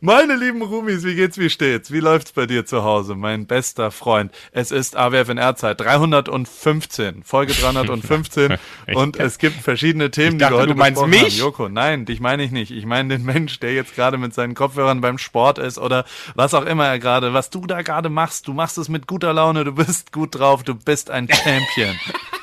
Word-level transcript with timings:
Meine 0.00 0.36
lieben 0.36 0.62
Rumis, 0.62 1.02
wie 1.02 1.16
geht's, 1.16 1.38
wie 1.38 1.50
steht's? 1.50 1.90
Wie 1.90 1.98
läuft's 1.98 2.30
bei 2.30 2.46
dir 2.46 2.64
zu 2.64 2.84
Hause, 2.84 3.16
mein 3.16 3.46
bester 3.46 3.90
Freund? 3.90 4.30
Es 4.52 4.70
ist 4.70 4.96
AWFNR-Zeit 4.96 5.80
315, 5.80 7.24
Folge 7.24 7.52
315 7.52 8.58
und 8.94 9.18
es 9.18 9.38
gibt 9.38 9.56
verschiedene 9.56 10.12
Themen, 10.12 10.38
dachte, 10.38 10.52
die 10.52 10.56
wir 10.56 10.60
heute 10.60 10.72
du 10.74 10.78
meinst 10.78 11.04
mich? 11.08 11.20
haben. 11.20 11.30
Joko, 11.32 11.68
nein, 11.68 12.04
dich 12.04 12.20
meine 12.20 12.44
ich 12.44 12.52
nicht. 12.52 12.70
Ich 12.70 12.86
meine 12.86 13.16
den 13.16 13.24
Mensch, 13.24 13.58
der 13.58 13.74
jetzt 13.74 13.96
gerade 13.96 14.18
mit 14.18 14.32
seinen 14.34 14.54
Kopfhörern 14.54 15.00
beim 15.00 15.18
Sport 15.18 15.58
ist 15.58 15.78
oder 15.78 16.04
was 16.36 16.54
auch 16.54 16.64
immer 16.64 16.86
er 16.86 17.00
gerade, 17.00 17.34
was 17.34 17.50
du 17.50 17.66
da 17.66 17.82
gerade 17.82 18.08
machst. 18.08 18.46
Du 18.46 18.52
machst 18.52 18.78
es 18.78 18.88
mit 18.88 19.08
guter 19.08 19.32
Laune, 19.32 19.64
du 19.64 19.72
bist 19.72 20.12
gut 20.12 20.38
drauf, 20.38 20.62
du 20.62 20.76
bist 20.76 21.10
ein 21.10 21.28
Champion. 21.28 21.96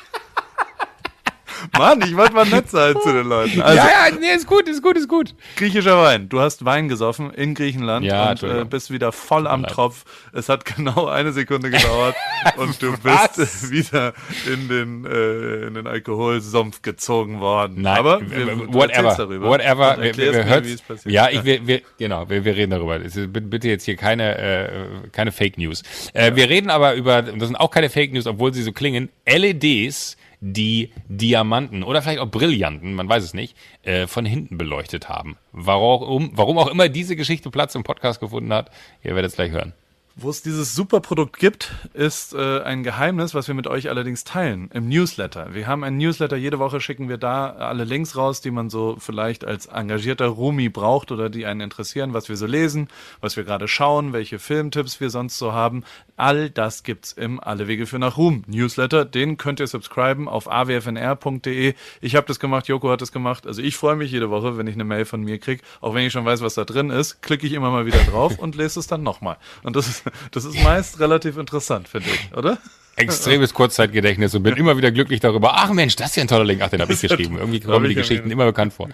Mann, 1.76 2.00
ich 2.02 2.16
wollte 2.16 2.34
mal 2.34 2.46
nett 2.46 2.70
sein 2.70 2.94
zu 3.02 3.12
den 3.12 3.26
Leuten. 3.28 3.60
Also, 3.62 3.76
ja, 3.76 3.84
ja, 4.08 4.14
nee, 4.18 4.32
ist 4.34 4.46
gut, 4.46 4.68
ist 4.68 4.82
gut, 4.82 4.96
ist 4.96 5.08
gut. 5.08 5.34
Griechischer 5.56 6.00
Wein. 6.02 6.28
Du 6.28 6.40
hast 6.40 6.64
Wein 6.64 6.88
gesoffen 6.88 7.30
in 7.32 7.54
Griechenland 7.54 8.04
Ja, 8.06 8.30
und 8.30 8.42
äh, 8.42 8.64
bist 8.64 8.90
wieder 8.90 9.12
voll 9.12 9.46
am. 9.46 9.64
Tropf. 9.66 10.04
Es 10.32 10.48
hat 10.48 10.64
genau 10.76 11.06
eine 11.06 11.32
Sekunde 11.32 11.70
gedauert 11.70 12.14
und 12.56 12.80
du 12.82 12.92
Was? 13.02 13.36
bist 13.36 13.64
äh, 13.64 13.70
wieder 13.70 14.12
in 14.52 14.68
den, 14.68 15.04
äh, 15.04 15.66
in 15.66 15.74
den 15.74 15.86
Alkoholsumpf 15.86 16.82
gezogen 16.82 17.40
worden. 17.40 17.82
Nein, 17.82 17.98
Aber 17.98 18.20
wir, 18.20 18.72
whatever, 18.72 19.14
darüber 19.16 19.48
whatever, 19.48 19.96
wir, 20.00 20.16
wir, 20.16 20.32
mir, 20.32 20.44
hört, 20.44 20.66
wie 20.66 20.72
es 20.72 20.82
passiert. 20.82 21.12
ja, 21.12 21.28
ich, 21.30 21.44
wir, 21.44 21.66
wir, 21.66 21.80
genau, 21.98 22.28
wir, 22.28 22.44
wir 22.44 22.54
reden 22.56 22.70
darüber. 22.70 22.96
Ist, 22.96 23.18
bitte- 23.32 23.68
jetzt 23.68 23.84
hier 23.84 23.96
keine, 23.96 24.38
äh, 24.38 24.68
keine 25.12 25.32
Fake 25.32 25.58
News. 25.58 25.82
Äh, 26.12 26.34
Wir 26.36 26.48
reden 26.48 26.70
aber 26.70 26.94
über, 26.94 27.18
und 27.18 27.40
das 27.40 27.48
sind 27.48 27.56
auch 27.56 27.70
keine 27.70 27.90
Fake 27.90 28.12
News, 28.12 28.26
obwohl 28.26 28.52
sie 28.54 28.62
so 28.62 28.72
klingen, 28.72 29.08
LEDs, 29.26 30.16
die 30.40 30.92
Diamanten 31.08 31.82
oder 31.82 32.02
vielleicht 32.02 32.20
auch 32.20 32.30
Brillanten, 32.30 32.94
man 32.94 33.08
weiß 33.08 33.24
es 33.24 33.34
nicht, 33.34 33.56
äh, 33.82 34.06
von 34.06 34.24
hinten 34.24 34.58
beleuchtet 34.58 35.08
haben. 35.08 35.36
Warum, 35.52 36.30
warum 36.34 36.58
auch 36.58 36.68
immer 36.68 36.88
diese 36.88 37.16
Geschichte 37.16 37.50
Platz 37.50 37.74
im 37.74 37.82
Podcast 37.82 38.20
gefunden 38.20 38.52
hat, 38.52 38.70
ihr 39.02 39.14
werdet 39.14 39.30
es 39.30 39.36
gleich 39.36 39.50
hören. 39.50 39.72
Wo 40.18 40.30
es 40.30 40.40
dieses 40.40 40.74
super 40.74 41.00
Produkt 41.00 41.38
gibt, 41.38 41.74
ist 41.92 42.32
äh, 42.32 42.62
ein 42.62 42.82
Geheimnis, 42.82 43.34
was 43.34 43.48
wir 43.48 43.54
mit 43.54 43.66
euch 43.66 43.90
allerdings 43.90 44.24
teilen 44.24 44.70
im 44.72 44.88
Newsletter. 44.88 45.52
Wir 45.52 45.66
haben 45.66 45.84
einen 45.84 45.98
Newsletter, 45.98 46.36
jede 46.36 46.58
Woche 46.58 46.80
schicken 46.80 47.10
wir 47.10 47.18
da 47.18 47.50
alle 47.50 47.84
Links 47.84 48.16
raus, 48.16 48.40
die 48.40 48.50
man 48.50 48.70
so 48.70 48.96
vielleicht 48.98 49.44
als 49.44 49.66
engagierter 49.66 50.28
Rumi 50.28 50.70
braucht 50.70 51.12
oder 51.12 51.28
die 51.28 51.44
einen 51.44 51.60
interessieren, 51.60 52.14
was 52.14 52.30
wir 52.30 52.38
so 52.38 52.46
lesen, 52.46 52.88
was 53.20 53.36
wir 53.36 53.44
gerade 53.44 53.68
schauen, 53.68 54.14
welche 54.14 54.38
Filmtipps 54.38 55.00
wir 55.00 55.10
sonst 55.10 55.36
so 55.36 55.52
haben. 55.52 55.84
All 56.16 56.50
das 56.50 56.82
gibt's 56.82 57.12
im 57.12 57.40
Alle 57.40 57.68
Wege 57.68 57.86
für 57.86 57.98
nach 57.98 58.16
Ruhm 58.16 58.42
Newsletter. 58.46 59.04
Den 59.04 59.36
könnt 59.36 59.60
ihr 59.60 59.66
subscriben 59.66 60.28
auf 60.28 60.50
awfnr.de. 60.50 61.74
Ich 62.00 62.16
habe 62.16 62.26
das 62.26 62.40
gemacht, 62.40 62.68
Joko 62.68 62.90
hat 62.90 63.02
das 63.02 63.12
gemacht. 63.12 63.46
Also 63.46 63.62
ich 63.62 63.76
freue 63.76 63.96
mich 63.96 64.10
jede 64.10 64.30
Woche, 64.30 64.56
wenn 64.56 64.66
ich 64.66 64.74
eine 64.74 64.84
Mail 64.84 65.04
von 65.04 65.22
mir 65.22 65.38
krieg, 65.38 65.62
auch 65.80 65.94
wenn 65.94 66.06
ich 66.06 66.12
schon 66.12 66.24
weiß, 66.24 66.40
was 66.40 66.54
da 66.54 66.64
drin 66.64 66.90
ist, 66.90 67.22
klicke 67.22 67.46
ich 67.46 67.52
immer 67.52 67.70
mal 67.70 67.86
wieder 67.86 68.02
drauf 68.04 68.38
und 68.38 68.54
lese 68.54 68.80
es 68.80 68.86
dann 68.86 69.02
nochmal. 69.02 69.36
Und 69.62 69.76
das 69.76 69.88
ist, 69.88 70.04
das 70.30 70.44
ist 70.44 70.62
meist 70.62 71.00
relativ 71.00 71.36
interessant, 71.36 71.88
finde 71.88 72.08
ich, 72.08 72.34
oder? 72.34 72.58
Extremes 72.96 73.52
Kurzzeitgedächtnis 73.52 74.34
und 74.34 74.42
bin 74.42 74.56
immer 74.56 74.76
wieder 74.76 74.90
glücklich 74.90 75.20
darüber. 75.20 75.52
Ach 75.54 75.70
Mensch, 75.72 75.96
das 75.96 76.08
ist 76.08 76.16
ja 76.16 76.22
ein 76.22 76.28
toller 76.28 76.44
Link. 76.44 76.62
Ach, 76.62 76.70
den 76.70 76.80
habe 76.80 76.92
ich 76.92 77.00
geschrieben. 77.00 77.36
Irgendwie 77.36 77.60
kommen 77.60 77.82
mir 77.82 77.88
die 77.88 77.94
Geschichten 77.94 78.30
immer 78.30 78.46
bekannt 78.46 78.72
vor. 78.72 78.88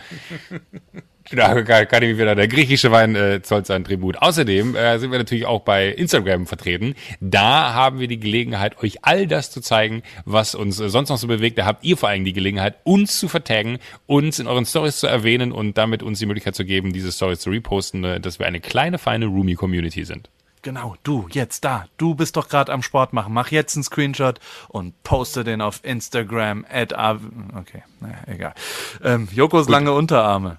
Da 1.30 1.54
kann, 1.62 1.86
kann 1.86 2.02
ich 2.02 2.10
mich 2.10 2.18
wieder, 2.18 2.34
der 2.34 2.48
griechische 2.48 2.90
Wein 2.90 3.14
äh, 3.14 3.42
zollt 3.42 3.66
seinen 3.66 3.84
Tribut. 3.84 4.18
Außerdem 4.18 4.74
äh, 4.74 4.98
sind 4.98 5.12
wir 5.12 5.18
natürlich 5.18 5.46
auch 5.46 5.60
bei 5.60 5.88
Instagram 5.88 6.46
vertreten. 6.46 6.94
Da 7.20 7.74
haben 7.74 8.00
wir 8.00 8.08
die 8.08 8.18
Gelegenheit, 8.18 8.82
euch 8.82 9.04
all 9.04 9.28
das 9.28 9.52
zu 9.52 9.60
zeigen, 9.60 10.02
was 10.24 10.56
uns 10.56 10.80
äh, 10.80 10.88
sonst 10.88 11.08
noch 11.08 11.18
so 11.18 11.28
bewegt. 11.28 11.58
Da 11.58 11.64
habt 11.64 11.84
ihr 11.84 11.96
vor 11.96 12.08
allem 12.08 12.24
die 12.24 12.32
Gelegenheit, 12.32 12.76
uns 12.82 13.20
zu 13.20 13.28
vertaggen, 13.28 13.78
uns 14.06 14.40
in 14.40 14.48
euren 14.48 14.66
Stories 14.66 14.98
zu 14.98 15.06
erwähnen 15.06 15.52
und 15.52 15.78
damit 15.78 16.02
uns 16.02 16.18
die 16.18 16.26
Möglichkeit 16.26 16.56
zu 16.56 16.64
geben, 16.64 16.92
diese 16.92 17.12
Stories 17.12 17.38
zu 17.38 17.50
reposten, 17.50 18.02
äh, 18.04 18.20
dass 18.20 18.40
wir 18.40 18.46
eine 18.46 18.60
kleine, 18.60 18.98
feine 18.98 19.26
Roomie-Community 19.26 20.04
sind. 20.04 20.28
Genau, 20.62 20.94
du, 21.02 21.26
jetzt 21.32 21.64
da. 21.64 21.86
Du 21.96 22.14
bist 22.14 22.36
doch 22.36 22.48
gerade 22.48 22.72
am 22.72 22.82
Sport 22.82 23.12
machen. 23.12 23.32
Mach 23.34 23.50
jetzt 23.50 23.74
einen 23.76 23.82
Screenshot 23.82 24.38
und 24.68 25.00
poste 25.02 25.42
den 25.42 25.60
auf 25.60 25.80
Instagram 25.82 26.64
at 26.70 26.92
Okay, 26.92 27.82
naja, 28.00 28.14
egal. 28.26 28.54
Ähm, 29.02 29.28
Jokos 29.32 29.68
lange 29.68 29.92
Unterarme. 29.92 30.58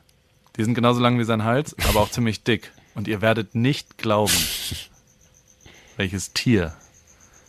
Die 0.57 0.63
sind 0.63 0.73
genauso 0.75 0.99
lang 0.99 1.17
wie 1.19 1.23
sein 1.23 1.45
Hals, 1.45 1.75
aber 1.87 2.01
auch 2.01 2.11
ziemlich 2.11 2.43
dick. 2.43 2.71
Und 2.95 3.07
ihr 3.07 3.21
werdet 3.21 3.55
nicht 3.55 3.97
glauben, 3.97 4.33
welches 5.97 6.33
Tier. 6.33 6.73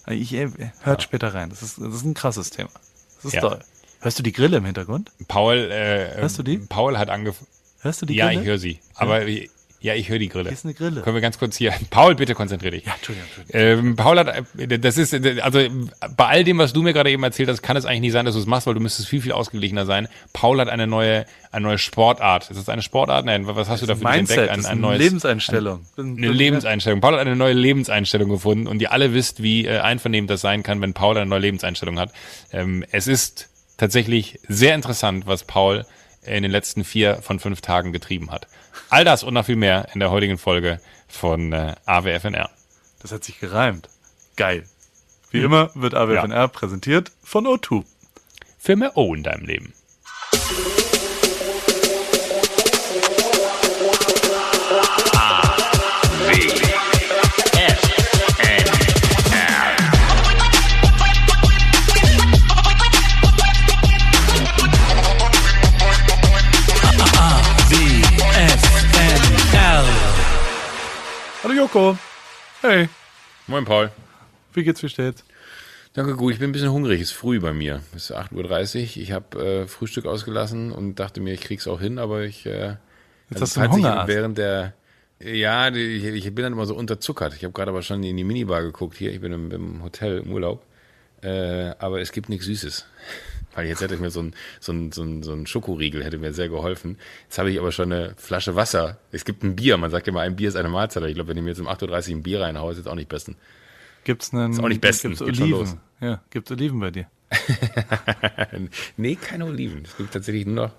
Ich, 0.07 0.33
äh, 0.35 0.51
hört 0.83 1.03
später 1.03 1.35
rein. 1.35 1.51
Das 1.51 1.63
ist, 1.63 1.79
das 1.81 1.95
ist 1.95 2.05
ein 2.05 2.15
krasses 2.15 2.51
Thema. 2.51 2.71
Das 3.17 3.27
ist 3.27 3.35
Ja. 3.35 3.41
toll. 3.41 3.59
Hörst 4.01 4.19
du 4.19 4.23
die 4.23 4.33
Grille 4.33 4.59
im 4.59 4.65
Hintergrund? 4.67 5.11
Paul, 5.29 5.57
äh, 5.57 6.15
Hörst 6.17 6.39
du 6.39 6.43
die? 6.43 6.59
Paul 6.59 6.99
hat 6.99 7.09
angefangen. 7.09 7.49
Hörst 7.81 8.03
du 8.03 8.07
die 8.07 8.15
Ja, 8.15 8.27
Grille? 8.29 8.41
ich 8.43 8.47
höre 8.47 8.59
sie. 8.59 8.81
Aber 8.95 9.27
ja, 9.27 9.49
ich 9.93 10.09
höre 10.09 10.19
die 10.19 10.31
Grille. 10.31 10.45
Hier 10.49 10.53
ist 10.55 10.65
eine 10.65 10.73
Grille. 10.73 11.03
Können 11.03 11.15
wir 11.15 11.21
ganz 11.21 11.39
kurz 11.39 11.59
hier. 11.59 11.75
Paul, 11.91 12.15
bitte 12.15 12.35
konzentrier 12.35 12.71
dich. 12.71 12.87
Ja, 12.87 12.95
Entschuldigung, 12.95 13.29
Entschuldigung. 13.37 13.89
Ähm, 13.89 13.97
Paul 13.97 14.19
hat, 14.19 14.45
äh, 14.57 14.79
das 14.79 14.97
ist, 14.97 15.13
äh, 15.13 15.43
also 15.43 15.61
bei 16.17 16.27
all 16.27 16.43
dem, 16.43 16.57
was 16.57 16.73
du 16.73 16.83
mir 16.83 16.95
gerade 16.95 17.11
eben 17.11 17.23
erzählt 17.23 17.51
hast, 17.51 17.61
kann 17.61 17.77
es 17.77 17.85
eigentlich 17.85 18.01
nicht 18.01 18.13
sein, 18.13 18.25
dass 18.25 18.35
du 18.35 18.41
es 18.41 18.47
machst, 18.47 18.67
weil 18.67 18.73
du 18.73 18.81
müsstest 18.81 19.09
viel, 19.09 19.21
viel 19.21 19.33
ausgeglichener 19.33 19.85
sein. 19.85 20.09
Paul 20.33 20.59
hat 20.59 20.71
eine 20.71 20.87
neue, 20.87 21.27
eine 21.53 21.67
neue 21.67 21.77
Sportart. 21.77 22.51
Ist 22.51 22.57
das 22.59 22.71
eine 22.71 22.81
Sportart? 22.81 23.27
Nein, 23.27 23.47
was 23.47 23.69
hast 23.69 23.83
du 23.83 23.87
dafür 23.87 24.11
Mindset, 24.11 24.39
entdeckt? 24.39 24.59
das 24.59 24.65
Ein, 24.65 24.71
ein 24.71 24.79
eine 24.79 24.81
neues, 24.81 24.99
Lebenseinstellung. 25.01 25.85
eine 25.99 26.29
Lebenseinstellung. 26.33 27.01
Paul 27.03 27.13
hat 27.13 27.21
eine 27.21 27.37
neue 27.37 27.53
Lebenseinstellung 27.53 28.31
gefunden 28.31 28.67
und 28.67 28.81
ihr 28.81 28.91
alle 28.91 29.13
wisst, 29.13 29.43
wie 29.43 29.67
äh, 29.67 29.81
einvernehmend 29.81 30.31
das 30.31 30.41
sein 30.41 30.63
kann, 30.63 30.81
wenn 30.81 30.95
Paul 30.95 31.19
eine 31.19 31.27
neue 31.27 31.41
Lebenseinstellung 31.41 31.99
hat. 31.99 32.11
Ähm, 32.53 32.85
es 32.91 33.07
ist 33.07 33.49
tatsächlich 33.77 34.39
sehr 34.49 34.75
interessant, 34.75 35.27
was 35.27 35.45
Paul 35.45 35.85
in 36.27 36.43
den 36.43 36.53
letzten 36.53 36.85
vier 36.85 37.23
von 37.23 37.41
fünf 37.41 37.61
Tagen 37.61 37.93
getrieben 37.93 38.31
hat. 38.31 38.47
All 38.91 39.05
das 39.05 39.23
und 39.23 39.35
noch 39.35 39.47
viel 39.47 39.57
mehr 39.57 39.89
in 39.95 40.01
der 40.01 40.11
heutigen 40.11 40.39
Folge 40.39 40.81
von 41.09 41.53
äh, 41.53 41.75
AWFNR. 41.87 42.51
Das 43.01 43.13
hat 43.13 43.25
sich 43.25 43.41
gereimt. 43.41 43.89
Geil. 44.37 44.65
Wie 45.31 45.43
immer 45.43 45.71
wird 45.75 45.95
AWFNR 45.95 46.49
präsentiert 46.49 47.13
von 47.23 47.47
O2. 47.47 47.85
Für 48.59 48.77
mehr 48.77 48.97
O 48.97 49.15
in 49.15 49.23
deinem 49.23 49.45
Leben. 49.45 49.75
Hallo 71.45 71.53
Joko. 71.53 71.99
Hey, 72.63 72.89
Moin 73.49 73.67
Paul. 73.67 73.91
wie 74.55 74.65
geht's, 74.65 74.83
wie 74.83 74.89
steht's? 74.89 75.25
Danke, 75.93 76.17
gut. 76.17 76.33
Ich 76.33 76.39
bin 76.39 76.49
ein 76.49 76.53
bisschen 76.53 76.73
hungrig. 76.73 77.03
Es 77.03 77.11
ist 77.11 77.17
früh 77.17 77.39
bei 77.39 77.53
mir. 77.53 77.83
Es 77.95 78.09
ist 78.09 78.17
8.30 78.17 78.37
Uhr. 78.97 79.03
Ich 79.03 79.13
habe 79.13 79.45
äh, 79.45 79.67
Frühstück 79.67 80.07
ausgelassen 80.07 80.73
und 80.73 80.95
dachte 80.99 81.21
mir, 81.21 81.35
ich 81.35 81.43
krieg's 81.43 81.69
auch 81.69 81.81
hin, 81.81 81.99
aber 81.99 82.23
ich. 82.23 82.47
Äh, 82.47 82.77
Jetzt 83.29 83.43
also 83.43 83.43
hast 83.43 83.57
du 83.57 83.61
einen 83.61 83.71
ich 83.73 83.77
Hungerast. 83.77 84.09
Während 84.09 84.39
der. 84.39 84.73
Ja, 85.21 85.69
ich, 85.69 86.05
ich 86.05 86.35
bin 86.35 86.45
dann 86.45 86.55
immer 86.55 86.65
so 86.65 86.75
unterzuckert. 86.75 87.35
Ich 87.35 87.45
habe 87.45 87.53
gerade 87.53 87.71
aber 87.71 87.83
schon 87.83 88.03
in 88.03 88.17
die 88.17 88.25
Minibar 88.25 88.63
geguckt 88.63 88.97
hier. 88.97 89.13
Ich 89.13 89.21
bin 89.21 89.33
im, 89.35 89.51
im 89.51 89.83
Hotel 89.83 90.21
im 90.25 90.33
Urlaub. 90.33 90.65
Äh, 91.23 91.75
aber 91.79 92.01
es 92.01 92.11
gibt 92.11 92.31
nichts 92.31 92.47
Süßes. 92.47 92.87
Weil 93.55 93.67
jetzt 93.67 93.81
hätte 93.81 93.95
ich 93.95 94.01
mir 94.01 94.11
so 94.11 94.21
ein, 94.21 94.35
so 94.61 94.73
ein, 94.73 94.93
so 94.93 95.03
ein, 95.03 95.23
so 95.23 95.33
ein 95.33 95.47
Schokoriegel 95.47 96.05
hätte 96.05 96.19
mir 96.19 96.33
sehr 96.33 96.49
geholfen. 96.49 96.99
Jetzt 97.25 97.39
habe 97.39 97.51
ich 97.51 97.59
aber 97.59 97.73
schon 97.73 97.93
eine 97.93 98.15
Flasche 98.17 98.57
Wasser. 98.57 98.99
Es 99.13 99.25
gibt 99.25 99.43
ein 99.43 99.57
Bier. 99.57 99.77
Man 99.77 99.91
sagt 99.91 100.09
immer, 100.09 100.21
ein 100.21 100.37
Bier 100.37 100.49
ist 100.49 100.57
eine 100.57 100.69
Mahlzeit. 100.69 101.03
Aber 101.03 101.09
ich 101.09 101.15
glaube, 101.15 101.29
wenn 101.31 101.37
ich 101.37 101.43
mir 101.43 101.51
jetzt 101.51 101.61
um 101.61 101.69
8.30 101.69 102.11
Uhr 102.11 102.17
ein 102.17 102.23
Bier 102.23 102.41
reinhaue, 102.41 102.73
ist 102.73 102.79
jetzt 102.79 102.89
auch 102.89 102.95
nicht 102.95 103.09
besten. 103.09 103.37
Gibt's 104.05 104.33
einen. 104.33 104.53
Ist 104.53 104.61
auch 104.61 104.69
nicht 104.69 104.81
bestens, 104.81 105.19
Gibt's 105.19 105.27
geht 105.27 105.37
schon 105.37 105.55
Oliven? 105.55 105.73
los. 105.73 105.77
Ja, 106.01 106.23
gibt's 106.31 106.51
Oliven 106.51 106.81
bei 106.81 106.91
dir? 106.91 107.07
nee, 108.97 109.17
keine 109.17 109.47
Oliven. 109.47 109.83
Es 109.85 109.97
gibt 109.97 110.13
tatsächlich 110.13 110.47
nur 110.47 110.67
noch. 110.67 110.73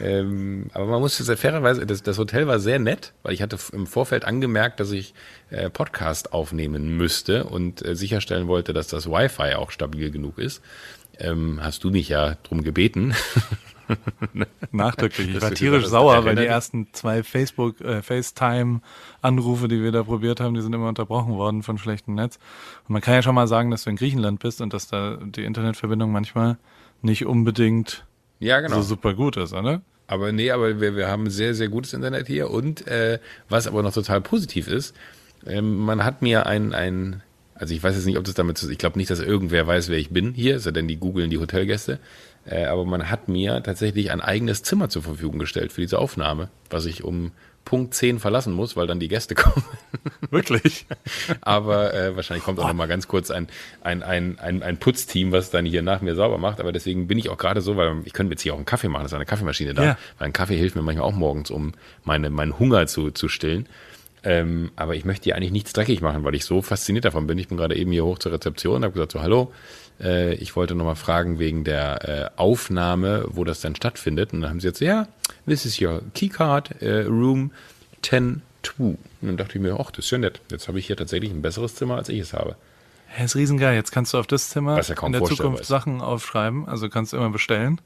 Ähm, 0.00 0.70
aber 0.74 0.86
man 0.86 1.00
muss 1.00 1.16
sehr 1.16 1.36
fairerweise, 1.36 1.84
das, 1.84 2.02
das 2.04 2.18
Hotel 2.18 2.46
war 2.46 2.60
sehr 2.60 2.78
nett, 2.78 3.12
weil 3.24 3.34
ich 3.34 3.42
hatte 3.42 3.58
im 3.72 3.86
Vorfeld 3.86 4.24
angemerkt, 4.24 4.78
dass 4.78 4.92
ich 4.92 5.12
äh, 5.50 5.70
Podcast 5.70 6.32
aufnehmen 6.32 6.96
müsste 6.96 7.44
und 7.44 7.84
äh, 7.84 7.96
sicherstellen 7.96 8.46
wollte, 8.46 8.72
dass 8.72 8.86
das 8.86 9.10
Wi-Fi 9.10 9.54
auch 9.54 9.72
stabil 9.72 10.10
genug 10.12 10.38
ist. 10.38 10.62
Ähm, 11.18 11.58
hast 11.62 11.84
du 11.84 11.90
mich 11.90 12.08
ja 12.08 12.36
drum 12.44 12.62
gebeten. 12.62 13.14
Nachdrücklich. 14.72 15.34
Ich 15.34 15.42
war 15.42 15.52
tierisch 15.52 15.86
sauer, 15.86 16.24
weil 16.24 16.36
die 16.36 16.46
ersten 16.46 16.88
zwei 16.92 17.22
Facebook, 17.22 17.80
äh, 17.80 18.02
FaceTime-Anrufe, 18.02 19.68
die 19.68 19.82
wir 19.82 19.92
da 19.92 20.02
probiert 20.02 20.40
haben, 20.40 20.54
die 20.54 20.60
sind 20.60 20.74
immer 20.74 20.88
unterbrochen 20.88 21.34
worden 21.34 21.62
von 21.62 21.78
schlechtem 21.78 22.14
Netz. 22.14 22.38
Und 22.86 22.92
man 22.92 23.02
kann 23.02 23.14
ja 23.14 23.22
schon 23.22 23.34
mal 23.34 23.48
sagen, 23.48 23.70
dass 23.70 23.84
du 23.84 23.90
in 23.90 23.96
Griechenland 23.96 24.40
bist 24.40 24.60
und 24.60 24.72
dass 24.72 24.88
da 24.88 25.18
die 25.20 25.44
Internetverbindung 25.44 26.12
manchmal 26.12 26.58
nicht 27.02 27.26
unbedingt 27.26 28.04
ja, 28.40 28.60
genau. 28.60 28.76
so 28.76 28.82
super 28.82 29.14
gut 29.14 29.36
ist, 29.36 29.52
oder? 29.52 29.82
Aber 30.06 30.32
nee, 30.32 30.50
aber 30.50 30.80
wir, 30.80 30.96
wir 30.96 31.08
haben 31.08 31.28
sehr, 31.28 31.54
sehr 31.54 31.68
gutes 31.68 31.92
Internet 31.92 32.26
hier. 32.26 32.50
Und 32.50 32.86
äh, 32.86 33.18
was 33.48 33.66
aber 33.66 33.82
noch 33.82 33.92
total 33.92 34.20
positiv 34.20 34.68
ist, 34.68 34.94
ähm, 35.46 35.78
man 35.78 36.04
hat 36.04 36.22
mir 36.22 36.46
ein, 36.46 36.72
ein, 36.72 37.22
also 37.58 37.74
ich 37.74 37.82
weiß 37.82 37.94
jetzt 37.94 38.06
nicht, 38.06 38.18
ob 38.18 38.24
das 38.24 38.34
damit, 38.34 38.56
zu- 38.58 38.70
ich 38.70 38.78
glaube 38.78 38.98
nicht, 38.98 39.10
dass 39.10 39.20
irgendwer 39.20 39.66
weiß, 39.66 39.88
wer 39.88 39.98
ich 39.98 40.10
bin 40.10 40.32
hier, 40.34 40.56
ist 40.56 40.66
ja 40.66 40.72
denn 40.72 40.88
die 40.88 40.96
googeln 40.96 41.30
die 41.30 41.38
Hotelgäste. 41.38 41.98
Äh, 42.46 42.64
aber 42.64 42.84
man 42.84 43.10
hat 43.10 43.28
mir 43.28 43.62
tatsächlich 43.62 44.10
ein 44.10 44.20
eigenes 44.20 44.62
Zimmer 44.62 44.88
zur 44.88 45.02
Verfügung 45.02 45.38
gestellt 45.38 45.72
für 45.72 45.80
diese 45.82 45.98
Aufnahme, 45.98 46.48
was 46.70 46.86
ich 46.86 47.04
um 47.04 47.32
Punkt 47.64 47.92
10 47.92 48.18
verlassen 48.18 48.54
muss, 48.54 48.76
weil 48.76 48.86
dann 48.86 48.98
die 48.98 49.08
Gäste 49.08 49.34
kommen. 49.34 49.62
Wirklich? 50.30 50.86
aber 51.42 51.92
äh, 51.92 52.16
wahrscheinlich 52.16 52.44
kommt 52.44 52.58
auch 52.60 52.66
noch 52.66 52.72
mal 52.74 52.86
ganz 52.88 53.08
kurz 53.08 53.30
ein, 53.30 53.48
ein, 53.82 54.02
ein, 54.02 54.38
ein, 54.38 54.62
ein 54.62 54.78
Putzteam, 54.78 55.32
was 55.32 55.50
dann 55.50 55.66
hier 55.66 55.82
nach 55.82 56.00
mir 56.00 56.14
sauber 56.14 56.38
macht. 56.38 56.60
Aber 56.60 56.72
deswegen 56.72 57.06
bin 57.08 57.18
ich 57.18 57.28
auch 57.28 57.36
gerade 57.36 57.60
so, 57.60 57.76
weil 57.76 57.96
ich 58.04 58.12
könnte 58.14 58.32
jetzt 58.32 58.42
hier 58.42 58.52
auch 58.54 58.58
einen 58.58 58.64
Kaffee 58.66 58.88
machen, 58.88 59.02
das 59.02 59.12
ist 59.12 59.16
eine 59.16 59.26
Kaffeemaschine 59.26 59.74
da. 59.74 59.84
Ja. 59.84 59.98
Weil 60.18 60.26
ein 60.28 60.32
Kaffee 60.32 60.56
hilft 60.56 60.76
mir 60.76 60.82
manchmal 60.82 61.06
auch 61.06 61.14
morgens, 61.14 61.50
um 61.50 61.72
meine, 62.04 62.30
meinen 62.30 62.58
Hunger 62.58 62.86
zu, 62.86 63.10
zu 63.10 63.28
stillen. 63.28 63.66
Ähm, 64.24 64.70
aber 64.76 64.94
ich 64.94 65.04
möchte 65.04 65.24
hier 65.24 65.36
eigentlich 65.36 65.52
nichts 65.52 65.72
dreckig 65.72 66.00
machen, 66.00 66.24
weil 66.24 66.34
ich 66.34 66.44
so 66.44 66.62
fasziniert 66.62 67.04
davon 67.04 67.26
bin. 67.26 67.38
Ich 67.38 67.48
bin 67.48 67.56
gerade 67.56 67.76
eben 67.76 67.92
hier 67.92 68.04
hoch 68.04 68.18
zur 68.18 68.32
Rezeption 68.32 68.76
und 68.76 68.84
habe 68.84 68.94
gesagt, 68.94 69.12
so 69.12 69.20
hallo, 69.20 69.52
äh, 70.00 70.34
ich 70.34 70.56
wollte 70.56 70.74
nochmal 70.74 70.96
fragen 70.96 71.38
wegen 71.38 71.64
der 71.64 72.08
äh, 72.08 72.30
Aufnahme, 72.36 73.24
wo 73.28 73.44
das 73.44 73.60
dann 73.60 73.76
stattfindet. 73.76 74.32
Und 74.32 74.40
dann 74.42 74.50
haben 74.50 74.60
sie 74.60 74.68
jetzt, 74.68 74.80
ja, 74.80 75.08
this 75.46 75.64
is 75.64 75.80
your 75.80 76.02
keycard, 76.14 76.70
uh, 76.82 77.08
room 77.08 77.52
10 78.02 78.42
2. 78.62 78.82
Und 78.84 78.98
dann 79.22 79.36
dachte 79.36 79.56
ich 79.56 79.62
mir, 79.62 79.78
ach, 79.78 79.90
das 79.90 80.06
ist 80.06 80.10
ja 80.10 80.18
nett. 80.18 80.40
Jetzt 80.50 80.68
habe 80.68 80.78
ich 80.78 80.86
hier 80.86 80.96
tatsächlich 80.96 81.30
ein 81.30 81.42
besseres 81.42 81.74
Zimmer, 81.74 81.96
als 81.96 82.08
ich 82.08 82.20
es 82.20 82.32
habe. 82.32 82.56
Ja, 83.16 83.24
ist 83.24 83.36
riesengeil. 83.36 83.74
Jetzt 83.74 83.90
kannst 83.90 84.12
du 84.12 84.18
auf 84.18 84.26
das 84.26 84.50
Zimmer 84.50 84.80
ja 84.80 85.06
in 85.06 85.12
der 85.12 85.24
Zukunft 85.24 85.62
ist. 85.62 85.68
Sachen 85.68 86.00
aufschreiben. 86.00 86.68
Also 86.68 86.88
kannst 86.88 87.12
du 87.12 87.16
immer 87.16 87.30
bestellen. 87.30 87.80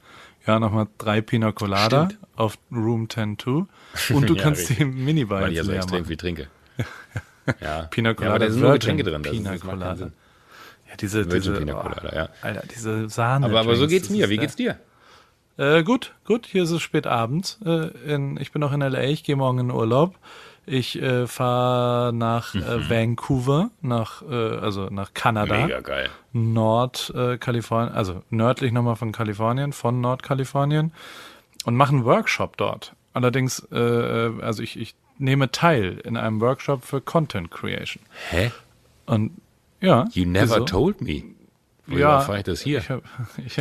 Ja, 0.47 0.59
nochmal 0.59 0.89
drei 0.99 1.21
Pina 1.21 1.53
Colada 1.53 2.07
Stimmt. 2.07 2.21
auf 2.37 2.59
Room 2.71 3.07
10-2. 3.07 3.67
Und 4.15 4.29
du 4.29 4.35
ja, 4.37 4.43
kannst 4.43 4.63
richtig. 4.63 4.79
die 4.79 4.85
Minibar 4.85 5.43
Weil 5.43 5.51
ich 5.53 5.59
ja 5.59 5.65
so 5.65 5.73
extrem 5.73 6.05
viel 6.05 6.17
trinke. 6.17 6.49
ja. 7.61 7.83
Pina 7.85 8.15
Colada. 8.15 8.31
Ja, 8.31 8.37
aber 8.37 8.47
da 8.47 8.51
sind 8.51 8.61
nur 8.63 8.73
Getränke 8.73 9.05
drin. 9.05 9.23
Pina 9.23 9.57
Colada. 9.59 10.11
Ja, 10.89 10.97
diese, 11.01 11.27
diese, 11.27 11.53
Pina 11.53 11.75
Colada, 11.75 12.09
oh, 12.11 12.15
ja. 12.15 12.29
Alter, 12.43 12.65
diese 12.75 13.09
Sahne. 13.09 13.47
Aber, 13.47 13.61
aber 13.61 13.77
so 13.77 13.87
geht's 13.87 14.11
mir. 14.11 14.29
Wie 14.29 14.37
geht's 14.37 14.57
dir? 14.57 14.79
Äh, 15.57 15.83
gut, 15.83 16.15
gut. 16.25 16.47
Hier 16.47 16.65
ist 16.65 16.71
es 16.71 16.83
spät 16.83 17.07
abends. 17.07 17.59
Äh, 17.65 17.89
in, 18.13 18.37
ich 18.39 18.53
bin 18.53 18.61
noch 18.61 18.73
in 18.73 18.83
L.A. 18.83 19.03
Ich 19.03 19.23
gehe 19.23 19.37
morgen 19.37 19.59
in 19.59 19.71
Urlaub. 19.71 20.17
Ich 20.65 21.01
äh, 21.03 21.27
fahre 21.27 22.13
nach 22.13 22.55
äh, 22.55 22.59
mhm. 22.59 22.91
Vancouver, 22.91 23.71
nach 23.81 24.23
äh, 24.23 24.35
also 24.35 24.89
nach 24.91 25.13
Kanada. 25.13 25.67
Mega 25.67 25.81
geil. 25.81 26.09
Nordkalifornien, 26.33 27.95
also 27.95 28.23
nördlich 28.31 28.73
nochmal 28.73 28.97
von 28.97 29.13
Kalifornien, 29.13 29.73
von 29.73 30.01
Nordkalifornien 30.01 30.93
und 31.65 31.77
mache 31.77 31.93
einen 31.93 32.05
Workshop 32.05 32.57
dort. 32.57 32.95
Allerdings, 33.13 33.67
äh, 33.73 33.79
äh, 33.79 34.43
also 34.43 34.63
ich, 34.63 34.79
ich 34.79 34.95
nehme 35.19 35.51
teil 35.51 36.01
in 36.05 36.17
einem 36.17 36.41
Workshop 36.41 36.85
für 36.85 37.01
Content 37.01 37.51
Creation. 37.51 38.03
Hä? 38.31 38.53
Und 39.07 39.33
ja. 39.81 40.07
You 40.13 40.25
never 40.25 40.57
wieso? 40.57 40.65
told 40.65 41.01
me. 41.01 41.25
Wie 41.93 42.01
ja, 42.01 42.21
fahre 42.21 42.39
ich 42.39 42.45
das 42.45 42.61
hier? 42.61 42.79
Ich 42.79 42.91
hab, 42.91 43.03
ich, 43.47 43.55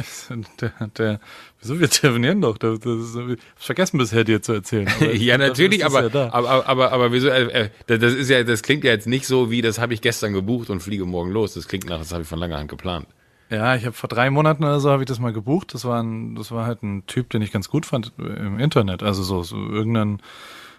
der, 0.59 0.71
der, 0.97 1.19
wieso 1.59 1.79
wir 1.79 1.89
telefonieren 1.89 2.41
doch? 2.41 2.57
Das, 2.57 2.79
das, 2.79 3.15
ich 3.15 3.39
vergessen 3.55 3.97
bisher 3.97 4.23
dir 4.23 4.41
zu 4.41 4.53
erzählen. 4.53 4.87
ja, 5.13 5.37
natürlich, 5.39 5.85
aber, 5.85 6.07
ja 6.07 6.33
aber, 6.33 6.67
aber, 6.67 6.91
aber, 6.91 7.11
wieso? 7.11 7.27
Äh, 7.29 7.69
äh, 7.87 7.97
das 7.97 8.13
ist 8.13 8.29
ja, 8.29 8.43
das 8.43 8.63
klingt 8.63 8.83
ja 8.83 8.91
jetzt 8.91 9.07
nicht 9.07 9.27
so 9.27 9.51
wie, 9.51 9.61
das 9.61 9.79
habe 9.79 9.93
ich 9.93 10.01
gestern 10.01 10.33
gebucht 10.33 10.69
und 10.69 10.81
fliege 10.81 11.05
morgen 11.05 11.31
los. 11.31 11.53
Das 11.53 11.67
klingt 11.67 11.87
nach, 11.87 11.99
das 11.99 12.11
habe 12.11 12.23
ich 12.23 12.27
von 12.27 12.39
langer 12.39 12.57
Hand 12.57 12.69
geplant. 12.69 13.07
Ja, 13.49 13.75
ich 13.75 13.85
habe 13.85 13.93
vor 13.93 14.07
drei 14.07 14.29
Monaten 14.29 14.63
oder 14.63 14.79
so 14.79 14.89
habe 14.91 15.03
ich 15.03 15.07
das 15.07 15.19
mal 15.19 15.33
gebucht. 15.33 15.73
Das 15.73 15.83
war 15.83 16.01
ein, 16.01 16.35
das 16.35 16.51
war 16.51 16.65
halt 16.65 16.83
ein 16.83 17.05
Typ, 17.05 17.29
den 17.31 17.41
ich 17.41 17.51
ganz 17.51 17.67
gut 17.67 17.85
fand 17.85 18.13
im 18.17 18.59
Internet. 18.59 19.03
Also 19.03 19.23
so, 19.23 19.43
so 19.43 19.57
irgendein 19.57 20.21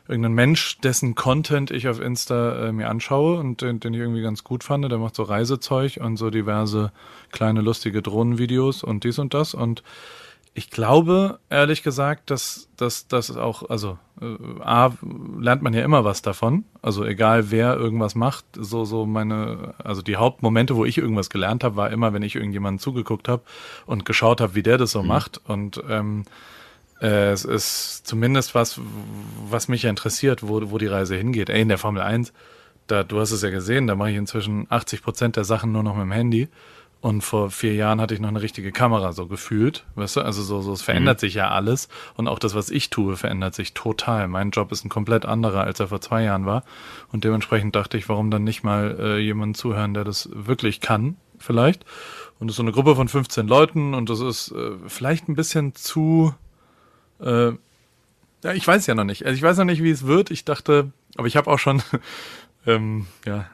irgendein 0.09 0.33
Mensch, 0.33 0.79
dessen 0.79 1.15
Content 1.15 1.71
ich 1.71 1.89
auf 1.89 2.01
Insta 2.01 2.69
äh, 2.69 2.73
mir 2.73 2.89
anschaue 2.89 3.39
und 3.39 3.63
den, 3.63 3.81
den 3.81 3.95
ich 3.95 4.01
irgendwie 4.01 4.23
ganz 4.23 4.45
gut 4.45 4.65
fand. 4.65 4.91
Der 4.91 4.99
macht 4.99 5.15
so 5.15 5.23
Reisezeug 5.23 5.99
und 6.01 6.17
so 6.17 6.31
diverse 6.31 6.93
kleine 7.31 7.61
lustige 7.61 8.03
Drohnenvideos 8.03 8.83
und 8.83 9.05
dies 9.05 9.19
und 9.19 9.35
das. 9.35 9.55
Und 9.55 9.83
ich 10.55 10.71
glaube, 10.71 11.39
ehrlich 11.49 11.83
gesagt, 11.83 12.31
dass 12.31 12.69
dass 12.77 13.07
das 13.07 13.35
auch, 13.37 13.71
also 13.71 13.99
äh, 14.21 14.37
A, 14.61 14.93
lernt 15.39 15.63
man 15.63 15.73
ja 15.73 15.85
immer 15.85 16.05
was 16.05 16.21
davon. 16.21 16.65
Also 16.83 17.05
egal 17.05 17.51
wer 17.51 17.77
irgendwas 17.77 18.15
macht, 18.15 18.45
so, 18.55 18.85
so 18.85 19.07
meine, 19.07 19.75
also 19.79 20.03
die 20.03 20.17
Hauptmomente, 20.17 20.77
wo 20.77 20.85
ich 20.85 20.99
irgendwas 20.99 21.31
gelernt 21.31 21.65
habe, 21.65 21.77
war 21.77 21.91
immer, 21.91 22.13
wenn 22.13 22.23
ich 22.23 22.35
irgendjemanden 22.35 22.81
zugeguckt 22.81 23.29
habe 23.29 23.43
und 23.87 24.05
geschaut 24.05 24.41
habe, 24.41 24.55
wie 24.55 24.63
der 24.63 24.79
das 24.79 24.91
so 24.91 25.03
mhm. 25.03 25.09
macht. 25.09 25.41
Und 25.47 25.83
ähm, 25.89 26.25
äh, 27.03 27.33
es 27.33 27.45
ist 27.45 28.07
zumindest 28.07 28.55
was, 28.55 28.81
was 29.51 29.69
mich 29.69 29.85
interessiert, 29.85 30.47
wo, 30.47 30.71
wo 30.71 30.79
die 30.79 30.87
Reise 30.87 31.17
hingeht. 31.17 31.51
Ey, 31.51 31.61
in 31.61 31.69
der 31.69 31.79
Formel 31.79 32.03
1, 32.03 32.33
da, 32.87 33.03
du 33.03 33.21
hast 33.21 33.33
es 33.33 33.43
ja 33.43 33.51
gesehen, 33.51 33.87
da 33.87 33.97
mache 33.97 34.11
ich 34.11 34.17
inzwischen 34.17 34.67
80 34.71 35.03
Prozent 35.03 35.37
der 35.37 35.45
Sachen 35.45 35.73
nur 35.73 35.83
noch 35.83 35.95
mit 35.95 36.05
dem 36.05 36.13
Handy. 36.13 36.49
Und 37.01 37.23
vor 37.23 37.51
vier 37.51 37.75
Jahren 37.75 38.01
hatte 38.01 38.15
ich 38.15 38.21
noch 38.21 38.29
eine 38.29 38.43
richtige 38.43 38.71
Kamera 38.71 39.13
so 39.13 39.27
gefühlt. 39.27 39.85
Weißt 39.97 40.15
du, 40.15 40.21
also 40.21 40.41
so, 40.41 40.61
so 40.63 40.73
es 40.73 40.83
verändert 40.83 41.19
mhm. 41.19 41.21
sich 41.21 41.35
ja 41.35 41.51
alles. 41.51 41.89
Und 42.15 42.29
auch 42.29 42.39
das, 42.39 42.55
was 42.55 42.71
ich 42.71 42.91
tue, 42.91 43.17
verändert 43.17 43.57
sich 43.57 43.75
total. 43.75 44.29
Mein 44.29 44.51
Job 44.53 44.71
ist 44.71 44.85
ein 44.85 44.89
komplett 44.89 45.27
anderer, 45.27 45.65
als 45.65 45.81
er 45.81 45.89
vor 45.89 46.01
zwei 46.01 46.23
Jahren 46.23 46.47
war. 46.47 46.63
Und 47.11 47.25
dementsprechend 47.25 47.75
dachte 47.75 47.99
ich, 47.99 48.09
warum 48.09 48.31
dann 48.31 48.45
nicht 48.45 48.63
mal 48.63 48.97
äh, 49.01 49.19
jemanden 49.19 49.57
zuhören, 49.57 49.95
der 49.95 50.05
das 50.05 50.29
wirklich 50.33 50.81
kann, 50.81 51.17
vielleicht. 51.39 51.85
Und 52.39 52.49
es 52.49 52.53
ist 52.53 52.59
so 52.59 52.63
eine 52.63 52.71
Gruppe 52.71 52.95
von 52.95 53.09
15 53.09 53.49
Leuten 53.49 53.95
und 53.95 54.09
das 54.09 54.21
ist 54.21 54.53
äh, 54.53 54.71
vielleicht 54.87 55.29
ein 55.29 55.35
bisschen 55.35 55.75
zu 55.75 56.33
äh, 57.23 57.53
ja, 58.45 58.53
ich 58.53 58.67
weiß 58.67 58.87
ja 58.87 58.95
noch 58.95 59.05
nicht. 59.05 59.25
Also 59.25 59.37
ich 59.37 59.43
weiß 59.43 59.59
noch 59.59 59.65
nicht, 59.65 59.83
wie 59.83 59.91
es 59.91 60.07
wird. 60.07 60.31
Ich 60.31 60.45
dachte, 60.45 60.93
aber 61.17 61.27
ich 61.27 61.37
habe 61.37 61.51
auch 61.51 61.59
schon, 61.59 61.83
ähm, 62.67 63.07
ja, 63.25 63.47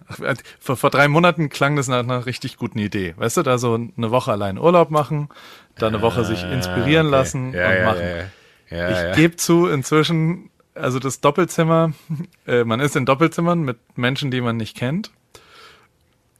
vor, 0.60 0.76
vor 0.76 0.90
drei 0.90 1.08
Monaten 1.08 1.50
klang 1.50 1.76
das 1.76 1.88
nach 1.88 1.98
einer 1.98 2.26
richtig 2.26 2.56
guten 2.56 2.78
Idee. 2.78 3.14
Weißt 3.16 3.36
du, 3.36 3.42
da 3.42 3.58
so 3.58 3.74
eine 3.74 4.10
Woche 4.10 4.32
allein 4.32 4.58
Urlaub 4.58 4.90
machen, 4.90 5.28
da 5.76 5.88
eine 5.88 6.02
Woche 6.02 6.24
sich 6.24 6.42
inspirieren 6.42 7.08
okay. 7.08 7.16
lassen 7.16 7.52
ja, 7.52 7.68
und 7.68 7.74
ja, 7.74 7.84
machen. 7.84 8.30
Ja, 8.70 9.10
ich 9.10 9.16
gebe 9.16 9.36
zu, 9.36 9.66
inzwischen, 9.66 10.50
also 10.74 10.98
das 10.98 11.20
Doppelzimmer, 11.20 11.92
äh, 12.46 12.64
man 12.64 12.80
ist 12.80 12.96
in 12.96 13.06
Doppelzimmern 13.06 13.60
mit 13.62 13.78
Menschen, 13.96 14.30
die 14.30 14.40
man 14.40 14.56
nicht 14.56 14.76
kennt. 14.76 15.10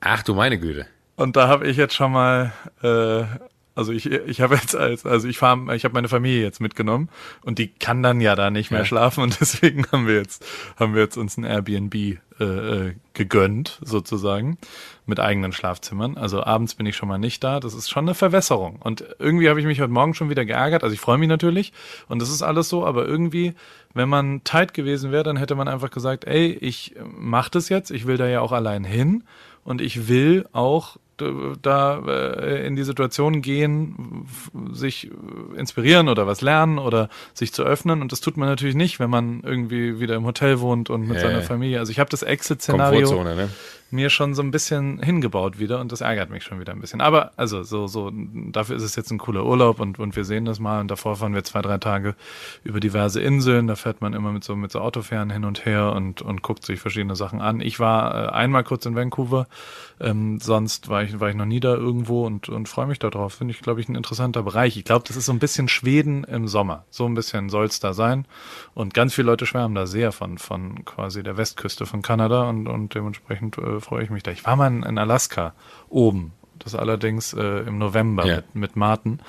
Ach 0.00 0.22
du 0.22 0.34
meine 0.34 0.58
Güte. 0.58 0.86
Und 1.16 1.36
da 1.36 1.48
habe 1.48 1.66
ich 1.66 1.76
jetzt 1.76 1.94
schon 1.94 2.12
mal 2.12 2.52
äh, 2.82 3.25
also 3.78 3.92
ich, 3.92 4.06
ich 4.06 4.40
habe 4.40 4.56
jetzt 4.56 4.75
als, 4.75 5.06
also 5.06 5.28
ich 5.28 5.38
fahre, 5.38 5.76
ich 5.76 5.84
habe 5.84 5.94
meine 5.94 6.08
Familie 6.08 6.42
jetzt 6.42 6.60
mitgenommen 6.60 7.08
und 7.42 7.60
die 7.60 7.69
kann 7.69 8.02
dann 8.02 8.20
ja 8.20 8.34
da 8.34 8.50
nicht 8.50 8.72
mehr 8.72 8.80
ja. 8.80 8.86
schlafen 8.86 9.22
und 9.22 9.40
deswegen 9.40 9.86
haben 9.92 10.08
wir 10.08 10.16
jetzt, 10.16 10.44
haben 10.76 10.94
wir 10.94 11.02
jetzt 11.02 11.16
uns 11.16 11.36
ein 11.36 11.44
Airbnb 11.44 11.94
äh, 11.94 12.44
äh, 12.44 12.94
gegönnt, 13.14 13.78
sozusagen, 13.84 14.58
mit 15.06 15.20
eigenen 15.20 15.52
Schlafzimmern. 15.52 16.16
Also 16.16 16.42
abends 16.42 16.75
bin 16.75 16.86
ich 16.86 16.96
schon 16.96 17.08
mal 17.08 17.19
nicht 17.19 17.42
da. 17.44 17.60
Das 17.60 17.75
ist 17.75 17.88
schon 17.88 18.04
eine 18.04 18.14
Verwässerung. 18.14 18.76
Und 18.82 19.04
irgendwie 19.20 19.48
habe 19.48 19.60
ich 19.60 19.66
mich 19.66 19.80
heute 19.80 19.92
Morgen 19.92 20.14
schon 20.14 20.28
wieder 20.28 20.44
geärgert. 20.44 20.82
Also 20.82 20.94
ich 20.94 21.00
freue 21.00 21.19
mich 21.19 21.28
natürlich 21.28 21.72
und 22.08 22.20
das 22.20 22.30
ist 22.30 22.42
alles 22.42 22.69
so, 22.69 22.84
aber 22.84 23.06
irgendwie, 23.06 23.54
wenn 23.94 24.08
man 24.08 24.42
tight 24.42 24.75
gewesen 24.75 25.12
wäre, 25.12 25.22
dann 25.22 25.36
hätte 25.36 25.54
man 25.54 25.69
einfach 25.69 25.90
gesagt, 25.90 26.25
ey, 26.25 26.50
ich 26.50 26.96
mach 27.04 27.48
das 27.48 27.69
jetzt, 27.69 27.92
ich 27.92 28.08
will 28.08 28.16
da 28.16 28.26
ja 28.26 28.40
auch 28.40 28.52
allein 28.52 28.82
hin 28.82 29.23
und 29.62 29.80
ich 29.80 30.08
will 30.08 30.49
auch 30.52 30.97
da 31.62 32.02
äh, 32.06 32.66
in 32.66 32.76
die 32.76 32.84
Situation 32.84 33.42
gehen, 33.42 34.26
sich 34.72 35.10
inspirieren 35.56 36.08
oder 36.08 36.26
was 36.26 36.40
lernen 36.40 36.78
oder 36.78 37.08
sich 37.34 37.52
zu 37.52 37.62
öffnen. 37.62 38.02
Und 38.02 38.12
das 38.12 38.20
tut 38.20 38.37
man 38.37 38.48
natürlich 38.48 38.75
nicht, 38.75 39.00
wenn 39.00 39.10
man 39.10 39.42
irgendwie 39.42 40.00
wieder 40.00 40.14
im 40.14 40.25
Hotel 40.25 40.60
wohnt 40.60 40.90
und 40.90 41.02
mit 41.02 41.16
ja, 41.16 41.22
seiner 41.22 41.42
Familie. 41.42 41.78
Also 41.78 41.92
ich 41.92 41.98
habe 41.98 42.10
das 42.10 42.22
Exit-Szenario 42.22 43.25
ne? 43.25 43.48
Mir 43.90 44.11
schon 44.11 44.35
so 44.35 44.42
ein 44.42 44.50
bisschen 44.50 45.02
hingebaut 45.02 45.59
wieder 45.59 45.80
und 45.80 45.92
das 45.92 46.00
ärgert 46.00 46.30
mich 46.30 46.45
schon 46.45 46.61
wieder 46.61 46.73
ein 46.73 46.80
bisschen. 46.80 47.00
Aber 47.00 47.33
also 47.37 47.62
so, 47.62 47.87
so, 47.87 48.12
dafür 48.12 48.76
ist 48.76 48.83
es 48.83 48.97
jetzt 48.97 49.11
ein 49.11 49.18
cooler 49.18 49.45
Urlaub 49.45 49.80
und, 49.80 49.99
und 49.99 50.14
wir 50.14 50.25
sehen 50.25 50.45
das 50.45 50.59
mal 50.59 50.80
und 50.80 50.90
davor 50.90 51.16
fahren 51.16 51.35
wir 51.35 51.45
zwei, 51.45 51.62
drei 51.62 51.78
Tage 51.78 52.14
über 52.64 52.80
diverse 52.80 53.21
Inseln. 53.21 53.66
Da 53.66 53.76
fährt 53.76 54.00
man 54.00 54.12
immer 54.12 54.33
mit 54.33 54.45
so, 54.45 54.57
mit 54.57 54.73
so 54.73 54.80
Autofähren 54.80 55.30
hin 55.30 55.45
und 55.45 55.64
her 55.64 55.92
und, 55.92 56.21
und 56.21 56.42
guckt 56.42 56.64
sich 56.64 56.80
verschiedene 56.80 57.16
Sachen 57.16 57.40
an. 57.40 57.61
Ich 57.61 57.80
war 57.80 58.14
äh, 58.14 58.28
einmal 58.30 58.64
kurz 58.64 58.85
in 58.85 58.95
Vancouver, 58.95 59.47
ähm, 60.00 60.38
sonst 60.40 60.88
war 60.88 61.02
ich, 61.02 61.18
war 61.18 61.30
ich 61.30 61.37
noch 61.37 61.47
nie 61.47 61.61
da 61.61 61.75
irgendwo 61.75 62.26
und, 62.26 62.49
und 62.49 62.68
freue 62.68 62.87
mich 62.87 62.99
darauf. 62.99 63.35
Finde 63.35 63.52
ich, 63.52 63.61
glaube 63.61 63.80
ich, 63.80 63.88
ein 63.88 63.95
interessanter 63.95 64.42
Bereich. 64.42 64.76
Ich 64.76 64.85
glaube, 64.85 65.04
das 65.09 65.16
ist 65.16 65.26
so 65.26 65.33
ein 65.33 65.38
bisschen 65.38 65.68
Schweden 65.68 66.25
im 66.25 66.47
Sommer. 66.47 66.85
So 66.90 67.07
ein 67.07 67.14
bisschen 67.14 67.49
soll 67.49 67.66
es 67.66 67.80
da 67.80 67.95
sein. 67.95 68.26
Und 68.75 68.95
ganz 68.95 69.14
viele 69.14 69.26
Leute 69.26 69.47
schwärmen 69.47 69.75
da 69.75 69.87
sehr 69.87 70.12
von, 70.12 70.38
von 70.38 70.85
quasi 70.85 71.23
der 71.23 71.37
Westküste 71.37 71.87
von 71.87 72.02
Kanada 72.02 72.49
und, 72.49 72.68
und 72.68 72.95
dementsprechend 72.95 73.57
äh, 73.59 73.77
freue 73.80 74.04
ich 74.04 74.11
mich 74.11 74.23
da. 74.23 74.30
Ich 74.30 74.44
war 74.44 74.56
mal 74.56 74.68
in, 74.68 74.82
in 74.82 74.99
Alaska 74.99 75.54
oben, 75.88 76.32
das 76.58 76.75
allerdings 76.75 77.32
äh, 77.32 77.61
im 77.66 77.78
November 77.78 78.26
ja. 78.26 78.37
mit, 78.37 78.54
mit 78.54 78.76
Martin. 78.76 79.20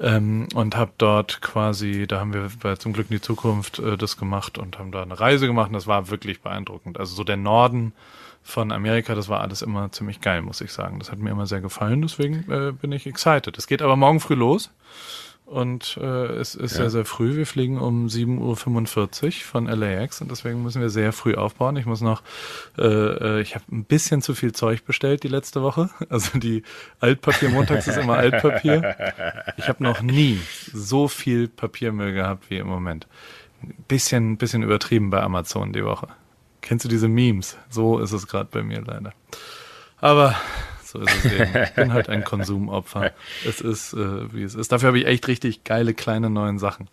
Ähm, 0.00 0.48
und 0.54 0.76
habe 0.76 0.90
dort 0.98 1.40
quasi, 1.40 2.06
da 2.08 2.18
haben 2.18 2.34
wir 2.34 2.48
bei 2.60 2.74
zum 2.74 2.92
Glück 2.92 3.10
in 3.10 3.16
die 3.16 3.20
Zukunft 3.20 3.78
äh, 3.78 3.96
das 3.96 4.16
gemacht 4.16 4.58
und 4.58 4.78
haben 4.78 4.90
da 4.90 5.02
eine 5.02 5.20
Reise 5.20 5.46
gemacht 5.46 5.68
und 5.68 5.74
das 5.74 5.86
war 5.86 6.10
wirklich 6.10 6.40
beeindruckend. 6.40 6.98
Also 6.98 7.14
so 7.14 7.22
der 7.22 7.36
Norden 7.36 7.92
von 8.42 8.72
Amerika, 8.72 9.14
das 9.14 9.28
war 9.28 9.40
alles 9.40 9.62
immer 9.62 9.92
ziemlich 9.92 10.20
geil, 10.20 10.42
muss 10.42 10.60
ich 10.60 10.72
sagen. 10.72 10.98
Das 10.98 11.12
hat 11.12 11.18
mir 11.18 11.30
immer 11.30 11.46
sehr 11.46 11.60
gefallen, 11.60 12.02
deswegen 12.02 12.50
äh, 12.50 12.72
bin 12.72 12.90
ich 12.90 13.06
excited. 13.06 13.56
Es 13.56 13.66
geht 13.68 13.82
aber 13.82 13.94
morgen 13.94 14.18
früh 14.18 14.34
los. 14.34 14.70
Und 15.46 15.98
äh, 16.00 16.26
es 16.26 16.54
ist 16.54 16.72
ja. 16.72 16.78
sehr, 16.78 16.90
sehr 16.90 17.04
früh. 17.04 17.36
Wir 17.36 17.46
fliegen 17.46 17.78
um 17.78 18.06
7.45 18.06 19.24
Uhr 19.26 19.32
von 19.32 19.66
LAX 19.66 20.22
und 20.22 20.30
deswegen 20.30 20.62
müssen 20.62 20.80
wir 20.80 20.88
sehr 20.88 21.12
früh 21.12 21.34
aufbauen. 21.34 21.76
Ich 21.76 21.84
muss 21.84 22.00
noch, 22.00 22.22
äh, 22.78 22.82
äh 22.82 23.40
ich 23.42 23.54
habe 23.54 23.64
ein 23.70 23.84
bisschen 23.84 24.22
zu 24.22 24.34
viel 24.34 24.52
Zeug 24.52 24.86
bestellt 24.86 25.22
die 25.22 25.28
letzte 25.28 25.62
Woche. 25.62 25.90
Also 26.08 26.38
die 26.38 26.62
Altpapier 27.00 27.48
montags 27.48 27.88
ist 27.88 27.98
immer 27.98 28.14
Altpapier. 28.14 28.96
Ich 29.56 29.68
habe 29.68 29.82
noch 29.82 30.00
nie 30.00 30.40
so 30.72 31.08
viel 31.08 31.48
Papiermüll 31.48 32.12
gehabt 32.12 32.50
wie 32.50 32.58
im 32.58 32.68
Moment. 32.68 33.08
bisschen, 33.88 34.36
bisschen 34.36 34.62
übertrieben 34.62 35.10
bei 35.10 35.22
Amazon 35.22 35.72
die 35.72 35.84
Woche. 35.84 36.08
Kennst 36.60 36.84
du 36.84 36.88
diese 36.88 37.08
Memes? 37.08 37.58
So 37.68 37.98
ist 37.98 38.12
es 38.12 38.26
gerade 38.26 38.48
bei 38.50 38.62
mir 38.62 38.80
leider. 38.80 39.12
Aber 40.00 40.36
so 40.94 41.00
ist 41.00 41.24
es 41.24 41.32
eben. 41.32 41.50
Ich 41.64 41.72
bin 41.72 41.92
halt 41.92 42.08
ein 42.08 42.24
Konsumopfer. 42.24 43.12
Es 43.46 43.60
ist, 43.60 43.92
äh, 43.94 44.32
wie 44.32 44.44
es 44.44 44.54
ist. 44.54 44.70
Dafür 44.70 44.88
habe 44.88 44.98
ich 44.98 45.06
echt 45.06 45.26
richtig 45.26 45.64
geile 45.64 45.92
kleine 45.92 46.30
neuen 46.30 46.58
Sachen. 46.58 46.88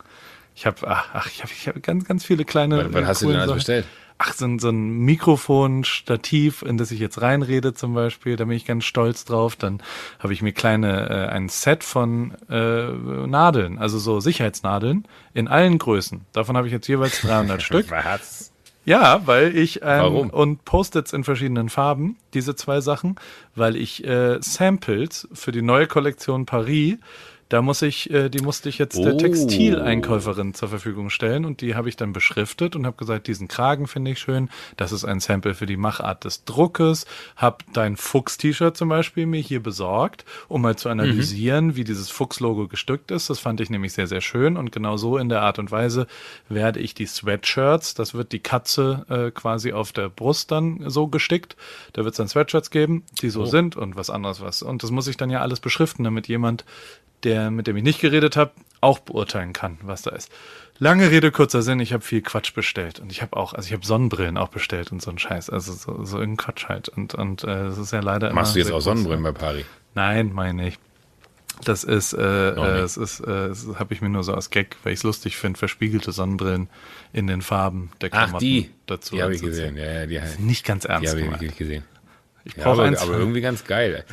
Ich 0.56 0.66
habe, 0.66 0.88
ach, 0.88 1.10
ach, 1.14 1.28
ich 1.28 1.44
habe 1.44 1.52
ich 1.54 1.68
hab 1.68 1.82
ganz, 1.84 2.06
ganz 2.06 2.26
viele 2.26 2.44
kleine. 2.44 2.86
Was, 2.86 2.94
was 2.94 3.02
äh, 3.02 3.06
hast 3.06 3.22
du 3.22 3.28
denn 3.28 3.36
alles 3.36 3.48
Sachen. 3.48 3.58
bestellt? 3.58 3.86
Ach, 4.18 4.34
so 4.34 4.46
ein, 4.46 4.60
so 4.60 4.70
ein 4.70 5.00
Mikrofon, 5.00 5.84
Stativ, 5.84 6.62
in 6.62 6.78
das 6.78 6.92
ich 6.92 7.00
jetzt 7.00 7.22
reinrede 7.22 7.74
zum 7.74 7.96
Beispiel, 7.96 8.36
da 8.36 8.46
bin 8.46 8.56
ich 8.56 8.66
ganz 8.66 8.86
stolz 8.86 9.26
drauf. 9.26 9.56
Dann 9.56 9.82
habe 10.20 10.34
ich 10.34 10.44
mir 10.44 10.52
kleine, 10.52 11.10
äh, 11.10 11.28
ein 11.28 11.50
Set 11.50 11.84
von 11.84 12.36
äh, 12.50 12.92
Nadeln, 12.92 13.80
also 13.80 13.98
so 13.98 14.20
Sicherheitsnadeln 14.20 15.08
in 15.34 15.48
allen 15.48 15.80
Größen. 15.80 16.26
Davon 16.34 16.58
habe 16.58 16.68
ich 16.68 16.74
jetzt 16.74 16.88
jeweils 16.88 17.22
300 17.22 17.62
Stück. 17.64 17.90
Was? 17.90 18.51
Ja, 18.84 19.22
weil 19.26 19.56
ich 19.56 19.78
ähm, 19.78 19.82
Warum? 19.84 20.30
und 20.32 20.66
Post-its 20.66 21.14
in 21.14 21.24
verschiedenen 21.24 21.70
Farben, 21.70 22.18
diese 22.34 22.56
zwei 22.56 22.82
Sachen, 22.82 23.16
weil 23.56 23.76
ich 23.76 24.04
äh, 24.06 24.38
Samples 24.42 25.28
für 25.34 25.52
die 25.52 25.62
neue 25.62 25.86
Kollektion 25.86 26.46
Paris, 26.46 26.98
da 27.52 27.62
muss 27.62 27.82
ich, 27.82 28.10
äh, 28.10 28.30
die 28.30 28.40
musste 28.40 28.70
ich 28.70 28.78
jetzt 28.78 28.98
der 28.98 29.16
Oh. 29.16 29.18
Textileinkäuferin 29.18 30.54
zur 30.54 30.70
Verfügung 30.70 31.10
stellen 31.10 31.44
und 31.44 31.60
die 31.60 31.76
habe 31.76 31.90
ich 31.90 31.98
dann 31.98 32.14
beschriftet 32.14 32.78
und 32.78 32.86
habe 32.86 32.96
gesagt, 32.96 33.28
diesen 33.28 33.50
Kragen 33.50 33.88
finde 33.88 34.12
ich 34.12 34.20
schön, 34.20 34.50
das 34.78 34.94
ist 34.94 35.04
ein 35.04 35.20
Sample 35.20 35.54
für 35.54 35.66
die 35.66 35.76
Machart 35.76 36.24
des 36.24 36.46
Druckes, 36.46 37.06
habe 37.36 37.58
dein 37.74 37.98
Fuchs-T-Shirt 37.98 38.78
zum 38.78 38.88
Beispiel 38.88 39.26
mir 39.26 39.42
hier 39.42 39.62
besorgt, 39.62 40.24
um 40.48 40.62
mal 40.62 40.78
zu 40.78 40.88
analysieren, 40.88 41.76
wie 41.76 41.84
dieses 41.84 42.10
Fuchs-Logo 42.10 42.70
gestückt 42.70 43.12
ist. 43.12 43.30
Das 43.30 43.40
fand 43.40 43.60
ich 43.60 43.70
nämlich 43.70 43.92
sehr, 43.92 44.08
sehr 44.08 44.22
schön 44.22 44.56
und 44.56 44.72
genau 44.72 44.96
so 44.96 45.18
in 45.18 45.28
der 45.28 45.42
Art 45.42 45.60
und 45.60 45.72
Weise 45.72 46.08
werde 46.48 46.80
ich 46.80 46.94
die 46.94 47.06
Sweatshirts, 47.06 47.96
das 47.96 48.14
wird 48.14 48.32
die 48.32 48.40
Katze 48.40 49.06
äh, 49.10 49.32
quasi 49.32 49.74
auf 49.74 49.92
der 49.92 50.08
Brust 50.08 50.52
dann 50.52 50.90
so 50.90 51.08
gestickt, 51.08 51.58
da 51.92 52.06
wird 52.06 52.14
es 52.14 52.18
dann 52.18 52.30
Sweatshirts 52.30 52.72
geben, 52.72 53.04
die 53.22 53.30
so 53.30 53.46
sind 53.46 53.76
und 53.76 53.98
was 53.98 54.10
anderes 54.10 54.40
was. 54.40 54.64
Und 54.64 54.84
das 54.84 54.92
muss 54.92 55.08
ich 55.08 55.18
dann 55.18 55.30
ja 55.30 55.42
alles 55.42 55.60
beschriften, 55.60 56.06
damit 56.06 56.30
jemand, 56.30 56.64
der 57.24 57.41
mit 57.50 57.68
dem 57.68 57.78
ich 57.78 57.84
nicht 57.84 58.02
geredet 58.02 58.36
habe, 58.38 58.52
auch 58.82 59.00
beurteilen 59.00 59.54
kann, 59.54 59.78
was 59.84 60.02
da 60.04 60.12
ist. 60.12 60.32
Lange 60.80 61.12
Rede, 61.12 61.32
kurzer 61.32 61.62
Sinn, 61.62 61.80
ich 61.80 61.94
habe 61.94 62.04
viel 62.04 62.22
Quatsch 62.22 62.54
bestellt 62.54 63.00
und 63.00 63.12
ich 63.12 63.22
habe 63.22 63.38
auch, 63.38 63.54
also 63.54 63.68
ich 63.68 63.74
habe 63.74 63.86
Sonnenbrillen 63.86 64.38
auch 64.38 64.50
bestellt 64.50 64.92
und 64.92 65.02
so 65.02 65.12
ein 65.12 65.20
Scheiß, 65.20 65.50
also 65.50 65.74
so, 65.74 66.04
so 66.04 66.18
irgendein 66.20 66.38
Quatsch 66.46 66.70
halt 66.70 66.90
und 66.90 67.14
und 67.14 67.44
äh, 67.44 67.48
das 67.66 67.78
ist 67.78 67.94
ja 67.94 68.00
leider 68.00 68.34
Machst 68.34 68.56
du 68.56 68.60
jetzt 68.60 68.72
auch. 68.72 68.82
Sonnenbrillen 68.82 69.22
bei 69.24 69.32
Pari? 69.32 69.66
Nein, 69.94 70.32
meine 70.34 70.68
ich. 70.68 70.80
Das 71.64 71.84
ist, 71.84 72.14
äh, 72.14 72.50
äh, 72.52 72.80
es 72.80 72.98
ist, 72.98 73.20
äh, 73.20 73.50
das 73.50 73.68
habe 73.78 73.94
ich 73.94 74.02
mir 74.02 74.10
nur 74.10 74.24
so 74.24 74.34
als 74.34 74.50
Gag, 74.50 74.78
weil 74.84 74.94
ich 74.94 75.00
es 75.00 75.04
lustig 75.04 75.38
finde, 75.38 75.60
verspiegelte 75.60 76.12
Sonnenbrillen 76.12 76.70
in 77.14 77.28
den 77.28 77.44
Farben 77.44 77.92
der 78.02 78.10
Ach, 78.14 78.24
Klamotten 78.24 78.40
die. 78.46 78.72
dazu. 78.88 79.16
Die 79.16 79.22
habe 79.22 79.36
ich 79.36 79.42
gesehen. 79.44 79.78
Ja, 79.78 80.04
ja, 80.04 80.06
die, 80.08 80.42
Nicht 80.42 80.66
ganz 80.66 80.84
die 80.84 80.90
ernst 80.90 81.12
habe 81.12 81.22
ich 81.22 81.30
wirklich 81.30 81.56
gesehen. 81.58 81.84
Ich 82.46 82.56
Ja, 82.56 82.64
brauche 82.64 82.80
aber, 82.80 82.84
eins. 82.86 83.00
aber 83.02 83.14
irgendwie 83.14 83.42
ganz 83.42 83.64
geil. 83.66 84.04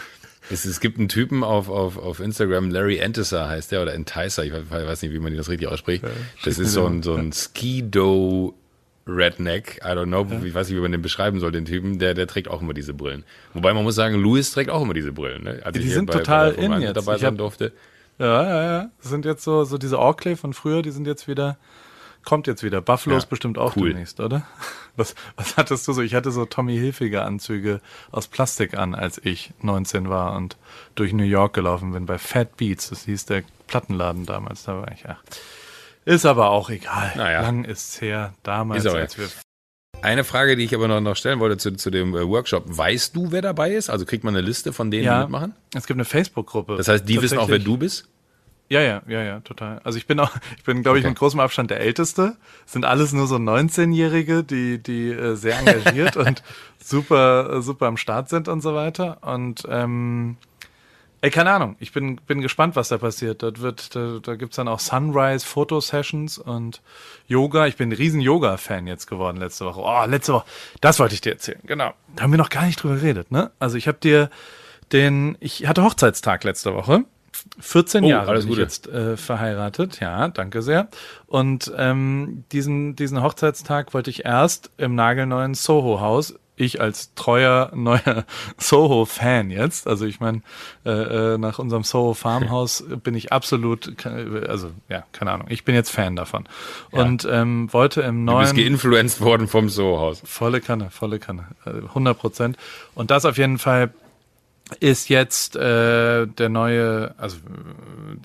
Es, 0.51 0.65
es 0.65 0.81
gibt 0.81 0.99
einen 0.99 1.09
Typen 1.09 1.45
auf, 1.45 1.69
auf, 1.69 1.99
auf 1.99 2.21
Instagram, 2.21 2.71
Larry 2.71 2.99
Enticer 2.99 3.49
heißt 3.49 3.71
der, 3.73 3.83
oder 3.83 3.95
Enticer, 3.95 4.45
ich 4.45 4.53
weiß- 4.53 5.03
nicht, 5.03 5.13
wie 5.13 5.19
man 5.19 5.37
das 5.37 5.49
richtig 5.49 5.69
ausspricht. 5.69 6.05
das 6.45 6.59
ist 6.59 6.73
so 6.73 6.87
ein, 6.87 7.03
so 7.03 7.15
ein 7.15 7.33
Skido 7.33 8.55
Redneck, 9.07 9.81
I 9.83 9.89
don't 9.89 10.07
know, 10.07 10.27
ich 10.45 10.55
weiß 10.55 10.69
nicht, 10.69 10.77
wie 10.77 10.83
man 10.83 10.93
den 10.93 11.01
beschreiben 11.03 11.41
soll, 11.41 11.51
den 11.53 11.65
Typen, 11.65 11.99
der, 11.99 12.15
der 12.15 12.27
trägt 12.27 12.49
auch 12.49 12.61
immer 12.61 12.75
diese 12.75 12.93
Brillen. 12.95 13.25
Wobei 13.55 13.73
man 13.73 13.83
muss 13.85 13.95
sagen, 13.95 14.17
Louis 14.17 14.51
trägt 14.53 14.71
auch 14.71 14.83
immer 14.83 14.93
diese 14.95 15.13
Brillen. 15.13 15.45
Ne? 15.45 15.61
Als 15.65 15.77
Die 15.79 15.89
sind 15.89 16.11
total 16.11 16.53
der 16.53 16.65
in 16.65 16.73
jetzt. 16.83 16.97
dabei 16.97 17.15
Ich 17.15 17.21
sein 17.23 17.31
hab- 17.33 17.39
durfte. 17.39 17.73
Ja, 18.19 18.43
ja, 18.43 18.63
ja. 18.65 18.91
Das 19.01 19.11
sind 19.11 19.25
jetzt 19.25 19.45
so, 19.45 19.65
so 19.65 19.79
diese 19.79 19.99
Orkley 19.99 20.35
von 20.37 20.53
früher, 20.53 20.83
die 20.83 20.91
sind 20.91 21.07
jetzt 21.07 21.29
wieder, 21.29 21.57
kommt 22.29 22.47
jetzt 22.47 22.63
wieder. 22.63 22.83
Buffalo 22.83 23.15
Ja, 23.15 23.19
ist 23.19 23.31
bestimmt 23.31 23.57
auch 23.57 23.75
cool. 23.77 23.89
demnächst, 23.89 24.21
oder? 24.21 24.47
Was, 24.97 25.15
was 25.37 25.57
hattest 25.57 25.87
du 25.87 25.93
so? 25.93 26.03
Ich 26.03 26.17
hatte 26.17 26.33
so 26.33 26.45
Tommy 26.45 26.77
Hilfiger 26.77 27.25
Anzüge 27.25 27.81
aus 28.11 28.27
Plastik 28.27 28.77
an, 28.77 28.97
als 28.97 29.19
ich 29.25 29.53
19 29.63 30.09
war 30.09 30.37
und 30.37 30.57
durch 30.97 31.13
New 31.13 31.23
York 31.23 31.55
gelaufen 31.55 31.93
bin 31.93 32.05
bei 32.05 32.19
Fat 32.19 32.57
Beats. 32.57 32.91
Das 32.91 33.05
hieß 33.05 33.27
der 33.27 33.45
Plattenladen 33.69 34.27
damals. 34.27 34.65
Da 34.65 34.75
war 34.81 34.91
ich, 34.91 35.09
ach. 35.09 35.23
Ist 36.05 36.27
aber 36.27 36.51
auch 36.51 36.69
egal. 36.69 37.13
Naja. 37.15 37.43
Lang 37.43 37.65
ist's 37.65 38.01
her. 38.01 38.35
Damals, 38.43 38.85
Ist 38.85 38.93
als 38.93 39.17
wir 39.19 39.29
Eine 40.03 40.25
Frage, 40.25 40.57
die 40.57 40.65
ich 40.65 40.75
aber 40.75 40.89
noch, 40.89 41.01
noch 41.01 41.15
stellen 41.15 41.39
wollte 41.39 41.59
zu, 41.59 41.77
zu 41.77 41.91
dem 41.91 42.17
äh, 42.17 42.27
Workshop. 42.27 42.65
Weißt 42.67 43.15
du, 43.15 43.31
wer 43.31 43.41
dabei 43.41 43.73
ist? 43.73 43.89
Also 43.89 44.05
kriegt 44.05 44.25
man 44.25 44.35
eine 44.37 44.45
Liste 44.45 44.73
von 44.73 44.91
denen, 44.91 45.03
die 45.03 45.07
ja, 45.07 45.21
mitmachen? 45.21 45.55
es 45.75 45.87
gibt 45.87 45.97
eine 45.97 46.05
Facebook-Gruppe. 46.05 46.77
Das 46.77 46.89
heißt, 46.89 47.09
die 47.09 47.23
wissen 47.23 47.39
auch, 47.39 47.49
wer 47.49 47.61
du 47.61 47.77
bist? 47.77 48.09
Ja, 48.71 48.81
ja, 48.83 49.01
ja, 49.09 49.23
ja, 49.23 49.41
total. 49.41 49.81
Also 49.83 49.97
ich 49.97 50.07
bin 50.07 50.21
auch, 50.21 50.31
ich 50.57 50.65
bin, 50.65 50.83
glaube 50.83 50.99
ich, 50.99 51.05
Okay. 51.05 51.11
mit 51.11 51.19
großem 51.19 51.41
Abstand 51.41 51.71
der 51.71 51.81
Älteste. 51.81 52.37
Es 52.67 52.73
sind 52.73 52.85
alles 52.85 53.13
nur 53.13 53.27
so 53.27 53.37
19-Jährige, 53.37 54.45
die, 54.45 54.83
die 54.83 55.11
äh, 55.11 55.35
sehr 55.37 55.59
engagiert 55.59 56.17
und 56.19 56.43
super, 56.83 57.55
äh, 57.55 57.63
super 57.63 57.87
am 57.87 57.97
Start 57.97 58.29
sind 58.29 58.47
und 58.49 58.61
so 58.61 58.75
weiter. 58.75 59.19
Und 59.23 59.63
ähm, 59.71 60.37
ey, 61.23 61.31
keine 61.31 61.51
Ahnung, 61.53 61.77
ich 61.81 61.93
bin, 61.93 62.17
bin 62.27 62.43
gespannt, 62.43 62.77
was 62.77 62.89
da 62.89 62.99
passiert. 62.99 63.43
Dort 63.43 63.61
wird, 63.63 63.97
da, 63.97 64.19
da 64.23 64.35
gibt's 64.37 64.57
dann 64.57 64.69
auch 64.69 64.81
Sunrise-Fotosessions 64.81 66.37
und 66.39 66.83
Yoga. 67.27 67.67
Ich 67.67 67.77
bin 67.77 67.89
ein 67.89 67.93
riesen 67.97 68.21
Yoga-Fan 68.21 68.87
jetzt 68.87 69.07
geworden 69.07 69.39
letzte 69.39 69.65
Woche. 69.65 69.81
Oh, 69.83 70.05
letzte 70.07 70.35
Woche, 70.35 70.45
das 70.83 70.99
wollte 70.99 71.15
ich 71.15 71.21
dir 71.23 71.33
erzählen, 71.33 71.61
genau. 71.65 71.95
Da 72.17 72.23
haben 72.25 72.33
wir 72.33 72.39
noch 72.39 72.51
gar 72.51 72.67
nicht 72.67 72.83
drüber 72.83 72.97
geredet, 72.97 73.31
ne? 73.33 73.51
Also 73.59 73.77
ich 73.79 73.89
habe 73.89 73.99
dir 73.99 74.29
den, 74.93 75.37
ich 75.41 75.67
hatte 75.67 75.83
Hochzeitstag 75.83 76.45
letzte 76.45 76.75
Woche. 76.75 77.05
14 77.61 78.05
Oh, 78.05 78.09
Jahre 78.09 78.39
bin 78.41 78.53
ich 78.53 78.59
jetzt 78.59 78.89
äh, 78.89 79.17
verheiratet, 79.17 80.01
ja, 80.01 80.29
danke 80.29 80.63
sehr. 80.63 80.89
Und 81.27 81.73
ähm, 81.77 82.45
diesen, 82.53 82.97
diesen 82.97 83.23
Hochzeitstag 83.23 83.95
wollte 83.95 84.11
ich 84.11 84.25
erst 84.25 84.71
im 84.79 84.95
nagelneuen 84.95 85.55
Soho-Haus, 85.55 86.35
ich 86.57 86.81
als 86.81 87.15
treuer 87.15 87.71
neuer 87.75 88.25
Soho-Fan 88.57 89.51
jetzt, 89.51 89.87
also 89.87 90.05
ich 90.07 90.21
meine, 90.21 90.43
äh, 90.85 91.35
äh, 91.35 91.39
nach 91.39 91.59
unserem 91.59 91.85
Soho-Farmhaus 91.85 92.85
bin 93.03 93.15
ich 93.15 93.33
absolut, 93.33 94.05
also 94.05 94.71
ja, 94.89 95.05
keine 95.13 95.31
Ahnung, 95.33 95.47
ich 95.51 95.65
bin 95.65 95.75
jetzt 95.75 95.91
Fan 95.91 96.17
davon. 96.17 96.49
Und 96.91 97.27
ähm, 97.31 97.73
wollte 97.73 98.03
im 98.03 98.27
Du 98.27 98.39
bist 98.39 98.55
neuen... 98.55 98.65
geinfluenced 98.65 99.21
worden 99.21 99.49
vom 99.49 99.69
Soho-Haus. 99.69 100.23
Volle 100.25 100.61
Kanne, 100.61 100.91
volle 100.91 101.19
Kanne. 101.19 101.47
äh, 101.65 101.71
100 101.71 102.19
Prozent. 102.19 102.57
Und 102.95 103.11
das 103.11 103.25
auf 103.25 103.39
jeden 103.39 103.59
Fall 103.59 103.91
ist 104.81 105.09
jetzt 105.09 105.57
äh, 105.57 106.27
der 106.27 106.49
neue, 106.49 107.15
also 107.19 107.39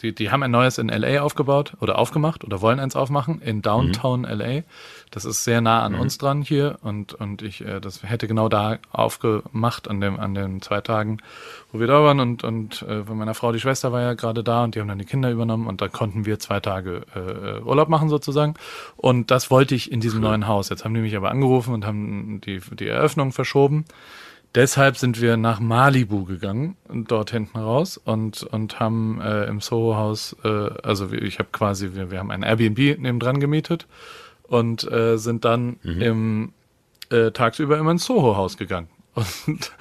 die, 0.01 0.13
die 0.13 0.31
haben 0.31 0.43
ein 0.43 0.51
neues 0.51 0.77
in 0.77 0.89
LA 0.89 1.21
aufgebaut 1.21 1.73
oder 1.79 1.97
aufgemacht 1.97 2.43
oder 2.43 2.61
wollen 2.61 2.79
eins 2.79 2.95
aufmachen 2.95 3.41
in 3.41 3.61
Downtown 3.61 4.23
LA. 4.23 4.63
Das 5.11 5.25
ist 5.25 5.43
sehr 5.43 5.61
nah 5.61 5.83
an 5.83 5.95
uns 5.95 6.17
dran 6.17 6.41
hier 6.41 6.79
und 6.81 7.13
und 7.13 7.41
ich 7.41 7.61
äh, 7.61 7.79
das 7.79 8.01
hätte 8.03 8.27
genau 8.27 8.49
da 8.49 8.79
aufgemacht 8.91 9.87
an 9.87 10.01
dem 10.01 10.19
an 10.19 10.33
den 10.33 10.61
zwei 10.61 10.81
Tagen, 10.81 11.19
wo 11.71 11.79
wir 11.79 11.87
da 11.87 12.03
waren 12.03 12.19
und 12.19 12.43
und 12.43 12.81
äh, 12.81 13.03
von 13.03 13.17
meiner 13.17 13.35
Frau 13.35 13.51
die 13.51 13.59
Schwester 13.59 13.91
war 13.91 14.01
ja 14.01 14.13
gerade 14.15 14.43
da 14.43 14.63
und 14.63 14.75
die 14.75 14.79
haben 14.79 14.87
dann 14.87 14.99
die 14.99 15.05
Kinder 15.05 15.29
übernommen 15.29 15.67
und 15.67 15.81
da 15.81 15.87
konnten 15.87 16.25
wir 16.25 16.39
zwei 16.39 16.59
Tage 16.59 17.03
äh, 17.15 17.61
Urlaub 17.61 17.89
machen 17.89 18.09
sozusagen 18.09 18.55
und 18.97 19.29
das 19.29 19.51
wollte 19.51 19.75
ich 19.75 19.91
in 19.91 19.99
diesem 19.99 20.21
neuen 20.21 20.47
Haus. 20.47 20.69
Jetzt 20.69 20.83
haben 20.83 20.93
die 20.93 21.01
mich 21.01 21.15
aber 21.15 21.29
angerufen 21.29 21.73
und 21.73 21.85
haben 21.85 22.41
die 22.41 22.59
die 22.71 22.87
Eröffnung 22.87 23.31
verschoben. 23.31 23.85
Deshalb 24.55 24.97
sind 24.97 25.19
wir 25.19 25.35
nach 25.35 25.59
Malibu 25.59 26.25
gegangen, 26.25 26.77
dort 26.87 27.31
hinten 27.31 27.57
raus 27.57 27.97
und 27.97 28.43
und 28.43 28.79
haben 28.79 29.19
äh, 29.19 29.45
im 29.45 29.59
Soho-Haus, 29.61 30.35
äh, 30.43 30.69
also 30.83 31.11
ich 31.11 31.39
habe 31.39 31.49
quasi, 31.51 31.93
wir, 31.93 32.11
wir 32.11 32.19
haben 32.19 32.29
ein 32.29 32.43
Airbnb 32.43 32.99
nebendran 32.99 33.39
gemietet 33.39 33.87
und 34.43 34.89
äh, 34.91 35.17
sind 35.17 35.43
dann 35.43 35.77
im 35.83 36.53
äh, 37.09 37.31
tagsüber 37.31 37.79
immer 37.79 37.91
ins 37.91 38.05
Soho-Haus 38.05 38.57
gegangen. 38.57 38.89
Und, 39.15 39.71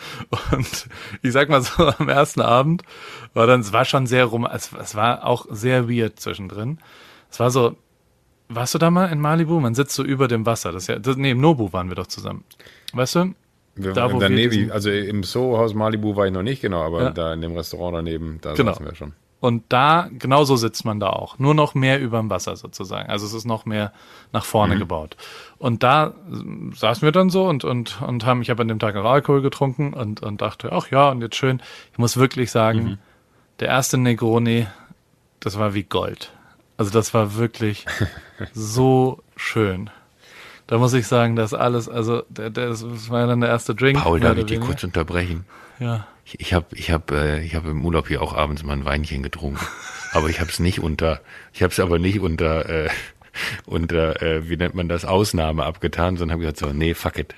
und 0.52 0.88
ich 1.22 1.32
sag 1.32 1.48
mal 1.48 1.62
so, 1.62 1.86
am 1.86 2.10
ersten 2.10 2.42
Abend 2.42 2.82
war 3.32 3.46
dann, 3.46 3.60
es 3.60 3.72
war 3.72 3.86
schon 3.86 4.06
sehr 4.06 4.26
rum, 4.26 4.44
es, 4.44 4.72
es 4.78 4.94
war 4.94 5.24
auch 5.24 5.46
sehr 5.48 5.88
weird 5.88 6.20
zwischendrin. 6.20 6.76
Es 7.30 7.40
war 7.40 7.50
so, 7.50 7.74
warst 8.50 8.74
du 8.74 8.78
da 8.78 8.90
mal 8.90 9.06
in 9.06 9.20
Malibu? 9.20 9.58
Man 9.58 9.74
sitzt 9.74 9.94
so 9.94 10.04
über 10.04 10.28
dem 10.28 10.44
Wasser. 10.44 10.70
Das 10.70 10.86
ja, 10.86 10.98
das, 10.98 11.16
nee, 11.16 11.30
im 11.30 11.40
Nobu 11.40 11.72
waren 11.72 11.88
wir 11.88 11.94
doch 11.94 12.08
zusammen. 12.08 12.44
Weißt 12.92 13.14
du? 13.14 13.34
Wir 13.74 13.92
Da, 13.92 14.02
waren 14.02 14.20
wir 14.20 14.28
daneben, 14.28 14.50
diesen- 14.50 14.70
also 14.72 14.90
im 14.90 15.22
Soho-Haus 15.22 15.74
Malibu 15.74 16.14
war 16.16 16.26
ich 16.26 16.32
noch 16.32 16.42
nicht, 16.42 16.60
genau, 16.60 16.82
aber 16.82 17.02
Ja. 17.04 17.10
da 17.10 17.32
in 17.32 17.40
dem 17.40 17.56
Restaurant 17.56 17.96
daneben, 17.96 18.38
da 18.42 18.52
Genau. 18.54 18.72
saßen 18.72 18.84
wir 18.86 18.94
schon. 18.94 19.12
Und 19.40 19.64
da, 19.70 20.08
genauso 20.18 20.54
sitzt 20.54 20.84
man 20.84 21.00
da 21.00 21.08
auch. 21.10 21.40
Nur 21.40 21.52
noch 21.54 21.74
mehr 21.74 21.98
überm 22.00 22.30
Wasser 22.30 22.54
sozusagen. 22.54 23.08
Also 23.10 23.26
es 23.26 23.32
ist 23.32 23.44
noch 23.44 23.64
mehr 23.66 23.92
nach 24.32 24.44
vorne 24.44 24.78
gebaut. 24.78 25.16
Und 25.58 25.82
da 25.82 26.14
saßen 26.76 27.02
wir 27.02 27.10
dann 27.10 27.28
so 27.28 27.48
und, 27.48 27.64
und, 27.64 28.00
und 28.02 28.24
haben, 28.24 28.40
ich 28.42 28.50
habe 28.50 28.62
an 28.62 28.68
dem 28.68 28.78
Tag 28.78 28.94
auch 28.94 29.04
Alkohol 29.04 29.42
getrunken 29.42 29.94
und, 29.94 30.22
und 30.22 30.40
dachte, 30.42 30.70
ach 30.70 30.92
ja, 30.92 31.10
und 31.10 31.22
jetzt 31.22 31.34
schön. 31.34 31.60
Ich 31.90 31.98
muss 31.98 32.16
wirklich 32.18 32.52
sagen, 32.52 32.98
der 33.58 33.66
erste 33.68 33.98
Negroni, 33.98 34.68
das 35.40 35.58
war 35.58 35.74
wie 35.74 35.82
Gold. 35.82 36.30
Also 36.76 36.92
das 36.92 37.12
war 37.12 37.34
wirklich 37.34 37.84
so 38.52 39.24
schön. 39.34 39.90
Da 40.72 40.78
muss 40.78 40.94
ich 40.94 41.06
sagen, 41.06 41.36
dass 41.36 41.52
alles, 41.52 41.86
also 41.86 42.22
der, 42.30 42.48
der, 42.48 42.70
das 42.70 43.10
war 43.10 43.26
dann 43.26 43.42
der 43.42 43.50
erste 43.50 43.74
Drink. 43.74 44.00
Paul, 44.00 44.20
darf 44.20 44.38
ich 44.38 44.46
dich 44.46 44.58
kurz 44.58 44.82
unterbrechen? 44.82 45.44
Ja. 45.78 46.06
Ich, 46.24 46.54
habe 46.54 46.64
ich 46.70 46.90
hab, 46.90 47.10
äh, 47.10 47.42
ich 47.42 47.54
hab 47.54 47.66
im 47.66 47.84
Urlaub 47.84 48.08
hier 48.08 48.22
auch 48.22 48.34
abends 48.34 48.62
mal 48.62 48.72
ein 48.72 48.86
Weinchen 48.86 49.22
getrunken. 49.22 49.60
aber 50.12 50.30
ich 50.30 50.40
habe 50.40 50.48
es 50.48 50.60
nicht 50.60 50.80
unter, 50.80 51.20
ich 51.52 51.62
habe 51.62 51.72
es 51.72 51.78
aber 51.78 51.98
nicht 51.98 52.20
unter, 52.20 52.70
äh, 52.70 52.88
und 53.66 53.92
äh, 53.92 54.48
wie 54.48 54.56
nennt 54.56 54.74
man 54.74 54.88
das, 54.88 55.04
Ausnahme 55.04 55.64
abgetan, 55.64 56.16
sondern 56.16 56.36
habe 56.36 56.40
gesagt, 56.40 56.60
so, 56.60 56.72
nee, 56.72 56.94
fuck 56.94 57.18
it. 57.18 57.34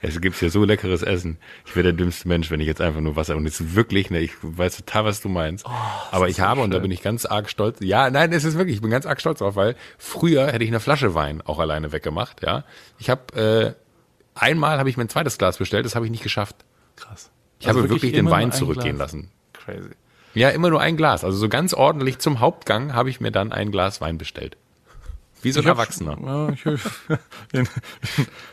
Es 0.00 0.20
gibt 0.20 0.36
hier 0.36 0.50
so 0.50 0.64
leckeres 0.64 1.02
Essen. 1.02 1.38
Ich 1.66 1.74
wäre 1.76 1.84
der 1.84 1.92
dümmste 1.92 2.28
Mensch, 2.28 2.50
wenn 2.50 2.60
ich 2.60 2.66
jetzt 2.66 2.80
einfach 2.80 3.00
nur 3.00 3.16
Wasser. 3.16 3.36
Und 3.36 3.46
es 3.46 3.60
ist 3.60 3.74
wirklich, 3.74 4.10
ne, 4.10 4.20
ich 4.20 4.32
weiß 4.42 4.76
total, 4.76 5.04
was 5.04 5.20
du 5.20 5.28
meinst. 5.28 5.66
Oh, 5.66 5.70
Aber 6.10 6.28
ich 6.28 6.40
habe, 6.40 6.60
so 6.60 6.64
und 6.64 6.70
da 6.72 6.78
bin 6.78 6.90
ich 6.90 7.02
ganz 7.02 7.26
arg 7.26 7.48
stolz. 7.50 7.78
Ja, 7.80 8.10
nein, 8.10 8.32
es 8.32 8.44
ist 8.44 8.56
wirklich, 8.56 8.76
ich 8.76 8.82
bin 8.82 8.90
ganz 8.90 9.06
arg 9.06 9.20
stolz 9.20 9.38
drauf, 9.38 9.56
weil 9.56 9.76
früher 9.98 10.46
hätte 10.48 10.64
ich 10.64 10.70
eine 10.70 10.80
Flasche 10.80 11.14
Wein 11.14 11.42
auch 11.42 11.58
alleine 11.58 11.92
weggemacht, 11.92 12.42
ja. 12.42 12.64
Ich 12.98 13.10
habe, 13.10 13.76
äh, 13.76 14.38
einmal 14.38 14.78
habe 14.78 14.88
ich 14.88 14.96
mir 14.96 15.04
ein 15.04 15.08
zweites 15.08 15.38
Glas 15.38 15.58
bestellt, 15.58 15.84
das 15.84 15.94
habe 15.94 16.04
ich 16.04 16.10
nicht 16.10 16.22
geschafft. 16.22 16.56
Krass. 16.96 17.30
Ich 17.58 17.68
also 17.68 17.80
habe 17.80 17.88
wirklich, 17.88 18.12
wirklich 18.12 18.20
den 18.20 18.30
Wein 18.30 18.52
zurückgehen 18.52 18.96
Glas. 18.96 19.12
lassen. 19.12 19.30
Crazy. 19.52 19.90
Ja, 20.34 20.50
immer 20.50 20.70
nur 20.70 20.80
ein 20.80 20.96
Glas. 20.96 21.24
Also 21.24 21.36
so 21.36 21.48
ganz 21.48 21.74
ordentlich 21.74 22.18
zum 22.18 22.40
Hauptgang 22.40 22.94
habe 22.94 23.10
ich 23.10 23.20
mir 23.20 23.32
dann 23.32 23.52
ein 23.52 23.70
Glas 23.70 24.00
Wein 24.00 24.16
bestellt. 24.16 24.56
Wie 25.42 25.52
so 25.52 25.60
ein 25.60 25.66
Erwachsener. 25.66 26.18
Ja, 26.22 26.48
ich, 26.50 26.64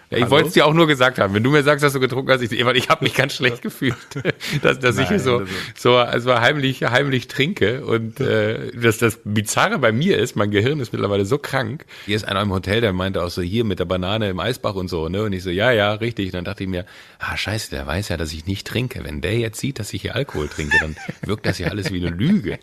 ja, 0.10 0.17
ich 0.17 0.29
wollte 0.29 0.48
es 0.48 0.53
dir 0.53 0.65
auch 0.65 0.74
nur 0.74 0.88
gesagt 0.88 1.20
haben. 1.20 1.34
Wenn 1.34 1.44
du 1.44 1.51
mir 1.51 1.63
sagst, 1.63 1.84
dass 1.84 1.94
du 1.94 2.00
getrunken 2.00 2.32
hast, 2.32 2.41
ich, 2.41 2.51
ich 2.51 2.89
habe 2.89 3.03
mich 3.03 3.13
ganz 3.13 3.36
schlecht 3.36 3.62
gefühlt, 3.62 3.98
dass, 4.62 4.79
dass 4.79 4.96
Nein, 4.96 5.03
ich 5.03 5.10
hier 5.10 5.20
so, 5.20 5.44
so 5.75 5.96
also 5.98 6.39
heimlich, 6.39 6.84
heimlich 6.84 7.27
trinke. 7.27 7.86
Und 7.86 8.22
äh, 8.22 8.72
dass 8.72 9.00
das 9.00 9.20
Bizarre 9.25 9.79
bei 9.79 9.91
mir 9.91 10.17
ist, 10.17 10.36
mein 10.36 10.50
Gehirn 10.50 10.79
ist 10.79 10.94
mittlerweile 10.94 11.25
so 11.25 11.38
krank. 11.38 11.86
Hier 12.06 12.15
ist 12.15 12.25
einer 12.25 12.41
im 12.41 12.51
Hotel, 12.51 12.79
der 12.79 12.94
meinte 12.94 13.22
auch 13.22 13.29
so, 13.29 13.41
hier 13.41 13.65
mit 13.65 13.79
der 13.79 13.86
Banane 13.86 14.29
im 14.29 14.39
Eisbach 14.39 14.75
und 14.75 14.88
so. 14.88 15.10
ne 15.10 15.24
Und 15.24 15.34
ich 15.34 15.44
so, 15.44 15.50
ja, 15.50 15.72
ja, 15.72 15.94
richtig. 15.94 16.27
Und 16.27 16.36
dann 16.36 16.46
dachte 16.46 16.63
ich 16.63 16.70
mir, 16.70 16.86
ah, 17.20 17.36
scheiße, 17.36 17.70
der 17.72 17.86
weiß 17.86 18.10
ja, 18.10 18.17
dass 18.17 18.32
ich 18.32 18.46
nicht 18.46 18.65
trinke. 18.65 19.03
Wenn 19.03 19.20
der 19.20 19.38
jetzt 19.38 19.60
sieht, 19.60 19.79
dass 19.79 19.91
ich 19.94 20.03
hier 20.03 20.15
Alkohol 20.15 20.48
trinke, 20.48 20.77
dann 20.79 20.96
wirkt 21.25 21.46
das 21.46 21.60
ja 21.60 21.67
alles 21.67 21.91
wie 21.91 22.06
eine 22.06 22.15
Lüge. 22.15 22.60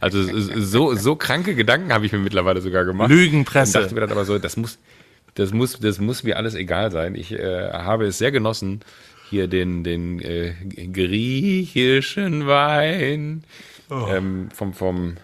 Also 0.00 0.22
so, 0.38 0.94
so 0.94 1.16
kranke 1.16 1.56
Gedanken 1.56 1.92
habe 1.92 2.06
ich 2.06 2.12
mir 2.12 2.18
mittlerweile 2.18 2.60
sogar 2.60 2.84
gemacht. 2.84 3.10
Lügenpresse. 3.10 3.63
Und 3.68 3.74
dachte 3.74 3.94
mir 3.94 4.00
dann 4.00 4.12
aber 4.12 4.24
so, 4.24 4.38
das 4.38 4.56
muss, 4.56 4.78
das 5.34 5.52
muss, 5.52 5.78
das 5.78 5.98
muss 5.98 6.22
mir 6.22 6.36
alles 6.36 6.54
egal 6.54 6.90
sein. 6.90 7.14
Ich 7.14 7.32
äh, 7.32 7.70
habe 7.72 8.06
es 8.06 8.18
sehr 8.18 8.32
genossen, 8.32 8.80
hier 9.28 9.48
den, 9.48 9.84
den 9.84 10.20
äh, 10.20 10.54
griechischen 10.92 12.46
Wein 12.46 13.44
oh. 13.90 14.06
ähm, 14.08 14.48
vom, 14.54 14.72
vom, 14.72 15.16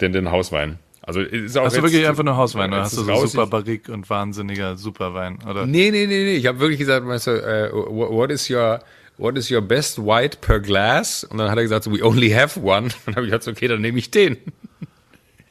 den, 0.00 0.12
den 0.12 0.30
Hauswein. 0.30 0.78
Also 1.04 1.20
ist 1.20 1.58
auch 1.58 1.64
hast 1.64 1.76
du 1.76 1.82
wirklich 1.82 2.06
einfach 2.06 2.22
nur 2.22 2.36
Hauswein 2.36 2.72
oder 2.72 2.82
hast 2.82 2.96
du 2.96 3.02
so 3.02 3.26
super 3.26 3.48
Barrique 3.48 3.92
und 3.92 4.08
wahnsinniger 4.08 4.76
Superwein? 4.76 5.40
Oder? 5.48 5.66
Nee, 5.66 5.90
nee, 5.90 6.06
nee, 6.06 6.24
nee. 6.24 6.36
Ich 6.36 6.46
habe 6.46 6.60
wirklich 6.60 6.78
gesagt, 6.78 7.04
weißt 7.04 7.26
du, 7.26 7.74
uh, 7.74 8.16
what 8.16 8.30
is 8.30 8.48
your 8.48 8.78
what 9.18 9.36
is 9.36 9.50
your 9.50 9.60
best 9.60 9.98
white 9.98 10.38
per 10.40 10.60
glass? 10.60 11.24
Und 11.24 11.38
dann 11.38 11.50
hat 11.50 11.56
er 11.56 11.62
gesagt, 11.62 11.84
so, 11.84 11.92
we 11.92 12.04
only 12.04 12.30
have 12.30 12.60
one. 12.60 12.84
Und 13.06 13.06
dann 13.06 13.16
habe 13.16 13.26
ich 13.26 13.32
gesagt, 13.32 13.48
okay, 13.48 13.66
dann 13.66 13.80
nehme 13.80 13.98
ich 13.98 14.12
den. 14.12 14.36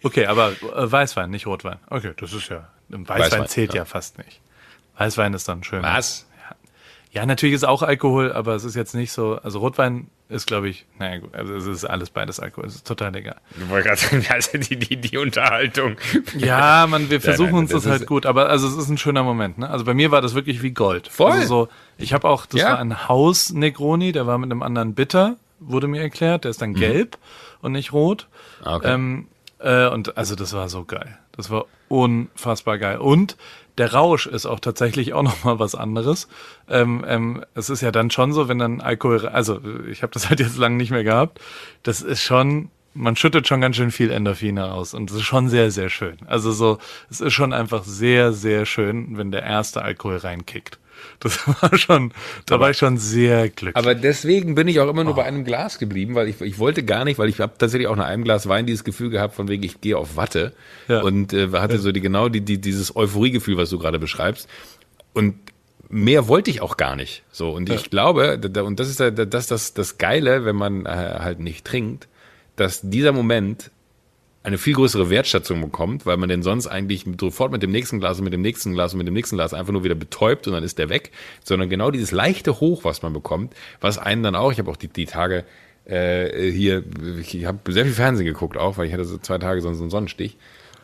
Okay, 0.04 0.26
aber 0.26 0.52
äh, 0.52 0.92
Weißwein, 0.92 1.30
nicht 1.30 1.48
Rotwein. 1.48 1.78
Okay, 1.90 2.14
das 2.18 2.34
ist 2.34 2.50
ja. 2.50 2.68
Weißwein, 2.90 3.20
Weißwein 3.20 3.48
zählt 3.48 3.74
ja. 3.74 3.82
ja. 3.82 3.86
fast 3.86 4.18
nicht. 4.18 4.42
Weißwein 4.98 5.34
ist 5.34 5.48
dann 5.48 5.64
schön. 5.64 5.84
Was? 5.84 6.28
Ja. 7.14 7.22
ja, 7.22 7.26
natürlich 7.26 7.56
ist 7.56 7.64
auch 7.64 7.82
Alkohol, 7.82 8.32
aber 8.32 8.56
es 8.56 8.64
ist 8.64 8.76
jetzt 8.76 8.94
nicht 8.94 9.12
so. 9.12 9.40
Also 9.42 9.60
Rotwein 9.60 10.08
ist, 10.32 10.48
glaube 10.48 10.70
ich, 10.70 10.86
naja 10.98 11.20
gut, 11.20 11.36
also 11.36 11.54
es 11.56 11.66
ist 11.66 11.86
alles 11.86 12.10
beides 12.10 12.40
Alkohol, 12.40 12.66
es 12.66 12.76
ist 12.76 12.88
total 12.88 13.14
egal. 13.16 13.36
Ich 13.60 13.70
wollte 13.70 13.90
gerade 13.90 14.02
sagen, 14.02 14.26
also 14.30 14.58
die, 14.58 14.78
die, 14.78 14.98
die 14.98 15.18
Unterhaltung. 15.18 15.98
Ja, 16.38 16.88
man, 16.88 17.10
wir 17.10 17.20
versuchen 17.22 17.48
nein, 17.48 17.54
nein, 17.54 17.62
uns 17.64 17.72
das, 17.72 17.84
das 17.84 17.92
halt 17.92 18.08
gut, 18.08 18.26
aber 18.26 18.50
also 18.50 18.68
es 18.68 18.78
ist 18.78 18.90
ein 18.90 18.98
schöner 18.98 19.24
Moment, 19.24 19.58
ne? 19.58 19.70
Also 19.70 19.84
bei 19.84 19.94
mir 19.94 20.12
war 20.12 20.22
das 20.22 20.34
wirklich 20.34 20.62
wie 20.62 20.72
Gold. 20.72 21.10
Voll. 21.10 21.32
Also 21.32 21.66
so, 21.66 21.70
ich 21.98 22.14
habe 22.14 22.30
auch, 22.30 22.46
das 22.46 22.62
ja. 22.62 22.70
war 22.70 22.80
ein 22.80 23.08
Haus 23.08 23.52
Negroni, 23.52 24.14
der 24.14 24.26
war 24.26 24.38
mit 24.38 24.50
einem 24.50 24.64
anderen 24.64 24.96
Bitter, 24.96 25.36
wurde 25.60 25.88
mir 25.88 26.02
erklärt, 26.02 26.46
der 26.46 26.52
ist 26.52 26.62
dann 26.62 26.72
mhm. 26.72 26.76
gelb 26.76 27.18
und 27.62 27.74
nicht 27.74 27.92
rot. 27.92 28.28
Ah, 28.64 28.78
okay. 28.78 28.94
Ähm, 28.94 29.28
äh, 29.62 29.88
und 29.88 30.18
also 30.18 30.36
das 30.36 30.54
war 30.54 30.70
so 30.70 30.86
geil. 30.86 31.18
Das 31.34 31.50
war 31.50 31.66
unfassbar 31.88 32.78
geil. 32.78 32.98
Und 32.98 33.38
der 33.78 33.94
Rausch 33.94 34.28
ist 34.28 34.46
auch 34.46 34.60
tatsächlich 34.60 35.14
auch 35.14 35.24
noch 35.24 35.44
mal 35.44 35.60
was 35.60 35.76
anderes. 35.76 36.28
Ähm, 36.70 37.06
ähm, 37.08 37.46
es 37.56 37.70
ist 37.70 37.82
ja 37.82 37.92
dann 37.92 38.12
schon 38.12 38.34
so, 38.34 38.48
wenn 38.48 38.60
dann 38.60 38.82
Alkohol, 38.82 39.28
also 39.28 39.60
ich 39.90 40.04
habe 40.04 40.14
das 40.14 40.30
halt 40.30 40.40
jetzt 40.40 40.58
lange 40.58 40.78
nicht 40.78 40.92
mehr 40.92 41.04
gehabt. 41.04 41.40
Das 41.84 42.02
ist 42.02 42.22
schon, 42.22 42.70
man 42.94 43.16
schüttet 43.16 43.48
schon 43.48 43.62
ganz 43.62 43.76
schön 43.76 43.92
viel 43.92 44.12
Endorphine 44.12 44.72
aus 44.72 44.94
und 44.94 45.10
es 45.10 45.18
ist 45.18 45.24
schon 45.24 45.50
sehr, 45.50 45.72
sehr 45.72 45.90
schön. 45.90 46.18
Also 46.28 46.52
so, 46.52 46.78
es 47.10 47.22
ist 47.22 47.34
schon 47.34 47.54
einfach 47.54 47.84
sehr, 47.84 48.34
sehr 48.34 48.66
schön, 48.66 49.18
wenn 49.18 49.32
der 49.32 49.44
erste 49.44 49.82
Alkohol 49.82 50.18
reinkickt. 50.18 50.80
Das 51.22 51.48
war 51.62 51.78
schon, 51.78 52.14
da 52.46 52.60
war 52.60 52.72
ich 52.72 52.78
schon 52.78 52.98
sehr 52.98 53.50
glücklich. 53.50 53.76
Aber 53.76 53.96
deswegen 53.96 54.56
bin 54.56 54.68
ich 54.68 54.80
auch 54.80 54.90
immer 54.90 55.04
nur 55.04 55.14
oh. 55.14 55.16
bei 55.16 55.24
einem 55.24 55.46
Glas 55.46 55.80
geblieben, 55.80 56.16
weil 56.16 56.28
ich, 56.28 56.42
ich 56.42 56.60
wollte 56.60 56.84
gar 56.84 57.06
nicht, 57.06 57.18
weil 57.20 57.30
ich 57.30 57.40
habe 57.40 57.54
tatsächlich 57.58 57.88
auch 57.88 57.96
nach 57.96 58.08
einem 58.08 58.24
Glas 58.24 58.50
Wein 58.50 58.66
dieses 58.66 58.84
Gefühl 58.84 59.10
gehabt, 59.10 59.36
von 59.36 59.48
wegen 59.48 59.64
ich 59.64 59.80
gehe 59.82 59.98
auf 59.98 60.18
Watte 60.18 60.54
ja. 60.88 61.02
und 61.02 61.32
äh, 61.32 61.50
hatte 61.54 61.76
ja. 61.76 61.80
so 61.80 61.92
die 61.92 62.02
genau 62.02 62.28
die, 62.28 62.42
die 62.42 62.60
dieses 62.60 62.96
Euphoriegefühl, 62.96 63.56
was 63.56 63.70
du 63.70 63.80
gerade 63.80 64.00
beschreibst. 64.00 64.50
Und 65.14 65.36
mehr 65.90 66.28
wollte 66.28 66.50
ich 66.50 66.62
auch 66.62 66.76
gar 66.76 66.96
nicht. 66.96 67.24
So 67.32 67.52
und 67.52 67.70
ja. 67.70 67.76
ich 67.76 67.90
glaube, 67.90 68.40
und 68.64 68.80
das 68.80 68.90
ist 68.90 69.00
das, 69.00 69.48
das, 69.48 69.74
das 69.74 69.98
Geile, 70.00 70.44
wenn 70.44 70.56
man 70.56 70.86
äh, 70.86 70.90
halt 70.90 71.40
nicht 71.40 71.66
trinkt, 71.66 72.08
dass 72.56 72.82
dieser 72.82 73.12
Moment 73.12 73.72
eine 74.44 74.58
viel 74.58 74.74
größere 74.74 75.10
Wertschätzung 75.10 75.62
bekommt, 75.62 76.06
weil 76.06 76.18
man 76.18 76.30
den 76.30 76.42
sonst 76.42 76.68
eigentlich 76.68 77.06
sofort 77.20 77.52
mit 77.52 77.62
dem 77.62 77.72
nächsten 77.72 78.00
Glas 78.00 78.18
und 78.18 78.24
mit 78.24 78.34
dem 78.34 78.42
nächsten 78.42 78.74
Glas 78.74 78.94
und 78.94 78.98
mit 78.98 79.08
dem 79.08 79.14
nächsten 79.14 79.36
Glas 79.36 79.54
einfach 79.54 79.72
nur 79.72 79.84
wieder 79.84 79.96
betäubt 79.96 80.48
und 80.48 80.54
dann 80.54 80.64
ist 80.64 80.80
der 80.80 80.90
weg, 80.90 81.12
sondern 81.44 81.70
genau 81.70 81.92
dieses 81.92 82.12
leichte 82.12 82.60
Hoch, 82.60 82.84
was 82.84 83.04
man 83.04 83.14
bekommt, 83.14 83.54
was 83.82 83.98
einen 84.00 84.24
dann 84.24 84.36
auch, 84.36 84.52
ich 84.52 84.58
habe 84.58 84.72
auch 84.72 84.78
die, 84.78 84.88
die 84.88 85.06
Tage 85.06 85.46
äh, 85.86 86.52
hier, 86.52 86.84
ich 87.20 87.46
habe 87.46 87.72
sehr 87.72 87.86
viel 87.86 87.94
Fernsehen 87.94 88.26
geguckt 88.26 88.58
auch, 88.58 88.78
weil 88.78 88.88
ich 88.88 88.94
hatte 88.94 89.06
so 89.06 89.18
zwei 89.20 89.38
Tage 89.38 89.62
sonst 89.62 89.80
einen 89.80 89.92
Sonnenstich 89.92 90.38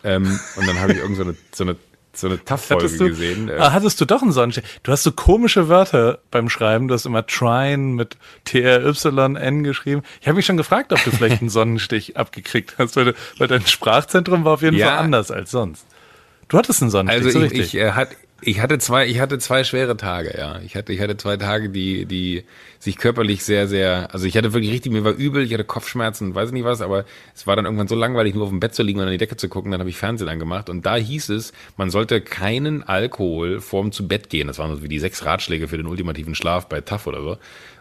ähm, 0.04 0.39
und 0.56 0.67
dann 0.67 0.80
habe 0.80 0.93
ich 0.93 1.00
irgend 1.00 1.17
so 1.17 1.24
eine, 1.24 1.36
so 1.52 1.63
eine 1.63 1.76
so 2.20 2.28
eine 2.28 2.44
Tough-Folge 2.44 3.10
gesehen. 3.10 3.52
Ah, 3.58 3.74
hattest 3.74 4.00
du 4.02 4.06
doch 4.06 4.22
einen 4.22 4.32
Sonnenstich? 4.32 4.64
Du 4.84 4.92
hast 4.92 5.04
so 5.04 5.12
komische 5.12 5.70
Wörter 5.70 6.20
beim 6.32 6.50
Schreiben. 6.50 6.88
Du 6.88 6.94
hast 6.94 7.06
immer 7.06 7.26
Trine 7.26 7.78
mit 7.78 8.18
T-R-Y-N 8.46 9.64
geschrieben. 9.64 10.04
Ich 10.22 10.28
habe 10.28 10.36
mich 10.38 10.46
schon 10.46 10.58
gefragt, 10.58 10.94
ob 10.94 11.04
du 11.04 11.12
vielleicht 11.12 11.42
einen 11.42 11.50
Sonnenstich 11.50 12.18
abgekriegt 12.18 12.76
hast, 12.78 12.96
weil, 12.96 13.06
du, 13.06 13.14
weil 13.38 13.48
dein 13.48 13.66
Sprachzentrum 13.66 14.46
war 14.46 14.54
auf 14.54 14.62
jeden 14.62 14.78
ja. 14.78 14.88
Fall 14.88 14.98
anders 14.98 15.32
als 15.32 15.52
sonst. 15.52 15.86
Du 16.48 16.58
hattest 16.58 16.82
einen 16.82 16.92
Sonnenstich, 16.92 17.26
also 17.26 17.40
so 17.40 17.46
ich, 17.46 17.52
richtig. 17.52 17.74
Ich, 17.74 17.80
äh, 17.80 17.92
hat, 17.92 18.10
ich 18.41 18.62
hatte 18.62 18.78
zwei, 18.78 19.08
ich 19.08 19.19
hatte 19.19 19.39
zwei 19.39 19.63
schwere 19.63 19.97
Tage, 19.97 20.38
ja. 20.38 20.60
Ich 20.60 20.76
hatte, 20.76 20.93
ich 20.93 21.02
hatte 21.02 21.17
zwei 21.17 21.38
Tage, 21.38 21.69
die, 21.69 22.06
die 22.06 22.43
sich 22.78 22.97
körperlich 22.97 23.43
sehr, 23.43 23.67
sehr, 23.67 24.13
also 24.13 24.28
ich 24.28 24.38
hatte 24.38 24.54
wirklich 24.54 24.71
richtig, 24.71 24.91
mir 24.91 25.04
war 25.04 25.13
übel, 25.13 25.43
ich 25.43 25.54
hatte 25.54 25.63
Kopfschmerzen, 25.63 26.36
weiß 26.36 26.52
nicht 26.52 26.63
was, 26.63 26.82
aber 26.82 27.06
es 27.34 27.47
war 27.47 27.56
dann 27.56 27.65
irgendwann 27.65 27.88
so 27.88 27.95
langweilig, 27.95 28.36
nur 28.36 28.43
auf 28.43 28.50
dem 28.50 28.60
Bett 28.60 28.76
zu 28.76 28.84
liegen 28.84 29.00
und 29.00 29.06
an 29.06 29.12
die 29.12 29.17
Decke 29.17 29.38
zu 29.38 29.50
gucken, 29.50 29.71
dann 29.71 29.80
habe 29.80 29.89
ich 29.89 29.97
Fernsehen 29.97 30.30
angemacht 30.30 30.69
und 30.69 30.86
da 30.86 30.95
hieß 30.95 31.30
es, 31.30 31.52
man 31.78 31.89
sollte 31.89 32.21
keinen 32.21 32.84
Alkohol 32.84 33.60
vorm 33.60 33.91
zu 33.91 34.08
Bett 34.08 34.30
gehen. 34.30 34.47
Das 34.47 34.60
waren 34.60 34.76
so 34.76 34.84
wie 34.84 34.88
die 34.88 35.00
sechs 35.00 35.26
Ratschläge 35.26 35.67
für 35.67 35.78
den 35.78 35.88
ultimativen 35.88 36.36
Schlaf 36.36 36.69
bei 36.69 36.82
TAF 36.82 37.08
oder 37.08 37.21
so. 37.21 37.38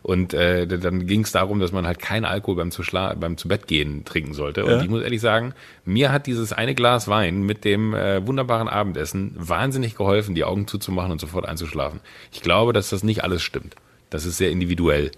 Und 0.07 0.35
äh, 0.35 0.69
dann 0.69 1.09
ging 1.09 1.23
es 1.23 1.33
darum, 1.33 1.59
dass 1.59 1.73
man 1.73 1.85
halt 1.85 1.99
keinen 1.99 2.25
Alkohol 2.27 2.55
beim 2.55 2.71
zu 2.71 2.85
beim 2.93 3.37
zu 3.37 3.49
Bett 3.49 3.67
gehen 3.67 4.05
trinken 4.05 4.35
sollte. 4.35 4.65
Und 4.65 4.71
ja. 4.71 4.81
ich 4.81 4.89
muss 4.89 5.03
ehrlich 5.03 5.21
sagen, 5.21 5.53
mir 5.85 6.13
hat 6.13 6.29
dieses 6.29 6.53
eine 6.53 6.77
Glas 6.77 7.09
Wein 7.09 7.43
mit 7.43 7.65
dem 7.65 7.93
äh, 7.93 8.25
wunderbaren 8.25 8.69
Abendessen 8.69 9.33
wahnsinnig 9.35 9.97
geholfen, 9.97 10.37
die 10.37 10.45
Augen 10.45 10.69
zuzumachen 10.69 11.11
und 11.11 11.21
sofort 11.21 11.45
einzuschlafen. 11.45 11.99
Ich 12.31 12.41
glaube, 12.41 12.73
dass 12.73 12.91
das 12.91 13.03
nicht 13.03 13.25
alles 13.25 13.43
stimmt. 13.43 13.75
Das 14.09 14.27
ist 14.27 14.37
sehr 14.37 14.51
individuell. 14.51 15.11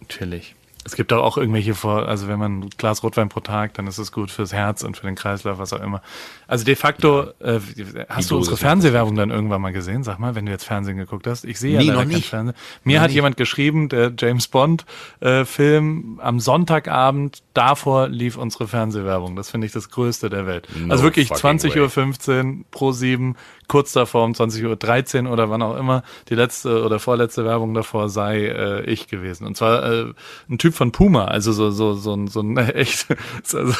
Natürlich. 0.00 0.56
Es 0.84 0.96
gibt 0.96 1.12
auch 1.12 1.36
irgendwelche 1.36 1.74
vor, 1.74 2.08
also 2.08 2.26
wenn 2.26 2.38
man 2.38 2.60
ein 2.60 2.70
Glas 2.76 3.02
Rotwein 3.02 3.28
pro 3.28 3.40
Tag, 3.40 3.74
dann 3.74 3.86
ist 3.86 3.98
es 3.98 4.10
gut 4.10 4.30
fürs 4.30 4.52
Herz 4.52 4.82
und 4.82 4.96
für 4.96 5.06
den 5.06 5.14
Kreislauf, 5.14 5.58
was 5.58 5.72
auch 5.72 5.80
immer. 5.80 6.02
Also 6.48 6.64
de 6.64 6.74
facto, 6.74 7.24
ja. 7.40 7.56
äh, 7.56 7.60
hast 8.08 8.30
du 8.30 8.36
unsere 8.36 8.56
Fernsehwerbung 8.56 9.14
dann 9.14 9.30
irgendwann 9.30 9.60
mal 9.60 9.72
gesehen? 9.72 10.02
Sag 10.02 10.18
mal, 10.18 10.34
wenn 10.34 10.46
du 10.46 10.52
jetzt 10.52 10.64
Fernsehen 10.64 10.96
geguckt 10.96 11.26
hast. 11.26 11.44
Ich 11.44 11.60
sehe 11.60 11.78
nee, 11.78 11.84
ja 11.84 11.94
leider 11.94 12.10
kein 12.10 12.22
Fernsehen. 12.22 12.56
Mir 12.82 12.96
noch 12.96 13.02
hat 13.02 13.08
nicht. 13.08 13.14
jemand 13.14 13.36
geschrieben, 13.36 13.88
der 13.88 14.12
James 14.18 14.48
Bond 14.48 14.84
äh, 15.20 15.44
Film 15.44 16.20
am 16.22 16.40
Sonntagabend, 16.40 17.42
davor 17.54 18.08
lief 18.08 18.36
unsere 18.36 18.68
Fernsehwerbung. 18.68 19.36
Das 19.36 19.50
finde 19.50 19.66
ich 19.66 19.72
das 19.72 19.90
Größte 19.90 20.30
der 20.30 20.46
Welt. 20.46 20.68
No 20.76 20.92
also 20.92 21.04
wirklich 21.04 21.30
20.15 21.30 22.44
Uhr 22.44 22.64
pro 22.70 22.92
7, 22.92 23.36
kurz 23.68 23.92
davor 23.92 24.24
um 24.24 24.32
20.13 24.32 25.24
Uhr 25.24 25.32
oder 25.32 25.50
wann 25.50 25.62
auch 25.62 25.76
immer, 25.76 26.02
die 26.28 26.34
letzte 26.34 26.84
oder 26.84 26.98
vorletzte 26.98 27.44
Werbung 27.44 27.74
davor 27.74 28.08
sei 28.08 28.46
äh, 28.46 28.82
ich 28.84 29.08
gewesen. 29.08 29.46
Und 29.46 29.56
zwar 29.56 29.90
äh, 29.90 30.12
ein 30.50 30.58
Typ 30.58 30.74
von 30.74 30.92
Puma, 30.92 31.26
also 31.26 31.52
so, 31.52 31.70
so, 31.70 31.94
so, 31.94 32.14
ein, 32.14 32.28
so 32.28 32.40
ein 32.40 32.56
echt, 32.74 33.06
also 33.52 33.72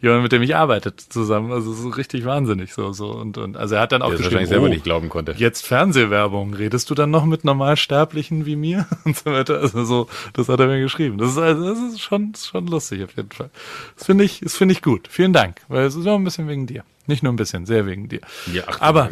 jemand, 0.00 0.22
mit 0.24 0.32
dem 0.32 0.42
ich 0.42 0.56
arbeite 0.56 0.94
zusammen. 0.96 1.52
Also 1.52 1.72
so 1.72 1.88
richtig 1.90 2.24
wahnsinnig 2.24 2.72
so. 2.72 2.92
so 2.92 3.10
und, 3.10 3.38
und 3.38 3.56
also 3.56 3.76
er 3.76 3.82
hat 3.82 3.92
dann 3.92 4.02
auch 4.02 4.10
Der 4.10 4.18
geschrieben, 4.18 4.46
selber 4.46 4.66
oh, 4.66 4.68
nicht 4.68 4.84
glauben 4.84 5.08
konnte. 5.08 5.34
Jetzt 5.36 5.66
Fernsehwerbung, 5.66 6.54
redest 6.54 6.90
du 6.90 6.94
dann 6.94 7.10
noch 7.10 7.24
mit 7.24 7.44
Normalsterblichen 7.44 8.46
wie 8.46 8.56
mir? 8.56 8.86
Und 9.04 9.16
so 9.16 9.30
weiter. 9.30 9.60
Also 9.60 9.84
so, 9.84 10.08
das 10.32 10.48
hat 10.48 10.58
er 10.60 10.66
mir 10.66 10.80
geschrieben. 10.80 11.18
Das 11.18 11.30
ist 11.30 11.38
also 11.38 11.68
das 11.68 11.78
ist 11.78 12.00
schon, 12.00 12.32
schon 12.34 12.66
lustig 12.66 13.04
auf 13.04 13.15
jeden 13.16 13.30
Fall. 13.30 13.50
Das 13.96 14.06
finde 14.06 14.24
ich, 14.24 14.40
das 14.40 14.56
finde 14.56 14.72
ich 14.72 14.82
gut. 14.82 15.08
Vielen 15.08 15.32
Dank, 15.32 15.60
weil 15.68 15.84
es 15.84 15.94
ist 15.94 16.06
auch 16.06 16.16
ein 16.16 16.24
bisschen 16.24 16.48
wegen 16.48 16.66
dir. 16.66 16.84
Nicht 17.06 17.22
nur 17.22 17.32
ein 17.32 17.36
bisschen, 17.36 17.66
sehr 17.66 17.86
wegen 17.86 18.08
dir. 18.08 18.20
Ja, 18.52 18.64
ach, 18.66 18.80
Aber 18.80 19.10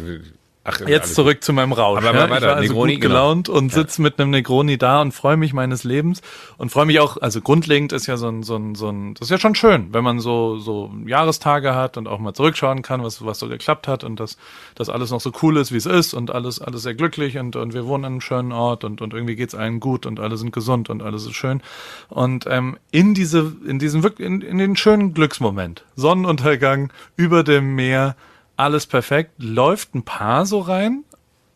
Ach, 0.67 0.79
Jetzt 0.79 1.13
zurück 1.13 1.43
zu 1.43 1.53
meinem 1.53 1.73
Rausch. 1.73 2.03
Aber 2.03 2.17
ja. 2.17 2.25
Ich 2.25 2.31
war 2.31 2.55
also 2.55 2.61
Negroni, 2.61 2.93
gut 2.93 3.01
genau. 3.01 3.13
gelaunt 3.13 3.47
genau. 3.47 3.59
und 3.59 3.71
sitze 3.71 4.01
mit 4.01 4.19
einem 4.19 4.31
Negroni 4.31 4.79
da 4.79 4.99
und 4.99 5.11
freue 5.11 5.37
mich 5.37 5.53
meines 5.53 5.83
Lebens 5.83 6.23
und 6.57 6.71
freue 6.71 6.87
mich 6.87 6.99
auch, 6.99 7.17
also 7.21 7.39
grundlegend 7.39 7.93
ist 7.93 8.07
ja 8.07 8.17
so 8.17 8.29
ein, 8.29 8.41
so 8.41 8.55
ein, 8.55 8.73
so 8.73 8.89
ein, 8.89 9.13
das 9.13 9.27
ist 9.27 9.29
ja 9.29 9.37
schon 9.37 9.53
schön, 9.53 9.93
wenn 9.93 10.03
man 10.03 10.19
so, 10.19 10.57
so 10.57 10.91
Jahrestage 11.05 11.75
hat 11.75 11.97
und 11.97 12.07
auch 12.07 12.17
mal 12.17 12.33
zurückschauen 12.33 12.81
kann, 12.81 13.03
was, 13.03 13.23
was 13.23 13.37
so 13.37 13.47
geklappt 13.47 13.87
hat 13.87 14.03
und 14.03 14.19
dass 14.19 14.37
das 14.73 14.89
alles 14.89 15.11
noch 15.11 15.21
so 15.21 15.31
cool 15.43 15.57
ist, 15.57 15.71
wie 15.71 15.77
es 15.77 15.85
ist 15.85 16.15
und 16.15 16.31
alles, 16.31 16.59
alles 16.59 16.81
sehr 16.81 16.95
glücklich 16.95 17.37
und, 17.37 17.55
und 17.55 17.75
wir 17.75 17.85
wohnen 17.85 18.03
in 18.03 18.11
einem 18.13 18.21
schönen 18.21 18.51
Ort 18.51 18.83
und, 18.83 19.01
und 19.01 19.13
irgendwie 19.13 19.35
geht's 19.35 19.53
allen 19.53 19.79
gut 19.79 20.07
und 20.07 20.19
alle 20.19 20.35
sind 20.35 20.51
gesund 20.51 20.89
und 20.89 21.03
alles 21.03 21.27
ist 21.27 21.35
schön. 21.35 21.61
Und 22.09 22.47
ähm, 22.49 22.77
in 22.89 23.13
diese, 23.13 23.55
in 23.67 23.77
diesen 23.77 24.01
wirklich, 24.01 24.25
in, 24.25 24.41
in 24.41 24.57
den 24.57 24.75
schönen 24.75 25.13
Glücksmoment, 25.13 25.83
Sonnenuntergang 25.95 26.91
über 27.17 27.43
dem 27.43 27.75
Meer, 27.75 28.15
alles 28.57 28.85
perfekt, 28.85 29.31
läuft 29.37 29.95
ein 29.95 30.03
Paar 30.03 30.45
so 30.45 30.59
rein 30.59 31.03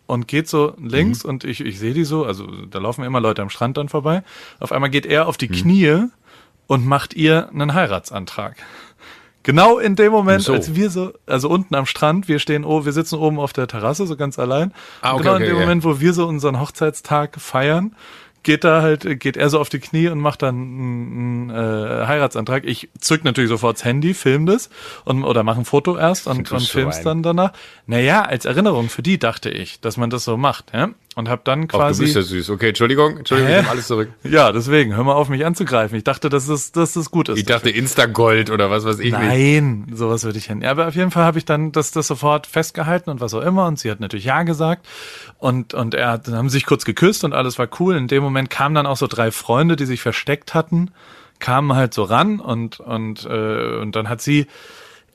und 0.07 0.27
geht 0.27 0.47
so 0.47 0.73
links 0.79 1.23
mhm. 1.23 1.29
und 1.29 1.43
ich, 1.43 1.61
ich 1.61 1.79
sehe 1.79 1.93
die 1.93 2.03
so, 2.03 2.25
also 2.25 2.47
da 2.65 2.79
laufen 2.79 3.03
immer 3.03 3.21
Leute 3.21 3.41
am 3.41 3.49
Strand 3.49 3.77
dann 3.77 3.89
vorbei. 3.89 4.23
Auf 4.59 4.71
einmal 4.71 4.89
geht 4.89 5.05
er 5.05 5.27
auf 5.27 5.37
die 5.37 5.49
mhm. 5.49 5.53
Knie 5.53 6.03
und 6.67 6.85
macht 6.85 7.13
ihr 7.13 7.49
einen 7.49 7.73
Heiratsantrag. 7.73 8.57
Genau 9.43 9.79
in 9.79 9.95
dem 9.95 10.11
Moment, 10.11 10.43
so. 10.43 10.53
als 10.53 10.75
wir 10.75 10.89
so, 10.89 11.13
also 11.25 11.49
unten 11.49 11.73
am 11.73 11.85
Strand, 11.85 12.27
wir 12.27 12.39
stehen, 12.39 12.65
oh, 12.65 12.85
wir 12.85 12.91
sitzen 12.91 13.15
oben 13.15 13.39
auf 13.39 13.53
der 13.53 13.67
Terrasse, 13.67 14.05
so 14.05 14.15
ganz 14.17 14.37
allein. 14.37 14.73
Ah, 15.01 15.13
okay, 15.13 15.23
genau 15.23 15.35
in 15.35 15.43
dem 15.43 15.55
okay, 15.55 15.61
Moment, 15.61 15.83
wo 15.83 15.99
wir 15.99 16.13
so 16.13 16.27
unseren 16.27 16.59
Hochzeitstag 16.59 17.39
feiern, 17.39 17.95
geht 18.43 18.63
da 18.63 18.81
halt, 18.81 19.19
geht 19.19 19.37
er 19.37 19.49
so 19.49 19.59
auf 19.59 19.69
die 19.69 19.79
Knie 19.79 20.07
und 20.07 20.19
macht 20.19 20.41
dann 20.41 20.55
einen, 20.55 21.49
einen 21.49 22.01
äh, 22.01 22.07
Heiratsantrag. 22.07 22.65
Ich 22.65 22.89
zück 22.99 23.23
natürlich 23.23 23.49
sofort 23.49 23.77
das 23.77 23.85
Handy, 23.85 24.13
film 24.13 24.45
das 24.45 24.69
und, 25.05 25.23
oder 25.23 25.43
mach 25.43 25.57
ein 25.57 25.65
Foto 25.65 25.97
erst 25.97 26.27
und, 26.27 26.51
und 26.51 26.61
film's 26.61 27.01
dann 27.01 27.23
danach. 27.23 27.53
Naja, 27.85 28.23
als 28.23 28.45
Erinnerung 28.45 28.89
für 28.89 29.03
die 29.03 29.19
dachte 29.19 29.49
ich, 29.49 29.79
dass 29.81 29.97
man 29.97 30.09
das 30.09 30.23
so 30.23 30.37
macht, 30.37 30.73
ja 30.73 30.89
und 31.19 31.29
habe 31.29 31.41
dann 31.43 31.67
quasi. 31.67 31.83
Ach, 31.83 31.97
du 31.97 32.03
bist 32.03 32.15
ja 32.15 32.21
süß. 32.21 32.49
Okay, 32.49 32.69
Entschuldigung, 32.69 33.17
Entschuldigung, 33.17 33.53
Hä? 33.53 33.61
ich 33.61 33.69
alles 33.69 33.87
zurück. 33.87 34.09
Ja, 34.23 34.51
deswegen, 34.51 34.95
hör 34.95 35.03
mal 35.03 35.13
auf, 35.13 35.29
mich 35.29 35.45
anzugreifen. 35.45 35.97
Ich 35.97 36.03
dachte, 36.03 36.29
dass 36.29 36.47
das, 36.47 36.71
dass 36.71 36.93
das 36.93 37.11
gut 37.11 37.29
ist. 37.29 37.37
Ich 37.37 37.45
dachte 37.45 37.69
Insta-Gold 37.69 38.49
oder 38.49 38.71
was 38.71 38.85
weiß 38.85 38.99
ich 38.99 39.11
Nein, 39.11 39.85
nicht. 39.87 39.97
sowas 39.97 40.23
würde 40.23 40.37
ich 40.37 40.45
hin. 40.45 40.61
Ja, 40.61 40.71
aber 40.71 40.87
auf 40.87 40.95
jeden 40.95 41.11
Fall 41.11 41.23
habe 41.23 41.37
ich 41.37 41.45
dann 41.45 41.71
das, 41.71 41.91
das 41.91 42.07
sofort 42.07 42.47
festgehalten 42.47 43.09
und 43.09 43.21
was 43.21 43.33
auch 43.33 43.41
immer. 43.43 43.67
Und 43.67 43.77
sie 43.77 43.91
hat 43.91 43.99
natürlich 43.99 44.25
Ja 44.25 44.43
gesagt. 44.43 44.87
Und, 45.37 45.73
und 45.73 45.93
er 45.93 46.11
hat, 46.11 46.27
dann 46.27 46.35
haben 46.35 46.49
sich 46.49 46.65
kurz 46.65 46.85
geküsst 46.85 47.23
und 47.23 47.33
alles 47.33 47.59
war 47.59 47.67
cool. 47.79 47.95
In 47.95 48.07
dem 48.07 48.23
Moment 48.23 48.49
kamen 48.49 48.73
dann 48.73 48.87
auch 48.87 48.97
so 48.97 49.07
drei 49.07 49.31
Freunde, 49.31 49.75
die 49.75 49.85
sich 49.85 50.01
versteckt 50.01 50.53
hatten, 50.53 50.91
kamen 51.39 51.75
halt 51.75 51.93
so 51.93 52.03
ran 52.03 52.39
und, 52.39 52.79
und, 52.79 53.25
äh, 53.25 53.77
und 53.77 53.95
dann 53.95 54.09
hat 54.09 54.21
sie 54.21 54.47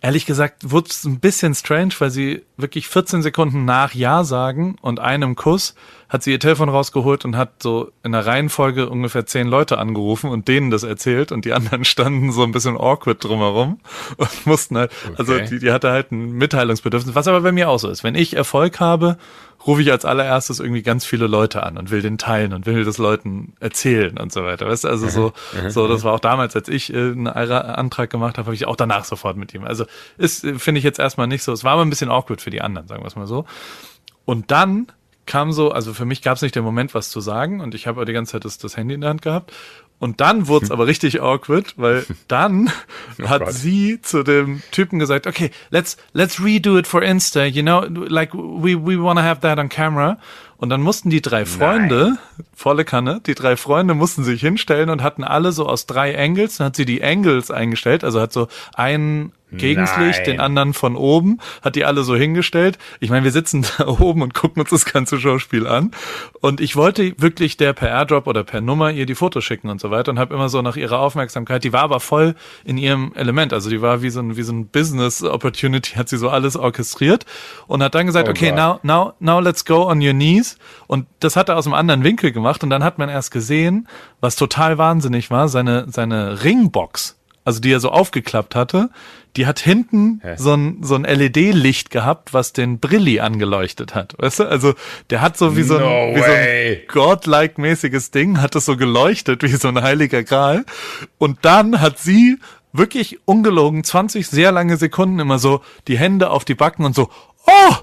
Ehrlich 0.04 0.26
gesagt 0.26 0.70
wurde 0.70 0.90
es 0.90 1.06
ein 1.06 1.18
bisschen 1.18 1.54
strange, 1.54 1.94
weil 1.98 2.10
sie 2.10 2.42
wirklich 2.58 2.88
14 2.88 3.22
Sekunden 3.22 3.64
nach 3.64 3.94
Ja 3.94 4.22
sagen 4.22 4.76
und 4.82 5.00
einem 5.00 5.34
Kuss 5.34 5.74
hat 6.10 6.22
sie 6.22 6.32
ihr 6.32 6.38
Telefon 6.38 6.68
rausgeholt 6.68 7.24
und 7.24 7.38
hat 7.38 7.62
so 7.62 7.90
in 8.02 8.12
der 8.12 8.26
Reihenfolge 8.26 8.90
ungefähr 8.90 9.24
zehn 9.24 9.46
Leute 9.46 9.78
angerufen 9.78 10.28
und 10.28 10.46
denen 10.46 10.70
das 10.70 10.82
erzählt 10.82 11.32
und 11.32 11.46
die 11.46 11.54
anderen 11.54 11.84
standen 11.86 12.32
so 12.32 12.42
ein 12.42 12.52
bisschen 12.52 12.76
awkward 12.76 13.24
drumherum 13.24 13.80
und 14.18 14.46
mussten 14.46 14.76
halt, 14.76 14.92
also 15.16 15.32
okay. 15.32 15.40
also 15.40 15.54
die, 15.54 15.60
die 15.60 15.72
hatte 15.72 15.90
halt 15.90 16.12
ein 16.12 16.32
Mitteilungsbedürfnis, 16.32 17.14
was 17.14 17.26
aber 17.26 17.40
bei 17.40 17.52
mir 17.52 17.70
auch 17.70 17.78
so 17.78 17.88
ist. 17.88 18.04
Wenn 18.04 18.14
ich 18.14 18.36
Erfolg 18.36 18.80
habe, 18.80 19.16
rufe 19.66 19.82
ich 19.82 19.90
als 19.90 20.04
allererstes 20.04 20.60
irgendwie 20.60 20.82
ganz 20.82 21.04
viele 21.04 21.26
Leute 21.26 21.62
an 21.62 21.78
und 21.78 21.90
will 21.90 22.02
den 22.02 22.18
teilen 22.18 22.52
und 22.52 22.66
will 22.66 22.84
das 22.84 22.98
Leuten 22.98 23.54
erzählen 23.60 24.18
und 24.18 24.32
so 24.32 24.44
weiter. 24.44 24.66
Weißt 24.66 24.84
du, 24.84 24.88
also 24.88 25.08
so, 25.08 25.32
mhm. 25.52 25.70
so, 25.70 25.88
das 25.88 26.04
war 26.04 26.12
auch 26.12 26.20
damals, 26.20 26.54
als 26.54 26.68
ich 26.68 26.92
äh, 26.92 26.96
einen 26.96 27.26
Antrag 27.28 28.10
gemacht 28.10 28.38
habe, 28.38 28.46
habe 28.46 28.54
ich 28.54 28.66
auch 28.66 28.76
danach 28.76 29.04
sofort 29.04 29.36
mit 29.36 29.54
ihm. 29.54 29.64
Also 29.64 29.86
ist, 30.18 30.46
finde 30.58 30.78
ich 30.78 30.84
jetzt 30.84 30.98
erstmal 30.98 31.26
nicht 31.26 31.42
so. 31.42 31.52
Es 31.52 31.64
war 31.64 31.72
aber 31.72 31.82
ein 31.82 31.90
bisschen 31.90 32.10
awkward 32.10 32.40
für 32.40 32.50
die 32.50 32.60
anderen, 32.60 32.88
sagen 32.88 33.02
wir 33.02 33.08
es 33.08 33.16
mal 33.16 33.26
so. 33.26 33.46
Und 34.24 34.50
dann 34.50 34.86
kam 35.26 35.52
so, 35.52 35.70
also 35.70 35.94
für 35.94 36.04
mich 36.04 36.22
gab 36.22 36.36
es 36.36 36.42
nicht 36.42 36.54
den 36.54 36.64
Moment, 36.64 36.94
was 36.94 37.10
zu 37.10 37.20
sagen 37.20 37.60
und 37.60 37.74
ich 37.74 37.86
habe 37.86 38.04
die 38.04 38.12
ganze 38.12 38.32
Zeit 38.32 38.44
das, 38.44 38.58
das 38.58 38.76
Handy 38.76 38.94
in 38.94 39.00
der 39.00 39.10
Hand 39.10 39.22
gehabt. 39.22 39.52
Und 40.04 40.20
dann 40.20 40.48
wurde 40.48 40.66
es 40.66 40.70
aber 40.70 40.86
richtig 40.86 41.22
awkward, 41.22 41.72
weil 41.78 42.04
dann 42.28 42.70
oh 43.22 43.26
hat 43.26 43.42
Gott. 43.42 43.54
sie 43.54 44.02
zu 44.02 44.22
dem 44.22 44.60
Typen 44.70 44.98
gesagt, 44.98 45.26
okay, 45.26 45.50
let's 45.70 45.96
let's 46.12 46.44
redo 46.44 46.76
it 46.76 46.86
for 46.86 47.02
Insta, 47.02 47.46
you 47.46 47.62
know, 47.62 47.80
like 47.88 48.34
we 48.34 48.76
we 48.76 49.02
wanna 49.02 49.22
have 49.22 49.40
that 49.40 49.58
on 49.58 49.70
camera. 49.70 50.18
Und 50.58 50.68
dann 50.68 50.82
mussten 50.82 51.08
die 51.08 51.22
drei 51.22 51.46
Freunde, 51.46 52.16
Nein. 52.36 52.46
volle 52.54 52.84
Kanne, 52.84 53.22
die 53.26 53.34
drei 53.34 53.56
Freunde 53.56 53.94
mussten 53.94 54.24
sich 54.24 54.42
hinstellen 54.42 54.90
und 54.90 55.02
hatten 55.02 55.24
alle 55.24 55.52
so 55.52 55.66
aus 55.66 55.86
drei 55.86 56.18
Angles, 56.22 56.58
dann 56.58 56.66
hat 56.66 56.76
sie 56.76 56.84
die 56.84 57.02
Angles 57.02 57.50
eingestellt, 57.50 58.04
also 58.04 58.20
hat 58.20 58.32
so 58.32 58.48
einen 58.74 59.32
Gegenslicht, 59.52 60.20
Nein. 60.20 60.24
den 60.24 60.40
anderen 60.40 60.74
von 60.74 60.96
oben, 60.96 61.38
hat 61.62 61.76
die 61.76 61.84
alle 61.84 62.02
so 62.02 62.16
hingestellt. 62.16 62.78
Ich 63.00 63.10
meine, 63.10 63.24
wir 63.24 63.30
sitzen 63.30 63.64
da 63.78 63.86
oben 63.86 64.22
und 64.22 64.34
gucken 64.34 64.60
uns 64.60 64.70
das 64.70 64.84
ganze 64.84 65.20
Schauspiel 65.20 65.66
an. 65.66 65.92
Und 66.40 66.60
ich 66.60 66.76
wollte 66.76 67.14
wirklich 67.18 67.56
der 67.56 67.72
per 67.72 67.88
Airdrop 67.88 68.26
oder 68.26 68.44
per 68.44 68.60
Nummer 68.60 68.90
ihr 68.90 69.06
die 69.06 69.14
Fotos 69.14 69.44
schicken 69.44 69.68
und 69.70 69.80
so 69.80 69.90
weiter 69.90 70.10
und 70.10 70.18
habe 70.18 70.34
immer 70.34 70.48
so 70.48 70.62
nach 70.62 70.76
ihrer 70.76 70.98
Aufmerksamkeit, 70.98 71.64
die 71.64 71.72
war 71.72 71.82
aber 71.82 72.00
voll 72.00 72.34
in 72.64 72.78
ihrem 72.78 73.12
Element. 73.14 73.52
Also 73.52 73.70
die 73.70 73.80
war 73.80 74.02
wie 74.02 74.10
so 74.10 74.20
ein, 74.20 74.36
wie 74.36 74.42
so 74.42 74.52
ein 74.52 74.66
Business 74.66 75.22
Opportunity, 75.22 75.92
hat 75.92 76.08
sie 76.08 76.18
so 76.18 76.28
alles 76.28 76.56
orchestriert 76.56 77.24
und 77.66 77.82
hat 77.82 77.94
dann 77.94 78.06
gesagt, 78.06 78.28
oh 78.28 78.32
okay, 78.32 78.52
now, 78.52 78.80
now, 78.82 79.12
now 79.20 79.40
let's 79.40 79.64
go 79.64 79.88
on 79.88 80.02
your 80.02 80.12
knees. 80.12 80.58
Und 80.86 81.06
das 81.20 81.36
hat 81.36 81.48
er 81.48 81.56
aus 81.56 81.66
einem 81.66 81.74
anderen 81.74 82.04
Winkel 82.04 82.32
gemacht 82.32 82.62
und 82.62 82.70
dann 82.70 82.82
hat 82.82 82.98
man 82.98 83.08
erst 83.08 83.30
gesehen, 83.30 83.88
was 84.20 84.36
total 84.36 84.78
wahnsinnig 84.78 85.30
war, 85.30 85.48
seine, 85.48 85.86
seine 85.88 86.42
Ringbox 86.44 87.16
also 87.44 87.60
die 87.60 87.72
er 87.72 87.80
so 87.80 87.90
aufgeklappt 87.90 88.54
hatte, 88.54 88.90
die 89.36 89.46
hat 89.46 89.58
hinten 89.58 90.20
Hä? 90.22 90.34
so 90.36 90.54
ein, 90.54 90.78
so 90.82 90.94
ein 90.94 91.02
LED-Licht 91.02 91.90
gehabt, 91.90 92.32
was 92.32 92.52
den 92.52 92.78
Brilli 92.78 93.20
angeleuchtet 93.20 93.94
hat. 93.94 94.14
Weißt 94.18 94.40
du? 94.40 94.44
Also 94.44 94.74
der 95.10 95.20
hat 95.20 95.36
so 95.36 95.56
wie 95.56 95.62
so 95.62 95.76
ein, 95.76 96.14
wie 96.14 96.20
so 96.20 96.30
ein 96.30 96.76
godlike-mäßiges 96.88 98.10
Ding, 98.10 98.40
hat 98.40 98.54
es 98.54 98.64
so 98.64 98.76
geleuchtet 98.76 99.42
wie 99.42 99.48
so 99.48 99.68
ein 99.68 99.82
heiliger 99.82 100.22
Gral. 100.22 100.64
Und 101.18 101.38
dann 101.42 101.80
hat 101.80 101.98
sie 101.98 102.38
wirklich 102.72 103.20
ungelogen 103.24 103.84
20 103.84 104.26
sehr 104.26 104.52
lange 104.52 104.76
Sekunden 104.76 105.18
immer 105.18 105.38
so 105.38 105.62
die 105.88 105.98
Hände 105.98 106.30
auf 106.30 106.44
die 106.44 106.54
Backen 106.54 106.84
und 106.84 106.94
so, 106.94 107.10
oh, 107.46 107.74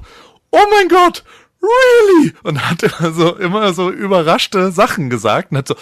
oh 0.52 0.64
mein 0.72 0.88
Gott, 0.88 1.24
really? 1.62 2.34
Und 2.44 2.70
hat 2.70 2.84
immer 3.00 3.12
so, 3.12 3.36
immer 3.36 3.74
so 3.74 3.90
überraschte 3.90 4.72
Sachen 4.72 5.10
gesagt 5.10 5.52
und 5.52 5.58
hat 5.58 5.68
so, 5.68 5.76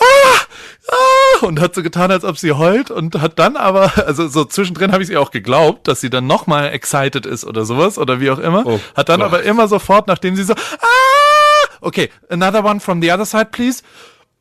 ah, 0.00 0.40
ah, 0.88 1.46
und 1.46 1.60
hat 1.60 1.74
so 1.74 1.82
getan, 1.82 2.10
als 2.10 2.24
ob 2.24 2.38
sie 2.38 2.52
heult 2.52 2.90
und 2.90 3.20
hat 3.20 3.38
dann 3.38 3.56
aber, 3.56 3.92
also 4.06 4.28
so 4.28 4.44
zwischendrin 4.44 4.92
habe 4.92 5.02
ich 5.02 5.08
sie 5.08 5.16
auch 5.16 5.30
geglaubt, 5.30 5.88
dass 5.88 6.00
sie 6.00 6.10
dann 6.10 6.26
nochmal 6.26 6.72
excited 6.72 7.26
ist 7.26 7.44
oder 7.44 7.64
sowas 7.64 7.98
oder 7.98 8.20
wie 8.20 8.30
auch 8.30 8.38
immer, 8.38 8.66
oh, 8.66 8.80
hat 8.96 9.08
dann 9.08 9.20
Gott. 9.20 9.28
aber 9.28 9.42
immer 9.42 9.68
sofort, 9.68 10.06
nachdem 10.06 10.36
sie 10.36 10.44
so, 10.44 10.54
ah, 10.54 11.68
okay, 11.80 12.10
another 12.28 12.64
one 12.64 12.80
from 12.80 13.00
the 13.02 13.12
other 13.12 13.26
side, 13.26 13.48
please. 13.52 13.82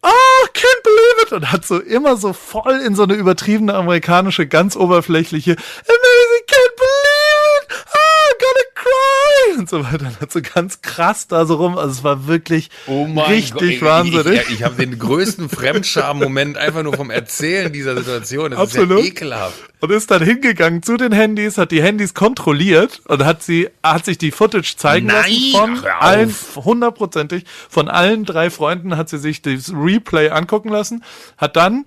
Oh, 0.02 0.48
can't 0.54 0.84
believe 0.84 1.28
it! 1.28 1.34
Und 1.34 1.52
hat 1.52 1.66
so 1.66 1.78
immer 1.78 2.16
so 2.16 2.32
voll 2.32 2.80
in 2.86 2.96
so 2.96 3.04
eine 3.04 3.16
übertriebene 3.16 3.74
amerikanische, 3.74 4.48
ganz 4.48 4.78
oberflächliche 4.78 5.52
Amazing, 5.52 6.46
can't 6.48 6.76
believe 6.78 6.88
it! 6.88 7.09
Ah, 7.09 7.09
Und 9.58 9.70
so 9.70 9.84
weiter. 9.84 10.06
Und 10.06 10.22
hat 10.22 10.32
so 10.32 10.42
ganz 10.42 10.82
krass 10.82 11.28
da 11.28 11.46
so 11.46 11.56
rum. 11.56 11.78
Also 11.78 11.92
es 11.92 12.04
war 12.04 12.28
wirklich 12.28 12.70
oh 12.88 13.06
richtig 13.28 13.80
Gott, 13.80 13.90
wahnsinnig. 13.90 14.42
Ich, 14.42 14.42
ich, 14.42 14.54
ich 14.56 14.64
habe 14.64 14.76
den 14.76 14.98
größten 14.98 15.50
Fremdscham-Moment 15.50 16.58
einfach 16.58 16.84
nur 16.84 16.94
vom 16.94 17.10
Erzählen 17.10 17.72
dieser 17.72 17.98
Situation. 17.98 18.52
Das 18.52 18.60
Absolut. 18.60 19.00
ist 19.00 19.06
ja 19.06 19.12
ekelhaft. 19.12 19.70
Und 19.82 19.92
ist 19.92 20.12
dann 20.12 20.22
hingegangen 20.22 20.84
zu 20.84 20.98
den 20.98 21.14
Handys, 21.14 21.58
hat 21.58 21.72
die 21.72 21.82
Handys 21.82 22.14
kontrolliert 22.14 23.02
und 23.08 23.24
hat 23.24 23.42
sie, 23.42 23.70
hat 23.82 24.04
sich 24.04 24.18
die 24.18 24.32
Footage 24.32 24.76
zeigen 24.76 25.08
Nein, 25.08 25.32
lassen 25.54 25.78
von 25.78 25.92
allen, 26.00 26.36
hundertprozentig, 26.56 27.46
von 27.70 27.88
allen 27.88 28.26
drei 28.26 28.50
Freunden 28.50 28.98
hat 28.98 29.08
sie 29.08 29.18
sich 29.18 29.42
das 29.42 29.72
Replay 29.74 30.30
angucken 30.30 30.70
lassen, 30.70 31.04
hat 31.38 31.56
dann 31.56 31.86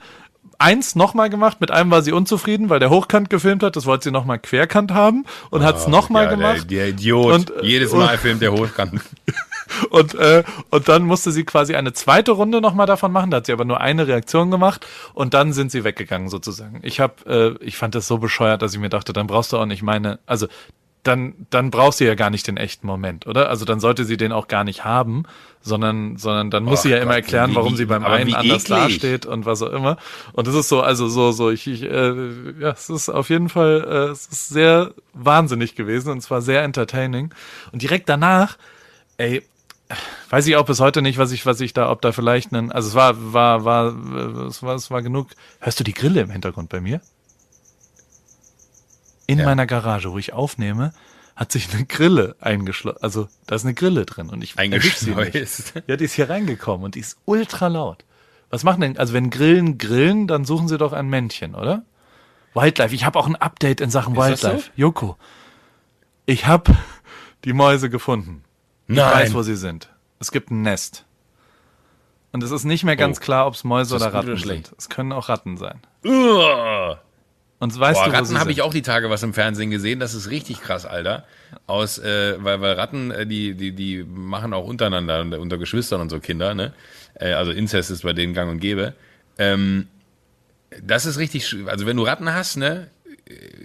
eins 0.63 0.95
nochmal 0.95 1.29
gemacht, 1.29 1.61
mit 1.61 1.71
einem 1.71 1.91
war 1.91 2.03
sie 2.03 2.13
unzufrieden, 2.13 2.71
weil 2.71 2.79
der 2.79 2.91
Hochkant 2.91 3.29
gefilmt 3.31 3.63
hat, 3.63 3.77
das 3.77 3.87
wollte 3.87 4.05
sie 4.05 4.11
nochmal 4.11 4.39
Querkant 4.39 4.93
haben 4.93 5.25
und 5.51 5.63
oh, 5.63 5.65
hat 5.65 5.77
es 5.77 5.87
nochmal 5.87 6.25
ja, 6.25 6.31
gemacht. 6.31 6.71
Der, 6.71 6.79
der 6.79 6.89
Idiot, 6.89 7.35
und, 7.35 7.53
jedes 7.63 7.93
Mal 7.93 8.15
und, 8.15 8.21
filmt 8.21 8.43
der 8.43 8.53
Hochkant. 8.53 9.01
und, 9.91 10.15
äh, 10.15 10.45
und 10.71 10.89
dann 10.89 11.03
musste 11.03 11.33
sie 11.33 11.45
quasi 11.45 11.75
eine 11.75 11.93
zweite 11.93 12.33
Runde 12.33 12.61
nochmal 12.61 12.87
davon 12.87 13.13
machen, 13.13 13.31
da 13.31 13.39
hat 13.39 13.47
sie 13.47 13.53
aber 13.53 13.65
nur 13.65 13.81
eine 13.81 14.07
Reaktion 14.07 14.51
gemacht 14.51 14.87
und 15.15 15.35
dann 15.35 15.53
sind 15.53 15.71
sie 15.73 15.85
weggegangen 15.85 16.29
sozusagen. 16.29 16.81
Ich 16.83 17.01
hab, 17.01 17.27
äh, 17.27 17.55
ich 17.61 17.77
fand 17.77 17.95
das 17.95 18.07
so 18.07 18.19
bescheuert, 18.19 18.63
dass 18.63 18.73
ich 18.73 18.81
mir 18.81 18.89
dachte, 18.89 19.13
dann 19.13 19.27
brauchst 19.27 19.53
du 19.53 19.59
auch 19.59 19.67
nicht 19.67 19.83
meine, 19.83 20.21
also 20.27 20.47
dann, 21.03 21.35
dann 21.51 21.71
braucht 21.71 21.97
sie 21.97 22.05
ja 22.05 22.15
gar 22.15 22.31
nicht 22.31 22.47
den 22.47 22.57
echten 22.57 22.87
Moment, 22.87 23.27
oder? 23.27 23.49
Also 23.49 23.65
dann 23.65 23.81
sollte 23.81 24.05
sie 24.05 24.17
den 24.17 24.31
auch 24.31 24.47
gar 24.47 24.63
nicht 24.63 24.85
haben, 24.85 25.25
sondern, 25.61 26.17
sondern 26.17 26.51
dann 26.51 26.65
muss 26.65 26.81
Och 26.81 26.83
sie 26.85 26.91
ja 26.91 26.97
Gott, 26.97 27.05
immer 27.05 27.15
erklären, 27.15 27.51
wie, 27.51 27.57
warum 27.57 27.77
sie 27.77 27.87
beim 27.87 28.05
einen 28.05 28.35
anders 28.35 28.65
eklig. 28.65 28.79
dasteht 28.79 29.27
und 29.27 29.45
was 29.45 29.63
auch 29.63 29.73
immer. 29.73 29.97
Und 30.33 30.47
das 30.47 30.55
ist 30.55 30.69
so, 30.69 30.81
also 30.81 31.09
so, 31.09 31.33
so, 31.33 31.51
ich, 31.51 31.67
ich 31.67 31.83
äh, 31.83 32.15
ja, 32.61 32.71
es 32.71 32.89
ist 32.89 33.09
auf 33.09 33.31
jeden 33.31 33.49
Fall, 33.49 33.85
äh, 33.89 34.13
es 34.13 34.27
ist 34.27 34.49
sehr 34.51 34.93
wahnsinnig 35.13 35.75
gewesen 35.75 36.13
und 36.13 36.21
zwar 36.21 36.41
sehr 36.41 36.63
entertaining. 36.63 37.35
Und 37.73 37.83
direkt 37.83 38.09
danach, 38.09 38.57
ey, 39.17 39.43
weiß 40.31 40.47
ich 40.47 40.57
auch 40.57 40.67
bis 40.67 40.79
heute 40.79 41.03
nicht, 41.03 41.19
was 41.19 41.33
ich, 41.33 41.47
was 41.47 41.61
ich 41.61 41.73
da, 41.75 41.91
ob 41.91 42.01
da 42.01 42.13
vielleicht 42.13 42.53
einen, 42.53 42.71
also 42.71 42.89
es 42.89 42.95
war, 42.95 43.33
war, 43.33 43.65
war, 43.65 44.47
es 44.47 44.63
war, 44.63 44.77
es 44.77 44.91
war 44.91 45.03
genug. 45.03 45.31
Hörst 45.59 45.81
du 45.81 45.85
die 45.85 45.95
Grille 45.95 46.21
im 46.21 46.31
Hintergrund 46.31 46.69
bei 46.69 46.81
mir? 46.81 47.01
In 49.27 49.39
ja. 49.39 49.45
meiner 49.45 49.67
Garage, 49.67 50.13
wo 50.13 50.19
ich 50.19 50.33
aufnehme, 50.33 50.93
hat 51.37 51.53
sich 51.53 51.73
eine 51.73 51.85
Grille 51.87 52.37
eingeschlossen. 52.41 52.99
Also 53.03 53.29
da 53.47 53.55
ist 53.55 53.65
eine 53.65 53.75
Grille 53.75 54.05
drin 54.07 54.29
und 54.29 54.43
ich. 54.45 54.59
Eingeschleust. 54.59 55.75
Ja, 55.87 55.97
die 55.97 56.05
ist 56.05 56.15
hier 56.15 56.29
reingekommen 56.29 56.85
und 56.85 56.95
die 56.95 57.01
ist 57.01 57.17
ultra 57.25 57.69
laut. 57.69 58.05
Was 58.51 58.65
machen 58.65 58.83
denn, 58.83 58.99
also 58.99 59.15
wenn 59.15 59.31
Grillen 59.31 59.79
grillen, 59.79 60.27
dann 60.27 60.45
suchen 60.45 60.69
sie 60.69 60.77
doch 60.77 60.93
ein 60.93 61.09
Männchen, 61.09 61.55
oder? 61.55 61.85
Wildlife, 62.55 62.95
ich 62.95 63.07
habe 63.07 63.19
auch 63.19 63.27
ein 63.27 63.37
Update 63.37 63.81
in 63.81 63.91
Sachen 63.91 64.15
so? 64.15 64.21
Wildlife. 64.21 64.71
Joko, 64.77 65.17
ich 66.27 66.47
habe 66.47 66.77
die 67.47 67.55
Mäuse 67.55 67.89
gefunden. 67.89 68.45
Ich 68.89 68.97
Nein. 68.97 69.11
weiß, 69.11 69.33
wo 69.35 69.43
sie 69.43 69.57
sind. 69.57 69.89
Es 70.19 70.33
gibt 70.33 70.51
ein 70.51 70.61
Nest. 70.61 71.07
Und 72.33 72.43
es 72.43 72.51
ist 72.51 72.65
nicht 72.65 72.85
mehr 72.85 72.97
ganz 72.97 73.19
Oh. 73.19 73.25
klar, 73.25 73.47
ob 73.47 73.55
es 73.55 73.65
Mäuse 73.65 73.97
Ist 73.97 74.03
oder 74.03 74.11
oder 74.11 74.19
Ratten 74.19 74.39
schlecht? 74.39 74.67
sind. 74.67 74.79
Es 74.79 74.89
können 74.91 75.13
auch 75.13 75.29
Ratten 75.31 75.57
sein. 75.57 75.81
Uah. 76.05 77.01
Und 77.63 77.79
weißt 77.79 78.01
Boah, 78.01 78.07
du, 78.07 78.13
Ratten 78.17 78.41
habe 78.41 78.51
ich 78.51 78.61
auch 78.61 78.73
die 78.73 78.83
Tage 78.83 79.09
was 79.09 79.23
im 79.23 79.35
Fernsehen 79.35 79.71
gesehen. 79.71 80.01
Das 80.01 80.15
ist 80.15 80.31
richtig 80.31 80.61
krass, 80.61 80.85
Alter. 80.85 81.25
Aus, 81.69 81.97
äh, 81.97 82.35
weil, 82.43 82.61
weil 82.61 82.73
Ratten, 82.73 83.13
äh, 83.13 83.25
die, 83.25 83.55
die, 83.55 83.71
die 83.71 84.03
machen 84.03 84.53
auch 84.53 84.67
untereinander, 84.67 85.39
unter, 85.39 85.59
Geschwistern 85.59 86.01
und 86.01 86.11
so 86.11 86.19
Kinder, 86.19 86.55
ne? 86.55 86.73
Äh, 87.15 87.35
also 87.35 87.53
Inzest 87.53 87.93
ist 87.93 88.03
bei 88.03 88.15
denen 88.15 88.35
gang 88.35 88.51
und 88.51 88.59
gäbe. 88.59 88.95
Ähm, 89.39 89.87
das 90.83 91.07
ist 91.07 91.19
richtig, 91.19 91.55
also 91.67 91.87
wenn 91.87 91.97
du 91.97 92.03
Ratten 92.03 92.35
hast, 92.35 92.57
ne? 92.57 92.89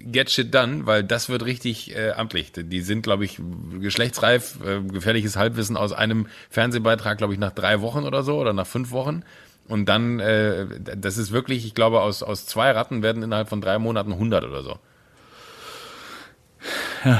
Get 0.04 0.30
shit 0.30 0.54
done, 0.54 0.86
weil 0.86 1.04
das 1.04 1.28
wird 1.28 1.44
richtig 1.44 1.96
äh, 1.96 2.12
amtlich. 2.12 2.52
Die 2.56 2.82
sind, 2.82 3.02
glaube 3.02 3.26
ich, 3.26 3.40
geschlechtsreif, 3.80 4.60
äh, 4.64 4.80
gefährliches 4.80 5.38
Halbwissen 5.38 5.76
aus 5.76 5.92
einem 5.92 6.28
Fernsehbeitrag, 6.52 7.18
glaube 7.18 7.34
ich, 7.34 7.40
nach 7.40 7.52
drei 7.52 7.82
Wochen 7.82 8.04
oder 8.04 8.22
so 8.22 8.40
oder 8.40 8.54
nach 8.54 8.68
fünf 8.68 8.92
Wochen. 8.92 9.24
Und 9.68 9.88
dann, 9.88 10.20
äh, 10.20 10.66
das 10.98 11.18
ist 11.18 11.32
wirklich, 11.32 11.66
ich 11.66 11.74
glaube, 11.74 12.02
aus, 12.02 12.24
aus 12.24 12.46
zwei 12.46 12.72
Ratten 12.72 13.04
werden 13.04 13.24
innerhalb 13.24 13.50
von 13.50 13.62
drei 13.62 13.80
Monaten 13.80 14.14
100 14.14 14.44
oder 14.46 14.64
so. 14.64 14.80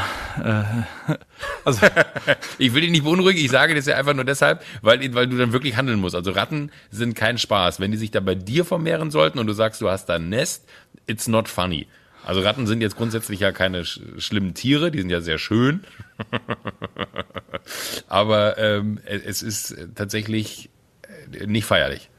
Also, 1.66 1.86
Ich 2.58 2.74
will 2.74 2.82
dich 2.82 2.92
nicht 2.92 3.04
beunruhigen, 3.04 3.44
ich 3.44 3.52
sage 3.52 3.76
das 3.76 3.86
ja 3.86 3.96
einfach 3.96 4.14
nur 4.14 4.24
deshalb, 4.26 4.64
weil, 4.82 5.14
weil 5.14 5.28
du 5.28 5.38
dann 5.38 5.54
wirklich 5.54 5.76
handeln 5.76 6.00
musst. 6.00 6.16
Also 6.16 6.32
Ratten 6.32 6.72
sind 6.92 7.16
kein 7.16 7.38
Spaß. 7.38 7.80
Wenn 7.80 7.92
die 7.92 7.98
sich 7.98 8.12
da 8.12 8.20
bei 8.20 8.36
dir 8.36 8.66
vermehren 8.66 9.12
sollten 9.12 9.40
und 9.40 9.48
du 9.48 9.54
sagst, 9.54 9.82
du 9.82 9.90
hast 9.90 10.08
da 10.08 10.16
ein 10.16 10.30
Nest, 10.30 10.68
it's 11.06 11.28
not 11.28 11.48
funny. 11.48 11.88
Also 12.26 12.42
Ratten 12.42 12.68
sind 12.68 12.82
jetzt 12.82 12.98
grundsätzlich 12.98 13.40
ja 13.40 13.52
keine 13.52 13.86
sch 13.86 14.02
schlimmen 14.18 14.54
Tiere, 14.54 14.92
die 14.92 15.00
sind 15.00 15.10
ja 15.10 15.22
sehr 15.22 15.38
schön. 15.38 15.86
Aber 18.08 18.58
ähm, 18.58 19.00
es 19.06 19.42
ist 19.42 19.76
tatsächlich 19.96 20.70
äh, 21.32 21.46
nicht 21.48 21.66
feierlich. 21.66 22.10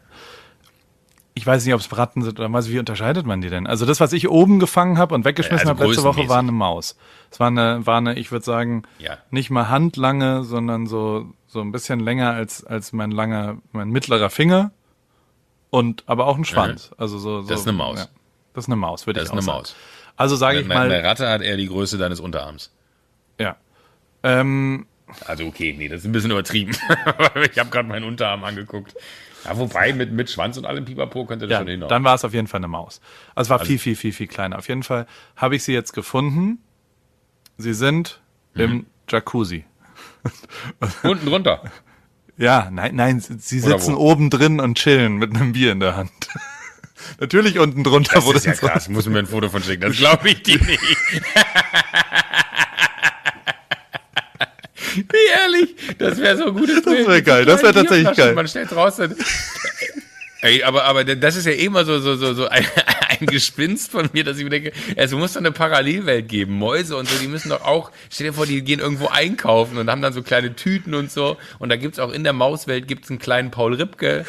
Ich 1.39 1.47
weiß 1.47 1.65
nicht, 1.65 1.75
ob 1.75 1.81
es 1.81 1.97
Ratten 1.97 2.23
sind 2.23 2.39
oder 2.39 2.53
was. 2.53 2.69
Wie 2.71 2.79
unterscheidet 2.79 3.25
man 3.27 3.41
die 3.41 3.49
denn? 3.49 3.67
Also 3.67 3.87
das, 3.87 4.01
was 4.01 4.13
ich 4.13 4.29
oben 4.29 4.59
gefangen 4.61 4.99
habe 4.99 5.15
und 5.15 5.25
weggeschmissen 5.25 5.69
Also 5.69 5.81
habe 5.81 5.91
letzte 5.91 6.05
Woche, 6.05 6.29
war 6.29 6.41
eine 6.41 6.53
Maus. 6.53 6.97
Es 7.31 7.41
war 7.41 7.47
eine, 7.49 7.87
war 7.87 7.99
eine, 7.99 8.19
ich 8.19 8.31
würde 8.33 8.45
sagen, 8.45 8.83
Ja. 8.99 9.19
nicht 9.31 9.51
mal 9.51 9.69
handlange, 9.69 10.45
sondern 10.45 10.87
so 10.87 11.33
so 11.47 11.61
ein 11.63 11.73
bisschen 11.73 12.01
länger 12.01 12.33
als 12.33 12.65
als 12.65 12.93
mein 12.93 13.11
langer, 13.11 13.57
mein 13.73 13.89
mittlerer 13.89 14.29
Finger 14.31 14.73
und 15.71 16.05
aber 16.07 16.27
auch 16.27 16.37
ein 16.37 16.45
Schwanz. 16.45 16.91
Also 16.99 17.19
so, 17.19 17.41
so 17.43 17.49
Das 17.49 17.61
ist 17.61 17.69
eine 17.69 17.77
Maus. 17.77 17.99
Ja. 18.01 18.07
Das 18.55 18.65
ist 18.65 18.69
eine 18.69 18.77
Maus, 18.77 19.07
würde 19.07 19.21
Das 19.21 19.29
ich 19.29 19.29
ist 19.29 19.31
auch 19.33 19.37
eine 19.37 19.43
sagen. 19.43 19.59
Maus. 19.59 19.77
Also 20.17 20.37
sage 20.37 20.59
ich 20.59 20.65
Eine, 20.65 20.75
mal, 20.75 20.91
eine 20.93 21.05
Ratte 21.05 21.29
hat 21.29 21.43
eher 21.43 21.57
die 21.57 21.69
Größe 21.69 21.97
deines 21.99 22.21
Unterarms. 22.21 22.73
ja. 23.39 23.57
Ähm, 24.25 24.87
Also 25.27 25.45
okay, 25.47 25.75
nee, 25.79 25.89
das 25.89 26.01
ist 26.01 26.07
ein 26.07 26.13
bisschen 26.13 26.33
übertrieben. 26.33 26.73
ich 27.53 27.59
habe 27.59 27.71
gerade 27.71 27.89
meinen 27.89 28.05
Unterarm 28.05 28.43
angeguckt. 28.45 28.95
Ja, 29.45 29.57
wobei 29.57 29.93
mit, 29.93 30.13
mit 30.13 30.31
Schwanz 30.31 30.57
und 30.57 30.67
allem 30.67 30.85
Pipapo 30.85 31.25
könnte 31.25 31.47
das 31.47 31.53
Ja, 31.53 31.59
schon 31.59 31.69
hinhauen. 31.69 31.89
dann 31.89 32.05
war 32.05 32.15
es 32.15 32.25
auf 32.25 32.35
jeden 32.35 32.47
Fall 32.49 32.59
eine 32.59 32.69
Maus. 32.69 33.01
Also 33.35 33.47
es 33.49 33.51
war 33.61 33.65
viel, 33.65 33.79
viel, 33.79 33.95
viel, 33.97 34.13
viel 34.13 34.27
kleiner. 34.27 34.59
Auf 34.59 34.69
jeden 34.69 34.83
Fall 34.83 35.07
habe 35.37 35.57
ich 35.57 35.63
sie 35.65 35.73
jetzt 35.73 35.93
gefunden. 35.93 36.59
Sie 37.57 37.75
sind 37.75 38.21
Mhm. 38.55 38.61
im 38.63 38.87
Jacuzzi. 39.09 39.65
Unten 41.03 41.27
drunter. 41.27 41.63
Ja, 42.37 42.69
nein, 42.71 42.95
nein, 42.97 43.21
sie 43.21 43.61
sitzen 43.61 43.95
oben 43.95 44.31
drin 44.31 44.61
und 44.61 44.77
chillen 44.79 45.17
mit 45.17 45.35
einem 45.35 45.53
Bier 45.53 45.73
in 45.73 45.81
der 45.81 45.97
Hand. 45.97 46.11
Natürlich 47.21 47.59
unten 47.59 47.85
drunter, 47.85 48.15
Das 48.15 48.27
ist 48.29 48.47
ja 48.47 48.53
krass, 48.55 48.89
muss 48.89 49.07
mir 49.07 49.19
ein 49.21 49.27
Foto 49.27 49.49
von 49.49 49.63
schicken. 49.63 49.83
Das 49.83 49.97
glaube 49.97 50.31
ich 50.31 50.43
dir 50.43 50.59
nicht. 50.65 50.81
Wie 55.13 55.43
ehrlich, 55.43 55.75
das 55.99 56.19
wäre 56.19 56.37
so 56.37 56.47
ein 56.47 56.55
gutes 56.55 56.83
Das 56.83 57.07
wär 57.07 57.23
geil, 57.23 57.45
das 57.45 57.63
wär 57.63 57.73
tatsächlich 57.73 58.17
geil. 58.17 58.35
Man 58.35 58.49
stellt 58.49 58.75
raus, 58.75 58.99
Ey, 60.41 60.63
aber, 60.63 60.85
aber 60.85 61.03
das 61.03 61.35
ist 61.35 61.47
ja 61.47 61.53
eh 61.53 61.65
immer 61.65 61.85
so, 61.85 61.99
so, 61.99 62.15
so, 62.15 62.33
so 62.33 62.47
ein, 62.47 62.65
ein 63.09 63.27
Gespinst 63.27 63.91
von 63.91 64.09
mir, 64.13 64.23
dass 64.23 64.39
ich 64.39 64.45
mir 64.45 64.51
denke, 64.51 64.73
es 64.95 65.11
muss 65.11 65.33
doch 65.33 65.41
eine 65.41 65.51
Parallelwelt 65.51 66.29
geben. 66.29 66.55
Mäuse 66.55 66.97
und 66.97 67.09
so, 67.09 67.19
die 67.19 67.27
müssen 67.27 67.49
doch 67.49 67.63
auch, 67.63 67.91
stell 68.09 68.29
dir 68.29 68.33
vor, 68.33 68.47
die 68.47 68.63
gehen 68.63 68.79
irgendwo 68.79 69.09
einkaufen 69.09 69.79
und 69.79 69.91
haben 69.91 70.01
dann 70.01 70.13
so 70.13 70.23
kleine 70.23 70.55
Tüten 70.55 70.95
und 70.95 71.11
so. 71.11 71.37
Und 71.59 71.71
da 71.71 71.77
gibt's 71.77 71.99
auch 71.99 72.13
in 72.13 72.23
der 72.23 72.35
Mauswelt 72.35 72.87
gibt's 72.87 73.11
einen 73.11 73.19
kleinen 73.19 73.51
Paul 73.51 73.75
Ripke, 73.75 74.25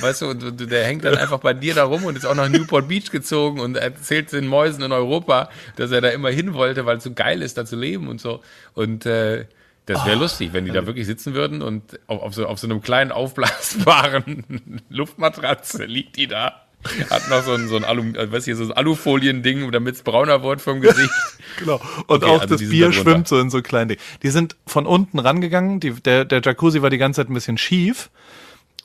weißt 0.00 0.22
du, 0.22 0.26
und 0.28 0.70
der 0.70 0.84
hängt 0.84 1.04
dann 1.04 1.16
einfach 1.16 1.40
bei 1.40 1.54
dir 1.54 1.74
da 1.74 1.84
rum 1.84 2.04
und 2.04 2.16
ist 2.16 2.26
auch 2.26 2.34
nach 2.34 2.50
Newport 2.50 2.86
Beach 2.88 3.10
gezogen 3.10 3.60
und 3.60 3.76
erzählt 3.76 4.30
den 4.32 4.46
Mäusen 4.46 4.82
in 4.82 4.92
Europa, 4.92 5.48
dass 5.76 5.90
er 5.92 6.02
da 6.02 6.08
immer 6.10 6.28
hin 6.28 6.52
wollte, 6.52 6.84
weil 6.84 6.98
es 6.98 7.04
so 7.04 7.14
geil 7.14 7.40
ist, 7.40 7.56
da 7.56 7.64
zu 7.64 7.76
leben 7.76 8.08
und 8.08 8.20
so. 8.20 8.42
Und, 8.74 9.06
äh, 9.06 9.46
das 9.88 10.06
wäre 10.06 10.18
lustig, 10.18 10.52
wenn 10.52 10.64
die 10.64 10.70
da 10.70 10.86
wirklich 10.86 11.06
sitzen 11.06 11.34
würden 11.34 11.62
und 11.62 11.98
auf, 12.06 12.22
auf, 12.22 12.34
so, 12.34 12.46
auf 12.46 12.58
so 12.58 12.66
einem 12.66 12.80
kleinen 12.80 13.10
aufblasbaren 13.12 14.82
Luftmatratze 14.88 15.84
liegt 15.84 16.16
die 16.16 16.26
da. 16.26 16.62
Hat 17.10 17.28
noch 17.28 17.42
so 17.42 17.52
ein, 17.54 17.66
so 17.66 17.76
ein 17.76 17.84
Alu, 17.84 18.02
äh, 18.14 18.30
was 18.30 18.44
hier, 18.44 18.54
so 18.54 18.62
ein 18.64 18.72
Alufolien-Ding, 18.72 19.72
damit 19.72 19.96
es 19.96 20.02
brauner 20.02 20.42
wird 20.44 20.60
vom 20.60 20.80
Gesicht. 20.80 21.10
Genau. 21.58 21.80
Und 22.06 22.22
Okay, 22.22 22.26
auch 22.26 22.42
also 22.42 22.54
das 22.54 22.68
Bier 22.68 22.86
da 22.86 22.92
schwimmt 22.92 23.26
so 23.26 23.36
in 23.40 23.50
so 23.50 23.62
kleinen 23.62 23.88
Dingen. 23.88 24.00
Die 24.22 24.28
sind 24.28 24.54
von 24.64 24.86
unten 24.86 25.18
rangegangen. 25.18 25.80
Die, 25.80 25.90
der, 25.90 26.24
der 26.24 26.40
Jacuzzi 26.40 26.82
war 26.82 26.90
die 26.90 26.98
ganze 26.98 27.20
Zeit 27.20 27.30
ein 27.30 27.34
bisschen 27.34 27.58
schief. 27.58 28.10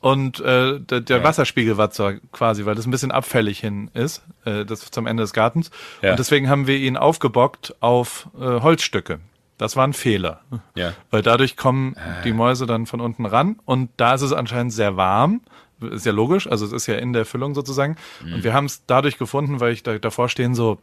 Und 0.02 0.40
äh, 0.40 0.80
der, 0.80 1.02
der 1.02 1.18
Ja. 1.18 1.24
Wasserspiegel 1.24 1.78
war 1.78 1.92
zwar 1.92 2.14
quasi, 2.32 2.66
weil 2.66 2.74
das 2.74 2.88
ein 2.88 2.92
bisschen 2.92 3.12
abfällig 3.12 3.60
hin 3.60 3.92
ist, 3.94 4.24
äh, 4.46 4.66
das 4.66 4.90
zum 4.90 5.06
Ende 5.06 5.22
des 5.22 5.34
Gartens. 5.34 5.70
Ja. 6.02 6.12
Und 6.12 6.20
deswegen 6.20 6.50
haben 6.50 6.66
wir 6.66 6.78
ihn 6.78 6.98
aufgebockt 6.98 7.76
auf 7.80 8.28
äh, 8.40 8.40
Holzstücke. 8.62 9.20
Das 9.58 9.76
war 9.76 9.86
ein 9.86 9.94
Fehler. 9.94 10.42
Ja. 10.76 10.90
Ah. 10.90 10.94
Weil 11.12 11.22
dadurch 11.22 11.58
kommen 11.58 11.96
die 12.24 12.34
Mäuse 12.34 12.66
dann 12.66 12.86
von 12.86 13.02
unten 13.02 13.26
ran 13.26 13.60
und 13.66 13.92
da 13.98 14.14
ist 14.14 14.22
es 14.22 14.34
anscheinend 14.34 14.74
sehr 14.74 14.98
warm. 14.98 15.42
Ist 15.80 16.06
ja 16.06 16.12
logisch, 16.12 16.48
also 16.48 16.66
es 16.66 16.72
ist 16.72 16.88
ja 16.88 16.96
in 16.96 17.14
der 17.14 17.26
Füllung 17.26 17.56
sozusagen. 17.56 17.98
Mhm. 18.24 18.36
Und 18.36 18.44
wir 18.44 18.54
haben 18.54 18.66
es 18.66 18.86
dadurch 18.86 19.18
gefunden, 19.18 19.60
weil 19.60 19.74
ich 19.74 19.84
da, 19.84 19.98
davor 20.00 20.30
stehen 20.30 20.56
so 20.56 20.80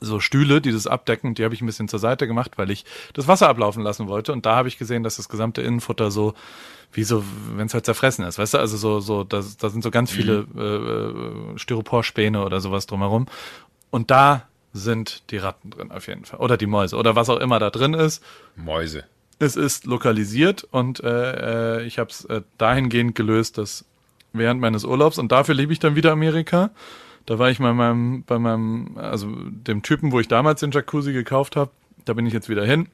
so 0.00 0.20
Stühle, 0.20 0.60
die 0.60 0.72
das 0.72 0.86
abdecken, 0.86 1.34
die 1.34 1.44
habe 1.44 1.54
ich 1.54 1.62
ein 1.62 1.66
bisschen 1.66 1.88
zur 1.88 1.98
Seite 1.98 2.26
gemacht, 2.26 2.52
weil 2.56 2.70
ich 2.70 2.84
das 3.14 3.28
Wasser 3.28 3.48
ablaufen 3.48 3.82
lassen 3.82 4.08
wollte. 4.08 4.32
Und 4.32 4.46
da 4.46 4.56
habe 4.56 4.68
ich 4.68 4.78
gesehen, 4.78 5.02
dass 5.02 5.16
das 5.16 5.28
gesamte 5.28 5.62
Innenfutter 5.62 6.10
so, 6.10 6.34
wie 6.92 7.04
so, 7.04 7.24
wenn 7.54 7.66
es 7.66 7.74
halt 7.74 7.86
zerfressen 7.86 8.24
ist, 8.24 8.38
weißt 8.38 8.54
du, 8.54 8.58
also 8.58 8.76
so, 8.76 9.00
so, 9.00 9.24
da, 9.24 9.42
da 9.58 9.68
sind 9.70 9.82
so 9.82 9.90
ganz 9.90 10.10
viele 10.10 10.46
äh, 10.56 11.54
äh, 11.54 11.58
Styroporspäne 11.58 12.44
oder 12.44 12.60
sowas 12.60 12.86
drumherum. 12.86 13.26
Und 13.90 14.10
da 14.10 14.48
sind 14.76 15.30
die 15.30 15.38
Ratten 15.38 15.70
drin 15.70 15.90
auf 15.90 16.06
jeden 16.06 16.24
Fall. 16.24 16.40
Oder 16.40 16.56
die 16.56 16.66
Mäuse 16.66 16.96
oder 16.96 17.16
was 17.16 17.28
auch 17.28 17.40
immer 17.40 17.58
da 17.58 17.70
drin 17.70 17.94
ist. 17.94 18.22
Mäuse. 18.54 19.04
Es 19.38 19.56
ist 19.56 19.84
lokalisiert 19.84 20.64
und 20.70 21.00
äh, 21.00 21.80
äh, 21.80 21.86
ich 21.86 21.98
habe 21.98 22.10
es 22.10 22.24
äh, 22.26 22.42
dahingehend 22.58 23.14
gelöst, 23.14 23.58
dass 23.58 23.84
während 24.32 24.60
meines 24.60 24.84
Urlaubs, 24.84 25.18
und 25.18 25.32
dafür 25.32 25.54
liebe 25.54 25.72
ich 25.72 25.78
dann 25.78 25.94
wieder 25.94 26.12
Amerika, 26.12 26.70
da 27.26 27.38
war 27.38 27.50
ich 27.50 27.58
bei 27.58 27.72
meinem, 27.72 28.22
bei 28.24 28.38
meinem, 28.38 28.96
also 28.96 29.28
dem 29.28 29.82
Typen, 29.82 30.12
wo 30.12 30.20
ich 30.20 30.28
damals 30.28 30.60
den 30.60 30.70
Jacuzzi 30.70 31.12
gekauft 31.12 31.56
habe, 31.56 31.70
da 32.04 32.14
bin 32.14 32.26
ich 32.26 32.32
jetzt 32.32 32.48
wieder 32.48 32.64
hin. 32.64 32.88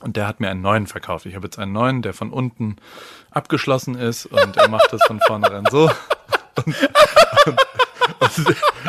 Und 0.00 0.16
der 0.16 0.26
hat 0.26 0.40
mir 0.40 0.48
einen 0.48 0.62
neuen 0.62 0.86
verkauft. 0.86 1.26
Ich 1.26 1.34
habe 1.34 1.46
jetzt 1.46 1.58
einen 1.58 1.72
neuen, 1.72 2.00
der 2.00 2.14
von 2.14 2.30
unten 2.30 2.76
abgeschlossen 3.30 3.96
ist 3.96 4.24
und 4.24 4.56
er 4.56 4.68
macht 4.68 4.92
das 4.92 5.02
von 5.06 5.20
vornherein 5.20 5.66
so. 5.70 5.90
Und, 6.66 6.74
und, 7.46 7.60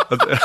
und 0.10 0.22
er, 0.28 0.40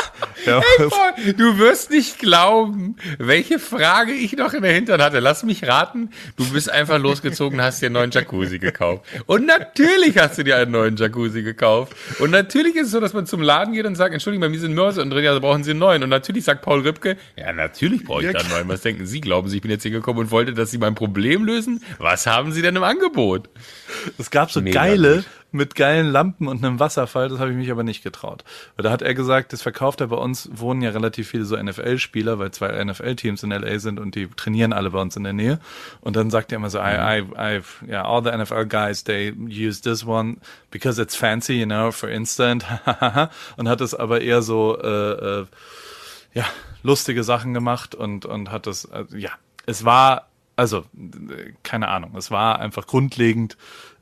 er, 0.46 0.62
Boah, 0.88 1.14
Du 1.36 1.58
wirst 1.58 1.90
nicht 1.90 2.18
glauben, 2.18 2.96
welche 3.18 3.58
Frage 3.58 4.12
ich 4.12 4.36
noch 4.36 4.52
in 4.52 4.62
der 4.62 4.72
Hintern 4.72 5.02
hatte. 5.02 5.20
Lass 5.20 5.42
mich 5.42 5.66
raten. 5.66 6.10
Du 6.36 6.48
bist 6.50 6.70
einfach 6.70 6.98
losgezogen, 6.98 7.60
hast 7.60 7.82
dir 7.82 7.86
einen 7.86 7.94
neuen 7.94 8.10
Jacuzzi 8.10 8.58
gekauft. 8.58 9.04
Und 9.26 9.46
natürlich 9.46 10.18
hast 10.18 10.38
du 10.38 10.44
dir 10.44 10.56
einen 10.56 10.70
neuen 10.70 10.96
Jacuzzi 10.96 11.42
gekauft. 11.42 11.94
Und 12.20 12.30
natürlich 12.30 12.76
ist 12.76 12.86
es 12.86 12.92
so, 12.92 13.00
dass 13.00 13.12
man 13.12 13.26
zum 13.26 13.42
Laden 13.42 13.74
geht 13.74 13.86
und 13.86 13.96
sagt, 13.96 14.12
Entschuldigung, 14.12 14.42
bei 14.42 14.48
mir 14.48 14.60
sind 14.60 14.74
Mörse 14.74 15.02
und 15.02 15.10
drin, 15.10 15.24
ja, 15.24 15.32
da 15.32 15.40
brauchen 15.40 15.64
Sie 15.64 15.70
einen 15.70 15.80
neuen. 15.80 16.02
Und 16.02 16.10
natürlich 16.10 16.44
sagt 16.44 16.62
Paul 16.62 16.80
Ripke, 16.80 17.16
ja, 17.36 17.52
natürlich 17.52 18.04
brauche 18.04 18.20
ich 18.20 18.26
Ja, 18.26 18.32
da 18.32 18.40
einen 18.40 18.50
neuen. 18.50 18.68
Was 18.68 18.82
denken 18.82 19.06
Sie? 19.06 19.20
Glauben 19.20 19.48
Sie, 19.48 19.56
ich 19.56 19.62
bin 19.62 19.70
jetzt 19.70 19.82
hier 19.82 19.90
gekommen 19.90 20.20
und 20.20 20.30
wollte, 20.30 20.52
dass 20.52 20.70
Sie 20.70 20.78
mein 20.78 20.94
Problem 20.94 21.44
lösen? 21.44 21.82
Was 21.98 22.26
haben 22.26 22.52
Sie 22.52 22.62
denn 22.62 22.76
im 22.76 22.84
Angebot? 22.84 23.48
Es 24.18 24.30
gab 24.30 24.50
so 24.50 24.60
Mega 24.60 24.80
geile 24.84 25.16
gut. 25.16 25.24
Mit 25.52 25.74
geilen 25.74 26.06
Lampen 26.06 26.48
und 26.48 26.64
einem 26.64 26.80
Wasserfall, 26.80 27.28
das 27.28 27.38
habe 27.38 27.50
ich 27.50 27.56
mich 27.56 27.70
aber 27.70 27.82
nicht 27.82 28.02
getraut. 28.02 28.44
Weil 28.76 28.84
da 28.84 28.90
hat 28.90 29.02
er 29.02 29.14
gesagt, 29.14 29.52
das 29.52 29.62
verkauft 29.62 30.00
er 30.00 30.08
bei 30.08 30.16
uns, 30.16 30.48
wohnen 30.52 30.82
ja 30.82 30.90
relativ 30.90 31.28
viele 31.28 31.44
so 31.44 31.56
NFL-Spieler, 31.56 32.38
weil 32.38 32.50
zwei 32.50 32.84
NFL-Teams 32.84 33.42
in 33.42 33.50
LA 33.50 33.78
sind 33.78 33.98
und 33.98 34.14
die 34.14 34.28
trainieren 34.28 34.72
alle 34.72 34.90
bei 34.90 35.00
uns 35.00 35.16
in 35.16 35.24
der 35.24 35.32
Nähe. 35.32 35.58
Und 36.00 36.16
dann 36.16 36.30
sagt 36.30 36.52
er 36.52 36.56
immer 36.56 36.70
so, 36.70 36.78
I, 36.78 37.22
I, 37.22 37.24
I, 37.36 37.62
yeah, 37.88 38.02
all 38.02 38.22
the 38.22 38.30
NFL 38.30 38.66
guys, 38.66 39.04
they 39.04 39.32
use 39.32 39.80
this 39.80 40.04
one 40.04 40.38
because 40.70 41.00
it's 41.00 41.16
fancy, 41.16 41.54
you 41.54 41.66
know, 41.66 41.90
for 41.90 42.08
instant. 42.08 42.64
und 43.56 43.68
hat 43.68 43.80
es 43.80 43.94
aber 43.94 44.20
eher 44.20 44.42
so, 44.42 44.78
äh, 44.78 45.40
äh, 45.40 45.46
ja, 46.34 46.44
lustige 46.82 47.24
Sachen 47.24 47.54
gemacht 47.54 47.94
und, 47.94 48.26
und 48.26 48.50
hat 48.50 48.66
das, 48.66 48.84
äh, 48.86 49.04
ja. 49.16 49.30
es 49.64 49.84
war, 49.84 50.28
also, 50.54 50.84
äh, 50.94 51.52
keine 51.62 51.88
Ahnung, 51.88 52.14
es 52.16 52.30
war 52.30 52.58
einfach 52.58 52.86
grundlegend 52.86 53.56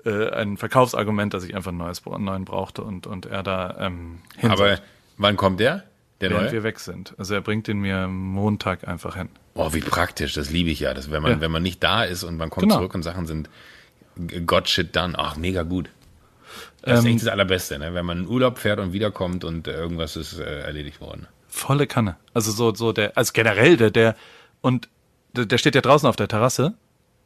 äh, 0.05 0.31
ein 0.31 0.57
Verkaufsargument, 0.57 1.35
dass 1.35 1.45
ich 1.45 1.55
einfach 1.55 1.73
ein 1.73 1.77
neues, 1.77 2.03
einen 2.07 2.25
neuen 2.25 2.45
brauchte 2.45 2.83
und, 2.83 3.07
und 3.07 3.27
er 3.27 3.43
da 3.43 3.77
ähm, 3.81 4.19
hin 4.37 4.51
Aber 4.51 4.79
wann 5.17 5.37
kommt 5.37 5.61
der? 5.61 5.85
Der 6.21 6.31
während 6.31 6.45
neue? 6.45 6.53
wir 6.53 6.63
weg 6.63 6.79
sind. 6.81 7.15
Also 7.19 7.35
er 7.35 7.41
bringt 7.41 7.67
den 7.67 7.79
mir 7.81 8.07
Montag 8.09 8.87
einfach 8.87 9.17
hin. 9.17 9.29
Oh, 9.55 9.73
wie 9.73 9.81
praktisch, 9.81 10.33
das 10.35 10.51
liebe 10.51 10.71
ich 10.71 10.81
ja. 10.81 10.95
Das, 10.95 11.11
wenn 11.11 11.23
man, 11.23 11.33
Ja. 11.33 11.41
wenn 11.41 11.51
man 11.51 11.63
nicht 11.63 11.83
da 11.83 12.05
ist 12.05 12.23
und 12.25 12.37
man 12.37 12.51
kommt 12.51 12.63
Genau. 12.65 12.77
zurück 12.77 12.95
und 12.95 13.03
Sachen 13.03 13.27
sind 13.27 13.49
God 14.47 14.69
shit 14.69 14.95
done. 14.95 15.15
Ach, 15.19 15.37
mega 15.37 15.63
gut. 15.65 15.89
Das 16.83 17.01
ist 17.01 17.05
Ähm, 17.07 17.13
echt 17.13 17.23
das 17.23 17.29
Allerbeste, 17.33 17.79
ne? 17.79 17.95
wenn 17.95 18.07
man 18.07 18.19
in 18.23 18.29
Urlaub 18.29 18.59
fährt 18.59 18.79
und 18.79 18.93
wiederkommt 18.93 19.43
und 19.45 19.67
äh, 19.67 19.73
irgendwas 19.73 20.17
ist 20.17 20.39
äh, 20.39 20.61
erledigt 20.61 21.01
worden. 21.01 21.27
Volle 21.49 21.87
Kanne. 21.87 22.17
Also 22.33 22.53
so, 22.53 22.75
so 22.75 22.93
der, 22.93 23.17
also 23.17 23.33
generell 23.33 23.77
der, 23.77 23.91
der, 23.91 24.17
und 24.61 24.89
der 25.35 25.59
steht 25.59 25.75
ja 25.75 25.81
draußen 25.81 26.09
auf 26.09 26.17
der 26.17 26.29
Terrasse. 26.29 26.75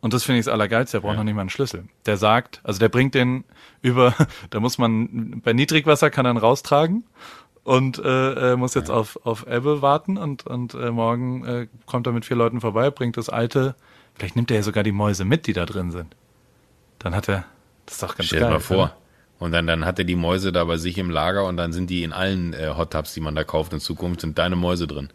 Und 0.00 0.14
das 0.14 0.24
finde 0.24 0.38
ich 0.38 0.44
das 0.46 0.52
Allergeilste, 0.52 0.98
der 0.98 1.06
braucht 1.06 1.16
noch 1.16 1.24
nicht 1.24 1.34
mal 1.34 1.40
einen 1.40 1.50
Schlüssel. 1.50 1.88
Der 2.06 2.16
sagt, 2.16 2.60
also 2.62 2.78
der 2.78 2.88
bringt 2.88 3.14
den 3.14 3.44
über, 3.82 4.14
da 4.50 4.60
muss 4.60 4.78
man, 4.78 5.40
bei 5.42 5.52
Niedrigwasser 5.52 6.10
kann 6.10 6.24
er 6.24 6.32
ihn 6.32 6.36
raustragen 6.36 7.04
und 7.64 8.00
äh, 8.04 8.56
muss 8.56 8.74
jetzt 8.74 8.90
auf, 8.90 9.18
auf 9.24 9.46
Ebbe 9.46 9.82
warten 9.82 10.16
und, 10.16 10.46
und 10.46 10.74
äh, 10.74 10.90
morgen 10.90 11.44
äh, 11.44 11.66
kommt 11.86 12.06
er 12.06 12.12
mit 12.12 12.24
vier 12.24 12.36
Leuten 12.36 12.60
vorbei, 12.60 12.90
bringt 12.90 13.16
das 13.16 13.28
alte, 13.28 13.74
vielleicht 14.14 14.36
nimmt 14.36 14.50
er 14.50 14.58
ja 14.58 14.62
sogar 14.62 14.84
die 14.84 14.92
Mäuse 14.92 15.24
mit, 15.24 15.46
die 15.46 15.52
da 15.52 15.66
drin 15.66 15.90
sind. 15.90 16.14
Dann 17.00 17.14
hat 17.14 17.28
er, 17.28 17.44
das 17.86 17.96
ist 17.96 18.02
doch 18.02 18.16
ganz 18.16 18.26
Stell 18.26 18.38
dir 18.38 18.44
geil. 18.46 18.54
mal 18.54 18.60
vor. 18.60 18.96
Und 19.40 19.52
dann, 19.52 19.66
dann 19.66 19.84
hat 19.84 19.98
er 19.98 20.04
die 20.04 20.16
Mäuse 20.16 20.50
da 20.50 20.64
bei 20.64 20.78
sich 20.78 20.98
im 20.98 21.10
Lager 21.10 21.46
und 21.46 21.56
dann 21.56 21.72
sind 21.72 21.90
die 21.90 22.02
in 22.02 22.12
allen 22.12 22.54
äh, 22.54 22.74
Hot 22.76 22.92
Tubs, 22.92 23.14
die 23.14 23.20
man 23.20 23.34
da 23.34 23.44
kauft 23.44 23.72
in 23.72 23.80
Zukunft, 23.80 24.20
sind 24.20 24.38
deine 24.38 24.56
Mäuse 24.56 24.86
drin. 24.86 25.10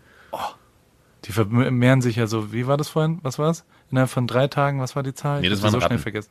Die 1.26 1.32
vermehren 1.32 2.02
sich 2.02 2.18
ja 2.18 2.28
so, 2.28 2.52
wie 2.52 2.68
war 2.68 2.76
das 2.78 2.90
vorhin? 2.90 3.20
Was 3.24 3.40
war's? 3.40 3.64
Innerhalb 3.92 4.10
von 4.10 4.28
drei 4.28 4.48
Tagen, 4.48 4.82
was 4.82 4.96
war 4.96 5.04
die 5.04 5.14
Zahl? 5.14 5.42
Nee, 5.42 5.50
das 5.50 5.62
waren 5.62 5.72
so 5.72 5.78
schnell 5.80 5.92
Ratten. 5.92 6.02
vergessen. 6.02 6.30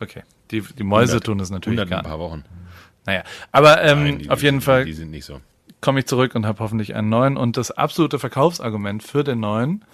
Okay. 0.00 0.22
Die, 0.50 0.60
die 0.62 0.82
Mäuse 0.84 1.12
100 1.12 1.24
tun 1.26 1.38
das 1.38 1.50
natürlich 1.50 1.78
100 1.78 1.86
in 1.86 1.90
gar 1.90 1.98
ein 1.98 2.02
nicht. 2.02 2.10
paar 2.10 2.18
Wochen. 2.18 2.44
Naja, 3.06 3.22
aber 3.52 3.82
ähm, 3.82 4.02
Nein, 4.04 4.18
die- 4.18 4.30
auf 4.30 4.42
jeden 4.42 4.58
die, 4.58 4.64
Fall 4.64 4.84
Die 4.84 4.92
sind 4.92 5.10
nicht 5.10 5.24
so. 5.24 5.40
komme 5.80 6.00
ich 6.00 6.06
zurück 6.06 6.34
und 6.34 6.44
habe 6.46 6.58
hoffentlich 6.60 6.94
einen 6.94 7.08
neuen. 7.08 7.36
Und 7.36 7.56
das 7.56 7.70
absolute 7.70 8.18
Verkaufsargument 8.18 9.02
für 9.02 9.22
den 9.24 9.40
neuen, 9.40 9.84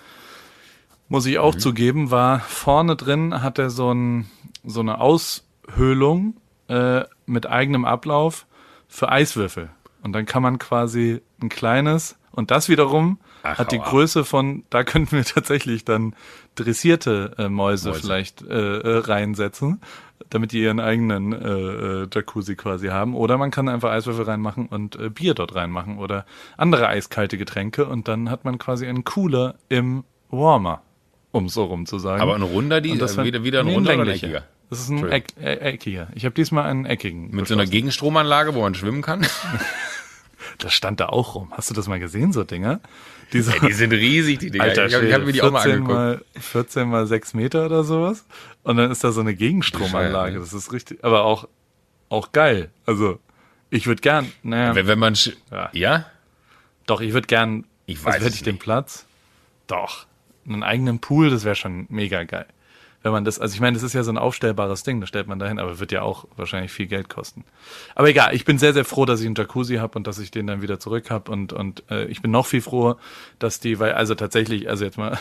muss 1.08 1.26
ich 1.26 1.38
auch 1.38 1.54
zugeben, 1.54 2.10
war 2.10 2.40
vorne 2.40 2.96
drin 2.96 3.42
hat 3.42 3.58
er 3.58 3.70
so, 3.70 3.92
ein, 3.92 4.30
so 4.64 4.80
eine 4.80 5.00
Aushöhlung 5.00 6.36
äh, 6.68 7.04
mit 7.26 7.46
eigenem 7.46 7.84
Ablauf 7.84 8.46
für 8.88 9.10
Eiswürfel. 9.10 9.70
Und 10.02 10.12
dann 10.12 10.26
kann 10.26 10.42
man 10.42 10.58
quasi 10.58 11.20
ein 11.42 11.48
kleines 11.48 12.16
und 12.32 12.50
das 12.50 12.68
wiederum 12.68 13.18
Ach, 13.42 13.58
hat 13.58 13.72
die. 13.72 13.78
Größe 13.78 14.24
von, 14.24 14.64
da 14.70 14.84
könnten 14.84 15.16
wir 15.16 15.24
tatsächlich 15.24 15.84
dann 15.84 16.14
dressierte 16.54 17.34
äh, 17.38 17.48
Mäuse, 17.48 17.90
Mäuse. 17.90 18.00
vielleicht 18.00 18.42
äh, 18.42 18.78
äh, 18.78 18.98
reinsetzen, 18.98 19.80
damit 20.30 20.52
die 20.52 20.62
ihren 20.62 20.80
eigenen 20.80 21.32
äh, 21.32 22.02
äh, 22.02 22.08
Jacuzzi 22.12 22.56
quasi 22.56 22.88
haben. 22.88 23.14
Oder 23.14 23.38
man 23.38 23.50
kann 23.50 23.68
einfach 23.68 23.90
Eiswürfel 23.90 24.24
reinmachen 24.24 24.66
und 24.66 24.96
äh, 24.96 25.10
Bier 25.10 25.34
dort 25.34 25.54
reinmachen 25.54 25.98
oder 25.98 26.26
andere 26.56 26.88
eiskalte 26.88 27.38
Getränke 27.38 27.86
und 27.86 28.08
dann 28.08 28.30
hat 28.30 28.44
man 28.44 28.58
quasi 28.58 28.86
einen 28.86 29.04
Cooler 29.04 29.54
im 29.68 30.04
Warmer, 30.30 30.82
um 31.30 31.48
so 31.48 31.64
rum 31.64 31.86
zu 31.86 31.98
sagen. 31.98 32.20
Aber 32.20 32.34
ein 32.34 32.42
runder, 32.42 32.80
die, 32.80 32.98
das 32.98 33.16
äh, 33.16 33.24
wieder, 33.24 33.44
wieder 33.44 33.60
ein 33.60 33.66
nee, 33.66 33.74
runder 33.74 33.98
oder 33.98 34.12
eckiger? 34.12 34.44
Das 34.70 34.80
ist 34.80 34.90
ein 34.90 35.08
Eck, 35.08 35.28
äh, 35.40 35.54
eckiger. 35.54 36.08
Ich 36.14 36.26
habe 36.26 36.34
diesmal 36.34 36.64
einen 36.64 36.84
eckigen. 36.84 37.30
Mit 37.30 37.46
so 37.46 37.54
einer. 37.54 37.64
Gegenstromanlage, 37.64 38.54
wo 38.54 38.60
man 38.60 38.74
schwimmen 38.74 39.00
kann? 39.00 39.26
Das 40.58 40.72
stand 40.72 41.00
da 41.00 41.06
auch 41.06 41.34
rum. 41.34 41.52
Hast 41.52 41.70
du 41.70 41.74
das 41.74 41.86
mal 41.88 42.00
gesehen, 42.00 42.32
so 42.32 42.44
Dinger? 42.44 42.80
Diese, 43.32 43.52
die 43.60 43.72
sind 43.72 43.92
riesig, 43.92 44.38
die 44.38 44.50
Dinger. 44.50 44.64
Alter, 44.64 44.86
ich 44.86 44.94
habe 44.94 45.12
hab 45.12 45.24
mir 45.24 45.32
die 45.32 45.42
auch 45.42 45.50
mal 45.50 45.60
14 45.62 45.72
angeguckt. 45.82 45.98
Mal, 45.98 46.40
14 46.40 46.88
mal 46.88 47.06
6 47.06 47.34
Meter 47.34 47.66
oder 47.66 47.84
sowas. 47.84 48.24
Und 48.62 48.78
dann 48.78 48.90
ist 48.90 49.04
da 49.04 49.12
so 49.12 49.20
eine 49.20 49.34
Gegenstromanlage. 49.34 50.38
Bescheuert, 50.38 50.46
Das 50.46 50.54
ist 50.54 50.72
richtig, 50.72 51.04
aber 51.04 51.24
auch, 51.24 51.46
auch 52.08 52.32
geil. 52.32 52.70
Also, 52.86 53.18
ich 53.70 53.86
würde 53.86 54.00
gern, 54.00 54.32
naja, 54.42 54.74
Wenn, 54.74 54.86
wenn 54.86 54.98
man, 54.98 55.14
Ja. 55.50 55.68
ja? 55.72 56.06
doch, 56.86 57.02
ich 57.02 57.12
würde 57.12 57.26
gern, 57.26 57.64
Ich 57.84 58.02
weiß 58.02 58.14
also 58.14 58.26
hätte 58.26 58.36
ich 58.36 58.42
den 58.42 58.54
nicht. 58.54 58.62
Platz, 58.64 59.04
doch, 59.66 60.06
einen 60.46 60.62
eigenen 60.62 60.98
Pool, 61.00 61.28
das 61.28 61.44
wäre 61.44 61.54
schon 61.54 61.84
mega 61.90 62.24
geil. 62.24 62.46
Wenn 63.08 63.14
man 63.14 63.24
das, 63.24 63.38
also 63.38 63.54
ich 63.54 63.60
meine, 63.62 63.72
das 63.72 63.82
ist 63.82 63.94
ja 63.94 64.02
so 64.02 64.10
ein 64.10 64.18
aufstellbares 64.18 64.82
Ding, 64.82 65.00
das 65.00 65.08
stellt 65.08 65.28
man 65.28 65.38
dahin, 65.38 65.58
aber 65.58 65.80
wird 65.80 65.92
ja 65.92 66.02
auch 66.02 66.26
wahrscheinlich 66.36 66.70
viel 66.70 66.88
Geld 66.88 67.08
kosten. 67.08 67.42
Aber 67.94 68.10
egal, 68.10 68.34
ich 68.34 68.44
bin 68.44 68.58
sehr, 68.58 68.74
sehr 68.74 68.84
froh, 68.84 69.06
dass 69.06 69.20
ich 69.20 69.26
einen 69.26 69.34
Jacuzzi 69.34 69.76
habe 69.76 69.96
und 69.96 70.06
dass 70.06 70.18
ich 70.18 70.30
den 70.30 70.46
dann 70.46 70.60
wieder 70.60 70.78
zurück 70.78 71.10
habe 71.10 71.32
und, 71.32 71.54
und 71.54 71.84
äh, 71.90 72.04
ich 72.04 72.20
bin 72.20 72.30
noch 72.30 72.44
viel 72.44 72.60
froher, 72.60 72.98
dass 73.38 73.60
die, 73.60 73.78
weil, 73.78 73.92
also 73.92 74.14
tatsächlich, 74.14 74.68
also 74.68 74.84
jetzt 74.84 74.98
mal, 74.98 75.18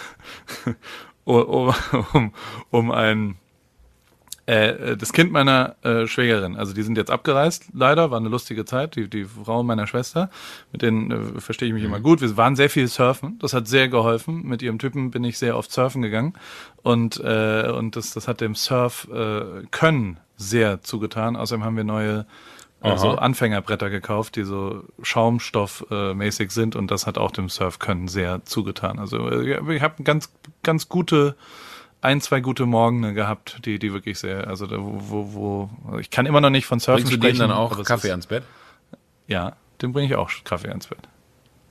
um, 1.23 1.73
um, 2.11 2.33
um 2.71 2.91
ein 2.91 3.37
äh, 4.47 4.95
das 4.95 5.11
Kind 5.11 5.31
meiner 5.31 5.75
äh, 5.83 6.07
Schwägerin, 6.07 6.55
also 6.55 6.73
die 6.73 6.81
sind 6.81 6.97
jetzt 6.97 7.11
abgereist, 7.11 7.65
leider, 7.73 8.11
war 8.11 8.17
eine 8.17 8.29
lustige 8.29 8.63
Zeit, 8.63 8.95
die, 8.95 9.09
die 9.09 9.25
Frau 9.25 9.61
meiner 9.61 9.87
Schwester, 9.87 10.29
mit 10.71 10.81
denen 10.81 11.11
äh, 11.11 11.41
verstehe 11.41 11.67
ich 11.67 11.73
mich 11.73 11.83
immer 11.83 11.99
gut. 11.99 12.21
Wir 12.21 12.37
waren 12.37 12.55
sehr 12.55 12.69
viel 12.69 12.87
surfen, 12.87 13.37
das 13.39 13.53
hat 13.53 13.67
sehr 13.67 13.89
geholfen. 13.89 14.43
Mit 14.43 14.61
ihrem 14.61 14.79
Typen 14.79 15.11
bin 15.11 15.25
ich 15.25 15.37
sehr 15.37 15.57
oft 15.57 15.71
surfen 15.71 16.01
gegangen 16.01 16.33
und, 16.81 17.19
äh, 17.19 17.69
und 17.69 17.97
das, 17.97 18.13
das 18.13 18.29
hat 18.29 18.39
dem 18.39 18.55
Surf 18.55 19.09
äh, 19.13 19.65
Können 19.71 20.17
sehr 20.37 20.81
zugetan. 20.81 21.35
Außerdem 21.35 21.65
haben 21.65 21.75
wir 21.75 21.83
neue 21.83 22.25
äh, 22.81 22.95
so 22.97 23.09
Aha. 23.09 23.17
Anfängerbretter 23.17 23.89
gekauft, 23.89 24.37
die 24.37 24.43
so 24.43 24.83
Schaumstoffmäßig 25.01 25.91
äh, 25.91 26.13
mäßig 26.13 26.51
sind 26.51 26.77
und 26.77 26.89
das 26.89 27.05
hat 27.05 27.17
auch 27.17 27.31
dem 27.31 27.49
Surf 27.49 27.79
Können 27.79 28.07
sehr 28.07 28.45
zugetan. 28.45 28.97
Also 28.97 29.27
äh, 29.29 29.75
ich 29.75 29.81
habe 29.81 30.03
ganz, 30.03 30.31
ganz 30.63 30.87
gute 30.87 31.35
ein, 32.01 32.21
zwei 32.21 32.39
gute 32.41 32.65
Morgen 32.65 33.13
gehabt, 33.15 33.65
die, 33.65 33.79
die 33.79 33.93
wirklich 33.93 34.19
sehr, 34.19 34.47
also 34.47 34.67
da, 34.67 34.77
wo, 34.79 35.01
wo, 35.33 35.69
wo, 35.83 35.97
ich 35.99 36.09
kann 36.09 36.25
immer 36.25 36.41
noch 36.41 36.49
nicht 36.49 36.65
von 36.65 36.79
Surfen 36.79 37.03
Bringst 37.03 37.11
du 37.11 37.17
sprechen. 37.17 37.39
denen 37.39 37.49
dann 37.49 37.57
auch 37.57 37.83
Kaffee 37.83 38.07
ist, 38.07 38.11
ans 38.11 38.27
Bett? 38.27 38.43
Ja, 39.27 39.55
dem 39.81 39.93
bringe 39.93 40.07
ich 40.07 40.15
auch 40.15 40.31
Kaffee 40.43 40.69
ans 40.69 40.87
Bett. 40.87 40.99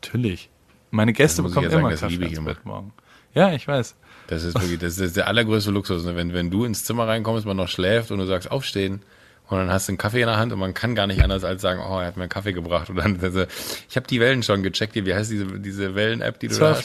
Natürlich. 0.02 0.50
Meine 0.90 1.12
Gäste 1.12 1.42
bekommen 1.42 1.64
ja 1.64 1.70
sagen, 1.70 1.80
immer 1.80 1.90
das 1.90 2.00
Kaffee 2.00 2.24
ans 2.24 2.38
immer. 2.38 2.54
Bett 2.54 2.64
morgen. 2.64 2.92
Ja, 3.34 3.52
ich 3.52 3.66
weiß. 3.68 3.96
Das 4.28 4.42
ist 4.42 4.60
wirklich, 4.60 4.78
das 4.78 4.98
ist 4.98 5.16
der 5.16 5.28
allergrößte 5.28 5.70
Luxus. 5.70 6.04
ne? 6.04 6.16
Wenn, 6.16 6.32
wenn 6.32 6.50
du 6.50 6.64
ins 6.64 6.84
Zimmer 6.84 7.06
reinkommst, 7.06 7.46
man 7.46 7.56
noch 7.56 7.68
schläft 7.68 8.10
und 8.10 8.18
du 8.18 8.26
sagst 8.26 8.50
aufstehen 8.50 9.02
und 9.48 9.58
dann 9.58 9.70
hast 9.70 9.88
du 9.88 9.92
einen 9.92 9.98
Kaffee 9.98 10.22
in 10.22 10.26
der 10.26 10.38
Hand 10.38 10.52
und 10.52 10.58
man 10.58 10.74
kann 10.74 10.94
gar 10.94 11.06
nicht 11.06 11.22
anders 11.22 11.44
als 11.44 11.62
sagen, 11.62 11.80
oh, 11.80 11.98
er 12.00 12.06
hat 12.06 12.16
mir 12.16 12.24
einen 12.24 12.30
Kaffee 12.30 12.52
gebracht. 12.52 12.90
Und 12.90 12.96
dann, 12.96 13.20
also, 13.20 13.44
ich 13.88 13.96
habe 13.96 14.06
die 14.06 14.18
Wellen 14.20 14.42
schon 14.42 14.62
gecheckt. 14.62 14.94
Hier, 14.94 15.06
wie 15.06 15.14
heißt 15.14 15.30
diese, 15.30 15.60
diese 15.60 15.94
Wellen-App, 15.94 16.40
die 16.40 16.48
du 16.48 16.58
da 16.58 16.70
hast? 16.70 16.84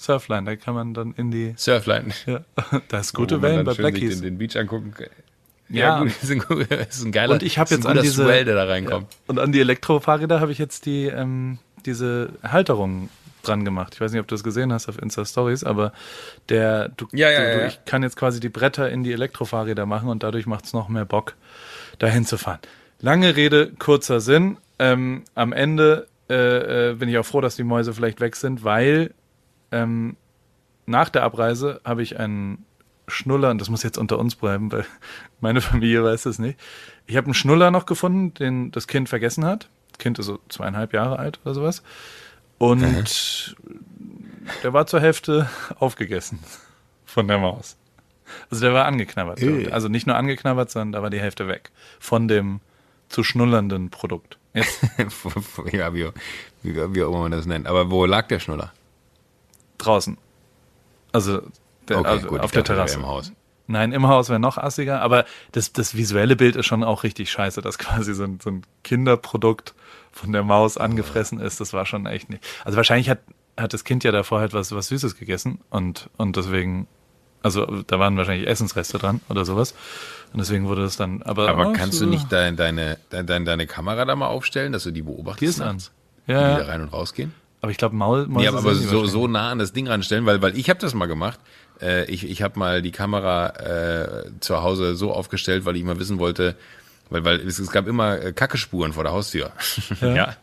Surfline. 0.00 0.44
Da 0.44 0.56
kann 0.56 0.74
man 0.74 0.94
dann 0.94 1.12
in 1.16 1.30
die, 1.30 1.54
Surfline. 1.56 2.06
ja, 2.26 2.40
da 2.88 2.98
ist 3.00 3.12
gute 3.12 3.42
Wellen 3.42 3.64
bei 3.64 3.74
Blackies. 3.74 4.16
Den, 4.16 4.22
den 4.22 4.38
Beach 4.38 4.56
angucken. 4.56 4.94
Ja. 4.98 5.06
Ja, 5.72 5.98
gut, 6.00 6.08
das 6.20 6.24
ist 6.24 6.30
ein, 6.50 6.66
das 6.68 6.96
ist 6.96 7.04
ein 7.04 7.12
geiler, 7.12 7.34
Und 7.34 7.42
ich 7.44 7.58
habe 7.58 7.72
jetzt 7.72 7.86
an 7.86 8.00
diese 8.02 8.24
Swell, 8.24 8.44
der 8.44 8.56
da 8.56 8.64
reinkommt. 8.64 9.06
und 9.28 9.38
an 9.38 9.52
die 9.52 9.60
Elektrofahrräder 9.60 10.40
habe 10.40 10.50
ich 10.50 10.58
jetzt 10.58 10.84
die 10.84 11.04
ähm, 11.06 11.58
diese 11.86 12.30
Halterung 12.42 13.08
dran 13.44 13.64
gemacht. 13.64 13.94
Ich 13.94 14.00
weiß 14.00 14.10
nicht, 14.10 14.20
ob 14.20 14.26
du 14.26 14.34
das 14.34 14.42
gesehen 14.42 14.72
hast 14.72 14.88
auf 14.88 15.00
Insta 15.00 15.24
Stories, 15.24 15.62
aber 15.62 15.92
der 16.48 16.88
du, 16.90 17.06
Ja, 17.12 17.30
ja, 17.30 17.38
du, 17.38 17.52
du 17.54 17.60
ja. 17.60 17.66
ich 17.68 17.84
kann 17.84 18.02
jetzt 18.02 18.16
quasi 18.16 18.40
die 18.40 18.48
Bretter 18.48 18.90
in 18.90 19.04
die 19.04 19.12
Elektrofahrräder 19.12 19.86
machen 19.86 20.08
und 20.08 20.22
dadurch 20.24 20.46
macht 20.46 20.64
es 20.64 20.72
noch 20.72 20.88
mehr 20.88 21.04
Bock 21.04 21.34
dahin 22.00 22.26
zu 22.26 22.36
fahren. 22.36 22.58
Lange 23.00 23.36
Rede, 23.36 23.70
kurzer 23.78 24.20
Sinn. 24.20 24.56
Ähm, 24.78 25.22
am 25.34 25.52
Ende 25.52 26.08
äh, 26.28 26.90
äh, 26.90 26.94
bin 26.94 27.08
ich 27.08 27.16
auch 27.16 27.24
froh, 27.24 27.40
dass 27.40 27.54
die 27.56 27.64
Mäuse 27.64 27.94
vielleicht 27.94 28.20
weg 28.20 28.34
sind, 28.36 28.64
weil 28.64 29.12
ähm, 29.72 30.16
nach 30.86 31.08
der 31.08 31.22
Abreise 31.22 31.80
habe 31.84 32.02
ich 32.02 32.18
einen 32.18 32.64
Schnuller, 33.08 33.50
und 33.50 33.60
das 33.60 33.68
muss 33.68 33.82
jetzt 33.82 33.98
unter 33.98 34.18
uns 34.18 34.36
bleiben, 34.36 34.70
weil 34.72 34.84
meine 35.40 35.60
Familie 35.60 36.04
weiß 36.04 36.26
es 36.26 36.38
nicht. 36.38 36.58
Ich 37.06 37.16
habe 37.16 37.26
einen 37.26 37.34
Schnuller 37.34 37.70
noch 37.70 37.86
gefunden, 37.86 38.34
den 38.34 38.70
das 38.70 38.86
Kind 38.86 39.08
vergessen 39.08 39.44
hat. 39.44 39.68
Das 39.92 39.98
Kind 39.98 40.18
ist 40.18 40.26
so 40.26 40.38
zweieinhalb 40.48 40.92
Jahre 40.92 41.18
alt 41.18 41.40
oder 41.44 41.54
sowas. 41.54 41.82
Und 42.58 43.56
der 44.62 44.72
war 44.72 44.86
zur 44.86 45.00
Hälfte 45.00 45.48
aufgegessen 45.78 46.38
von 47.04 47.26
der 47.26 47.38
Maus. 47.38 47.76
Also 48.48 48.64
der 48.64 48.74
war 48.74 48.84
angeknabbert. 48.84 49.42
Äh. 49.42 49.70
Also 49.70 49.88
nicht 49.88 50.06
nur 50.06 50.16
angeknabbert, 50.16 50.70
sondern 50.70 50.92
da 50.92 51.02
war 51.02 51.10
die 51.10 51.20
Hälfte 51.20 51.48
weg 51.48 51.70
von 51.98 52.28
dem 52.28 52.60
zu 53.08 53.24
schnullernden 53.24 53.90
Produkt. 53.90 54.38
Ja, 55.72 55.94
wie, 55.94 56.08
wie, 56.62 56.94
wie 56.94 57.02
auch 57.02 57.08
immer 57.08 57.22
man 57.22 57.32
das 57.32 57.46
nennt. 57.46 57.66
Aber 57.66 57.90
wo 57.90 58.04
lag 58.04 58.28
der 58.28 58.38
Schnuller? 58.38 58.72
Draußen. 59.80 60.16
Also, 61.12 61.42
der, 61.88 61.98
Okay, 61.98 62.08
also 62.08 62.28
gut, 62.28 62.40
auf 62.40 62.50
der 62.52 62.64
Terrasse. 62.64 62.96
im 62.98 63.06
Haus. 63.06 63.32
Nein, 63.66 63.92
im 63.92 64.06
Haus 64.08 64.28
wäre 64.28 64.40
noch 64.40 64.58
assiger, 64.58 65.00
aber 65.00 65.24
das, 65.52 65.72
das 65.72 65.96
visuelle 65.96 66.34
Bild 66.36 66.56
ist 66.56 66.66
schon 66.66 66.82
auch 66.82 67.04
richtig 67.04 67.30
scheiße, 67.30 67.62
dass 67.62 67.78
quasi 67.78 68.14
so 68.14 68.24
ein, 68.24 68.38
so 68.42 68.50
ein 68.50 68.62
Kinderprodukt 68.84 69.74
von 70.12 70.32
der 70.32 70.42
Maus 70.42 70.76
angefressen 70.76 71.38
ist. 71.40 71.60
Das 71.60 71.72
war 71.72 71.86
schon 71.86 72.06
echt 72.06 72.30
nicht. 72.30 72.42
Also 72.64 72.76
wahrscheinlich 72.76 73.08
hat, 73.10 73.20
hat 73.56 73.72
das 73.72 73.84
Kind 73.84 74.02
ja 74.04 74.10
davor 74.12 74.40
halt 74.40 74.52
was, 74.54 74.72
was 74.72 74.88
Süßes 74.88 75.16
gegessen 75.16 75.60
und, 75.70 76.10
und 76.16 76.36
deswegen, 76.36 76.88
also 77.42 77.64
da 77.86 77.98
waren 78.00 78.16
wahrscheinlich 78.16 78.48
Essensreste 78.48 78.98
dran 78.98 79.20
oder 79.28 79.44
sowas. 79.44 79.74
Und 80.32 80.38
deswegen 80.40 80.66
wurde 80.66 80.82
das 80.82 80.96
dann, 80.96 81.22
aber. 81.22 81.48
Aber 81.48 81.68
oh, 81.68 81.72
kannst 81.72 81.98
so- 81.98 82.04
du 82.04 82.10
nicht 82.10 82.30
dein, 82.32 82.56
deine, 82.56 82.98
deine, 83.10 83.44
deine 83.44 83.66
Kamera 83.66 84.04
da 84.04 84.14
mal 84.16 84.28
aufstellen, 84.28 84.72
dass 84.72 84.82
du 84.84 84.90
die 84.90 85.02
beobachtest? 85.02 85.40
Die 85.42 85.46
ist 85.46 85.60
an. 85.60 85.78
Wie 86.26 86.32
die 86.32 86.38
da 86.38 86.40
Ja, 86.52 86.58
ja. 86.58 86.64
rein 86.66 86.82
und 86.82 86.92
rausgehen? 86.92 87.34
Aber 87.60 87.72
ich 87.72 87.78
glaube, 87.78 87.94
Maul, 87.94 88.26
Mäuse 88.26 88.50
Nee, 88.50 88.56
aber, 88.56 88.74
so, 88.74 89.06
so 89.06 89.26
nah 89.26 89.50
an 89.50 89.58
das 89.58 89.72
Ding 89.72 89.86
ranstellen, 89.86 90.26
weil, 90.26 90.40
weil 90.40 90.56
ich 90.56 90.70
habe 90.70 90.80
das 90.80 90.94
mal 90.94 91.06
gemacht. 91.06 91.38
Äh, 91.80 92.10
ich 92.10 92.28
ich 92.28 92.42
habe 92.42 92.58
mal 92.58 92.82
die 92.82 92.92
Kamera 92.92 93.48
äh, 93.48 94.30
zu 94.40 94.62
Hause 94.62 94.94
so 94.96 95.12
aufgestellt, 95.12 95.64
weil 95.64 95.76
ich 95.76 95.84
mal 95.84 95.98
wissen 95.98 96.18
wollte, 96.18 96.56
weil, 97.10 97.24
weil 97.24 97.40
es, 97.40 97.58
es 97.58 97.70
gab 97.70 97.86
immer 97.86 98.20
äh, 98.20 98.32
Kackespuren 98.32 98.92
vor 98.92 99.04
der 99.04 99.12
Haustür. 99.12 99.52
Ja. 100.00 100.08
ja. 100.14 100.36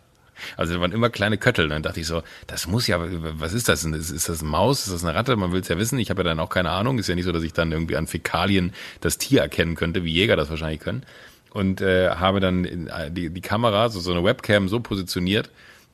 Also 0.55 0.75
da 0.75 0.81
waren 0.81 0.91
immer 0.91 1.09
kleine 1.09 1.39
Köttel. 1.39 1.67
Dann 1.67 1.81
dachte 1.81 1.99
ich 1.99 2.05
so, 2.07 2.21
das 2.45 2.67
muss 2.67 2.85
ja, 2.85 2.99
was 2.99 3.53
ist 3.53 3.69
das? 3.69 3.83
Ist, 3.83 4.11
ist 4.11 4.29
das 4.29 4.41
eine 4.41 4.49
Maus? 4.49 4.85
Ist 4.85 4.93
das 4.93 5.03
eine 5.03 5.15
Ratte? 5.15 5.35
Man 5.35 5.51
will 5.51 5.61
es 5.61 5.67
ja 5.67 5.77
wissen. 5.77 5.97
Ich 5.97 6.11
habe 6.11 6.21
ja 6.21 6.25
dann 6.25 6.39
auch 6.39 6.49
keine 6.49 6.69
Ahnung. 6.69 6.99
Ist 6.99 7.09
ja 7.09 7.15
nicht 7.15 7.25
so, 7.25 7.31
dass 7.31 7.43
ich 7.43 7.53
dann 7.53 7.71
irgendwie 7.71 7.95
an 7.95 8.05
Fäkalien 8.05 8.73
das 9.01 9.17
Tier 9.17 9.41
erkennen 9.41 9.75
könnte, 9.75 10.03
wie 10.03 10.11
Jäger 10.11 10.35
das 10.35 10.51
wahrscheinlich 10.51 10.81
können. 10.81 11.03
Und 11.51 11.81
äh, 11.81 12.11
habe 12.11 12.39
dann 12.39 12.65
äh, 12.65 13.09
die, 13.09 13.31
die 13.31 13.41
Kamera, 13.41 13.89
so, 13.89 13.99
so 13.99 14.11
eine 14.11 14.23
Webcam 14.23 14.69
so 14.69 14.79
positioniert, 14.79 15.49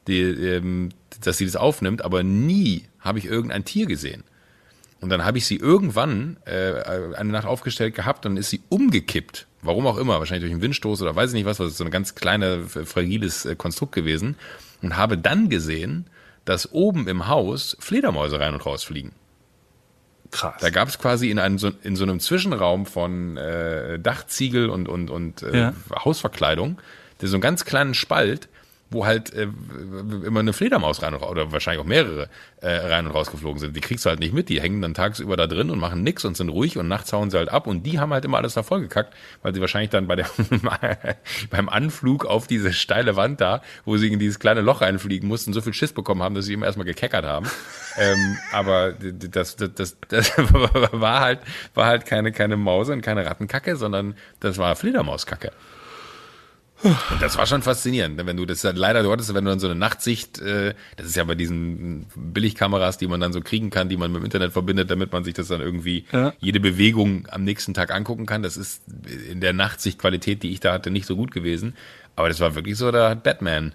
die, 0.07 0.21
ähm, 0.21 0.89
dass 1.21 1.37
sie 1.37 1.45
das 1.45 1.55
aufnimmt, 1.55 2.03
aber 2.03 2.23
nie 2.23 2.85
habe 2.99 3.19
ich 3.19 3.25
irgendein 3.25 3.65
Tier 3.65 3.85
gesehen. 3.85 4.23
Und 5.01 5.09
dann 5.09 5.25
habe 5.25 5.37
ich 5.37 5.45
sie 5.45 5.57
irgendwann 5.57 6.37
äh, 6.45 6.81
eine 7.15 7.31
Nacht 7.31 7.45
aufgestellt 7.45 7.93
gehabt 7.93 8.25
und 8.25 8.37
ist 8.37 8.49
sie 8.49 8.61
umgekippt. 8.69 9.47
Warum 9.61 9.85
auch 9.85 9.97
immer, 9.97 10.19
wahrscheinlich 10.19 10.43
durch 10.43 10.53
einen 10.53 10.61
Windstoß 10.61 11.01
oder 11.01 11.13
weiß 11.13 11.31
ich 11.31 11.33
nicht 11.33 11.45
was, 11.45 11.59
was 11.59 11.71
ist 11.71 11.77
so 11.77 11.83
ein 11.83 11.91
ganz 11.91 12.15
kleiner, 12.15 12.63
fragiles 12.63 13.45
äh, 13.45 13.55
Konstrukt 13.55 13.93
gewesen. 13.93 14.37
Und 14.81 14.95
habe 14.95 15.17
dann 15.17 15.49
gesehen, 15.49 16.05
dass 16.45 16.71
oben 16.71 17.07
im 17.07 17.27
Haus 17.27 17.75
Fledermäuse 17.79 18.39
rein 18.39 18.53
und 18.53 18.65
raus 18.65 18.83
fliegen. 18.83 19.11
Krass. 20.31 20.55
Da 20.61 20.69
gab 20.69 20.87
es 20.87 20.97
quasi 20.97 21.29
in, 21.29 21.37
einem, 21.37 21.59
so, 21.59 21.71
in 21.83 21.95
so 21.95 22.03
einem 22.03 22.19
Zwischenraum 22.19 22.85
von 22.85 23.37
äh, 23.37 23.99
Dachziegel 23.99 24.69
und, 24.69 24.89
und, 24.89 25.09
und 25.09 25.43
äh, 25.43 25.57
ja. 25.57 25.73
Hausverkleidung, 25.93 26.79
der 27.21 27.29
so 27.29 27.35
einen 27.35 27.41
ganz 27.41 27.65
kleinen 27.65 27.93
Spalt, 27.93 28.49
wo 28.93 29.05
halt 29.05 29.33
äh, 29.33 29.47
immer 30.25 30.39
eine 30.39 30.53
Fledermaus 30.53 31.01
rein 31.01 31.13
und, 31.13 31.23
oder 31.23 31.51
wahrscheinlich 31.51 31.81
auch 31.81 31.87
mehrere 31.87 32.29
äh, 32.61 32.69
rein 32.69 33.05
und 33.05 33.11
rausgeflogen 33.11 33.59
sind. 33.59 33.75
Die 33.75 33.81
kriegst 33.81 34.05
du 34.05 34.09
halt 34.09 34.19
nicht 34.19 34.33
mit, 34.33 34.49
die 34.49 34.61
hängen 34.61 34.81
dann 34.81 34.93
tagsüber 34.93 35.35
da 35.35 35.47
drin 35.47 35.69
und 35.69 35.79
machen 35.79 36.03
nix 36.03 36.23
und 36.25 36.37
sind 36.37 36.49
ruhig 36.49 36.77
und 36.77 36.87
nachts 36.87 37.11
hauen 37.11 37.29
sie 37.29 37.37
halt 37.37 37.49
ab 37.49 37.67
und 37.67 37.83
die 37.83 37.99
haben 37.99 38.13
halt 38.13 38.23
immer 38.25 38.37
alles 38.37 38.53
da 38.53 38.63
vollgekackt, 38.63 39.13
weil 39.41 39.53
sie 39.53 39.61
wahrscheinlich 39.61 39.89
dann 39.89 40.07
bei 40.07 40.15
der 40.15 40.27
beim 41.49 41.69
Anflug 41.69 42.25
auf 42.25 42.47
diese 42.47 42.71
steile 42.73 43.15
Wand 43.15 43.41
da, 43.41 43.61
wo 43.85 43.97
sie 43.97 44.11
in 44.11 44.19
dieses 44.19 44.39
kleine 44.39 44.61
Loch 44.61 44.81
reinfliegen 44.81 45.27
mussten, 45.27 45.53
so 45.53 45.61
viel 45.61 45.73
Schiss 45.73 45.93
bekommen 45.93 46.21
haben, 46.21 46.35
dass 46.35 46.45
sie 46.45 46.53
immer 46.53 46.65
erstmal 46.65 46.85
gekeckert 46.85 47.25
haben. 47.25 47.47
ähm, 47.97 48.37
aber 48.51 48.93
das, 48.93 49.55
das, 49.55 49.73
das, 49.73 49.97
das 50.07 50.31
war 50.37 51.19
halt 51.19 51.39
war 51.73 51.87
halt 51.87 52.05
keine 52.05 52.31
keine 52.31 52.57
Maus 52.57 52.89
und 52.89 53.01
keine 53.01 53.25
Rattenkacke, 53.25 53.75
sondern 53.75 54.15
das 54.39 54.57
war 54.57 54.75
Fledermauskacke. 54.75 55.51
Und 56.83 57.21
das 57.21 57.37
war 57.37 57.45
schon 57.45 57.61
faszinierend, 57.61 58.17
ne? 58.17 58.25
wenn 58.25 58.35
du 58.35 58.45
das 58.45 58.61
dann 58.61 58.75
leider 58.75 59.03
dort 59.03 59.21
ist, 59.21 59.33
wenn 59.33 59.45
du 59.45 59.51
dann 59.51 59.59
so 59.59 59.67
eine 59.67 59.75
Nachtsicht, 59.75 60.39
äh, 60.39 60.73
das 60.97 61.07
ist 61.07 61.15
ja 61.15 61.23
bei 61.23 61.35
diesen 61.35 62.07
Billigkameras, 62.15 62.97
die 62.97 63.07
man 63.07 63.21
dann 63.21 63.31
so 63.31 63.41
kriegen 63.41 63.69
kann, 63.69 63.87
die 63.87 63.97
man 63.97 64.11
mit 64.11 64.21
dem 64.21 64.25
Internet 64.25 64.51
verbindet, 64.51 64.91
damit 64.91 65.11
man 65.11 65.23
sich 65.23 65.33
das 65.33 65.47
dann 65.47 65.61
irgendwie 65.61 66.05
ja. 66.11 66.33
jede 66.39 66.59
Bewegung 66.59 67.27
am 67.31 67.43
nächsten 67.43 67.73
Tag 67.73 67.93
angucken 67.93 68.25
kann. 68.25 68.43
Das 68.43 68.57
ist 68.57 68.83
in 69.29 69.39
der 69.39 69.53
Nachtsichtqualität, 69.53 70.43
die 70.43 70.51
ich 70.51 70.59
da 70.59 70.73
hatte, 70.73 70.91
nicht 70.91 71.05
so 71.05 71.15
gut 71.15 71.31
gewesen. 71.31 71.75
Aber 72.15 72.27
das 72.27 72.39
war 72.39 72.55
wirklich 72.55 72.77
so, 72.77 72.91
da 72.91 73.09
hat 73.09 73.23
Batman 73.23 73.73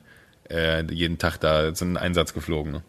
äh, 0.51 0.85
jeden 0.93 1.19
Tag 1.19 1.39
da 1.39 1.75
so 1.75 1.85
einen 1.85 1.97
Einsatz 1.97 2.35
geflogen. 2.35 2.73
Ne? 2.73 2.83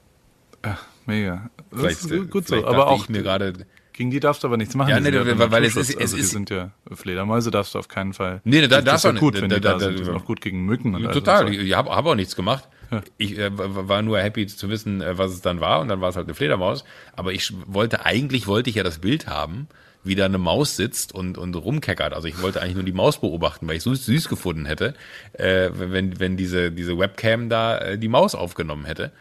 Ach, 0.64 0.84
mega. 1.06 1.50
Das 1.72 1.80
vielleicht, 1.80 2.06
ist 2.06 2.30
gut 2.30 2.48
so. 2.48 2.66
Aber 2.66 2.88
auch 2.88 3.04
ich 3.04 3.10
mir 3.10 3.24
gerade 3.24 3.54
gegen 4.00 4.12
die 4.12 4.22
darfst 4.22 4.44
du 4.44 4.48
aber 4.48 4.56
nichts 4.56 4.76
machen. 4.76 4.92
Ja, 4.92 5.00
nee, 5.02 5.12
weil, 5.12 5.52
weil 5.52 5.66
es 5.66 5.76
ist, 5.76 5.90
es 5.90 5.98
also 5.98 6.16
ist, 6.16 6.24
die 6.24 6.32
sind 6.32 6.50
ja 6.50 6.72
Fledermäuse 6.90 7.52
darfst 7.52 7.76
du 7.76 7.80
auf 7.80 7.90
keinen 7.90 8.14
Fall. 8.14 8.40
Nee, 8.46 8.66
da 8.66 8.80
darfst 8.82 9.04
du 9.04 9.12
nicht. 9.12 9.20
gut, 9.20 9.42
wenn 9.42 9.50
da, 9.50 9.58
die 9.58 9.62
da, 9.62 9.74
da 9.74 9.80
sind. 9.80 10.00
Die 10.00 10.06
sind 10.06 10.16
auch 10.16 10.24
gut 10.24 10.40
gegen 10.40 10.64
Mücken. 10.64 10.96
Und 10.96 11.12
total. 11.12 11.48
Also. 11.48 11.60
Ich 11.60 11.74
habe 11.74 11.94
hab 11.94 12.06
auch 12.06 12.16
nichts 12.16 12.38
gemacht. 12.38 12.70
Ja. 12.92 13.02
Ich 13.18 13.38
äh, 13.38 13.50
war 13.52 14.02
nur 14.02 14.18
happy 14.22 14.48
zu 14.48 14.70
wissen, 14.70 15.02
äh, 15.02 15.18
was 15.18 15.34
es 15.34 15.42
dann 15.42 15.60
war 15.60 15.82
und 15.82 15.90
dann 15.90 16.00
war 16.00 16.08
es 16.08 16.16
halt 16.16 16.28
eine 16.28 16.34
Fledermaus. 16.34 16.86
Aber 17.12 17.34
ich 17.34 17.54
wollte 17.68 18.06
eigentlich 18.06 18.48
wollte 18.48 18.70
ich 18.70 18.78
ja 18.78 18.84
das 18.84 19.00
Bild 19.00 19.28
haben, 19.28 19.68
wie 20.06 20.16
da 20.16 20.24
eine 20.24 20.38
Maus 20.38 20.78
sitzt 20.78 21.14
und 21.14 21.38
und 21.38 21.54
rumkeckert. 21.54 22.14
Also 22.14 22.30
ich 22.30 22.42
wollte 22.42 22.62
eigentlich 22.62 22.76
nur 22.76 22.86
die 22.86 22.94
Maus 22.94 23.20
beobachten, 23.20 23.68
weil 23.68 23.76
ich 23.76 23.84
so 23.84 23.94
süß 23.94 24.30
gefunden 24.30 24.66
hätte, 24.66 24.94
äh, 25.34 25.72
wenn 25.74 26.22
wenn 26.22 26.38
diese 26.38 26.72
diese 26.72 26.98
Webcam 26.98 27.50
da 27.50 27.80
äh, 27.80 27.98
die 27.98 28.08
Maus 28.08 28.34
aufgenommen 28.34 28.86
hätte 28.86 29.12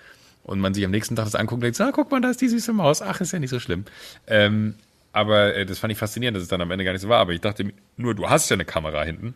und 0.49 0.61
man 0.61 0.73
sich 0.73 0.85
am 0.85 0.91
nächsten 0.91 1.15
Tag 1.15 1.27
das 1.27 1.35
anguckt 1.35 1.63
und 1.63 1.65
denkt, 1.65 1.81
ah, 1.81 1.93
guck 1.93 2.11
mal, 2.11 2.21
da 2.21 2.31
ist 2.31 2.41
die 2.41 2.49
süße 2.49 2.73
Maus. 2.73 3.03
Ach, 3.03 3.21
ist 3.21 3.33
ja 3.33 3.39
nicht 3.39 3.51
so 3.51 3.61
schlimm. 3.61 3.85
Ähm, 4.27 4.75
aber 5.13 5.55
äh, 5.55 5.67
das 5.67 5.79
fand 5.79 5.93
ich 5.93 5.99
faszinierend, 5.99 6.37
dass 6.37 6.43
es 6.43 6.49
dann 6.49 6.61
am 6.63 6.71
Ende 6.71 6.85
gar 6.85 6.93
nicht 6.93 7.03
so 7.03 7.09
war. 7.09 7.21
Aber 7.21 7.33
ich 7.33 7.41
dachte 7.41 7.71
nur, 7.97 8.15
du 8.15 8.29
hast 8.29 8.49
ja 8.49 8.55
eine 8.55 8.65
Kamera 8.65 9.03
hinten. 9.05 9.35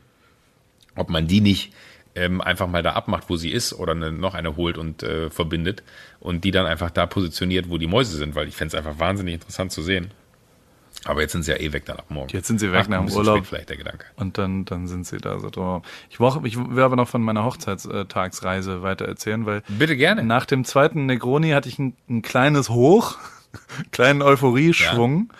Ob 0.96 1.10
man 1.10 1.26
die 1.26 1.42
nicht 1.42 1.72
ähm, 2.14 2.40
einfach 2.40 2.66
mal 2.66 2.82
da 2.82 2.92
abmacht, 2.92 3.28
wo 3.28 3.36
sie 3.36 3.50
ist, 3.50 3.74
oder 3.74 3.92
eine, 3.92 4.10
noch 4.10 4.34
eine 4.34 4.56
holt 4.56 4.78
und 4.78 5.02
äh, 5.02 5.28
verbindet 5.28 5.82
und 6.18 6.44
die 6.44 6.50
dann 6.50 6.66
einfach 6.66 6.90
da 6.90 7.06
positioniert, 7.06 7.68
wo 7.68 7.78
die 7.78 7.86
Mäuse 7.86 8.16
sind, 8.16 8.34
weil 8.34 8.48
ich 8.48 8.56
fände 8.56 8.74
es 8.74 8.74
einfach 8.74 8.98
wahnsinnig 8.98 9.34
interessant 9.34 9.70
zu 9.70 9.82
sehen. 9.82 10.12
Aber 11.04 11.20
jetzt 11.20 11.32
sind 11.32 11.42
sie 11.42 11.50
ja 11.50 11.58
eh 11.58 11.72
weg 11.72 11.84
dann 11.86 11.98
ab 11.98 12.06
morgen. 12.10 12.28
Jetzt 12.32 12.46
sind 12.46 12.60
sie 12.60 12.70
weg 12.72 12.82
Ach, 12.84 12.88
nach 12.88 13.04
dem 13.04 13.12
Urlaub. 13.12 13.44
vielleicht 13.44 13.70
der 13.70 13.76
Gedanke. 13.76 14.06
Und 14.16 14.38
dann, 14.38 14.64
dann 14.64 14.86
sind 14.86 15.06
sie 15.06 15.18
da 15.18 15.40
so 15.40 15.50
drauf. 15.50 15.82
Ich, 16.10 16.20
woch, 16.20 16.42
ich 16.44 16.56
will 16.56 16.82
aber 16.82 16.96
noch 16.96 17.08
von 17.08 17.22
meiner 17.22 17.44
Hochzeitstagsreise 17.44 18.82
weiter 18.82 19.06
erzählen, 19.06 19.44
weil. 19.46 19.62
Bitte 19.68 19.96
gerne. 19.96 20.22
Nach 20.22 20.46
dem 20.46 20.64
zweiten 20.64 21.06
Negroni 21.06 21.50
hatte 21.50 21.68
ich 21.68 21.78
ein, 21.78 21.96
ein 22.08 22.22
kleines 22.22 22.68
Hoch, 22.68 23.18
kleinen 23.90 24.22
Euphorieschwung. 24.22 25.28
Ja 25.30 25.36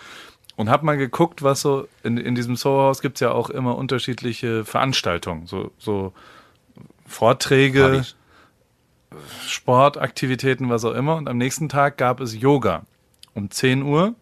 und 0.55 0.69
habe 0.69 0.85
mal 0.85 0.97
geguckt, 0.99 1.43
was 1.43 1.63
so 1.63 1.89
in, 2.03 2.19
in 2.19 2.35
diesem 2.35 2.57
Soho-Haus 2.57 3.01
gibt's 3.01 3.21
ja 3.21 3.33
auch 3.33 3.51
immer 3.51 3.77
unterschiedliche 3.77 4.65
Veranstaltungen, 4.65 5.47
so, 5.47 5.73
so 5.79 6.13
Vorträge, 7.07 8.05
Sportaktivitäten, 9.47 10.71
was 10.71 10.85
auch 10.85 10.95
immer. 10.95 11.17
Und 11.17 11.29
am 11.29 11.37
nächsten 11.37 11.69
Tag 11.69 11.99
gab 11.99 12.21
es 12.21 12.39
Yoga. 12.39 12.85
Um 13.35 13.51
10 13.51 13.83
Uhr 13.83 14.15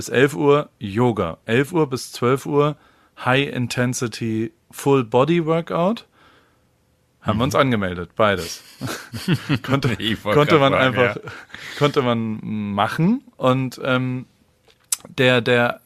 bis 0.00 0.08
11 0.08 0.34
Uhr 0.34 0.70
Yoga. 0.78 1.36
11 1.44 1.74
Uhr 1.74 1.90
bis 1.90 2.10
12 2.12 2.46
Uhr 2.46 2.76
High 3.22 3.52
Intensity 3.52 4.50
Full 4.70 5.04
Body 5.04 5.44
Workout. 5.44 6.06
Haben 7.20 7.36
mhm. 7.36 7.40
wir 7.40 7.44
uns 7.44 7.54
angemeldet, 7.54 8.12
beides. 8.16 8.62
konnte, 9.62 9.94
konnte 10.22 10.58
man 10.58 10.72
fragen, 10.72 10.74
einfach, 10.74 11.16
ja. 11.16 11.22
konnte 11.78 12.00
man 12.00 12.38
machen 12.72 13.24
und 13.36 13.78
ähm, 13.84 14.24
der, 15.18 15.42
der, 15.42 15.82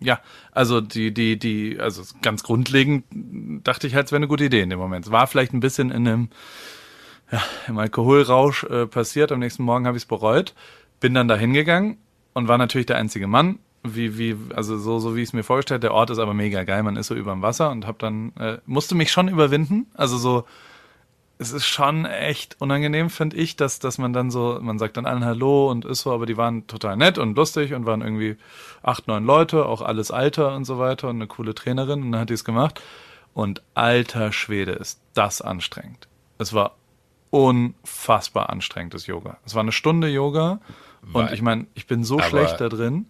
ja, 0.00 0.18
also 0.52 0.80
die, 0.80 1.12
die, 1.12 1.38
die, 1.38 1.78
also 1.78 2.04
ganz 2.22 2.42
grundlegend 2.42 3.04
dachte 3.64 3.86
ich 3.86 3.94
halt, 3.94 4.06
es 4.06 4.12
wäre 4.12 4.20
eine 4.20 4.28
gute 4.28 4.44
Idee 4.44 4.62
in 4.62 4.70
dem 4.70 4.78
Moment. 4.78 5.04
Es 5.04 5.12
war 5.12 5.26
vielleicht 5.26 5.52
ein 5.52 5.60
bisschen 5.60 5.90
in 5.90 6.08
einem, 6.08 6.30
ja, 7.30 7.42
im 7.68 7.76
Alkoholrausch 7.76 8.64
äh, 8.64 8.86
passiert. 8.86 9.30
Am 9.30 9.40
nächsten 9.40 9.62
Morgen 9.62 9.86
habe 9.86 9.98
ich 9.98 10.04
es 10.04 10.08
bereut. 10.08 10.54
Bin 11.00 11.12
dann 11.12 11.28
da 11.28 11.36
hingegangen 11.36 11.98
und 12.34 12.48
war 12.48 12.58
natürlich 12.58 12.86
der 12.86 12.96
einzige 12.96 13.26
Mann. 13.26 13.58
Wie, 13.82 14.16
wie, 14.16 14.36
also 14.54 14.78
so, 14.78 14.98
so 14.98 15.14
wie 15.14 15.20
ich 15.20 15.28
es 15.28 15.32
mir 15.34 15.42
vorgestellt. 15.42 15.82
Der 15.82 15.92
Ort 15.92 16.10
ist 16.10 16.18
aber 16.18 16.32
mega 16.32 16.64
geil. 16.64 16.82
Man 16.82 16.96
ist 16.96 17.08
so 17.08 17.14
überm 17.14 17.42
Wasser 17.42 17.70
und 17.70 17.86
hab 17.86 17.98
dann, 17.98 18.32
äh, 18.38 18.58
musste 18.64 18.94
mich 18.94 19.12
schon 19.12 19.28
überwinden. 19.28 19.86
Also 19.94 20.16
so, 20.16 20.44
es 21.38 21.52
ist 21.52 21.66
schon 21.66 22.04
echt 22.06 22.60
unangenehm, 22.60 23.10
finde 23.10 23.36
ich, 23.36 23.56
dass, 23.56 23.80
dass 23.80 23.98
man 23.98 24.12
dann 24.12 24.30
so, 24.30 24.58
man 24.62 24.78
sagt 24.78 24.96
dann 24.96 25.04
allen 25.04 25.24
Hallo 25.24 25.70
und 25.70 25.84
ist 25.84 26.00
so, 26.00 26.12
aber 26.12 26.26
die 26.26 26.36
waren 26.36 26.66
total 26.66 26.96
nett 26.96 27.18
und 27.18 27.36
lustig 27.36 27.74
und 27.74 27.86
waren 27.86 28.02
irgendwie 28.02 28.36
acht, 28.82 29.08
neun 29.08 29.24
Leute, 29.24 29.66
auch 29.66 29.82
alles 29.82 30.10
Alter 30.10 30.54
und 30.54 30.64
so 30.64 30.78
weiter 30.78 31.08
und 31.08 31.16
eine 31.16 31.26
coole 31.26 31.54
Trainerin 31.54 32.02
und 32.02 32.12
dann 32.12 32.22
hat 32.22 32.30
die 32.30 32.34
es 32.34 32.44
gemacht. 32.44 32.80
Und 33.32 33.62
alter 33.74 34.32
Schwede 34.32 34.72
ist 34.72 35.00
das 35.12 35.42
anstrengend. 35.42 36.08
Es 36.38 36.52
war 36.52 36.76
unfassbar 37.30 38.50
anstrengendes 38.50 39.06
Yoga. 39.06 39.38
Es 39.44 39.54
war 39.54 39.62
eine 39.62 39.72
Stunde 39.72 40.08
Yoga 40.08 40.60
und 41.12 41.32
ich 41.32 41.42
meine, 41.42 41.66
ich 41.74 41.86
bin 41.86 42.04
so 42.04 42.20
schlecht 42.20 42.60
da 42.60 42.68
drin 42.68 43.06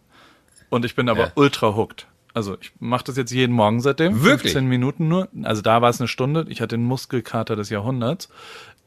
und 0.71 0.85
ich 0.85 0.95
bin 0.95 1.09
aber 1.09 1.27
ja. 1.27 1.33
ultra 1.35 1.75
hooked. 1.77 2.07
Also 2.35 2.57
ich 2.61 2.73
mache 2.81 3.05
das 3.05 3.17
jetzt 3.17 3.31
jeden 3.31 3.53
Morgen 3.53 3.81
seitdem. 3.81 4.23
Wirklich? 4.25 4.53
15 4.53 4.67
Minuten 4.67 5.07
nur. 5.07 5.29
Also 5.45 5.63
da 5.63 5.81
war 5.83 5.91
es 5.91 6.01
eine 6.01 6.09
Stunde. 6.09 6.47
Ich 6.49 6.61
hatte 6.61 6.77
den 6.77 6.85
Muskelkater 6.85 7.55
des 7.55 7.71
Jahrhunderts. 7.71 8.29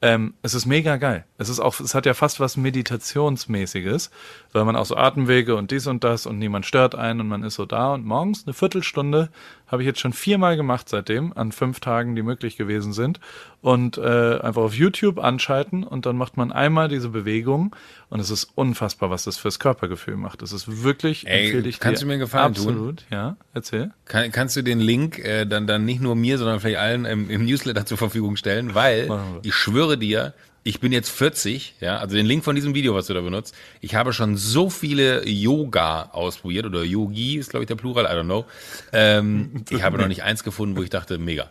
Ähm, 0.02 0.36
es 0.44 0.54
ist 0.54 0.66
mega 0.66 0.98
geil. 0.98 1.26
Es 1.38 1.50
ist 1.50 1.60
auch, 1.60 1.80
es 1.80 1.96
hat 1.96 2.06
ja 2.06 2.14
fast 2.14 2.40
was 2.40 2.56
Meditationsmäßiges, 2.56 4.12
weil 4.52 4.66
man 4.66 4.76
auch 4.76 4.86
so 4.86 4.96
Atemwege 4.96 5.56
und 5.56 5.72
dies 5.72 5.88
und 5.88 6.04
das 6.04 6.28
und 6.28 6.38
niemand 6.38 6.68
stört 6.68 6.94
einen 6.94 7.22
und 7.22 7.28
man 7.30 7.44
ist 7.44 7.56
so 7.56 7.66
da 7.66 7.94
und 7.94 8.06
morgens 8.06 8.46
eine 8.46 8.54
Viertelstunde 8.54 9.30
habe 9.68 9.82
ich 9.82 9.88
jetzt 9.88 10.00
schon 10.00 10.14
viermal 10.14 10.58
gemacht 10.58 10.90
seitdem, 10.90 11.34
an 11.34 11.52
fünf 11.52 11.80
Tagen, 11.80 12.16
die 12.16 12.24
möglich 12.24 12.58
gewesen 12.58 12.94
sind. 12.94 13.20
Und 13.62 13.98
äh, 13.98 14.40
einfach 14.40 14.62
auf 14.62 14.74
YouTube 14.74 15.20
anschalten 15.20 15.84
und 15.84 16.06
dann 16.06 16.16
macht 16.16 16.38
man 16.38 16.52
einmal 16.52 16.88
diese 16.88 17.10
Bewegung 17.10 17.76
und 18.10 18.20
es 18.20 18.30
ist 18.30 18.52
unfassbar, 18.56 19.10
was 19.10 19.24
das 19.26 19.38
fürs 19.38 19.60
Körpergefühl 19.60 20.16
macht. 20.16 20.42
Es 20.42 20.54
ist 20.54 20.84
wirklich, 20.84 21.28
Ey, 21.28 21.48
empfehle 21.48 21.68
ich 21.68 21.80
kannst 21.80 22.02
dir 22.02 22.06
du 22.06 22.08
mir 22.08 22.14
einen 22.14 22.22
Gefallen 22.22 22.46
absolut, 22.46 23.00
tun? 23.00 23.08
ja, 23.10 23.36
erzähl. 23.54 23.92
Kann, 24.06 24.32
kannst 24.32 24.56
du 24.56 24.62
den 24.62 24.80
Link 24.80 25.20
äh, 25.20 25.46
dann, 25.46 25.68
dann 25.68 25.86
nicht 25.86 26.02
nur 26.02 26.16
mir, 26.16 26.38
sondern 26.38 26.60
vielleicht 26.60 26.78
allen 26.78 27.06
im, 27.06 27.30
im 27.30 27.46
Newsletter 27.46 27.86
zur 27.86 27.98
Verfügung 27.98 28.38
stellen, 28.38 28.74
weil 28.76 29.10
ich 29.44 29.54
schwöre 29.54 29.98
dir, 29.98 30.34
ich 30.68 30.82
bin 30.82 30.92
jetzt 30.92 31.10
40, 31.10 31.76
ja, 31.80 31.98
also 31.98 32.18
den 32.18 32.26
Link 32.26 32.44
von 32.44 32.54
diesem 32.54 32.76
Video, 32.76 32.94
was 32.94 33.08
du 33.08 33.14
da 33.14 33.22
benutzt. 33.22 33.56
Ich 33.80 33.96
habe 33.96 34.12
schon 34.12 34.36
so 34.36 34.70
viele 34.70 35.26
Yoga 35.26 36.10
ausprobiert 36.12 36.66
oder 36.66 36.84
Yogi 36.84 37.38
ist 37.38 37.52
glaube 37.52 37.64
ich 37.64 37.68
der 37.68 37.76
Plural, 37.76 38.04
I 38.04 38.10
don't 38.10 38.26
know. 38.26 38.46
Ähm, 38.92 39.64
ich 39.70 39.82
habe 39.82 39.98
noch 39.98 40.10
nicht 40.10 40.24
eins 40.24 40.44
gefunden, 40.44 40.76
wo 40.76 40.84
ich 40.84 40.90
dachte, 40.90 41.20
mega. 41.20 41.50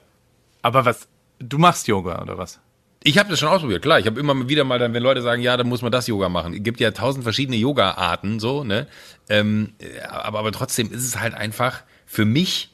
Aber 0.61 0.85
was, 0.85 1.09
du 1.39 1.57
machst 1.57 1.89
Yoga 1.89 2.21
oder 2.21 2.37
was? 2.37 2.61
Ich 3.05 3.17
habe 3.17 3.31
das 3.31 3.39
schon 3.39 3.49
ausprobiert, 3.49 3.81
klar. 3.81 3.99
Ich 3.99 4.07
habe 4.07 4.21
immer 4.21 4.51
wieder 4.51 4.65
mal 4.65 4.79
dann, 4.79 4.93
wenn 4.93 5.03
Leute 5.03 5.23
sagen, 5.23 5.41
ja, 5.41 5.57
dann 5.57 5.69
muss 5.69 5.81
man 5.81 5.93
das 5.93 6.07
Yoga 6.09 6.29
machen. 6.29 6.53
Es 6.53 6.63
gibt 6.63 6.79
ja 6.79 6.91
tausend 6.91 7.25
verschiedene 7.25 7.57
Yoga-Arten, 7.57 8.39
so, 8.39 8.65
ne? 8.65 8.87
Ähm, 9.31 9.73
aber, 10.11 10.41
aber 10.41 10.53
trotzdem 10.53 10.93
ist 10.93 11.07
es 11.07 11.19
halt 11.19 11.33
einfach 11.33 11.85
für 12.05 12.27
mich 12.27 12.71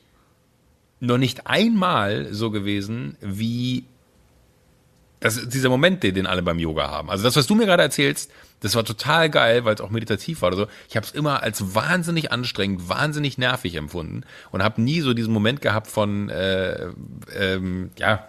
noch 0.99 1.19
nicht 1.19 1.47
einmal 1.47 2.35
so 2.35 2.51
gewesen, 2.51 3.17
wie 3.21 3.85
das 5.23 5.37
ist 5.37 5.55
dieser 5.55 5.69
Moment, 5.69 6.03
den 6.03 6.27
alle 6.27 6.43
beim 6.43 6.59
Yoga 6.59 6.91
haben. 6.91 7.09
Also 7.09 7.25
das, 7.25 7.37
was 7.37 7.47
du 7.47 7.55
mir 7.55 7.65
gerade 7.67 7.83
erzählst, 7.83 8.31
das 8.61 8.75
war 8.75 8.85
total 8.85 9.31
geil, 9.31 9.65
weil 9.65 9.75
es 9.75 9.81
auch 9.81 9.91
meditativ 9.91 10.43
war 10.43 10.49
oder 10.49 10.57
so. 10.57 10.67
Ich 10.89 10.97
habe 10.97 11.07
es 11.07 11.13
immer 11.13 11.43
als 11.43 11.75
wahnsinnig 11.75 12.31
anstrengend, 12.33 12.89
wahnsinnig 12.89 13.39
nervig 13.39 13.77
empfunden 13.77 14.25
und 14.51 14.63
habe 14.63 14.83
nie 14.83 15.01
so 15.01 15.15
diesen 15.15 15.33
Moment 15.33 15.63
gehabt 15.63 15.87
von, 15.87 16.29
äh, 16.29 16.89
ähm, 17.35 17.91
ja, 17.97 18.29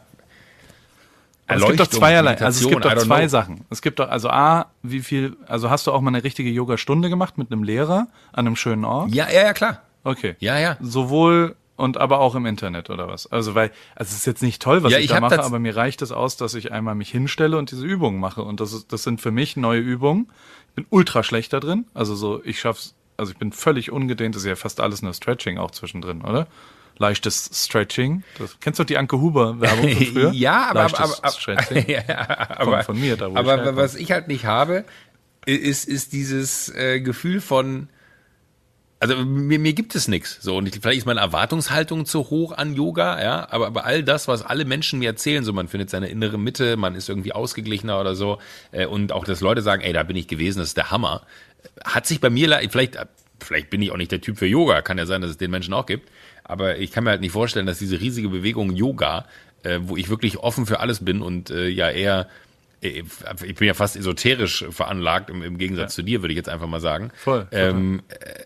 es 1.46 1.66
gibt 1.66 1.80
doch 1.80 1.88
zweierlei, 1.88 2.38
also 2.40 2.66
es 2.66 2.72
gibt 2.72 2.86
doch 2.86 2.98
zwei 2.98 3.28
Sachen. 3.28 3.66
Es 3.70 3.82
gibt 3.82 4.00
doch, 4.00 4.10
also 4.10 4.30
A, 4.30 4.68
wie 4.82 5.02
viel, 5.02 5.36
also 5.46 5.70
hast 5.70 5.88
du 5.88 5.92
auch 5.92 6.02
mal 6.02 6.10
eine 6.10 6.24
richtige 6.24 6.50
Yoga-Stunde 6.50 7.10
gemacht 7.10 7.38
mit 7.38 7.52
einem 7.52 7.64
Lehrer 7.64 8.08
an 8.32 8.48
einem 8.48 8.56
schönen 8.56 8.86
Ort? 8.86 9.14
Ja, 9.14 9.30
ja, 9.30 9.44
ja, 9.44 9.54
klar. 9.54 9.82
Okay. 10.06 10.36
Ja, 10.40 10.58
ja. 10.58 10.78
Sowohl 10.82 11.56
und 11.76 11.98
aber 11.98 12.20
auch 12.20 12.36
im 12.36 12.46
Internet 12.46 12.90
oder 12.90 13.08
was? 13.08 13.32
Also 13.32 13.56
weil, 13.56 13.72
also 13.96 14.12
es 14.12 14.18
ist 14.18 14.26
jetzt 14.26 14.44
nicht 14.44 14.62
toll, 14.62 14.84
was 14.84 14.92
ja, 14.92 15.00
ich, 15.00 15.06
ich 15.06 15.12
da 15.12 15.20
mache, 15.20 15.44
aber 15.44 15.60
mir 15.60 15.76
reicht 15.76 16.02
es 16.02 16.12
aus, 16.12 16.38
dass 16.38 16.54
ich 16.54 16.72
einmal 16.72 16.96
mich 16.96 17.10
hinstelle 17.10 17.58
und 17.58 17.72
diese 17.72 17.86
Übungen 17.86 18.20
mache. 18.20 18.44
Und 18.44 18.60
das 18.60 18.74
ist, 18.74 18.94
das 18.94 19.04
sind 19.04 19.22
für 19.22 19.32
mich 19.32 19.58
neue 19.58 19.80
Übungen. 19.80 20.32
Ich 20.70 20.76
bin 20.76 20.86
ultra 20.90 21.24
schlecht 21.24 21.54
da 21.54 21.60
drin. 21.60 21.86
Also 21.94 22.16
so, 22.16 22.44
ich 22.44 22.60
schaff's, 22.60 22.96
also 23.18 23.32
ich 23.32 23.38
bin 23.38 23.52
völlig 23.52 23.92
ungedehnt, 23.92 24.36
das 24.36 24.44
ist 24.44 24.48
ja 24.48 24.56
fast 24.56 24.80
alles 24.80 25.02
nur 25.02 25.14
Stretching 25.14 25.58
auch 25.58 25.72
zwischendrin, 25.72 26.22
oder? 26.22 26.48
leichtes 27.00 27.50
Stretching. 27.54 28.24
Das, 28.38 28.60
kennst 28.60 28.80
du 28.80 28.84
die 28.84 28.98
Anke 28.98 29.20
Huber 29.20 29.60
Werbung 29.60 29.90
von 29.90 30.06
früher? 30.14 30.32
ja, 30.32 30.70
aber, 30.70 30.82
aber, 30.82 31.18
aber, 31.22 31.32
Stretching. 31.32 31.86
ja, 31.88 32.28
aber, 32.50 32.84
von, 32.84 32.96
von 32.96 33.02
mir, 33.02 33.18
da 33.18 33.32
wo 33.32 33.36
aber 33.36 33.70
ich 33.70 33.76
was 33.76 33.96
ich 33.96 34.12
halt 34.12 34.28
nicht 34.28 34.46
habe, 34.46 34.86
ist, 35.46 35.88
ist 35.88 36.14
dieses 36.14 36.70
äh, 36.70 37.02
Gefühl 37.02 37.42
von, 37.42 37.90
also 39.04 39.26
mir, 39.26 39.60
mir 39.60 39.74
gibt 39.74 39.96
es 39.96 40.08
nichts. 40.08 40.38
So, 40.42 40.58
und 40.58 40.70
vielleicht 40.70 41.00
ist 41.00 41.06
meine 41.06 41.20
Erwartungshaltung 41.20 42.06
zu 42.06 42.30
hoch 42.30 42.52
an 42.54 42.74
Yoga, 42.74 43.22
ja, 43.22 43.48
aber, 43.52 43.68
aber 43.68 43.86
all 43.86 44.04
das, 44.04 44.28
was 44.28 44.44
alle 44.44 44.66
Menschen 44.66 45.00
mir 45.00 45.10
erzählen, 45.10 45.44
so 45.44 45.54
man 45.54 45.68
findet 45.68 45.90
seine 45.90 46.08
innere 46.08 46.38
Mitte, 46.38 46.78
man 46.78 46.96
ist 46.96 47.10
irgendwie 47.10 47.34
ausgeglichener 47.34 48.00
oder 48.00 48.16
so, 48.16 48.40
äh, 48.72 48.86
und 48.86 49.12
auch, 49.12 49.26
dass 49.26 49.42
Leute 49.42 49.62
sagen, 49.62 49.82
ey, 49.82 49.94
da 49.94 50.04
bin 50.04 50.16
ich 50.16 50.28
gewesen, 50.28 50.60
das 50.60 50.70
ist 50.70 50.78
der 50.78 50.92
Hammer, 50.92 51.24
hat 51.84 52.06
sich 52.06 52.22
bei 52.22 52.30
mir, 52.30 52.60
vielleicht, 52.70 52.98
vielleicht 53.40 53.70
bin 53.70 53.82
ich 53.82 53.92
auch 53.92 53.98
nicht 53.98 54.12
der 54.12 54.22
Typ 54.22 54.38
für 54.38 54.48
Yoga, 54.48 54.82
kann 54.82 54.98
ja 54.98 55.06
sein, 55.06 55.22
dass 55.22 55.32
es 55.32 55.38
den 55.38 55.52
Menschen 55.52 55.74
auch 55.74 55.86
gibt, 55.86 56.10
aber 56.44 56.78
ich 56.78 56.92
kann 56.92 57.04
mir 57.04 57.12
halt 57.12 57.22
nicht 57.22 57.32
vorstellen, 57.32 57.66
dass 57.66 57.80
diese 57.80 58.00
riesige 58.00 58.30
Bewegung 58.30 58.72
Yoga, 58.72 59.26
äh, 59.64 59.80
wo 59.84 59.98
ich 59.98 60.10
wirklich 60.10 60.38
offen 60.38 60.66
für 60.66 60.80
alles 60.80 61.04
bin 61.04 61.22
und 61.22 61.50
äh, 61.50 61.68
ja 61.68 61.90
eher 61.90 62.28
äh, 62.84 63.04
ich 63.46 63.56
bin 63.56 63.68
ja 63.68 63.74
fast 63.74 63.96
esoterisch 63.96 64.66
veranlagt, 64.70 65.30
im, 65.30 65.42
im 65.42 65.58
Gegensatz 65.58 65.94
ja. 65.94 65.96
zu 65.96 66.02
dir, 66.04 66.22
würde 66.22 66.34
ich 66.34 66.38
jetzt 66.38 66.50
einfach 66.50 66.68
mal 66.68 66.82
sagen. 66.82 67.12
Voll. 67.16 67.48
Ähm, 67.52 68.04
äh, 68.10 68.44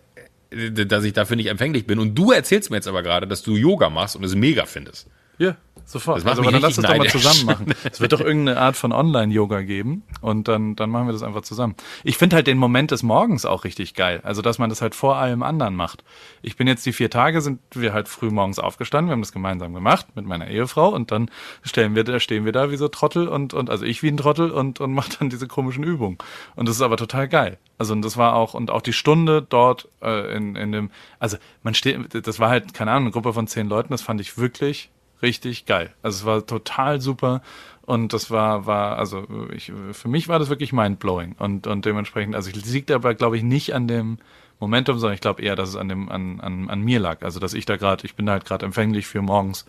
dass 0.50 1.04
ich 1.04 1.12
dafür 1.12 1.36
nicht 1.36 1.46
empfänglich 1.46 1.86
bin. 1.86 1.98
Und 1.98 2.14
du 2.14 2.32
erzählst 2.32 2.70
mir 2.70 2.76
jetzt 2.76 2.88
aber 2.88 3.02
gerade, 3.02 3.26
dass 3.26 3.42
du 3.42 3.56
Yoga 3.56 3.90
machst 3.90 4.16
und 4.16 4.24
es 4.24 4.34
mega 4.34 4.66
findest. 4.66 5.08
Ja, 5.38 5.56
sofort. 5.84 6.18
Das 6.18 6.26
also, 6.26 6.42
dann 6.42 6.60
lass 6.60 6.78
uns 6.78 6.86
doch 6.86 6.96
mal 6.96 7.08
zusammen 7.08 7.44
machen. 7.46 7.74
Es 7.90 8.00
wird 8.00 8.12
doch 8.12 8.20
irgendeine 8.20 8.58
Art 8.58 8.76
von 8.76 8.92
Online-Yoga 8.92 9.62
geben 9.62 10.02
und 10.20 10.48
dann, 10.48 10.76
dann 10.76 10.90
machen 10.90 11.06
wir 11.06 11.12
das 11.12 11.22
einfach 11.22 11.42
zusammen. 11.42 11.76
Ich 12.04 12.18
finde 12.18 12.36
halt 12.36 12.46
den 12.46 12.58
Moment 12.58 12.90
des 12.90 13.02
Morgens 13.02 13.46
auch 13.46 13.64
richtig 13.64 13.94
geil. 13.94 14.20
Also, 14.24 14.42
dass 14.42 14.58
man 14.58 14.68
das 14.68 14.82
halt 14.82 14.94
vor 14.94 15.16
allem 15.16 15.42
anderen 15.42 15.76
macht. 15.76 16.04
Ich 16.42 16.56
bin 16.56 16.66
jetzt 16.66 16.84
die 16.86 16.92
vier 16.92 17.08
Tage, 17.08 17.40
sind 17.40 17.60
wir 17.72 17.92
halt 17.92 18.08
früh 18.08 18.30
morgens 18.30 18.58
aufgestanden. 18.58 19.08
Wir 19.08 19.12
haben 19.12 19.22
das 19.22 19.32
gemeinsam 19.32 19.72
gemacht 19.72 20.06
mit 20.14 20.26
meiner 20.26 20.48
Ehefrau 20.48 20.88
und 20.88 21.10
dann 21.10 21.30
stellen 21.62 21.94
wir, 21.94 22.04
da 22.04 22.20
stehen 22.20 22.44
wir 22.44 22.52
da 22.52 22.70
wie 22.70 22.76
so 22.76 22.88
Trottel 22.88 23.28
und, 23.28 23.54
und 23.54 23.70
also 23.70 23.84
ich 23.84 24.02
wie 24.02 24.08
ein 24.08 24.16
Trottel 24.16 24.50
und, 24.50 24.80
und 24.80 24.92
mache 24.92 25.12
dann 25.18 25.30
diese 25.30 25.46
komischen 25.46 25.84
Übungen. 25.84 26.18
Und 26.56 26.68
das 26.68 26.76
ist 26.76 26.82
aber 26.82 26.96
total 26.96 27.28
geil. 27.28 27.58
Also 27.78 27.92
und 27.92 28.02
das 28.02 28.16
war 28.16 28.34
auch, 28.34 28.54
und 28.54 28.70
auch 28.70 28.82
die 28.82 28.92
Stunde 28.92 29.46
dort 29.48 29.88
äh, 30.02 30.36
in, 30.36 30.56
in 30.56 30.72
dem, 30.72 30.90
also 31.20 31.36
man 31.62 31.74
steht, 31.74 32.26
das 32.26 32.40
war 32.40 32.50
halt, 32.50 32.74
keine 32.74 32.90
Ahnung, 32.90 33.04
eine 33.04 33.12
Gruppe 33.12 33.32
von 33.32 33.46
zehn 33.46 33.68
Leuten, 33.68 33.90
das 33.90 34.02
fand 34.02 34.20
ich 34.20 34.36
wirklich 34.36 34.90
richtig 35.22 35.66
geil. 35.66 35.94
Also 36.02 36.18
es 36.18 36.24
war 36.24 36.46
total 36.46 37.00
super 37.00 37.42
und 37.82 38.12
das 38.12 38.30
war, 38.30 38.66
war, 38.66 38.98
also 38.98 39.26
ich, 39.54 39.72
für 39.92 40.08
mich 40.08 40.28
war 40.28 40.38
das 40.38 40.48
wirklich 40.50 40.72
mindblowing 40.72 41.36
und, 41.38 41.66
und 41.66 41.84
dementsprechend, 41.84 42.34
also 42.34 42.50
ich 42.50 42.66
liegt 42.66 42.90
aber, 42.90 43.14
glaube 43.14 43.36
ich, 43.36 43.42
nicht 43.42 43.74
an 43.74 43.88
dem 43.88 44.18
Momentum, 44.60 44.98
sondern 44.98 45.14
ich 45.14 45.20
glaube 45.20 45.42
eher, 45.42 45.56
dass 45.56 45.70
es 45.70 45.76
an 45.76 45.88
dem, 45.88 46.08
an, 46.08 46.40
an, 46.40 46.68
an 46.68 46.80
mir 46.80 47.00
lag. 47.00 47.22
Also 47.22 47.40
dass 47.40 47.54
ich 47.54 47.64
da 47.64 47.76
gerade, 47.76 48.04
ich 48.04 48.14
bin 48.14 48.26
da 48.26 48.32
halt 48.32 48.44
gerade 48.44 48.66
empfänglich 48.66 49.06
für 49.06 49.22
morgens 49.22 49.64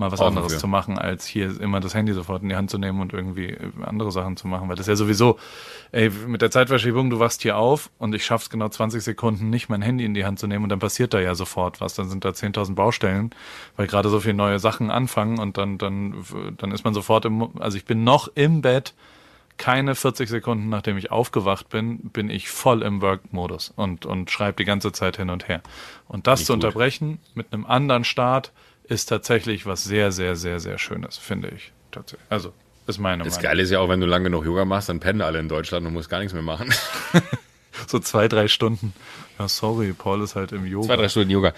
mal 0.00 0.10
was 0.10 0.20
anderes 0.20 0.58
zu 0.58 0.66
machen, 0.66 0.98
als 0.98 1.26
hier 1.26 1.60
immer 1.60 1.78
das 1.78 1.94
Handy 1.94 2.12
sofort 2.12 2.42
in 2.42 2.48
die 2.48 2.56
Hand 2.56 2.70
zu 2.70 2.78
nehmen 2.78 3.00
und 3.00 3.12
irgendwie 3.12 3.56
andere 3.82 4.10
Sachen 4.10 4.36
zu 4.36 4.48
machen, 4.48 4.68
weil 4.68 4.76
das 4.76 4.88
ja 4.88 4.96
sowieso, 4.96 5.38
ey, 5.92 6.10
mit 6.26 6.42
der 6.42 6.50
Zeitverschiebung, 6.50 7.10
du 7.10 7.20
wachst 7.20 7.42
hier 7.42 7.56
auf 7.56 7.90
und 7.98 8.14
ich 8.14 8.24
schaff's 8.24 8.50
genau 8.50 8.68
20 8.68 9.02
Sekunden 9.02 9.50
nicht, 9.50 9.68
mein 9.68 9.82
Handy 9.82 10.04
in 10.04 10.14
die 10.14 10.24
Hand 10.24 10.40
zu 10.40 10.48
nehmen 10.48 10.64
und 10.64 10.70
dann 10.70 10.80
passiert 10.80 11.14
da 11.14 11.20
ja 11.20 11.36
sofort 11.36 11.80
was, 11.80 11.94
dann 11.94 12.08
sind 12.08 12.24
da 12.24 12.30
10.000 12.30 12.74
Baustellen, 12.74 13.30
weil 13.76 13.86
gerade 13.86 14.08
so 14.08 14.18
viele 14.18 14.34
neue 14.34 14.58
Sachen 14.58 14.90
anfangen 14.90 15.38
und 15.38 15.56
dann, 15.56 15.78
dann, 15.78 16.24
dann 16.56 16.72
ist 16.72 16.84
man 16.84 16.94
sofort 16.94 17.24
im, 17.26 17.60
also 17.60 17.76
ich 17.76 17.84
bin 17.84 18.02
noch 18.02 18.28
im 18.34 18.62
Bett, 18.62 18.94
keine 19.60 19.94
40 19.94 20.30
Sekunden 20.30 20.70
nachdem 20.70 20.96
ich 20.96 21.10
aufgewacht 21.10 21.68
bin, 21.68 21.98
bin 21.98 22.30
ich 22.30 22.48
voll 22.48 22.82
im 22.82 23.02
Work-Modus 23.02 23.74
und, 23.76 24.06
und 24.06 24.30
schreibe 24.30 24.56
die 24.56 24.64
ganze 24.64 24.90
Zeit 24.90 25.18
hin 25.18 25.28
und 25.28 25.48
her. 25.48 25.60
Und 26.08 26.26
das 26.26 26.40
Nicht 26.40 26.46
zu 26.46 26.54
unterbrechen 26.54 27.18
mit 27.34 27.52
einem 27.52 27.66
anderen 27.66 28.04
Start, 28.04 28.52
ist 28.90 29.06
tatsächlich 29.06 29.66
was 29.66 29.84
sehr, 29.84 30.12
sehr, 30.12 30.36
sehr, 30.36 30.60
sehr 30.60 30.78
Schönes, 30.78 31.16
finde 31.16 31.48
ich. 31.48 31.72
Tatsächlich. 31.90 32.26
Also, 32.28 32.52
ist 32.86 32.98
meine 32.98 33.24
das 33.24 33.26
Meinung. 33.26 33.26
Das 33.26 33.38
Geile 33.40 33.62
ist 33.62 33.70
ja 33.70 33.78
auch, 33.78 33.88
wenn 33.88 34.00
du 34.00 34.06
lange 34.06 34.24
genug 34.24 34.44
Yoga 34.44 34.64
machst, 34.64 34.88
dann 34.88 35.00
pennen 35.00 35.22
alle 35.22 35.38
in 35.38 35.48
Deutschland 35.48 35.86
und 35.86 35.92
musst 35.92 36.10
gar 36.10 36.18
nichts 36.18 36.34
mehr 36.34 36.42
machen. 36.42 36.72
so 37.86 37.98
zwei, 38.00 38.28
drei 38.28 38.48
Stunden. 38.48 38.92
Ja, 39.38 39.48
sorry, 39.48 39.92
Paul 39.92 40.22
ist 40.22 40.34
halt 40.34 40.52
im 40.52 40.66
Yoga. 40.66 40.88
Zwei, 40.88 40.96
drei 40.96 41.08
Stunden 41.08 41.30
Yoga. 41.30 41.54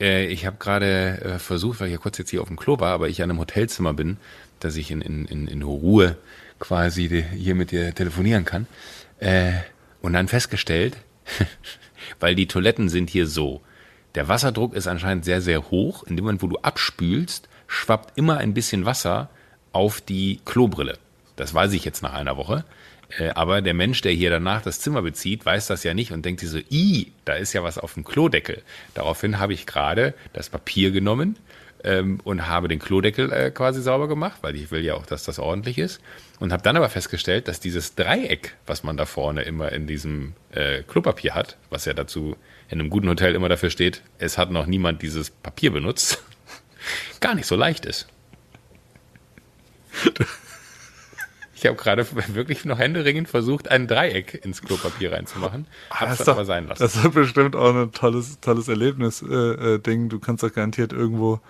Äh, 0.00 0.26
ich 0.26 0.46
habe 0.46 0.56
gerade 0.58 1.20
äh, 1.20 1.38
versucht, 1.38 1.80
weil 1.80 1.88
ich 1.88 1.92
ja 1.92 1.98
kurz 1.98 2.18
jetzt 2.18 2.30
hier 2.30 2.42
auf 2.42 2.48
dem 2.48 2.56
Klo 2.56 2.78
war, 2.78 2.92
aber 2.92 3.08
ich 3.08 3.22
an 3.22 3.30
einem 3.30 3.40
Hotelzimmer 3.40 3.92
bin, 3.92 4.16
dass 4.60 4.76
ich 4.76 4.90
in, 4.90 5.00
in, 5.00 5.26
in, 5.26 5.48
in 5.48 5.62
Ruhe 5.62 6.16
quasi 6.58 7.24
hier 7.36 7.54
mit 7.54 7.72
dir 7.72 7.94
telefonieren 7.94 8.44
kann. 8.44 8.66
Äh, 9.18 9.52
und 10.00 10.12
dann 10.12 10.28
festgestellt, 10.28 10.96
weil 12.20 12.34
die 12.34 12.46
Toiletten 12.46 12.88
sind 12.88 13.10
hier 13.10 13.26
so. 13.26 13.60
Der 14.14 14.28
Wasserdruck 14.28 14.74
ist 14.74 14.86
anscheinend 14.86 15.24
sehr, 15.24 15.40
sehr 15.40 15.70
hoch. 15.70 16.02
In 16.04 16.16
dem 16.16 16.24
Moment, 16.24 16.42
wo 16.42 16.46
du 16.46 16.58
abspülst, 16.58 17.48
schwappt 17.66 18.18
immer 18.18 18.38
ein 18.38 18.54
bisschen 18.54 18.84
Wasser 18.84 19.30
auf 19.72 20.00
die 20.00 20.40
Klobrille. 20.44 20.98
Das 21.36 21.54
weiß 21.54 21.72
ich 21.72 21.84
jetzt 21.84 22.02
nach 22.02 22.12
einer 22.12 22.36
Woche. 22.36 22.64
Äh, 23.18 23.30
aber 23.30 23.62
der 23.62 23.74
Mensch, 23.74 24.00
der 24.02 24.12
hier 24.12 24.30
danach 24.30 24.62
das 24.62 24.80
Zimmer 24.80 25.02
bezieht, 25.02 25.44
weiß 25.46 25.66
das 25.66 25.82
ja 25.82 25.94
nicht 25.94 26.12
und 26.12 26.24
denkt 26.24 26.40
sich 26.40 26.50
so, 26.50 26.58
i, 26.70 27.12
da 27.24 27.34
ist 27.34 27.52
ja 27.52 27.62
was 27.62 27.78
auf 27.78 27.94
dem 27.94 28.04
Klodeckel. 28.04 28.62
Daraufhin 28.94 29.38
habe 29.38 29.54
ich 29.54 29.66
gerade 29.66 30.14
das 30.32 30.50
Papier 30.50 30.90
genommen 30.90 31.38
ähm, 31.84 32.20
und 32.24 32.46
habe 32.46 32.68
den 32.68 32.78
Klodeckel 32.78 33.32
äh, 33.32 33.50
quasi 33.50 33.82
sauber 33.82 34.08
gemacht, 34.08 34.38
weil 34.42 34.56
ich 34.56 34.70
will 34.70 34.84
ja 34.84 34.94
auch, 34.94 35.06
dass 35.06 35.24
das 35.24 35.38
ordentlich 35.38 35.78
ist. 35.78 36.00
Und 36.38 36.52
habe 36.52 36.62
dann 36.62 36.76
aber 36.76 36.88
festgestellt, 36.88 37.48
dass 37.48 37.60
dieses 37.60 37.94
Dreieck, 37.94 38.54
was 38.66 38.82
man 38.82 38.96
da 38.96 39.06
vorne 39.06 39.42
immer 39.42 39.72
in 39.72 39.86
diesem 39.86 40.34
äh, 40.52 40.82
Klopapier 40.82 41.34
hat, 41.34 41.56
was 41.70 41.84
ja 41.86 41.94
dazu 41.94 42.36
in 42.72 42.80
einem 42.80 42.88
guten 42.88 43.08
Hotel 43.08 43.34
immer 43.34 43.50
dafür 43.50 43.68
steht, 43.68 44.02
es 44.18 44.38
hat 44.38 44.50
noch 44.50 44.64
niemand 44.64 45.02
dieses 45.02 45.28
Papier 45.30 45.70
benutzt, 45.70 46.24
gar 47.20 47.34
nicht 47.34 47.46
so 47.46 47.54
leicht 47.54 47.84
ist. 47.84 48.08
Ich 51.54 51.66
habe 51.66 51.76
gerade 51.76 52.06
wirklich 52.34 52.64
noch 52.64 52.78
händeringend 52.78 53.28
versucht, 53.28 53.70
ein 53.70 53.86
Dreieck 53.86 54.42
ins 54.42 54.62
Klopapier 54.62 55.12
reinzumachen. 55.12 55.66
Hab's 55.90 56.18
das 56.18 56.28
aber 56.30 56.46
sein 56.46 56.66
lassen. 56.66 56.82
Das 56.82 56.96
ist 56.96 57.12
bestimmt 57.12 57.54
auch 57.54 57.74
ein 57.74 57.92
tolles, 57.92 58.40
tolles 58.40 58.68
Erlebnis-Ding. 58.68 59.30
Äh, 59.30 59.74
äh, 59.74 60.08
du 60.08 60.18
kannst 60.18 60.42
doch 60.42 60.52
garantiert 60.52 60.94
irgendwo. 60.94 61.40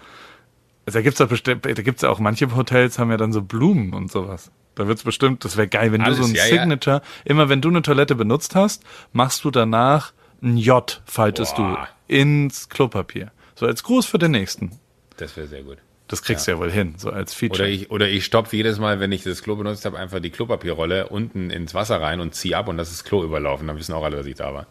Also 0.84 0.98
da 0.98 1.02
gibt's 1.02 1.18
doch 1.18 1.28
bestimmt, 1.28 1.64
da 1.64 1.72
gibt's 1.72 2.02
ja 2.02 2.10
auch 2.10 2.18
manche 2.18 2.54
Hotels 2.56 2.98
haben 2.98 3.12
ja 3.12 3.16
dann 3.16 3.32
so 3.32 3.42
Blumen 3.42 3.94
und 3.94 4.10
sowas. 4.10 4.50
Da 4.74 4.88
wird's 4.88 5.04
bestimmt, 5.04 5.44
das 5.44 5.56
wäre 5.56 5.68
geil, 5.68 5.92
wenn 5.92 6.00
Alles, 6.00 6.18
du 6.18 6.24
so 6.24 6.30
ein 6.30 6.34
ja, 6.34 6.44
Signature, 6.44 6.96
ja. 6.96 7.02
immer 7.24 7.48
wenn 7.48 7.60
du 7.60 7.68
eine 7.68 7.82
Toilette 7.82 8.16
benutzt 8.16 8.56
hast, 8.56 8.82
machst 9.12 9.44
du 9.44 9.52
danach 9.52 10.12
ein 10.42 10.56
J 10.56 11.00
faltest 11.04 11.56
Boah. 11.56 11.88
du 12.08 12.14
ins 12.14 12.68
Klopapier. 12.68 13.30
So 13.54 13.66
als 13.66 13.82
Gruß 13.82 14.06
für 14.06 14.18
den 14.18 14.32
nächsten. 14.32 14.78
Das 15.16 15.36
wäre 15.36 15.46
sehr 15.46 15.62
gut. 15.62 15.78
Das 16.08 16.22
kriegst 16.22 16.46
ja. 16.46 16.54
du 16.54 16.58
ja 16.58 16.64
wohl 16.64 16.70
hin, 16.70 16.94
so 16.98 17.10
als 17.10 17.32
Feature. 17.32 17.62
Oder 17.62 17.68
ich, 17.70 17.90
oder 17.90 18.08
ich 18.08 18.24
stopfe 18.24 18.56
jedes 18.56 18.78
Mal, 18.78 19.00
wenn 19.00 19.12
ich 19.12 19.22
das 19.22 19.42
Klo 19.42 19.56
benutzt 19.56 19.84
habe, 19.84 19.98
einfach 19.98 20.20
die 20.20 20.30
Klopapierrolle 20.30 21.08
unten 21.08 21.48
ins 21.48 21.74
Wasser 21.74 22.02
rein 22.02 22.20
und 22.20 22.34
ziehe 22.34 22.56
ab 22.56 22.68
und 22.68 22.76
das 22.76 22.90
ist 22.90 23.04
Klo 23.04 23.24
überlaufen. 23.24 23.66
Dann 23.66 23.78
wissen 23.78 23.94
auch 23.94 24.04
alle, 24.04 24.16
dass 24.16 24.26
ich 24.26 24.34
da 24.34 24.52
war. 24.52 24.66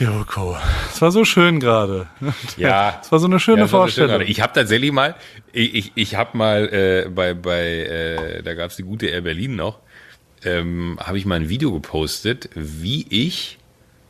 Joko, 0.00 0.56
es 0.92 1.00
war 1.00 1.10
so 1.10 1.24
schön 1.24 1.60
gerade. 1.60 2.08
Ja. 2.56 3.00
Es 3.02 3.10
war 3.10 3.18
so 3.18 3.26
eine 3.26 3.40
schöne 3.40 3.62
ja, 3.62 3.68
Vorstellung. 3.68 4.20
So 4.20 4.22
ich 4.22 4.40
habe 4.40 4.52
tatsächlich 4.52 4.92
mal, 4.92 5.16
ich, 5.52 5.74
ich, 5.74 5.92
ich 5.94 6.14
habe 6.14 6.36
mal 6.36 6.68
äh, 6.68 7.08
bei, 7.08 7.34
bei 7.34 7.62
äh, 7.62 8.42
da 8.42 8.54
gab 8.54 8.70
es 8.70 8.76
die 8.76 8.84
gute 8.84 9.06
Air 9.06 9.22
Berlin 9.22 9.56
noch, 9.56 9.80
ähm, 10.44 10.98
habe 11.00 11.18
ich 11.18 11.26
mal 11.26 11.36
ein 11.36 11.48
Video 11.48 11.72
gepostet, 11.72 12.48
wie 12.54 13.06
ich 13.10 13.58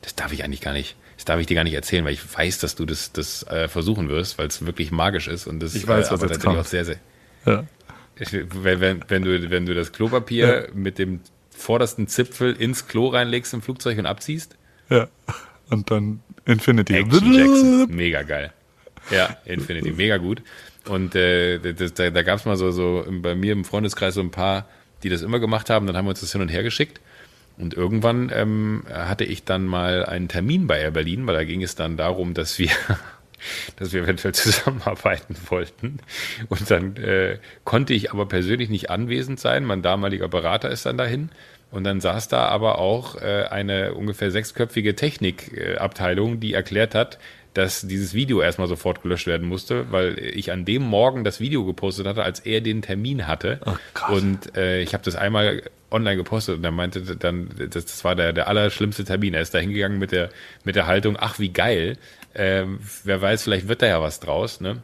das 0.03 0.15
darf 0.15 0.33
ich 0.33 0.45
eigentlich 0.45 0.61
gar 0.61 0.73
nicht. 0.73 0.97
Das 1.17 1.25
darf 1.25 1.41
ich 1.41 1.47
dir 1.47 1.55
gar 1.55 1.65
nicht 1.65 1.75
erzählen, 1.75 2.05
weil 2.05 2.13
ich 2.13 2.23
weiß, 2.37 2.59
dass 2.61 2.77
du 2.77 2.87
das, 2.87 3.13
das 3.13 3.43
äh, 3.45 3.67
versuchen 3.67 4.09
wirst, 4.09 4.39
weil 4.39 4.47
es 4.47 4.65
wirklich 4.65 4.93
magisch 4.93 5.27
ist 5.27 5.47
und 5.47 5.61
das 5.61 5.75
ich 5.75 5.87
weiß, 5.87 6.09
äh, 6.09 6.13
was 6.13 6.23
jetzt 6.23 6.41
kommt. 6.41 6.59
auch 6.59 6.65
sehr, 6.65 6.85
sehr. 6.85 6.99
Ja. 7.45 7.65
wenn, 8.17 8.81
wenn, 8.81 9.05
wenn, 9.09 9.23
du, 9.23 9.51
wenn 9.51 9.67
du 9.67 9.75
das 9.75 9.93
Klopapier 9.93 10.47
ja. 10.47 10.75
mit 10.75 10.99
dem 10.99 11.21
vordersten 11.51 12.07
Zipfel 12.07 12.55
ins 12.55 12.87
Klo 12.87 13.09
reinlegst 13.09 13.53
im 13.53 13.63
Flugzeug 13.63 13.99
und 13.99 14.07
abziehst. 14.07 14.57
Ja. 14.89 15.09
Und 15.71 15.91
dann 15.91 16.21
Infinity. 16.45 16.95
Action 16.95 17.33
Jackson. 17.33 17.87
Mega 17.91 18.23
geil. 18.23 18.53
Ja, 19.11 19.37
Infinity. 19.45 19.93
Mega 19.93 20.17
gut. 20.17 20.43
Und 20.89 21.15
äh, 21.15 21.59
das, 21.75 21.95
da, 21.95 22.11
da 22.11 22.23
gab 22.23 22.39
es 22.39 22.45
mal 22.45 22.57
so, 22.57 22.71
so 22.71 23.05
bei 23.09 23.35
mir 23.35 23.53
im 23.53 23.65
Freundeskreis 23.65 24.15
so 24.15 24.21
ein 24.21 24.31
paar, 24.31 24.67
die 25.03 25.09
das 25.09 25.23
immer 25.23 25.41
gemacht 25.41 25.69
haben. 25.69 25.87
Dann 25.87 25.97
haben 25.97 26.07
wir 26.07 26.11
uns 26.11 26.21
das 26.21 26.33
hin 26.33 26.41
und 26.41 26.49
her 26.49 26.63
geschickt. 26.63 27.01
Und 27.59 27.75
irgendwann 27.75 28.31
ähm, 28.33 28.85
hatte 28.93 29.25
ich 29.25 29.45
dann 29.45 29.67
mal 29.67 30.05
einen 30.05 30.29
Termin 30.29 30.67
bei 30.67 30.81
Air 30.81 30.93
Berlin, 30.93 31.27
weil 31.27 31.35
da 31.35 31.45
ging 31.45 31.63
es 31.63 31.75
dann 31.75 31.97
darum, 31.97 32.35
dass 32.35 32.59
wir 32.59 32.71
dass 33.77 33.93
wir 33.93 34.03
eventuell 34.03 34.35
zusammenarbeiten 34.35 35.37
wollten. 35.49 35.99
Und 36.49 36.71
dann 36.71 36.97
äh, 36.97 37.39
konnte 37.65 37.95
ich 37.95 38.13
aber 38.13 38.27
persönlich 38.27 38.69
nicht 38.69 38.91
anwesend 38.91 39.41
sein. 39.41 39.65
Mein 39.65 39.83
damaliger 39.83 40.29
Berater 40.29 40.71
ist 40.71 40.87
dann 40.87 40.99
dahin. 40.99 41.31
Und 41.71 41.85
dann 41.85 42.01
saß 42.01 42.29
da 42.29 42.47
aber 42.47 42.79
auch 42.79 43.17
äh, 43.17 43.45
eine 43.51 43.95
ungefähr 43.95 44.31
sechsköpfige 44.31 44.97
Technikabteilung, 44.97 46.41
die 46.41 46.55
erklärt 46.55 46.95
hat, 46.95 47.19
dass 47.59 47.81
dieses 47.81 48.15
Video 48.15 48.41
erstmal 48.41 48.69
sofort 48.69 49.03
gelöscht 49.03 49.27
werden 49.27 49.49
musste, 49.49 49.91
weil 49.91 50.17
ich 50.17 50.53
an 50.53 50.65
dem 50.65 50.83
Morgen 50.83 51.25
das 51.25 51.41
Video 51.41 51.65
gepostet 51.65 52.07
hatte, 52.07 52.23
als 52.23 52.39
er 52.39 52.61
den 52.61 52.83
Termin 52.83 53.27
hatte. 53.27 53.59
Oh 53.67 54.13
und 54.13 54.57
äh, 54.57 54.81
ich 54.81 54.95
habe 54.95 55.03
das 55.03 55.17
einmal 55.17 55.65
online 55.91 56.17
gepostet 56.17 56.59
und 56.59 56.65
er 56.65 56.71
meinte 56.71 57.01
dann, 57.17 57.49
das, 57.59 57.85
das 57.85 58.05
war 58.05 58.15
der, 58.15 58.33
der 58.33 58.47
allerschlimmste 58.47 59.05
Termin. 59.05 59.35
Er 59.35 59.41
ist 59.41 59.55
da 59.55 59.59
hingegangen 59.59 59.99
mit 59.99 60.13
der, 60.13 60.29
mit 60.63 60.77
der 60.77 60.87
Haltung, 60.87 61.17
ach 61.19 61.41
wie 61.41 61.49
geil, 61.49 61.99
ähm, 62.37 62.79
wer 63.03 63.21
weiß, 63.21 63.43
vielleicht 63.43 63.67
wird 63.67 63.83
da 63.83 63.87
ja 63.87 64.01
was 64.01 64.21
draus, 64.21 64.61
ne? 64.61 64.81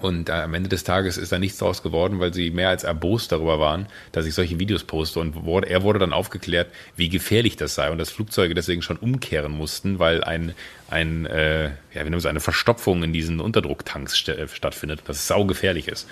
Und 0.00 0.28
äh, 0.28 0.32
am 0.32 0.54
Ende 0.54 0.68
des 0.68 0.84
Tages 0.84 1.16
ist 1.16 1.32
da 1.32 1.38
nichts 1.38 1.58
draus 1.58 1.82
geworden, 1.82 2.20
weil 2.20 2.32
sie 2.32 2.50
mehr 2.50 2.68
als 2.68 2.84
erbost 2.84 3.32
darüber 3.32 3.58
waren, 3.58 3.86
dass 4.12 4.26
ich 4.26 4.34
solche 4.34 4.58
Videos 4.60 4.84
poste. 4.84 5.18
Und 5.18 5.34
er 5.64 5.82
wurde 5.82 5.98
dann 5.98 6.12
aufgeklärt, 6.12 6.68
wie 6.94 7.08
gefährlich 7.08 7.56
das 7.56 7.74
sei 7.74 7.90
und 7.90 7.98
dass 7.98 8.10
Flugzeuge 8.10 8.54
deswegen 8.54 8.82
schon 8.82 8.96
umkehren 8.96 9.52
mussten, 9.52 9.98
weil 9.98 10.22
ein, 10.22 10.54
ein 10.88 11.26
äh, 11.26 11.64
ja, 11.64 11.70
wir 11.94 12.04
nennen 12.04 12.14
es 12.14 12.26
eine 12.26 12.40
Verstopfung 12.40 13.02
in 13.02 13.12
diesen 13.12 13.40
Unterdrucktanks 13.40 14.14
st 14.14 14.28
äh, 14.28 14.46
stattfindet, 14.48 15.02
dass 15.06 15.16
es 15.16 15.26
saugefährlich 15.26 15.88
ist. 15.88 16.08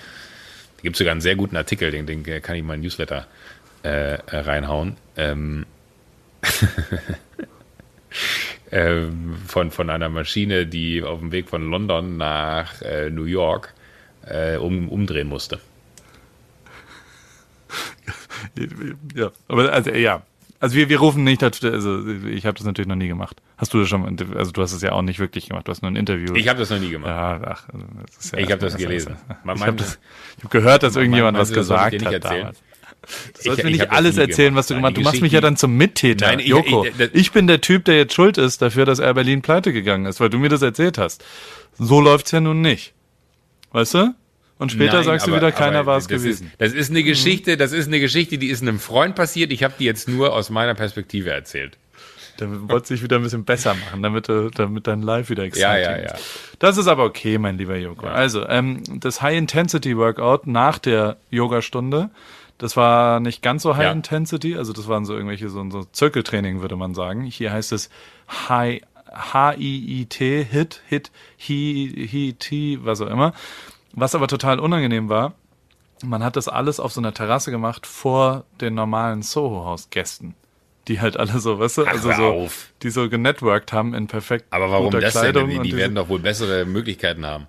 Da 0.79 0.83
gibt 0.83 0.97
es 0.97 0.99
sogar 0.99 1.13
einen 1.13 1.21
sehr 1.21 1.37
guten 1.37 1.57
Artikel, 1.57 1.91
den, 1.91 2.07
den 2.07 2.25
kann 2.43 2.57
ich 2.57 2.65
mal 2.65 2.75
in 2.75 2.81
Newsletter 2.81 3.27
äh 3.83 4.19
reinhauen. 4.31 4.97
Ähm 5.17 5.65
ähm, 8.71 9.37
von, 9.47 9.71
von 9.71 9.91
einer 9.91 10.09
Maschine, 10.09 10.67
die 10.67 11.03
auf 11.03 11.21
dem 11.21 11.33
Weg 11.33 11.49
von 11.49 11.71
London 11.71 12.17
nach 12.17 12.81
äh, 12.83 13.11
New 13.11 13.25
York 13.25 13.75
äh, 14.27 14.57
um, 14.57 14.89
umdrehen 14.89 15.29
musste. 15.29 15.61
Ja, 19.15 19.33
aber 19.49 19.73
also 19.73 19.91
ja, 19.91 20.23
also 20.61 20.77
wir, 20.77 20.89
wir 20.89 20.99
rufen 20.99 21.25
nicht, 21.25 21.43
also 21.43 22.07
ich 22.27 22.47
habe 22.47 22.57
das 22.57 22.65
natürlich 22.65 22.89
noch 22.89 22.97
nie 22.97 23.09
gemacht. 23.09 23.43
Hast 23.59 23.75
du 23.75 23.81
das 23.81 23.89
schon, 23.89 24.19
also 24.35 24.53
du 24.53 24.63
hast 24.63 24.73
es 24.73 24.83
ja 24.83 24.93
auch 24.93 25.03
nicht 25.03 25.19
wirklich 25.19 25.49
gemacht, 25.49 25.69
du 25.69 25.71
hast 25.71 25.83
nur 25.83 25.91
ein 25.91 25.97
Interview. 25.97 26.35
Ich 26.35 26.49
habe 26.49 26.59
das 26.59 26.71
noch 26.71 26.79
nie 26.79 26.91
gemacht. 26.91 27.11
Ja, 27.11 27.41
ach, 27.45 27.69
ja 28.33 28.39
ich 28.39 28.51
habe 28.51 28.61
das 28.61 28.77
gelesen. 28.77 29.17
ich 29.29 29.63
habe 29.63 29.85
hab 30.43 30.51
gehört, 30.51 30.83
dass 30.83 30.97
irgendjemand 30.97 31.37
was 31.37 31.53
gesagt 31.53 32.05
hat 32.05 32.25
damals. 32.25 32.63
Du 33.37 33.43
sollst 33.43 33.59
ich, 33.59 33.65
mir 33.65 33.71
nicht 33.71 33.91
alles 33.91 34.17
erzählen, 34.17 34.49
gemacht. 34.49 34.59
was 34.59 34.67
du 34.69 34.75
gemacht 34.75 34.93
hast. 34.93 34.99
Du 34.99 35.03
machst 35.03 35.23
mich 35.23 35.33
ja 35.33 35.41
dann 35.41 35.57
zum 35.57 35.77
Mittäter, 35.77 36.27
Nein, 36.27 36.41
ich, 36.41 36.47
Joko. 36.47 36.85
Ich, 36.85 37.15
ich, 37.15 37.33
bin 37.33 37.47
der 37.47 37.61
Typ, 37.61 37.85
der 37.85 37.97
jetzt 37.97 38.15
schuld 38.15 38.39
ist 38.39 38.63
dafür, 38.63 38.85
dass 38.85 38.99
Air 38.99 39.15
Berlin 39.15 39.43
pleite 39.43 39.73
gegangen 39.73 40.07
ist, 40.07 40.21
weil 40.21 40.31
du 40.31 40.39
mir 40.39 40.49
das 40.49 40.63
erzählt 40.63 40.99
hast. 40.99 41.25
So 41.79 42.01
läuft's 42.01 42.33
ja 42.33 42.41
nun 42.41 42.61
nicht. 42.61 42.95
Weißt 43.73 43.95
du? 43.95 44.15
Und 44.59 44.73
später 44.73 44.95
Nein, 44.95 45.05
sagst 45.05 45.27
aber, 45.27 45.39
du 45.39 45.47
wieder, 45.47 45.53
keiner 45.53 45.85
war 45.85 45.99
es 45.99 46.09
gewesen. 46.09 46.47
Ist, 46.47 46.61
das 46.61 46.73
ist 46.73 46.91
eine 46.91 47.03
Geschichte, 47.03 47.59
das 47.59 47.73
ist 47.73 47.89
eine 47.89 48.01
Geschichte, 48.01 48.39
die 48.39 48.49
ist 48.49 48.63
einem 48.63 48.79
Freund 48.79 49.15
passiert. 49.15 49.53
Ich 49.53 49.63
habe 49.63 49.75
die 49.79 49.85
jetzt 49.85 50.09
nur 50.09 50.33
aus 50.33 50.49
meiner 50.49 50.75
Perspektive 50.75 51.31
erzählt. 51.31 51.77
Damit 52.39 52.69
wollte 52.69 52.93
ich 52.95 53.03
wieder 53.03 53.17
ein 53.17 53.23
bisschen 53.23 53.45
besser 53.45 53.75
machen, 53.75 54.03
damit, 54.03 54.29
damit 54.29 54.87
dein 54.87 55.03
Live 55.03 55.31
wieder 55.31 55.45
exciting 55.45 55.83
ja, 55.83 55.97
ja, 55.97 56.03
ja. 56.03 56.15
Das 56.59 56.77
ist 56.77 56.87
aber 56.87 57.05
okay, 57.05 57.39
mein 57.39 57.57
lieber 57.57 57.77
Joko. 57.77 58.07
Ja. 58.07 58.13
Also, 58.13 58.47
ähm, 58.47 58.83
das 59.01 59.23
High-Intensity-Workout 59.23 60.47
nach 60.47 60.79
der 60.79 61.17
Yogastunde 61.31 62.11
das 62.59 62.77
war 62.77 63.21
nicht 63.21 63.43
ganz 63.43 63.63
so 63.63 63.77
High 63.77 63.85
ja. 63.85 63.93
Intensity, 63.93 64.57
also 64.57 64.73
das 64.73 64.89
waren 64.89 65.05
so 65.05 65.15
irgendwelche 65.15 65.49
so, 65.49 65.69
so 65.71 65.85
Zirkeltraining, 65.85 66.61
würde 66.61 66.77
man 66.77 66.95
sagen. 66.95 67.23
Hier 67.23 67.53
heißt 67.53 67.73
es 67.73 67.91
High 68.49 68.83
H-I-I-T, 69.17 70.45
Hit, 70.45 70.83
Hit, 70.87 71.11
Hi, 71.49 72.09
Hi, 72.11 72.35
T, 72.39 72.79
was 72.83 73.01
auch 73.01 73.09
immer. 73.09 73.33
Was 73.93 74.15
aber 74.15 74.29
total 74.29 74.61
unangenehm 74.61 75.09
war, 75.09 75.35
man 76.05 76.23
hat 76.23 76.37
das 76.37 76.49
alles 76.49 76.81
auf 76.81 76.93
so 76.93 77.01
einer 77.01 77.15
Terrasse 77.15 77.51
gemacht 77.51 77.87
vor 77.87 78.45
den 78.61 78.75
normalen 78.75 79.23
Soho-Haus-Gästen. 79.23 80.35
Die 80.89 81.01
halt 81.01 81.17
alle 81.17 81.41
so, 81.41 81.59
weißt 81.59 81.79
du, 81.79 81.87
Ach, 81.87 81.93
also 81.93 82.13
so, 82.13 82.49
die 82.83 82.91
so 82.91 83.09
genetworked 83.09 83.73
haben 83.73 83.95
in 83.95 84.07
perfekt 84.07 84.47
Aber 84.51 84.71
warum 84.71 84.87
guter 84.87 85.01
das 85.01 85.13
Kleidung 85.13 85.49
denn? 85.49 85.63
Die, 85.63 85.71
die 85.71 85.77
werden 85.77 85.95
doch 85.95 86.09
wohl 86.09 86.21
bessere 86.21 86.65
Möglichkeiten 86.65 87.27
haben. 87.27 87.47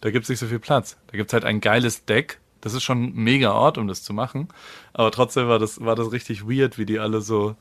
Da 0.00 0.10
gibt's 0.10 0.28
nicht 0.28 0.38
so 0.38 0.46
viel 0.46 0.60
Platz. 0.60 0.96
Da 1.08 1.16
gibt's 1.16 1.32
halt 1.32 1.44
ein 1.44 1.60
geiles 1.60 2.04
Deck, 2.04 2.38
das 2.66 2.74
ist 2.74 2.82
schon 2.82 3.04
ein 3.04 3.14
mega 3.14 3.52
Ort, 3.52 3.78
um 3.78 3.86
das 3.86 4.02
zu 4.02 4.12
machen. 4.12 4.48
Aber 4.92 5.12
trotzdem 5.12 5.46
war 5.46 5.60
das, 5.60 5.84
war 5.84 5.94
das 5.94 6.10
richtig 6.10 6.48
weird, 6.48 6.78
wie 6.78 6.84
die 6.84 6.98
alle 6.98 7.20
so 7.20 7.54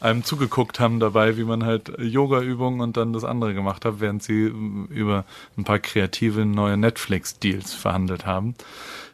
einem 0.00 0.22
zugeguckt 0.22 0.78
haben 0.80 1.00
dabei, 1.00 1.38
wie 1.38 1.44
man 1.44 1.64
halt 1.64 1.98
Yoga-Übungen 1.98 2.82
und 2.82 2.98
dann 2.98 3.14
das 3.14 3.24
andere 3.24 3.54
gemacht 3.54 3.86
hat, 3.86 4.00
während 4.00 4.22
sie 4.22 4.42
über 4.42 5.24
ein 5.56 5.64
paar 5.64 5.78
kreative 5.78 6.44
neue 6.44 6.76
Netflix-Deals 6.76 7.72
verhandelt 7.72 8.26
haben. 8.26 8.54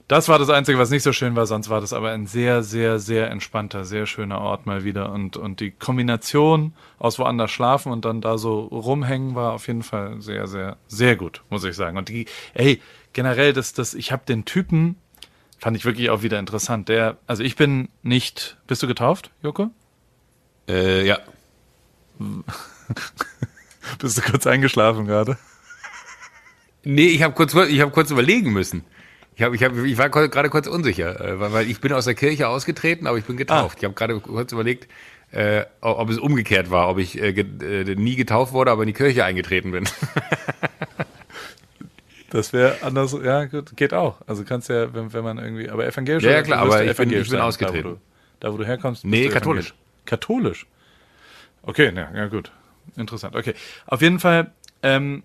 Das 0.08 0.28
war 0.28 0.40
das 0.40 0.50
Einzige, 0.50 0.80
was 0.80 0.90
nicht 0.90 1.04
so 1.04 1.12
schön 1.12 1.36
war, 1.36 1.46
sonst 1.46 1.68
war 1.68 1.80
das 1.80 1.92
aber 1.92 2.10
ein 2.10 2.26
sehr, 2.26 2.64
sehr, 2.64 2.98
sehr 2.98 3.30
entspannter, 3.30 3.84
sehr 3.84 4.06
schöner 4.06 4.40
Ort 4.40 4.66
mal 4.66 4.82
wieder. 4.82 5.12
Und, 5.12 5.36
und 5.36 5.60
die 5.60 5.70
Kombination 5.70 6.72
aus 6.98 7.20
woanders 7.20 7.52
schlafen 7.52 7.92
und 7.92 8.04
dann 8.04 8.20
da 8.20 8.36
so 8.36 8.62
rumhängen 8.62 9.36
war 9.36 9.52
auf 9.52 9.68
jeden 9.68 9.84
Fall 9.84 10.20
sehr, 10.20 10.48
sehr, 10.48 10.76
sehr 10.88 11.14
gut, 11.14 11.42
muss 11.50 11.62
ich 11.62 11.76
sagen. 11.76 11.98
Und 11.98 12.08
die, 12.08 12.26
ey, 12.54 12.80
generell, 13.12 13.52
das, 13.52 13.72
das, 13.72 13.94
ich 13.94 14.12
habe 14.12 14.24
den 14.26 14.44
Typen, 14.44 14.96
Fand 15.58 15.76
ich 15.76 15.84
wirklich 15.84 16.10
auch 16.10 16.22
wieder 16.22 16.38
interessant. 16.38 16.88
Der, 16.88 17.16
also 17.26 17.42
ich 17.42 17.56
bin 17.56 17.88
nicht. 18.02 18.56
Bist 18.66 18.82
du 18.82 18.86
getauft, 18.86 19.30
Joko? 19.42 19.70
Äh, 20.68 21.06
ja. 21.06 21.18
Bist 23.98 24.18
du 24.18 24.22
kurz 24.22 24.46
eingeschlafen 24.46 25.06
gerade? 25.06 25.38
Nee, 26.84 27.08
ich 27.08 27.22
habe 27.22 27.34
kurz, 27.34 27.54
ich 27.54 27.80
hab 27.80 27.92
kurz 27.92 28.10
überlegen 28.10 28.52
müssen. 28.52 28.84
Ich, 29.34 29.42
hab, 29.42 29.52
ich, 29.52 29.62
hab, 29.62 29.76
ich 29.76 29.98
war 29.98 30.08
gerade 30.08 30.48
kurz 30.48 30.66
unsicher, 30.66 31.20
äh, 31.20 31.40
weil, 31.40 31.52
weil 31.52 31.70
ich 31.70 31.80
bin 31.80 31.92
aus 31.92 32.04
der 32.06 32.14
Kirche 32.14 32.48
ausgetreten, 32.48 33.06
aber 33.06 33.18
ich 33.18 33.24
bin 33.24 33.36
getauft. 33.36 33.76
Ah. 33.76 33.78
Ich 33.78 33.84
habe 33.84 33.94
gerade 33.94 34.20
kurz 34.20 34.52
überlegt, 34.52 34.88
äh, 35.32 35.64
ob 35.80 36.08
es 36.08 36.18
umgekehrt 36.18 36.70
war, 36.70 36.88
ob 36.88 36.98
ich 36.98 37.20
äh, 37.20 37.30
äh, 37.30 37.94
nie 37.96 38.16
getauft 38.16 38.52
wurde, 38.52 38.70
aber 38.70 38.82
in 38.82 38.86
die 38.86 38.92
Kirche 38.92 39.24
eingetreten 39.24 39.72
bin. 39.72 39.84
Das 42.30 42.52
wäre 42.52 42.82
anders, 42.82 43.16
ja, 43.22 43.44
gut, 43.44 43.76
geht 43.76 43.94
auch. 43.94 44.16
Also 44.26 44.44
kannst 44.44 44.68
ja, 44.68 44.92
wenn, 44.92 45.12
wenn 45.12 45.24
man 45.24 45.38
irgendwie, 45.38 45.70
aber 45.70 45.86
evangelisch. 45.86 46.24
Ja, 46.24 46.32
ja 46.32 46.42
klar, 46.42 46.60
aber 46.60 46.84
ich 46.84 46.96
bin, 46.96 47.12
ich 47.12 47.30
bin 47.30 47.40
ausgetreten. 47.40 47.82
Da 47.82 47.88
wo, 47.88 47.94
du, 47.94 48.00
da, 48.40 48.52
wo 48.52 48.56
du 48.56 48.66
herkommst. 48.66 49.04
Nee, 49.04 49.28
katholisch. 49.28 49.74
Katholisch. 50.04 50.66
Okay, 51.62 51.92
na, 51.94 52.10
ja, 52.14 52.26
gut. 52.26 52.50
Interessant. 52.96 53.36
Okay. 53.36 53.54
Auf 53.86 54.02
jeden 54.02 54.20
Fall 54.20 54.52
ähm, 54.82 55.22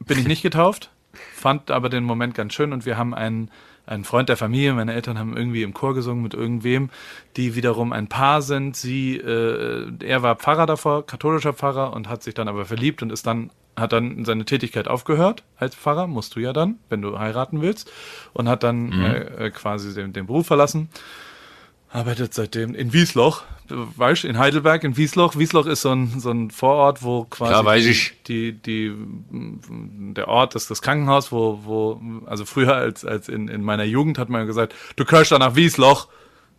bin 0.00 0.18
ich 0.18 0.26
nicht 0.26 0.42
getauft, 0.42 0.90
fand 1.34 1.70
aber 1.70 1.88
den 1.88 2.04
Moment 2.04 2.34
ganz 2.34 2.54
schön 2.54 2.72
und 2.72 2.86
wir 2.86 2.96
haben 2.96 3.14
einen, 3.14 3.50
einen 3.86 4.04
Freund 4.04 4.28
der 4.28 4.36
Familie, 4.36 4.72
meine 4.74 4.94
Eltern 4.94 5.18
haben 5.18 5.36
irgendwie 5.36 5.62
im 5.62 5.74
Chor 5.74 5.94
gesungen 5.94 6.22
mit 6.22 6.34
irgendwem, 6.34 6.90
die 7.36 7.54
wiederum 7.54 7.92
ein 7.92 8.08
Paar 8.08 8.42
sind. 8.42 8.76
Sie, 8.76 9.16
äh, 9.16 9.90
er 10.04 10.22
war 10.22 10.36
Pfarrer 10.36 10.66
davor, 10.66 11.06
katholischer 11.06 11.52
Pfarrer 11.52 11.92
und 11.92 12.08
hat 12.08 12.22
sich 12.22 12.34
dann 12.34 12.48
aber 12.48 12.64
verliebt 12.64 13.02
und 13.02 13.12
ist 13.12 13.26
dann 13.26 13.50
hat 13.76 13.92
dann 13.92 14.24
seine 14.24 14.44
Tätigkeit 14.44 14.88
aufgehört 14.88 15.42
als 15.56 15.74
Pfarrer, 15.74 16.06
musst 16.06 16.36
du 16.36 16.40
ja 16.40 16.52
dann, 16.52 16.76
wenn 16.88 17.02
du 17.02 17.18
heiraten 17.18 17.62
willst, 17.62 17.90
und 18.32 18.48
hat 18.48 18.62
dann 18.62 18.86
mhm. 18.86 19.04
äh, 19.04 19.50
quasi 19.50 19.94
den, 19.94 20.12
den, 20.12 20.26
Beruf 20.26 20.46
verlassen. 20.46 20.88
Arbeitet 21.90 22.32
seitdem 22.32 22.74
in 22.74 22.92
Wiesloch, 22.92 23.42
weißt 23.68 24.24
in 24.24 24.38
Heidelberg, 24.38 24.84
in 24.84 24.96
Wiesloch. 24.96 25.36
Wiesloch 25.36 25.66
ist 25.66 25.82
so 25.82 25.92
ein, 25.92 26.20
so 26.20 26.30
ein 26.30 26.50
Vorort, 26.50 27.02
wo 27.02 27.24
quasi 27.24 27.50
Klar, 27.50 27.64
weiß 27.64 27.84
ich. 27.86 28.14
Die, 28.26 28.52
die, 28.52 28.92
der 29.30 30.28
Ort 30.28 30.54
ist 30.54 30.70
das 30.70 30.80
Krankenhaus, 30.80 31.32
wo, 31.32 31.60
wo, 31.64 32.00
also 32.26 32.44
früher 32.44 32.74
als, 32.74 33.04
als 33.04 33.28
in, 33.28 33.48
in 33.48 33.62
meiner 33.62 33.84
Jugend 33.84 34.18
hat 34.18 34.28
man 34.28 34.46
gesagt, 34.46 34.74
du 34.96 35.04
gehörst 35.04 35.32
da 35.32 35.38
nach 35.38 35.54
Wiesloch. 35.54 36.08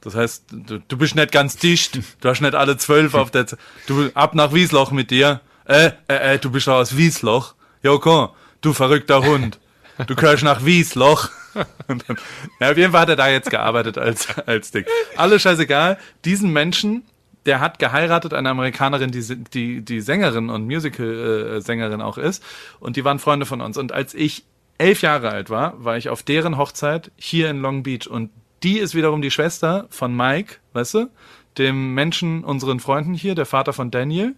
Das 0.01 0.15
heißt, 0.15 0.45
du, 0.51 0.79
du 0.79 0.97
bist 0.97 1.15
nicht 1.15 1.31
ganz 1.31 1.57
dicht, 1.57 1.99
du 2.21 2.29
hast 2.29 2.41
nicht 2.41 2.55
alle 2.55 2.77
zwölf 2.77 3.13
auf 3.13 3.31
der, 3.31 3.47
Z 3.47 3.57
du, 3.87 4.09
ab 4.13 4.35
nach 4.35 4.53
Wiesloch 4.53 4.91
mit 4.91 5.11
dir 5.11 5.39
äh, 5.65 5.91
äh, 6.07 6.35
äh, 6.35 6.39
du 6.39 6.51
bist 6.51 6.67
aus 6.67 6.97
Wiesloch. 6.97 7.55
Joko, 7.81 8.35
du 8.61 8.73
verrückter 8.73 9.23
Hund. 9.23 9.59
Du 10.07 10.15
gehörst 10.15 10.43
nach 10.43 10.65
Wiesloch. 10.65 11.29
Und 11.87 12.03
dann, 12.07 12.17
ja, 12.59 12.71
auf 12.71 12.77
jeden 12.77 12.91
Fall 12.91 13.01
hat 13.01 13.09
er 13.09 13.15
da 13.15 13.29
jetzt 13.29 13.49
gearbeitet 13.49 13.97
als, 13.97 14.27
als 14.47 14.71
Dick. 14.71 14.87
Alles 15.15 15.41
scheißegal. 15.43 15.97
Diesen 16.25 16.51
Menschen, 16.51 17.03
der 17.45 17.59
hat 17.59 17.77
geheiratet, 17.77 18.33
eine 18.33 18.49
Amerikanerin, 18.49 19.11
die, 19.11 19.43
die, 19.53 19.81
die 19.81 20.01
Sängerin 20.01 20.49
und 20.49 20.65
Musical-Sängerin 20.65 22.01
auch 22.01 22.17
ist. 22.17 22.43
Und 22.79 22.95
die 22.95 23.05
waren 23.05 23.19
Freunde 23.19 23.45
von 23.45 23.61
uns. 23.61 23.77
Und 23.77 23.91
als 23.91 24.13
ich 24.13 24.45
elf 24.77 25.01
Jahre 25.01 25.29
alt 25.29 25.49
war, 25.49 25.83
war 25.83 25.97
ich 25.97 26.09
auf 26.09 26.23
deren 26.23 26.57
Hochzeit 26.57 27.11
hier 27.15 27.49
in 27.49 27.61
Long 27.61 27.83
Beach. 27.83 28.07
Und 28.07 28.31
die 28.63 28.79
ist 28.79 28.95
wiederum 28.95 29.21
die 29.21 29.31
Schwester 29.31 29.85
von 29.89 30.15
Mike, 30.15 30.55
weißt 30.73 30.93
du, 30.95 31.09
dem 31.57 31.93
Menschen, 31.93 32.43
unseren 32.43 32.79
Freunden 32.79 33.13
hier, 33.13 33.35
der 33.35 33.45
Vater 33.45 33.73
von 33.73 33.91
Daniel, 33.91 34.35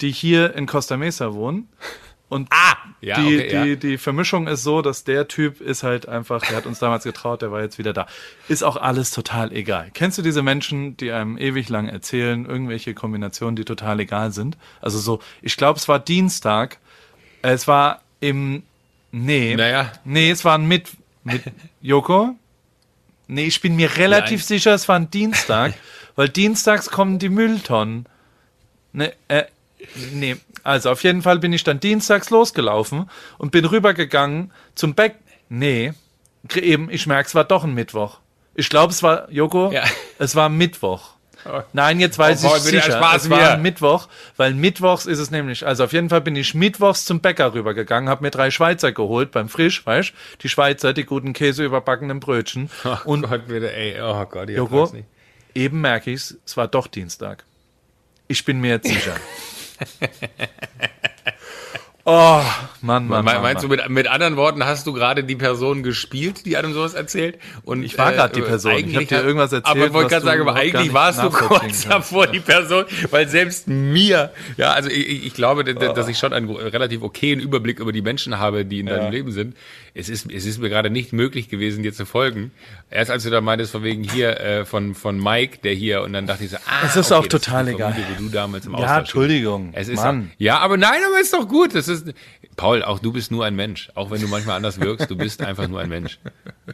die 0.00 0.10
hier 0.12 0.54
in 0.54 0.66
Costa 0.66 0.96
Mesa 0.96 1.32
wohnen. 1.34 1.68
Und 2.28 2.48
Ah, 2.50 2.76
ja, 3.00 3.18
die, 3.20 3.36
okay, 3.38 3.52
ja. 3.54 3.64
die, 3.64 3.76
die 3.78 3.96
Vermischung 3.98 4.48
ist 4.48 4.62
so, 4.62 4.82
dass 4.82 5.04
der 5.04 5.28
Typ 5.28 5.62
ist 5.62 5.82
halt 5.82 6.06
einfach, 6.08 6.42
der 6.42 6.58
hat 6.58 6.66
uns 6.66 6.78
damals 6.78 7.04
getraut, 7.04 7.40
der 7.40 7.50
war 7.52 7.62
jetzt 7.62 7.78
wieder 7.78 7.94
da. 7.94 8.06
Ist 8.48 8.62
auch 8.62 8.76
alles 8.76 9.12
total 9.12 9.50
egal. 9.52 9.90
Kennst 9.94 10.18
du 10.18 10.22
diese 10.22 10.42
Menschen, 10.42 10.94
die 10.98 11.10
einem 11.10 11.38
ewig 11.38 11.70
lang 11.70 11.88
erzählen, 11.88 12.44
irgendwelche 12.44 12.92
Kombinationen, 12.92 13.56
die 13.56 13.64
total 13.64 14.00
egal 14.00 14.32
sind? 14.32 14.58
Also 14.82 14.98
so, 14.98 15.20
ich 15.40 15.56
glaube, 15.56 15.78
es 15.78 15.88
war 15.88 15.98
Dienstag, 16.00 16.76
äh, 17.40 17.52
es 17.52 17.66
war 17.66 18.02
im, 18.20 18.62
nee, 19.10 19.56
Naja. 19.56 19.90
nee, 20.04 20.30
es 20.30 20.44
war 20.44 20.58
ein 20.58 20.66
mit, 20.68 20.90
mit, 21.24 21.42
Joko? 21.80 22.36
Nee, 23.26 23.44
ich 23.46 23.62
bin 23.62 23.74
mir 23.74 23.96
relativ 23.96 24.40
Nein. 24.40 24.46
sicher, 24.48 24.74
es 24.74 24.86
war 24.86 24.96
ein 24.96 25.10
Dienstag, 25.10 25.72
weil 26.14 26.28
dienstags 26.28 26.90
kommen 26.90 27.18
die 27.18 27.30
Mülltonnen. 27.30 28.04
Ne, 28.92 29.14
äh, 29.28 29.44
nee, 30.12 30.36
also 30.64 30.90
auf 30.90 31.02
jeden 31.04 31.22
Fall 31.22 31.38
bin 31.38 31.52
ich 31.52 31.64
dann 31.64 31.80
dienstags 31.80 32.30
losgelaufen 32.30 33.08
und 33.38 33.52
bin 33.52 33.64
rübergegangen 33.64 34.52
zum 34.74 34.94
Bäck. 34.94 35.16
Nee, 35.48 35.92
eben, 36.54 36.90
ich 36.90 37.06
merke, 37.06 37.26
es 37.28 37.34
war 37.34 37.44
doch 37.44 37.64
ein 37.64 37.74
Mittwoch. 37.74 38.18
Ich 38.54 38.68
glaube, 38.68 38.92
es 38.92 39.02
war, 39.02 39.30
Joko, 39.30 39.70
Ja. 39.72 39.84
es 40.18 40.34
war 40.34 40.48
Mittwoch. 40.48 41.10
Nein, 41.72 42.00
jetzt 42.00 42.18
weiß 42.18 42.44
Oh, 42.44 42.56
ich 42.56 42.62
sicher, 42.62 42.82
Spaß 42.82 43.24
es 43.24 43.30
war 43.30 43.52
ein 43.52 43.62
Mittwoch, 43.62 44.08
weil 44.36 44.52
mittwochs 44.54 45.06
ist 45.06 45.20
es 45.20 45.30
nämlich, 45.30 45.64
also 45.64 45.84
auf 45.84 45.92
jeden 45.92 46.10
Fall 46.10 46.20
bin 46.20 46.34
ich 46.36 46.52
mittwochs 46.52 47.04
zum 47.04 47.20
Bäcker 47.20 47.54
rübergegangen, 47.54 48.10
habe 48.10 48.22
mir 48.24 48.30
drei 48.30 48.50
Schweizer 48.50 48.90
geholt 48.92 49.30
beim 49.30 49.48
Frisch, 49.48 49.86
weißt 49.86 50.12
die 50.42 50.48
Schweizer, 50.48 50.92
die 50.92 51.04
guten 51.04 51.32
Käse 51.32 51.64
überbackenen 51.64 52.18
Brötchen. 52.20 52.68
Und 52.84 52.98
Und 53.04 53.30
Gott, 53.30 53.46
bitte, 53.46 53.72
ey, 53.72 53.98
oh 54.02 54.26
Gott, 54.26 54.50
ich 54.50 54.56
Joko, 54.56 54.90
nicht. 54.92 55.06
eben 55.54 55.80
merke 55.80 56.10
ich's, 56.10 56.36
es 56.44 56.56
war 56.56 56.66
doch 56.68 56.88
Dienstag. 56.88 57.44
Ich 58.26 58.44
bin 58.44 58.60
mir 58.60 58.70
jetzt 58.72 58.88
sicher. 58.88 59.14
oh, 62.04 62.42
Mann, 62.80 63.06
Mann, 63.08 63.24
Me- 63.24 63.32
Mann, 63.32 63.42
Meinst 63.42 63.64
du 63.64 63.68
Mann. 63.68 63.78
mit, 63.78 63.88
mit 63.90 64.08
anderen 64.08 64.36
Worten, 64.36 64.64
hast 64.64 64.86
du 64.86 64.92
gerade 64.92 65.24
die 65.24 65.36
Person 65.36 65.82
gespielt, 65.82 66.46
die 66.46 66.56
einem 66.56 66.72
sowas 66.72 66.94
erzählt? 66.94 67.38
Und 67.64 67.82
Ich 67.82 67.98
war 67.98 68.12
grad 68.12 68.34
die 68.36 68.40
Person. 68.40 68.72
Ich 68.72 68.78
eigentlich 68.84 69.12
hab 69.12 69.20
dir 69.20 69.26
irgendwas 69.26 69.52
erzählt, 69.52 69.76
Aber 69.76 69.86
ich 69.86 69.92
wollte 69.92 70.10
gerade 70.10 70.22
du 70.22 70.26
sagen, 70.28 70.42
aber 70.42 70.54
eigentlich 70.54 70.92
warst 70.92 71.22
du 71.22 71.30
kurz 71.30 71.86
davor 71.86 72.26
die 72.26 72.40
Person, 72.40 72.84
weil 73.10 73.28
selbst 73.28 73.68
mir, 73.68 74.32
ja, 74.56 74.72
also 74.72 74.88
ich, 74.88 75.26
ich 75.26 75.34
glaube, 75.34 75.64
Oh. 75.68 75.92
dass 75.92 76.08
ich 76.08 76.18
schon 76.18 76.32
einen 76.32 76.48
relativ 76.50 77.02
okayen 77.02 77.40
Überblick 77.40 77.78
über 77.80 77.92
die 77.92 78.02
Menschen 78.02 78.38
habe, 78.38 78.64
die 78.64 78.80
in 78.80 78.86
deinem 78.86 79.12
Leben 79.12 79.32
sind. 79.32 79.56
Es 79.94 80.08
ist, 80.08 80.30
es 80.30 80.46
ist 80.46 80.58
mir 80.58 80.68
gerade 80.68 80.90
nicht 80.90 81.12
möglich 81.12 81.48
gewesen, 81.48 81.82
dir 81.82 81.92
zu 81.92 82.06
folgen. 82.06 82.52
Erst 82.90 83.10
als 83.10 83.22
du 83.24 83.30
da 83.30 83.40
meintest, 83.40 83.72
von 83.72 83.82
wegen 83.82 84.02
hier, 84.04 84.38
äh, 84.40 84.64
von, 84.64 84.94
von 84.94 85.22
Mike, 85.22 85.58
der 85.64 85.74
hier, 85.74 86.02
und 86.02 86.12
dann 86.12 86.26
dachte 86.26 86.44
ich 86.44 86.50
so, 86.50 86.56
ah, 86.66 86.86
Es 86.86 86.96
ist 86.96 87.10
okay, 87.12 87.18
auch 87.20 87.26
das 87.26 87.42
total 87.42 87.68
egal. 87.68 87.94
Wo 87.96 88.22
du 88.24 88.28
damals 88.30 88.66
im 88.66 88.72
Ja, 88.72 88.78
Austausch 88.78 88.98
Entschuldigung. 88.98 89.70
es 89.74 89.88
ist 89.88 89.96
Mann. 89.96 90.30
ja, 90.38 90.58
aber 90.58 90.76
nein, 90.76 91.00
aber 91.06 91.20
ist 91.20 91.32
doch 91.32 91.48
gut. 91.48 91.74
Das 91.74 91.88
ist 91.88 92.12
Paul, 92.56 92.82
auch 92.82 92.98
du 92.98 93.12
bist 93.12 93.30
nur 93.30 93.44
ein 93.44 93.54
Mensch. 93.54 93.90
Auch 93.94 94.10
wenn 94.10 94.20
du 94.20 94.26
manchmal 94.28 94.56
anders 94.56 94.80
wirkst, 94.80 95.08
du 95.10 95.16
bist 95.16 95.42
einfach 95.42 95.68
nur 95.68 95.80
ein 95.80 95.88
Mensch. 95.88 96.18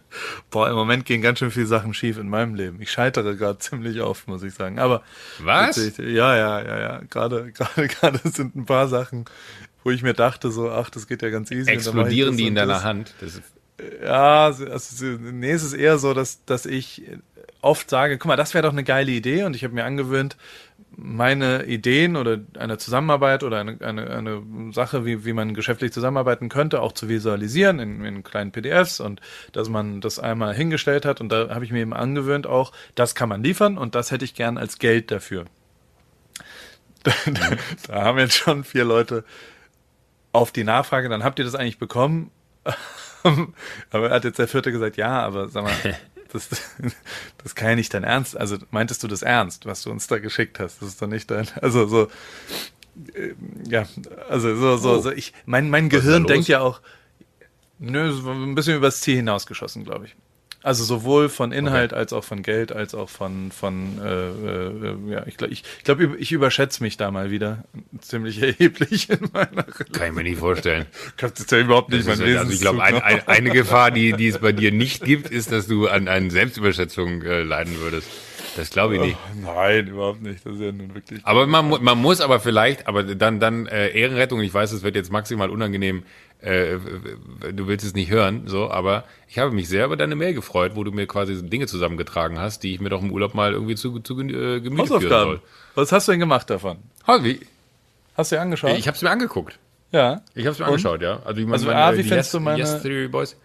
Boah, 0.51 0.69
im 0.71 0.77
Moment 0.77 1.05
gehen 1.05 1.21
ganz 1.21 1.39
schön 1.39 1.51
viele 1.51 1.67
Sachen 1.67 1.93
schief 1.95 2.19
in 2.19 2.29
meinem 2.29 2.55
Leben. 2.55 2.81
Ich 2.81 2.91
scheitere 2.91 3.37
gerade 3.37 3.59
ziemlich 3.59 4.01
oft, 4.01 4.27
muss 4.29 4.43
ich 4.43 4.55
sagen. 4.55 4.79
Aber 4.79 5.03
Was? 5.41 5.77
Ja, 5.99 6.37
ja, 6.37 6.63
ja, 6.63 6.81
ja. 6.81 7.01
Gerade, 7.11 7.53
gerade, 7.55 7.89
gerade 7.89 8.21
sind 8.25 8.57
ein 8.57 8.65
paar 8.67 8.89
Sachen, 8.89 9.27
wo 9.85 9.91
ich 9.91 10.03
mir 10.03 10.15
dachte, 10.15 10.51
so, 10.51 10.71
ach, 10.71 10.91
das 10.91 11.07
geht 11.07 11.23
ja 11.23 11.31
ganz 11.31 11.51
easy. 11.51 11.71
Explodieren 11.71 12.37
die 12.37 12.49
in 12.49 12.55
deiner 12.55 12.75
das. 12.75 12.85
Hand. 12.85 13.15
Das 13.21 13.41
Ja, 14.03 14.47
also, 14.47 15.07
nee, 15.07 15.51
es 15.51 15.63
ist 15.63 15.75
eher 15.75 15.99
so, 15.99 16.15
dass, 16.15 16.45
dass 16.47 16.67
ich 16.67 17.03
oft 17.61 17.89
sage, 17.89 18.19
guck 18.19 18.29
mal, 18.29 18.37
das 18.37 18.55
wäre 18.55 18.63
doch 18.63 18.73
eine 18.73 18.85
geile 18.85 19.13
Idee 19.13 19.45
und 19.45 19.55
ich 19.55 19.65
habe 19.65 19.75
mir 19.75 19.85
angewöhnt, 19.85 20.37
meine 20.97 21.65
Ideen 21.65 22.17
oder 22.17 22.39
eine 22.59 22.79
Zusammenarbeit 22.79 23.43
oder 23.43 23.59
eine, 23.59 23.81
eine, 23.81 24.11
eine 24.11 24.43
Sache, 24.73 25.05
wie, 25.05 25.25
wie 25.25 25.33
man 25.33 25.55
geschäftlich 25.55 25.93
zusammenarbeiten 25.93 26.49
könnte, 26.49 26.81
auch 26.81 26.93
zu 26.93 27.09
visualisieren 27.09 27.81
in, 27.81 28.05
in 28.05 28.23
kleinen 28.23 28.53
PDFs 28.53 29.01
und 29.01 29.21
dass 29.53 29.69
man 29.69 30.01
das 30.01 30.19
einmal 30.19 30.55
hingestellt 30.55 31.05
hat 31.05 31.21
und 31.21 31.31
da 31.31 31.49
habe 31.51 31.65
ich 31.65 31.73
mir 31.73 31.81
eben 31.81 31.95
angewöhnt 31.95 32.47
auch, 32.47 32.73
das 32.95 33.15
kann 33.15 33.29
man 33.29 33.43
liefern 33.43 33.77
und 33.77 33.95
das 33.95 34.11
hätte 34.11 34.25
ich 34.25 34.35
gern 34.35 34.57
als 34.57 34.79
Geld 34.79 35.11
dafür. 35.11 35.47
da, 37.03 37.13
da, 37.27 37.57
da 37.89 38.03
haben 38.03 38.19
jetzt 38.19 38.37
schon 38.37 38.63
vier 38.63 38.85
Leute 38.85 39.25
auf 40.35 40.51
die 40.53 40.65
Nachfrage, 40.65 41.09
dann 41.09 41.23
habt 41.23 41.39
ihr 41.39 41.45
das 41.45 41.55
eigentlich 41.55 41.79
bekommen? 41.79 42.31
aber 43.91 44.11
hat 44.11 44.25
jetzt 44.25 44.39
der 44.39 44.49
vierte 44.49 44.73
gesagt, 44.73 44.97
ja, 44.97 45.23
aber 45.23 45.49
sag 45.49 45.65
mal, 45.65 45.73
das, 46.33 46.49
das 47.43 47.55
kann 47.55 47.71
ja 47.71 47.77
nicht 47.77 47.95
dein 47.95 48.05
Ernst. 48.05 48.37
Also 48.37 48.59
meintest 48.71 49.03
du 49.03 49.09
das 49.09 49.23
ernst, 49.23 49.65
was 49.65 49.83
du 49.83 49.91
uns 49.91 50.09
da 50.09 50.19
geschickt 50.19 50.59
hast? 50.59 50.83
Das 50.83 50.89
ist 50.89 51.01
doch 51.01 51.07
nicht 51.07 51.31
dein. 51.31 51.47
Also 51.63 51.87
so, 51.87 52.09
äh, 53.15 53.35
ja, 53.69 53.87
also 54.29 54.57
so, 54.57 54.77
so, 54.77 54.91
Oh. 54.91 55.01
so 55.01 55.13
ich, 55.13 55.33
mein, 55.47 55.71
mein 55.71 55.89
Gehirn 55.89 56.27
denkt 56.27 56.49
ja 56.49 56.61
auch, 56.61 56.81
nö, 57.79 58.11
ein 58.27 58.57
bisschen 58.57 58.77
übers 58.77 59.01
Ziel 59.01 59.17
hinausgeschossen, 59.17 59.85
glaube 59.85 60.07
ich. 60.07 60.17
Also 60.65 60.83
sowohl 60.83 61.29
von 61.29 61.53
Inhalt 61.53 61.93
als 61.93 62.15
auch 62.15 62.25
von 62.25 62.43
Geld, 62.43 62.73
als 62.73 62.95
auch 62.95 63.11
von, 63.11 63.53
von 63.53 64.01
äh, 64.03 64.29
äh, 64.29 65.13
ja, 65.13 65.27
ich 65.27 65.37
glaube, 65.37 65.53
ich, 65.53 65.63
ich, 65.77 65.85
glaub, 65.85 66.01
ich 66.01 66.33
überschätze 66.33 66.83
mich 66.83 66.97
da 66.97 67.11
mal 67.11 67.31
wieder 67.31 67.65
ziemlich 68.01 68.41
erheblich 68.43 69.11
in 69.11 69.29
meiner 69.35 69.65
kann 69.65 70.07
ich 70.09 70.13
mir 70.15 70.23
nicht 70.23 70.39
vorstellen. 70.39 70.87
Habe 71.21 71.35
das 71.37 71.51
ja 71.51 71.59
überhaupt 71.59 71.91
nicht 71.91 72.07
mein 72.07 72.19
ist, 72.19 72.39
also 72.39 72.51
ich 72.51 72.61
glaube, 72.63 72.83
ein, 72.83 72.95
ein, 73.03 73.29
eine 73.29 73.51
Gefahr, 73.51 73.91
die, 73.91 74.15
die 74.15 74.29
es 74.29 74.39
bei 74.39 74.53
dir 74.53 74.73
nicht 74.73 75.05
gibt, 75.05 75.29
ist, 75.29 75.53
dass 75.53 75.67
du 75.67 75.87
an, 75.87 76.09
an 76.09 76.31
Selbstüberschätzung 76.31 77.21
äh, 77.21 77.43
leiden 77.43 77.79
würdest. 77.81 78.09
Das 78.57 78.71
glaube 78.71 78.95
ich 78.95 79.01
nicht. 79.03 79.17
Nein, 79.43 79.89
überhaupt 79.89 80.23
nicht. 80.23 80.47
Das 80.47 80.55
ist 80.55 80.61
ja 80.61 80.73
nun 80.73 80.95
wirklich. 80.95 81.21
Aber 81.25 81.47
man, 81.47 81.83
man 81.83 81.99
muss 81.99 82.21
aber 82.21 82.41
vielleicht, 82.41 82.87
aber 82.87 83.03
dann, 83.03 83.41
dann 83.41 83.67
äh, 83.67 83.89
Ehrenrettung, 83.89 84.41
ich 84.41 84.55
weiß, 84.55 84.73
es 84.73 84.83
wird 84.83 84.95
jetzt 84.95 85.11
maximal 85.11 85.51
unangenehm, 85.51 86.05
äh, 86.41 86.79
du 87.53 87.67
willst 87.67 87.85
es 87.87 87.95
nicht 87.95 88.11
hören, 88.11 88.43
so, 88.47 88.71
aber 88.71 89.05
ich 89.29 89.39
habe 89.39 89.51
mich 89.51 89.69
sehr 89.69 89.87
über 89.87 89.97
deine 89.97 90.15
Mail 90.15 90.35
gefreut, 90.35 90.73
wo 90.75 90.85
du 90.85 90.93
mir 90.93 91.07
quasi 91.07 91.43
Dinge 91.43 91.67
zusammengetragen 91.67 92.39
hast, 92.39 92.63
die 92.63 92.75
ich 92.75 92.81
mir 92.81 92.91
doch 92.91 93.03
im 93.03 93.11
Urlaub 93.11 93.35
mal 93.35 93.53
irgendwie 93.53 93.75
zu, 93.77 93.99
zu 94.01 94.15
äh, 94.21 94.61
Gemüte 94.61 94.61
führen 94.61 94.79
Hausaufgaben. 94.81 95.11
soll. 95.33 95.41
Was 95.75 95.93
hast 95.93 96.09
du 96.09 96.13
denn 96.13 96.21
gemacht 96.21 96.51
davon? 96.51 96.79
Wie? 97.21 97.41
Hast 98.17 98.31
du 98.33 98.37
dir 98.37 98.43
angeschaut? 98.43 98.77
Ich 98.79 98.87
habe 98.87 98.97
es 98.97 99.03
mir 99.03 99.11
angeguckt. 99.11 99.59
ja. 99.91 100.21
Ich 100.35 100.45
habe 100.45 100.53
es 100.53 100.59
mir 100.59 100.67
Und? 100.67 100.71
angeschaut, 100.73 101.03
ja. 101.03 101.21
Also, 101.25 101.41
ich 101.41 101.49
Also, 101.51 101.71
A, 101.71 101.93
wie 101.93 101.97
die 102.03 102.09
findest 102.09 102.33
du 102.35 102.41
meine- 102.41 102.59
Yes 102.59 102.83
Theory 102.83 103.09
Boys? 103.09 103.37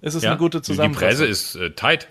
Ist 0.00 0.14
es 0.14 0.22
Ja. 0.22 0.30
eine 0.30 0.38
gute 0.38 0.58
Die- 0.60 0.62
Die 0.66 0.72
Zusammenfassung? 0.72 1.08
Presse 1.08 1.26
ist 1.26 1.54
äh, 1.56 1.70
tight, 1.70 2.08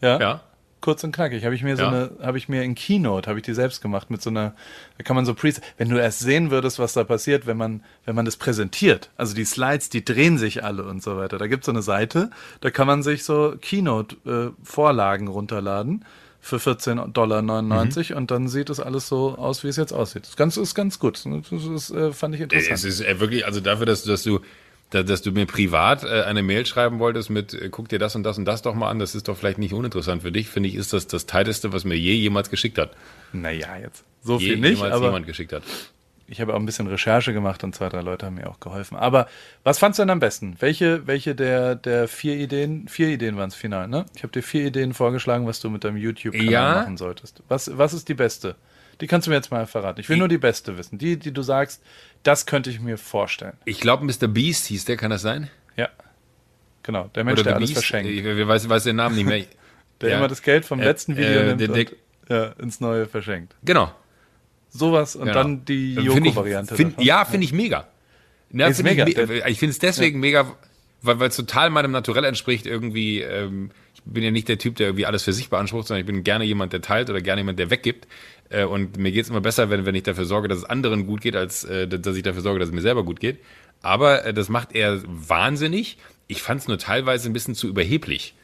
ja? 0.00 0.18
ja. 0.20 0.40
Kurz 0.80 1.02
und 1.02 1.12
knackig. 1.12 1.44
Habe 1.44 1.54
ich 1.54 1.62
mir 1.64 1.76
so 1.76 1.82
Ja. 1.82 1.88
eine, 1.88 2.10
habe 2.22 2.38
ich 2.38 2.48
mir 2.48 2.62
in 2.62 2.74
Keynote, 2.74 3.28
habe 3.28 3.40
ich 3.40 3.44
die 3.44 3.54
selbst 3.54 3.80
gemacht 3.82 4.10
mit 4.10 4.22
so 4.22 4.30
einer, 4.30 4.54
da 4.96 5.02
kann 5.04 5.16
man 5.16 5.24
so 5.26 5.34
pre, 5.34 5.52
wenn 5.76 5.88
du 5.88 5.96
erst 6.00 6.20
sehen 6.20 6.50
würdest, 6.50 6.78
was 6.78 6.92
da 6.92 7.02
passiert, 7.04 7.46
wenn 7.46 7.56
man, 7.56 7.82
wenn 8.04 8.14
man 8.14 8.24
das 8.24 8.36
präsentiert. 8.36 9.10
Also 9.16 9.34
die 9.34 9.44
Slides, 9.44 9.88
die 9.90 10.04
drehen 10.04 10.38
sich 10.38 10.62
alle 10.64 10.84
und 10.84 11.02
so 11.02 11.16
weiter. 11.16 11.36
Da 11.38 11.46
gibt 11.48 11.62
es 11.64 11.66
so 11.66 11.72
eine 11.72 11.82
Seite, 11.82 12.30
da 12.60 12.70
kann 12.70 12.86
man 12.86 13.02
sich 13.02 13.24
so 13.24 13.54
Keynote-Vorlagen 13.60 15.28
runterladen 15.28 16.04
für 16.40 16.56
14,99 16.58 17.12
Dollar 17.12 17.42
Mhm. 17.42 18.16
und 18.16 18.30
dann 18.30 18.48
sieht 18.48 18.70
es 18.70 18.78
alles 18.80 19.08
so 19.08 19.36
aus, 19.36 19.64
wie 19.64 19.68
es 19.68 19.76
jetzt 19.76 19.92
aussieht. 19.92 20.24
Das 20.26 20.36
Ganze 20.36 20.60
ist 20.62 20.74
ganz 20.74 20.98
gut. 20.98 21.20
Das 21.24 21.52
ist, 21.52 21.90
äh, 21.90 22.12
fand 22.12 22.34
ich 22.36 22.40
interessant. 22.42 22.72
Es 22.78 22.84
ist 22.84 23.00
äh, 23.00 23.18
wirklich, 23.20 23.44
also 23.44 23.60
dafür, 23.60 23.86
dass, 23.86 24.04
dass 24.04 24.22
du 24.22 24.40
dass 24.90 25.22
du 25.22 25.32
mir 25.32 25.46
privat 25.46 26.04
äh, 26.04 26.22
eine 26.22 26.42
Mail 26.42 26.64
schreiben 26.66 26.98
wolltest 26.98 27.30
mit, 27.30 27.52
äh, 27.54 27.68
guck 27.70 27.88
dir 27.88 27.98
das 27.98 28.16
und 28.16 28.22
das 28.22 28.38
und 28.38 28.44
das 28.44 28.62
doch 28.62 28.74
mal 28.74 28.88
an, 28.90 28.98
das 28.98 29.14
ist 29.14 29.28
doch 29.28 29.36
vielleicht 29.36 29.58
nicht 29.58 29.74
uninteressant 29.74 30.22
für 30.22 30.32
dich, 30.32 30.48
finde 30.48 30.68
ich, 30.68 30.74
ist 30.76 30.92
das 30.92 31.06
das 31.06 31.26
Tighteste, 31.26 31.72
was 31.72 31.84
mir 31.84 31.96
je 31.96 32.14
jemals 32.14 32.50
geschickt 32.50 32.78
hat. 32.78 32.92
Naja, 33.32 33.76
jetzt. 33.80 34.04
So 34.22 34.38
Je 34.38 34.48
viel 34.48 34.56
nicht, 34.58 34.76
jemals 34.76 34.94
aber 34.94 35.06
jemand 35.06 35.26
geschickt 35.26 35.52
hat. 35.52 35.62
ich 36.26 36.40
habe 36.40 36.52
auch 36.54 36.58
ein 36.58 36.66
bisschen 36.66 36.86
Recherche 36.86 37.32
gemacht 37.32 37.62
und 37.64 37.74
zwei, 37.74 37.88
drei 37.88 38.00
Leute 38.00 38.26
haben 38.26 38.34
mir 38.36 38.48
auch 38.48 38.60
geholfen. 38.60 38.96
Aber 38.96 39.28
was 39.62 39.78
fandst 39.78 39.98
du 39.98 40.02
denn 40.02 40.10
am 40.10 40.20
besten? 40.20 40.56
Welche, 40.58 41.06
welche 41.06 41.34
der, 41.34 41.74
der 41.74 42.08
vier 42.08 42.36
Ideen, 42.36 42.88
vier 42.88 43.08
Ideen 43.08 43.36
waren 43.36 43.48
es 43.48 43.54
final, 43.54 43.88
ne? 43.88 44.06
Ich 44.16 44.22
habe 44.22 44.32
dir 44.32 44.42
vier 44.42 44.66
Ideen 44.66 44.92
vorgeschlagen, 44.94 45.46
was 45.46 45.60
du 45.60 45.70
mit 45.70 45.84
deinem 45.84 45.96
YouTube-Kanal 45.98 46.52
Ja. 46.52 46.74
machen 46.74 46.96
solltest. 46.96 47.42
Was, 47.48 47.76
was 47.76 47.92
ist 47.92 48.08
die 48.08 48.14
beste? 48.14 48.56
Die 49.00 49.06
kannst 49.06 49.26
du 49.26 49.30
mir 49.30 49.36
jetzt 49.36 49.50
mal 49.50 49.66
verraten. 49.66 50.00
Ich 50.00 50.08
will 50.08 50.16
nur 50.16 50.28
die 50.28 50.38
beste 50.38 50.76
wissen. 50.76 50.98
Die, 50.98 51.16
die 51.18 51.32
du 51.32 51.42
sagst, 51.42 51.82
das 52.24 52.46
könnte 52.46 52.68
ich 52.70 52.80
mir 52.80 52.98
vorstellen. 52.98 53.56
Ich 53.64 53.80
glaube, 53.80 54.04
Mr. 54.04 54.26
Beast 54.28 54.66
hieß 54.66 54.84
der, 54.86 54.96
kann 54.96 55.10
das 55.10 55.22
sein? 55.22 55.48
Ja. 55.76 55.88
Genau, 56.82 57.08
der 57.14 57.24
Mensch, 57.24 57.40
Oder 57.40 57.50
der 57.50 57.56
alles 57.56 57.70
Beast? 57.70 57.84
verschenkt. 57.86 58.10
Ich, 58.10 58.24
ich 58.24 58.48
weiß, 58.48 58.68
weiß 58.68 58.84
den 58.84 58.96
Namen 58.96 59.14
nicht 59.16 59.26
mehr. 59.26 59.44
Der 60.00 60.10
Ja. 60.10 60.18
immer 60.18 60.28
das 60.28 60.42
Geld 60.42 60.64
vom 60.64 60.78
Äh, 60.80 60.84
letzten 60.84 61.16
Video 61.16 61.40
äh, 61.40 61.46
nimmt 61.46 61.60
der- 61.60 61.68
und 61.70 61.76
der- 62.28 62.36
ja, 62.36 62.44
ins 62.62 62.78
neue 62.80 63.06
verschenkt. 63.06 63.56
Genau. 63.64 63.90
Sowas 64.70 65.16
und 65.16 65.22
genau. 65.26 65.34
dann 65.34 65.64
die 65.64 65.94
Find 65.96 66.06
ich- 66.08 66.14
Joko-Variante. 66.34 66.76
find- 66.76 66.92
davon. 66.92 67.04
Ja, 67.04 67.24
finde 67.24 67.44
ich 67.46 67.52
mega. 67.52 67.88
Ja, 68.52 68.66
find 68.72 68.84
mega. 68.84 69.06
Ich, 69.08 69.16
me- 69.16 69.48
ich 69.48 69.58
finde 69.58 69.72
es 69.72 69.78
deswegen 69.80 70.20
mega, 70.20 70.46
weil 71.02 71.18
weil 71.18 71.28
es 71.30 71.36
total 71.36 71.70
meinem 71.70 71.90
Naturell 71.90 72.24
entspricht, 72.24 72.64
irgendwie, 72.66 73.22
ähm, 73.22 73.70
ich 73.94 74.02
bin 74.04 74.22
ja 74.22 74.30
nicht 74.30 74.46
der 74.48 74.58
Typ, 74.58 74.76
der 74.76 74.86
irgendwie 74.88 75.06
alles 75.06 75.24
für 75.24 75.32
sich 75.32 75.50
beansprucht, 75.50 75.88
sondern 75.88 76.00
ich 76.02 76.06
bin 76.06 76.22
gerne 76.22 76.44
jemand, 76.44 76.72
der 76.72 76.80
teilt 76.80 77.10
oder 77.10 77.20
gerne 77.20 77.40
jemand, 77.40 77.58
der 77.58 77.70
weggibt. 77.70 78.06
Äh, 78.50 78.64
und 78.64 78.96
mir 78.96 79.12
geht's 79.12 79.28
immer 79.28 79.40
besser, 79.40 79.70
wenn, 79.70 79.86
wenn 79.86 79.94
ich 79.94 80.02
dafür 80.02 80.24
sorge, 80.24 80.48
dass 80.48 80.58
es 80.58 80.64
anderen 80.64 81.06
gut 81.06 81.20
geht, 81.20 81.36
als 81.36 81.64
äh, 81.64 81.86
dass 81.86 82.16
ich 82.16 82.22
dafür 82.22 82.42
sorge, 82.42 82.58
dass 82.58 82.68
es 82.68 82.74
mir 82.74 82.82
selber 82.82 83.04
gut 83.04 83.20
geht. 83.20 83.38
Aber 83.82 84.24
äh, 84.24 84.34
das 84.34 84.48
macht 84.48 84.74
er 84.74 85.00
wahnsinnig. 85.06 85.98
Ich 86.26 86.42
fand 86.42 86.60
es 86.60 86.68
nur 86.68 86.78
teilweise 86.78 87.28
ein 87.28 87.32
bisschen 87.32 87.54
zu 87.54 87.68
überheblich. 87.68 88.34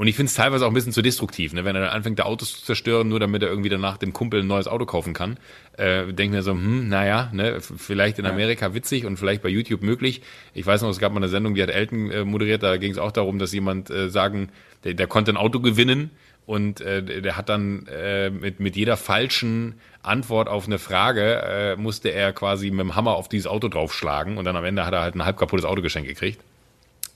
Und 0.00 0.06
ich 0.06 0.16
finde 0.16 0.28
es 0.28 0.34
teilweise 0.34 0.64
auch 0.64 0.70
ein 0.70 0.74
bisschen 0.74 0.94
zu 0.94 1.02
destruktiv, 1.02 1.52
ne? 1.52 1.66
wenn 1.66 1.76
er 1.76 1.82
dann 1.82 1.90
anfängt, 1.90 2.18
da 2.18 2.22
Autos 2.22 2.52
zu 2.52 2.64
zerstören, 2.64 3.08
nur 3.08 3.20
damit 3.20 3.42
er 3.42 3.50
irgendwie 3.50 3.68
danach 3.68 3.98
dem 3.98 4.14
Kumpel 4.14 4.40
ein 4.40 4.46
neues 4.46 4.66
Auto 4.66 4.86
kaufen 4.86 5.12
kann. 5.12 5.36
Äh, 5.76 6.14
denke 6.14 6.36
mir 6.36 6.42
so, 6.42 6.52
hm, 6.52 6.88
naja, 6.88 7.28
ne, 7.34 7.60
vielleicht 7.60 8.18
in 8.18 8.24
Amerika 8.24 8.72
witzig 8.72 9.04
und 9.04 9.18
vielleicht 9.18 9.42
bei 9.42 9.50
YouTube 9.50 9.82
möglich. 9.82 10.22
Ich 10.54 10.64
weiß 10.64 10.80
noch, 10.80 10.88
es 10.88 11.00
gab 11.00 11.12
mal 11.12 11.18
eine 11.18 11.28
Sendung, 11.28 11.54
die 11.54 11.62
hat 11.62 11.68
Elton 11.68 12.10
äh, 12.10 12.24
moderiert, 12.24 12.62
da 12.62 12.78
ging 12.78 12.92
es 12.92 12.96
auch 12.96 13.12
darum, 13.12 13.38
dass 13.38 13.52
jemand 13.52 13.90
äh, 13.90 14.08
sagen, 14.08 14.48
der, 14.84 14.94
der 14.94 15.06
konnte 15.06 15.32
ein 15.32 15.36
Auto 15.36 15.60
gewinnen 15.60 16.12
und 16.46 16.80
äh, 16.80 17.22
der 17.22 17.36
hat 17.36 17.48
dann 17.48 17.86
äh, 17.86 18.30
mit, 18.30 18.60
mit 18.60 18.76
jeder 18.76 18.96
falschen 18.96 19.80
Antwort 20.02 20.48
auf 20.48 20.66
eine 20.66 20.78
Frage, 20.78 21.42
äh, 21.42 21.76
musste 21.76 22.08
er 22.08 22.32
quasi 22.32 22.70
mit 22.70 22.80
dem 22.80 22.96
Hammer 22.96 23.14
auf 23.14 23.28
dieses 23.28 23.46
Auto 23.46 23.68
draufschlagen 23.68 24.38
und 24.38 24.44
dann 24.44 24.56
am 24.56 24.64
Ende 24.64 24.86
hat 24.86 24.92
er 24.92 25.02
halt 25.02 25.14
ein 25.14 25.24
halb 25.24 25.36
kaputtes 25.36 25.64
Auto 25.64 25.82
geschenkt 25.82 26.08
gekriegt. 26.08 26.40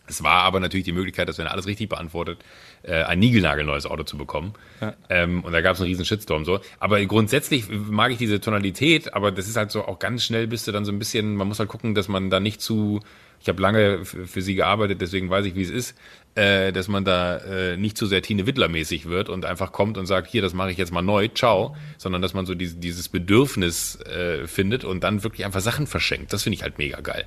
Es 0.06 0.22
war 0.22 0.42
aber 0.42 0.60
natürlich 0.60 0.84
die 0.84 0.92
Möglichkeit, 0.92 1.28
dass 1.28 1.38
wenn 1.38 1.46
er 1.46 1.52
alles 1.52 1.66
richtig 1.66 1.88
beantwortet, 1.88 2.38
äh, 2.82 3.02
ein 3.04 3.18
niegelnagelneues 3.18 3.86
Auto 3.86 4.02
zu 4.02 4.18
bekommen. 4.18 4.52
Ja. 4.80 4.94
Ähm, 5.08 5.42
und 5.42 5.52
da 5.52 5.62
gab 5.62 5.74
es 5.74 5.80
einen 5.80 5.88
riesen 5.88 6.04
Shitstorm 6.04 6.44
so. 6.44 6.60
Aber 6.78 7.02
grundsätzlich 7.06 7.68
mag 7.70 8.12
ich 8.12 8.18
diese 8.18 8.40
Tonalität, 8.40 9.14
aber 9.14 9.32
das 9.32 9.48
ist 9.48 9.56
halt 9.56 9.70
so 9.70 9.86
auch 9.86 9.98
ganz 9.98 10.24
schnell 10.24 10.46
bist 10.46 10.66
du 10.66 10.72
dann 10.72 10.84
so 10.84 10.92
ein 10.92 10.98
bisschen, 10.98 11.36
man 11.36 11.48
muss 11.48 11.58
halt 11.58 11.70
gucken, 11.70 11.94
dass 11.94 12.08
man 12.08 12.28
da 12.28 12.38
nicht 12.38 12.60
zu, 12.60 13.00
ich 13.44 13.48
habe 13.50 13.60
lange 13.60 14.06
für 14.06 14.40
sie 14.40 14.54
gearbeitet, 14.54 15.02
deswegen 15.02 15.28
weiß 15.28 15.44
ich, 15.44 15.54
wie 15.54 15.60
es 15.60 15.68
ist, 15.68 15.94
äh, 16.34 16.72
dass 16.72 16.88
man 16.88 17.04
da 17.04 17.36
äh, 17.36 17.76
nicht 17.76 17.98
zu 17.98 18.06
sehr 18.06 18.22
Tine 18.22 18.46
Wittler-mäßig 18.46 19.04
wird 19.04 19.28
und 19.28 19.44
einfach 19.44 19.70
kommt 19.70 19.98
und 19.98 20.06
sagt, 20.06 20.30
hier, 20.30 20.40
das 20.40 20.54
mache 20.54 20.70
ich 20.70 20.78
jetzt 20.78 20.92
mal 20.92 21.02
neu, 21.02 21.28
ciao, 21.28 21.76
sondern 21.98 22.22
dass 22.22 22.32
man 22.32 22.46
so 22.46 22.54
dieses, 22.54 22.80
dieses 22.80 23.10
Bedürfnis 23.10 24.00
äh, 24.00 24.46
findet 24.46 24.84
und 24.84 25.04
dann 25.04 25.24
wirklich 25.24 25.44
einfach 25.44 25.60
Sachen 25.60 25.86
verschenkt. 25.86 26.32
Das 26.32 26.42
finde 26.42 26.54
ich 26.56 26.62
halt 26.62 26.78
mega 26.78 27.02
geil. 27.02 27.26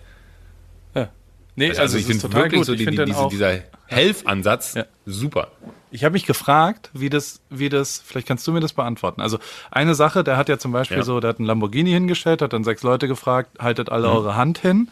Ja. 0.95 1.09
Nee, 1.55 1.69
also, 1.69 1.81
also 1.81 1.97
ich 1.99 2.07
finde 2.07 2.33
wirklich 2.33 2.61
gut. 2.61 2.65
so 2.65 2.73
die, 2.73 2.87
die, 2.87 3.05
diese, 3.05 3.15
auch, 3.15 3.29
dieser 3.29 3.59
Helfansatz 3.85 4.73
ja. 4.73 4.85
super. 5.05 5.51
Ich 5.91 6.03
habe 6.03 6.13
mich 6.13 6.25
gefragt, 6.25 6.89
wie 6.93 7.11
das, 7.11 7.41
wie 7.51 7.69
das, 7.69 8.01
vielleicht 8.03 8.27
kannst 8.27 8.47
du 8.47 8.51
mir 8.51 8.59
das 8.59 8.73
beantworten. 8.73 9.21
Also 9.21 9.37
eine 9.69 9.93
Sache, 9.93 10.23
der 10.23 10.35
hat 10.35 10.49
ja 10.49 10.57
zum 10.57 10.71
Beispiel 10.71 10.97
ja. 10.97 11.03
so, 11.03 11.19
der 11.19 11.29
hat 11.29 11.37
einen 11.37 11.45
Lamborghini 11.45 11.91
hingestellt, 11.91 12.41
hat 12.41 12.53
dann 12.53 12.63
sechs 12.63 12.81
Leute 12.81 13.07
gefragt, 13.07 13.59
haltet 13.59 13.91
alle 13.91 14.07
mhm. 14.07 14.15
eure 14.15 14.35
Hand 14.35 14.57
hin 14.57 14.89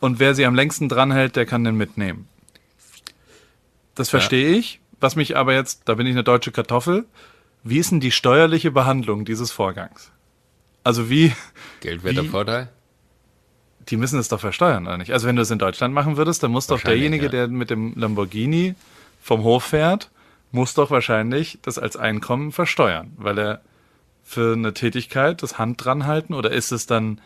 und 0.00 0.18
wer 0.18 0.34
sie 0.34 0.46
am 0.46 0.54
längsten 0.54 0.88
dranhält, 0.88 1.36
der 1.36 1.46
kann 1.46 1.64
den 1.64 1.76
mitnehmen. 1.76 2.28
Das 3.94 4.10
verstehe 4.10 4.52
ja. 4.52 4.58
ich. 4.58 4.80
Was 5.00 5.16
mich 5.16 5.36
aber 5.36 5.54
jetzt, 5.54 5.82
da 5.84 5.94
bin 5.94 6.06
ich 6.06 6.12
eine 6.12 6.24
deutsche 6.24 6.50
Kartoffel, 6.50 7.04
wie 7.62 7.78
ist 7.78 7.90
denn 7.90 8.00
die 8.00 8.10
steuerliche 8.10 8.70
Behandlung 8.70 9.24
dieses 9.24 9.52
Vorgangs? 9.52 10.10
Also 10.82 11.08
wie. 11.10 11.32
Geldwerter 11.80 12.24
Vorteil? 12.24 12.68
die 13.90 13.96
müssen 13.96 14.18
es 14.18 14.28
doch 14.28 14.40
versteuern, 14.40 14.86
oder 14.86 14.98
nicht? 14.98 15.12
Also 15.12 15.26
wenn 15.26 15.36
du 15.36 15.42
es 15.42 15.50
in 15.50 15.58
Deutschland 15.58 15.94
machen 15.94 16.16
würdest, 16.16 16.42
dann 16.42 16.50
muss 16.50 16.66
doch 16.66 16.80
derjenige, 16.80 17.26
ja. 17.26 17.30
der 17.30 17.48
mit 17.48 17.70
dem 17.70 17.94
Lamborghini 17.96 18.74
vom 19.20 19.42
Hof 19.42 19.64
fährt, 19.64 20.10
muss 20.52 20.74
doch 20.74 20.90
wahrscheinlich 20.90 21.58
das 21.62 21.78
als 21.78 21.96
Einkommen 21.96 22.52
versteuern, 22.52 23.12
weil 23.16 23.38
er 23.38 23.60
für 24.24 24.52
eine 24.52 24.74
Tätigkeit 24.74 25.42
das 25.42 25.58
Hand 25.58 25.82
dran 25.82 26.06
halten 26.06 26.34
oder 26.34 26.50
ist 26.50 26.70
es 26.70 26.86
dann 26.86 27.20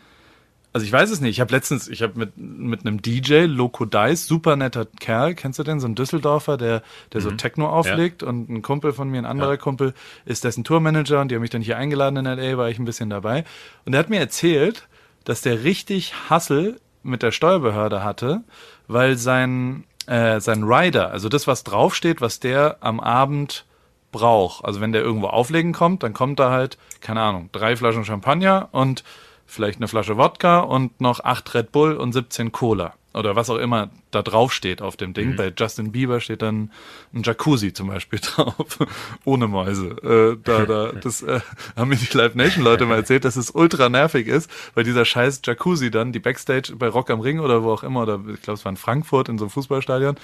also 0.72 0.86
ich 0.86 0.92
weiß 0.92 1.10
es 1.10 1.20
nicht. 1.20 1.32
Ich 1.32 1.40
habe 1.40 1.52
letztens, 1.52 1.88
ich 1.88 2.02
habe 2.02 2.18
mit 2.18 2.36
mit 2.36 2.80
einem 2.80 3.02
DJ 3.02 3.44
Loco 3.44 3.84
Dice, 3.84 4.26
super 4.26 4.56
netter 4.56 4.86
Kerl, 5.00 5.34
kennst 5.34 5.58
du 5.58 5.62
den, 5.62 5.80
so 5.80 5.86
ein 5.86 5.94
Düsseldorfer, 5.94 6.56
der 6.56 6.82
der 7.12 7.20
mhm. 7.20 7.24
so 7.24 7.30
Techno 7.32 7.68
auflegt 7.68 8.22
ja. 8.22 8.28
und 8.28 8.48
ein 8.48 8.62
Kumpel 8.62 8.92
von 8.92 9.08
mir, 9.08 9.18
ein 9.18 9.26
anderer 9.26 9.52
ja. 9.52 9.56
Kumpel 9.56 9.94
ist 10.24 10.44
dessen 10.44 10.64
Tourmanager 10.64 11.20
und 11.20 11.30
die 11.30 11.34
haben 11.34 11.42
mich 11.42 11.50
dann 11.50 11.62
hier 11.62 11.76
eingeladen 11.76 12.16
in 12.16 12.24
LA, 12.24 12.56
war 12.56 12.70
ich 12.70 12.78
ein 12.78 12.84
bisschen 12.84 13.10
dabei 13.10 13.44
und 13.84 13.92
der 13.92 13.98
hat 13.98 14.10
mir 14.10 14.20
erzählt, 14.20 14.88
dass 15.24 15.42
der 15.42 15.64
richtig 15.64 16.14
Hassel 16.30 16.80
mit 17.02 17.22
der 17.22 17.32
Steuerbehörde 17.32 18.02
hatte, 18.02 18.42
weil 18.88 19.16
sein, 19.16 19.84
äh, 20.06 20.40
sein 20.40 20.62
Rider, 20.64 21.10
also 21.10 21.28
das, 21.28 21.46
was 21.46 21.64
draufsteht, 21.64 22.20
was 22.20 22.40
der 22.40 22.78
am 22.80 23.00
Abend 23.00 23.64
braucht, 24.10 24.64
also 24.64 24.80
wenn 24.80 24.92
der 24.92 25.02
irgendwo 25.02 25.28
auflegen 25.28 25.72
kommt, 25.72 26.02
dann 26.02 26.12
kommt 26.12 26.38
da 26.38 26.50
halt, 26.50 26.78
keine 27.00 27.20
Ahnung, 27.20 27.48
drei 27.52 27.76
Flaschen 27.76 28.04
Champagner 28.04 28.68
und 28.72 29.04
vielleicht 29.52 29.78
eine 29.78 29.88
Flasche 29.88 30.16
Wodka 30.16 30.60
und 30.60 31.00
noch 31.00 31.20
acht 31.20 31.54
Red 31.54 31.72
Bull 31.72 31.96
und 31.96 32.12
17 32.12 32.52
Cola 32.52 32.94
oder 33.14 33.36
was 33.36 33.50
auch 33.50 33.58
immer 33.58 33.90
da 34.10 34.22
drauf 34.22 34.52
steht 34.52 34.82
auf 34.82 34.96
dem 34.96 35.14
Ding. 35.14 35.30
Mhm. 35.30 35.36
Bei 35.36 35.52
Justin 35.56 35.92
Bieber 35.92 36.20
steht 36.20 36.42
dann 36.42 36.70
ein 37.14 37.22
Jacuzzi 37.22 37.72
zum 37.72 37.88
Beispiel 37.88 38.18
drauf, 38.22 38.78
ohne 39.24 39.48
Mäuse. 39.48 39.90
Äh, 40.02 40.38
da, 40.42 40.66
da, 40.66 40.92
das 40.92 41.22
äh, 41.22 41.40
haben 41.76 41.88
mir 41.88 41.96
die 41.96 42.16
Live 42.16 42.34
Nation 42.34 42.64
Leute 42.64 42.86
mal 42.86 42.96
erzählt, 42.96 43.24
dass 43.24 43.36
es 43.36 43.50
ultra 43.50 43.88
nervig 43.88 44.26
ist, 44.26 44.50
weil 44.74 44.84
dieser 44.84 45.04
scheiß 45.04 45.42
Jacuzzi 45.44 45.90
dann, 45.90 46.12
die 46.12 46.20
Backstage 46.20 46.74
bei 46.76 46.88
Rock 46.88 47.10
am 47.10 47.20
Ring 47.20 47.40
oder 47.40 47.62
wo 47.62 47.72
auch 47.72 47.82
immer, 47.82 48.02
oder 48.02 48.20
ich 48.32 48.42
glaube 48.42 48.58
es 48.58 48.64
war 48.64 48.70
in 48.70 48.76
Frankfurt 48.76 49.28
in 49.28 49.38
so 49.38 49.44
einem 49.44 49.50
Fußballstadion, 49.50 50.16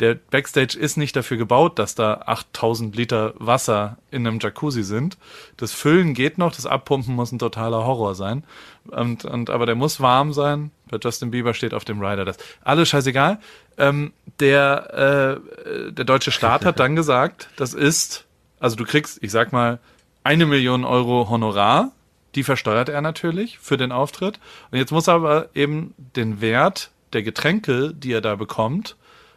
der 0.00 0.14
Backstage 0.14 0.78
ist 0.78 0.96
nicht 0.96 1.14
dafür 1.14 1.36
gebaut, 1.36 1.78
dass 1.78 1.94
da 1.94 2.22
8000 2.24 2.96
Liter 2.96 3.34
Wasser 3.38 3.98
in 4.10 4.26
einem 4.26 4.38
Jacuzzi 4.40 4.82
sind. 4.82 5.18
Das 5.58 5.72
Füllen 5.72 6.14
geht 6.14 6.38
noch, 6.38 6.54
das 6.54 6.66
Abpumpen 6.66 7.14
muss 7.14 7.32
ein 7.32 7.38
totaler 7.38 7.84
Horror 7.84 8.14
sein. 8.14 8.44
Und, 8.88 9.24
und 9.26 9.50
aber 9.50 9.66
der 9.66 9.74
muss 9.74 10.00
warm 10.00 10.32
sein. 10.32 10.70
Bei 10.90 10.98
Justin 11.02 11.30
Bieber 11.30 11.54
steht 11.54 11.74
auf 11.74 11.84
dem 11.84 12.00
Rider 12.00 12.24
das. 12.24 12.36
Alles 12.62 12.88
scheißegal. 12.88 13.38
Ähm, 13.78 14.12
der, 14.40 15.40
äh, 15.64 15.92
der 15.92 16.04
deutsche 16.04 16.32
Staat 16.32 16.64
hat 16.64 16.80
dann 16.80 16.96
gesagt, 16.96 17.48
das 17.56 17.74
ist, 17.74 18.26
also 18.58 18.76
du 18.76 18.84
kriegst, 18.84 19.22
ich 19.22 19.30
sag 19.30 19.52
mal, 19.52 19.78
eine 20.24 20.46
Million 20.46 20.84
Euro 20.84 21.28
Honorar. 21.28 21.92
Die 22.34 22.44
versteuert 22.44 22.88
er 22.88 23.00
natürlich 23.00 23.58
für 23.58 23.76
den 23.76 23.90
Auftritt. 23.90 24.38
Und 24.70 24.78
jetzt 24.78 24.92
muss 24.92 25.08
er 25.08 25.14
aber 25.14 25.48
eben 25.54 25.94
den 25.96 26.40
Wert 26.40 26.90
der 27.12 27.22
Getränke, 27.22 27.92
die 27.92 28.12
er 28.12 28.20
da 28.20 28.36
bekommt, 28.36 28.96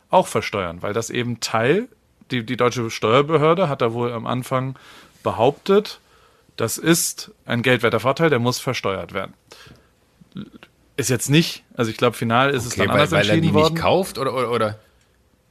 auch 0.09 0.27
versteuern, 0.27 0.81
weil 0.81 0.93
das 0.93 1.09
eben 1.09 1.39
Teil, 1.39 1.87
die, 2.29 2.45
die 2.45 2.57
deutsche 2.57 2.91
Steuerbehörde 2.91 3.67
hat 3.67 3.81
da 3.81 3.93
wohl 3.93 4.13
am 4.13 4.27
Anfang 4.27 4.75
behauptet, 5.23 5.99
das 6.55 6.77
ist 6.77 7.31
ein 7.45 7.63
geldwerter 7.63 7.99
Vorteil, 7.99 8.29
der 8.29 8.39
muss 8.39 8.59
versteuert 8.59 9.13
werden. 9.13 9.33
Ist 10.95 11.09
jetzt 11.09 11.29
nicht, 11.29 11.63
also 11.75 11.89
ich 11.89 11.97
glaube, 11.97 12.15
final 12.15 12.51
ist 12.51 12.65
okay, 12.65 12.67
es 12.67 12.75
dann 12.75 12.87
weil, 12.87 12.93
anders 12.93 13.11
weil 13.11 13.19
entschieden 13.21 13.53
worden. 13.53 13.55
Weil 13.55 13.63
er 13.63 13.69
die 13.69 13.73
nicht 13.73 13.81
kauft 13.81 14.17
oder, 14.17 14.33
oder, 14.33 14.51
oder? 14.51 14.79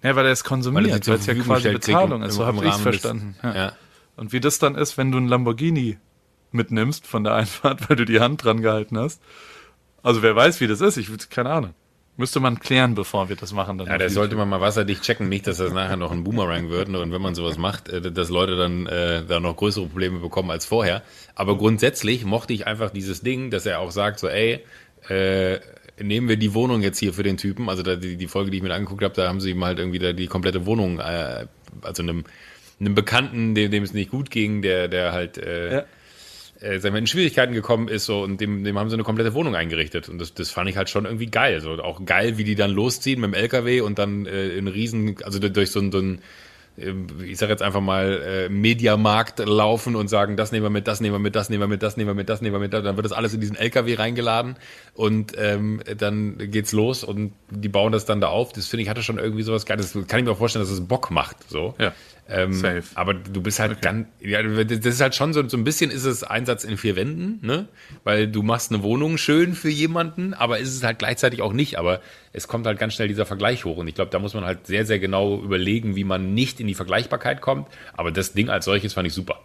Ja, 0.03 0.17
weil 0.17 0.27
er 0.27 0.33
es 0.33 0.45
konsumiert, 0.45 1.07
weil 1.07 1.17
es 1.17 1.27
ja 1.27 1.35
quasi 1.35 1.71
Bezahlung 1.71 2.23
ist, 2.23 2.35
so 2.35 2.47
habe 2.47 2.65
ich 2.65 2.73
es 2.73 2.81
verstanden. 2.81 3.37
Ja. 3.43 3.55
ja. 3.55 3.73
Und 4.17 4.33
wie 4.33 4.41
das 4.41 4.59
dann 4.59 4.75
ist, 4.75 4.99
wenn 4.99 5.13
du 5.13 5.19
ein 5.19 5.29
Lamborghini 5.29 5.99
mitnimmst 6.51 7.07
von 7.07 7.25
der 7.25 7.35
Einfahrt, 7.37 7.89
weil 7.89 7.97
du 7.97 8.05
die 8.05 8.21
Hand 8.21 8.45
dran 8.45 8.63
gehalten 8.63 8.99
hast. 8.99 9.21
Also 10.03 10.23
wer 10.23 10.35
weiß, 10.35 10.61
wie 10.61 10.67
das 10.67 10.81
ist, 10.81 10.97
ich 10.97 11.09
keine 11.31 11.51
Ahnung. 11.51 11.75
Müsste 12.19 12.41
man 12.41 12.61
klären, 12.61 12.95
bevor 12.95 13.31
wir 13.31 13.37
das 13.37 13.55
machen. 13.55 13.79
Dann 13.79 13.87
ja, 13.87 13.97
da 13.97 14.09
sollte 14.11 14.37
man 14.37 14.47
mal 14.47 14.61
wasserdicht 14.61 15.03
checken, 15.03 15.31
nicht, 15.31 15.47
dass 15.47 15.57
das 15.57 15.73
nachher 15.73 15.97
noch 15.97 16.13
ein 16.13 16.25
Boomerang 16.25 16.69
wird 16.69 16.89
und 16.89 17.11
wenn 17.11 17.23
man 17.23 17.35
sowas 17.35 17.57
macht, 17.57 17.89
äh, 17.89 18.13
dass 18.13 18.29
Leute 18.29 18.57
dann 18.57 18.87
äh, 18.87 19.25
da 19.25 19.41
noch 19.41 19.57
größere 19.57 19.87
Probleme 19.87 20.19
bekommen 20.19 20.51
als 20.51 20.67
vorher. 20.67 21.03
Aber 21.35 21.57
grundsätzlich 21.57 22.27
mochte 22.27 22.53
ich 22.53 22.67
einfach 22.67 22.91
dieses 22.91 23.23
Ding, 23.23 23.51
dass 23.51 23.65
er 23.65 23.81
auch 23.81 23.93
sagt, 23.93 24.19
so 24.19 24.29
ey, 24.29 24.63
äh, 25.09 25.61
nehmen 26.01 26.29
wir 26.29 26.37
die 26.37 26.55
Wohnung 26.55 26.83
jetzt 26.83 26.99
hier 26.99 27.13
für 27.13 27.23
den 27.23 27.37
Typen. 27.37 27.69
Also 27.69 27.83
da, 27.83 27.97
die, 27.97 28.17
die 28.17 28.29
Folge, 28.29 28.51
die 28.51 28.59
ich 28.59 28.63
mir 28.63 28.73
angeguckt 28.75 29.03
habe, 29.03 29.15
da 29.15 29.29
haben 29.29 29.41
sie 29.41 29.51
ihm 29.51 29.65
halt 29.65 29.79
irgendwie 29.79 29.99
da 29.99 30.13
die 30.13 30.27
komplette 30.27 30.67
Wohnung, 30.67 30.99
äh, 30.99 31.47
also 31.83 32.03
einem, 32.03 32.25
einem 32.81 32.95
Bekannten, 32.95 33.55
dem, 33.55 33.71
dem 33.71 33.83
es 33.83 33.93
nicht 33.93 34.11
gut 34.11 34.31
ging, 34.31 34.63
der, 34.63 34.89
der 34.89 35.13
halt 35.13 35.39
äh, 35.39 35.75
ja 35.75 35.85
äh, 36.63 36.79
sagen 36.79 36.95
wir, 36.95 37.01
in 37.01 37.07
Schwierigkeiten 37.07 37.53
gekommen 37.53 37.89
ist 37.89 38.05
so 38.05 38.23
und 38.23 38.41
dem, 38.41 38.65
dem 38.65 38.79
haben 38.79 38.89
sie 38.89 38.95
eine 38.95 39.03
komplette 39.03 39.35
Wohnung 39.35 39.57
eingerichtet 39.57 40.09
und 40.09 40.19
das, 40.19 40.33
das 40.35 40.51
fand 40.51 40.71
ich 40.71 40.77
halt 40.77 40.89
schon 40.89 41.05
irgendwie 41.05 41.27
geil. 41.27 41.61
So 41.61 41.73
auch 41.83 42.05
geil, 42.05 42.39
wie 42.39 42.45
die 42.45 42.55
dann 42.55 42.71
losziehen 42.71 43.21
mit 43.21 43.33
dem 43.33 43.35
LKW 43.35 43.81
und 43.81 43.99
dann 43.99 44.27
äh, 44.27 44.49
in 44.49 44.69
riesen, 44.69 45.17
also 45.25 45.39
durch 45.41 45.71
so 45.71 45.81
ein, 45.81 45.91
so 45.93 45.99
ein 45.99 46.21
ich 46.77 47.37
sag 47.37 47.51
jetzt 47.51 47.63
einfach 47.63 47.81
mal, 47.81 48.23
äh, 48.23 48.49
Mediamarkt 48.49 49.41
laufen 49.41 49.95
und 49.95 50.09
sagen, 50.09 50.37
das 50.37 50.53
nehmen 50.53 50.65
wir 50.65 50.71
mit, 50.71 50.89
das 50.89 51.01
nehmen 51.01 51.15
wir 51.15 51.19
mit, 51.19 51.35
das 51.35 51.51
nehmen 51.51 51.61
wir 51.61 51.69
mit, 51.69 51.83
das 51.83 51.97
nehmen 51.97 52.09
wir 52.09 52.15
mit, 52.15 52.29
das 52.29 52.41
nehmen 52.41 52.55
wir 52.55 52.61
mit, 52.61 52.73
dann 52.73 52.97
wird 52.97 53.05
das 53.05 53.13
alles 53.13 53.35
in 53.35 53.41
diesen 53.41 53.57
LKW 53.57 53.95
reingeladen 53.95 54.57
und 54.95 55.33
ähm, 55.37 55.83
dann 55.99 56.39
geht's 56.51 56.73
los 56.73 57.05
und 57.05 57.33
die 57.51 57.69
bauen 57.69 57.93
das 57.93 58.07
dann 58.07 58.21
da 58.21 58.29
auf. 58.29 58.53
Das 58.53 58.69
finde 58.69 58.85
ich 58.85 58.89
hatte 58.89 59.03
schon 59.03 59.19
irgendwie 59.19 59.43
sowas 59.43 59.67
Geiles. 59.67 59.93
Das 59.93 60.07
kann 60.07 60.21
ich 60.21 60.25
mir 60.25 60.33
auch 60.33 60.39
vorstellen, 60.39 60.65
dass 60.65 60.73
es 60.73 60.87
Bock 60.87 61.11
macht. 61.11 61.51
So. 61.51 61.75
Ja. 61.79 61.93
Ähm, 62.35 62.55
Safe. 62.55 62.83
Aber 62.95 63.13
du 63.13 63.43
bist 63.43 63.61
halt 63.61 63.73
okay. 63.73 63.81
ganz, 63.83 64.09
ja, 64.21 64.43
das 64.43 64.87
ist 64.87 65.01
halt 65.01 65.15
schon 65.15 65.35
so, 65.35 65.47
so 65.47 65.57
ein 65.57 65.65
bisschen 65.65 65.91
ist 65.91 66.05
es 66.05 66.25
Einsatz 66.25 66.65
in 66.65 66.79
vier 66.79 66.97
Wänden, 66.97 67.39
ne? 67.47 67.69
Weil 68.05 68.27
du 68.27 68.43
machst 68.43 68.73
eine 68.73 68.83
Wohnung 68.83 69.19
schön 69.19 69.55
für 69.55 69.69
jemanden, 69.69 70.33
aber 70.33 70.59
ist 70.59 70.75
es 70.75 70.83
halt 70.83 70.99
gleichzeitig 70.99 71.43
auch 71.43 71.53
nicht. 71.53 71.79
Aber 71.79 72.01
es 72.33 72.49
kommt 72.49 72.67
halt 72.67 72.79
ganz 72.79 72.95
schnell 72.95 73.09
dieser 73.09 73.27
Vergleich 73.27 73.67
hoch. 73.67 73.77
Und 73.77 73.87
ich 73.87 73.95
glaube, 73.95 74.11
da 74.11 74.19
muss 74.19 74.33
man 74.33 74.45
halt 74.45 74.67
sehr, 74.67 74.87
sehr 74.87 74.99
genau 74.99 75.43
überlegen, 75.43 75.95
wie 75.95 76.05
man 76.05 76.33
nicht 76.33 76.59
in 76.59 76.67
die 76.67 76.75
Vergleichbarkeit 76.75 77.43
kommt. 77.43 77.69
Aber 77.93 78.11
das 78.11 78.33
Ding 78.33 78.49
als 78.49 78.65
solches 78.65 78.95
fand 78.95 79.07
ich 79.07 79.13
super. 79.13 79.41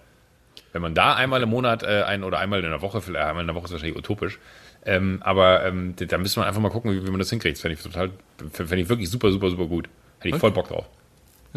Wenn 0.72 0.82
man 0.82 0.96
da 0.96 1.14
einmal 1.16 1.44
im 1.44 1.50
Monat 1.50 1.84
äh, 1.84 2.04
ein 2.04 2.24
oder 2.24 2.40
einmal 2.40 2.64
in 2.64 2.70
der 2.70 2.82
Woche, 2.82 3.02
vielleicht 3.02 3.26
einmal 3.26 3.42
in 3.42 3.48
der 3.48 3.56
Woche 3.56 3.66
ist 3.66 3.72
wahrscheinlich 3.72 3.98
utopisch. 3.98 4.40
Ähm, 4.86 5.18
aber 5.22 5.66
ähm, 5.66 5.96
da 5.98 6.18
müsste 6.18 6.40
man 6.40 6.48
einfach 6.48 6.62
mal 6.62 6.70
gucken, 6.70 6.94
wie, 6.94 7.06
wie 7.06 7.12
man 7.12 7.20
das 7.20 7.30
hinkriegt. 7.30 7.58
Das 7.58 7.62
fände 7.62 7.76
ich 7.76 7.84
total, 7.84 8.12
fände 8.52 8.80
ich 8.80 8.88
wirklich 8.88 9.10
super, 9.10 9.32
super, 9.32 9.50
super 9.50 9.66
gut. 9.66 9.90
Hätte 10.20 10.30
ich 10.30 10.34
okay. 10.36 10.40
voll 10.40 10.52
Bock 10.52 10.70
drauf. 10.70 10.86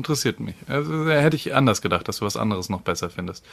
Interessiert 0.00 0.40
mich. 0.40 0.56
Also, 0.66 1.08
hätte 1.08 1.36
ich 1.36 1.54
anders 1.54 1.82
gedacht, 1.82 2.08
dass 2.08 2.18
du 2.18 2.24
was 2.24 2.36
anderes 2.36 2.68
noch 2.68 2.80
besser 2.80 3.10
findest. 3.10 3.44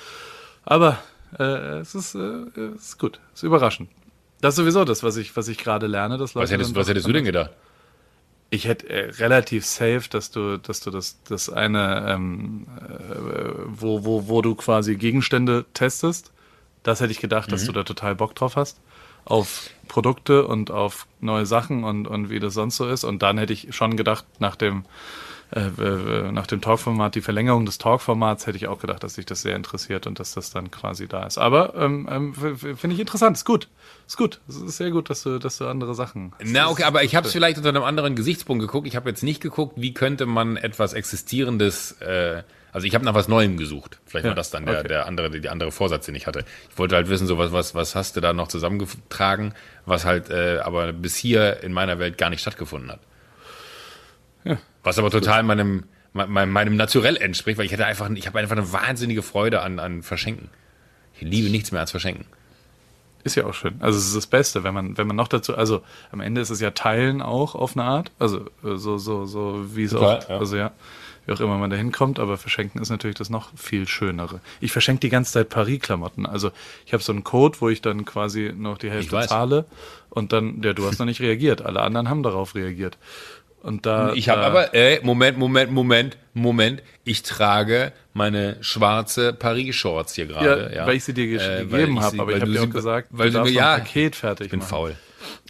Aber 0.64 0.98
äh, 1.38 1.80
es, 1.80 1.94
ist, 1.94 2.16
äh, 2.16 2.46
es 2.76 2.90
ist 2.90 3.00
gut. 3.00 3.20
Es 3.34 3.40
ist 3.40 3.44
überraschend. 3.44 3.90
Das 4.40 4.54
ist 4.54 4.58
sowieso 4.58 4.86
das, 4.86 5.04
was 5.04 5.18
ich, 5.18 5.36
was 5.36 5.48
ich 5.48 5.58
gerade 5.58 5.88
lerne. 5.88 6.18
Dass 6.18 6.34
Leute 6.34 6.46
was 6.46 6.52
hättest, 6.52 6.76
was 6.76 6.88
hättest 6.88 7.08
du 7.08 7.14
denn 7.14 7.26
gedacht? 7.26 7.52
ich 8.50 8.66
hätte 8.66 8.90
äh, 8.90 9.10
relativ 9.12 9.66
safe, 9.66 10.04
dass 10.10 10.32
du, 10.32 10.58
dass 10.58 10.80
du 10.80 10.92
das, 10.92 11.22
das 11.24 11.50
eine, 11.50 12.06
ähm, 12.08 12.66
äh, 12.80 13.50
wo, 13.66 14.06
wo, 14.06 14.28
wo 14.28 14.42
du 14.42 14.56
quasi 14.56 14.96
Gegenstände 14.96 15.66
testest, 15.74 16.32
das 16.84 17.02
hätte 17.02 17.12
ich 17.12 17.20
gedacht, 17.20 17.52
dass 17.52 17.66
du 17.66 17.74
da 17.74 17.84
total 17.84 18.16
Bock 18.16 18.34
drauf 18.36 18.56
hast. 18.56 18.80
Auf 19.26 19.72
Produkte 19.90 20.48
und 20.48 20.72
auf 20.72 21.06
neue 21.20 21.46
Sachen 21.46 21.84
und, 21.84 22.08
und 22.08 22.30
wie 22.30 22.40
das 22.40 22.54
sonst 22.54 22.78
so 22.78 22.88
ist. 22.88 23.04
Und 23.04 23.22
dann 23.22 23.38
hätte 23.38 23.52
ich 23.52 23.76
schon 23.76 23.98
gedacht, 23.98 24.26
nach 24.40 24.56
dem, 24.56 24.86
äh, 25.56 25.62
äh, 25.62 26.32
nach 26.32 26.46
dem 26.48 26.60
Talk-Format, 26.60 27.16
die 27.16 27.22
Verlängerung 27.22 27.66
des 27.66 27.78
Talk-Formats, 27.78 28.48
hätte 28.48 28.58
ich 28.58 28.68
auch 28.68 28.80
gedacht, 28.80 29.04
dass 29.04 29.16
sich 29.16 29.26
das 29.26 29.42
sehr 29.42 29.56
interessiert 29.56 30.06
und 30.06 30.20
dass 30.20 30.34
das 30.34 30.52
dann 30.52 30.72
quasi 30.72 31.08
da 31.08 31.26
ist. 31.26 31.38
Aber 31.38 31.74
ähm, 31.76 32.08
ähm, 32.12 32.34
finde 32.34 32.94
ich 32.94 33.00
interessant, 33.00 33.38
ist 33.38 33.46
gut. 33.46 33.70
Ist 34.08 34.18
gut. 34.18 34.42
Es 34.50 34.58
ist 34.58 34.78
sehr 34.78 34.92
gut, 34.92 35.10
dass 35.10 35.24
du, 35.24 35.40
dass 35.40 35.58
du 35.58 35.68
andere 35.68 35.96
Sachen. 35.96 36.34
Na, 36.44 36.70
okay, 36.70 36.84
aber 36.84 37.04
ich 37.04 37.16
habe 37.16 37.28
es 37.28 37.34
vielleicht 37.34 37.58
unter 37.58 37.70
einem 37.70 37.84
anderen 37.84 38.16
Gesichtspunkt 38.16 38.62
geguckt. 38.62 38.88
Ich 38.88 38.98
habe 38.98 39.10
jetzt 39.10 39.24
nicht 39.24 39.42
geguckt, 39.42 39.76
wie 39.78 39.94
könnte 39.94 40.26
man 40.26 40.58
etwas 40.58 40.92
Existierendes, 40.94 41.94
äh, 42.02 42.44
also 42.74 42.86
ich 42.86 42.94
habe 42.94 43.06
nach 43.06 43.14
was 43.14 43.30
Neuem 43.30 43.56
gesucht. 43.58 44.00
Vielleicht 44.06 44.26
war 44.26 44.32
Ja, 44.32 44.36
das 44.36 44.50
dann 44.52 44.66
der, 44.66 44.80
okay. 44.80 44.88
der 44.90 45.06
andere, 45.06 45.30
die 45.30 45.48
andere 45.48 45.72
Vorsatz, 45.72 46.06
den 46.08 46.16
ich 46.16 46.28
hatte. 46.28 46.44
Ich 46.70 46.78
wollte 46.78 46.96
halt 46.96 47.08
wissen, 47.08 47.26
so 47.26 47.38
was, 47.38 47.54
was, 47.54 47.74
was 47.74 47.96
hast 47.96 48.18
du 48.18 48.22
da 48.22 48.34
noch 48.34 48.50
zusammengetragen, 48.50 49.54
was 49.86 50.04
halt 50.04 50.30
äh, 50.30 50.60
aber 50.60 50.92
bis 50.92 51.16
hier 51.16 51.64
in 51.64 51.72
meiner 51.72 52.00
Welt 52.00 52.18
gar 52.18 52.30
nicht 52.30 52.42
stattgefunden 52.42 52.92
hat. 52.92 53.00
Ja. 54.44 54.58
Was 54.88 54.98
aber 54.98 55.12
total 55.12 55.44
meinem, 55.44 55.84
meinem, 56.14 56.50
meinem 56.50 56.78
Naturell 56.78 57.18
entspricht, 57.18 57.58
weil 57.58 57.66
ich 57.66 57.74
hätte 57.74 57.86
einfach, 57.86 58.10
ich 58.10 58.26
habe 58.26 58.40
einfach 58.40 58.56
eine 58.56 58.72
wahnsinnige 58.72 59.22
Freude 59.22 59.62
an, 59.62 59.80
an 59.80 60.02
Verschenken. 60.02 60.50
Ich 61.16 61.28
liebe 61.28 61.50
nichts 61.50 61.74
mehr 61.74 61.82
als 61.82 61.92
Verschenken. 61.92 62.26
Ist 63.26 63.36
ja 63.36 63.46
auch 63.46 63.54
schön. 63.54 63.76
Also 63.82 64.00
es 64.00 64.08
ist 64.08 64.16
das 64.16 64.28
Beste, 64.28 64.64
wenn 64.64 64.74
man, 64.74 64.98
wenn 64.98 65.06
man 65.06 65.18
noch 65.18 65.28
dazu, 65.28 65.58
also 65.58 65.82
am 66.14 66.22
Ende 66.22 66.40
ist 66.40 66.52
es 66.52 66.62
ja 66.62 66.72
Teilen 66.72 67.22
auch 67.22 67.54
auf 67.54 67.76
eine 67.76 67.84
Art. 67.84 68.12
Also 68.18 68.46
äh, 68.64 68.76
so, 68.76 68.98
so, 68.98 69.26
so 69.26 69.76
wie 69.76 69.84
es 69.84 69.92
Total, 69.92 70.20
auch, 70.20 70.30
ja. 70.30 70.38
also 70.38 70.56
ja, 70.56 70.72
wie 71.26 71.34
auch 71.34 71.42
immer 71.42 71.58
man 71.58 71.70
da 71.70 71.76
hinkommt, 71.76 72.18
aber 72.18 72.38
verschenken 72.38 72.82
ist 72.82 72.90
natürlich 72.90 73.18
das 73.18 73.30
noch 73.30 73.50
viel 73.58 73.90
Schönere. 73.90 74.40
Ich 74.62 74.72
verschenke 74.72 75.02
die 75.02 75.10
ganze 75.10 75.34
Zeit 75.34 75.50
Paris-Klamotten. 75.50 76.26
Also 76.26 76.52
ich 76.86 76.94
habe 76.94 77.04
so 77.04 77.12
einen 77.12 77.26
Code, 77.26 77.58
wo 77.60 77.68
ich 77.68 77.82
dann 77.82 78.06
quasi 78.06 78.54
noch 78.56 78.78
die 78.78 78.90
Hälfte 78.90 79.20
zahle 79.28 79.66
und 80.10 80.32
dann, 80.32 80.62
ja, 80.64 80.72
du 80.72 80.86
hast 80.86 81.00
noch 81.00 81.06
nicht 81.06 81.20
reagiert. 81.20 81.62
Alle 81.62 81.82
anderen 81.82 82.10
haben 82.10 82.24
darauf 82.24 82.56
reagiert. 82.56 82.98
Und 83.68 83.86
da. 83.86 84.14
Ich 84.14 84.30
habe 84.30 84.42
aber, 84.44 84.74
ey, 84.74 85.02
Moment, 85.04 85.38
Moment, 85.38 85.72
Moment, 85.74 86.18
Moment. 86.34 86.82
Ich 87.04 87.22
trage 87.24 87.92
meine 88.14 88.56
schwarze 88.62 89.34
Paris-Shorts 89.34 90.14
hier 90.16 90.26
ja, 90.26 90.32
gerade. 90.32 90.72
Ja, 90.74 90.88
weil 90.88 90.96
ich 90.96 91.04
sie 91.04 91.14
dir 91.14 91.26
Äh, 91.26 91.66
gegeben 91.66 91.98
ich 91.98 92.02
habe, 92.02 92.22
aber 92.22 92.32
ich 92.32 92.36
habe 92.42 92.46
du 92.46 92.52
dir 92.54 92.62
sie- 92.62 92.68
auch 92.68 92.72
gesagt, 92.72 93.10
weil 93.12 93.28
du 93.30 93.34
darfst 93.40 93.52
mir, 93.54 93.60
ja, 93.60 93.74
ein 93.74 93.82
Paket 93.84 94.16
fertig 94.16 94.46
ich 94.46 94.52
bin 94.52 94.60
machen. 94.62 94.70
faul. 94.70 94.96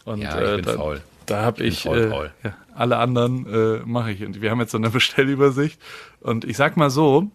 Und 0.06 0.22
Ja, 0.24 0.42
ich 0.42 0.48
äh, 0.50 0.56
bin 0.56 0.66
da, 0.66 0.74
faul. 0.74 1.02
Da 1.28 1.42
habe 1.44 1.58
bin 1.60 1.68
ich 1.68 1.84
faul, 1.84 1.98
äh, 2.00 2.08
Paul. 2.10 2.32
ja, 2.44 2.56
alle 2.74 2.98
anderen 2.98 3.46
äh, 3.46 3.82
mache 3.86 4.12
ich 4.12 4.24
und 4.26 4.42
wir 4.42 4.50
haben 4.50 4.62
jetzt 4.62 4.72
so 4.72 4.78
eine 4.80 4.90
Bestellübersicht 5.00 5.80
und 6.22 6.44
ich 6.44 6.58
sag 6.58 6.76
mal 6.76 6.90
so, 6.90 7.30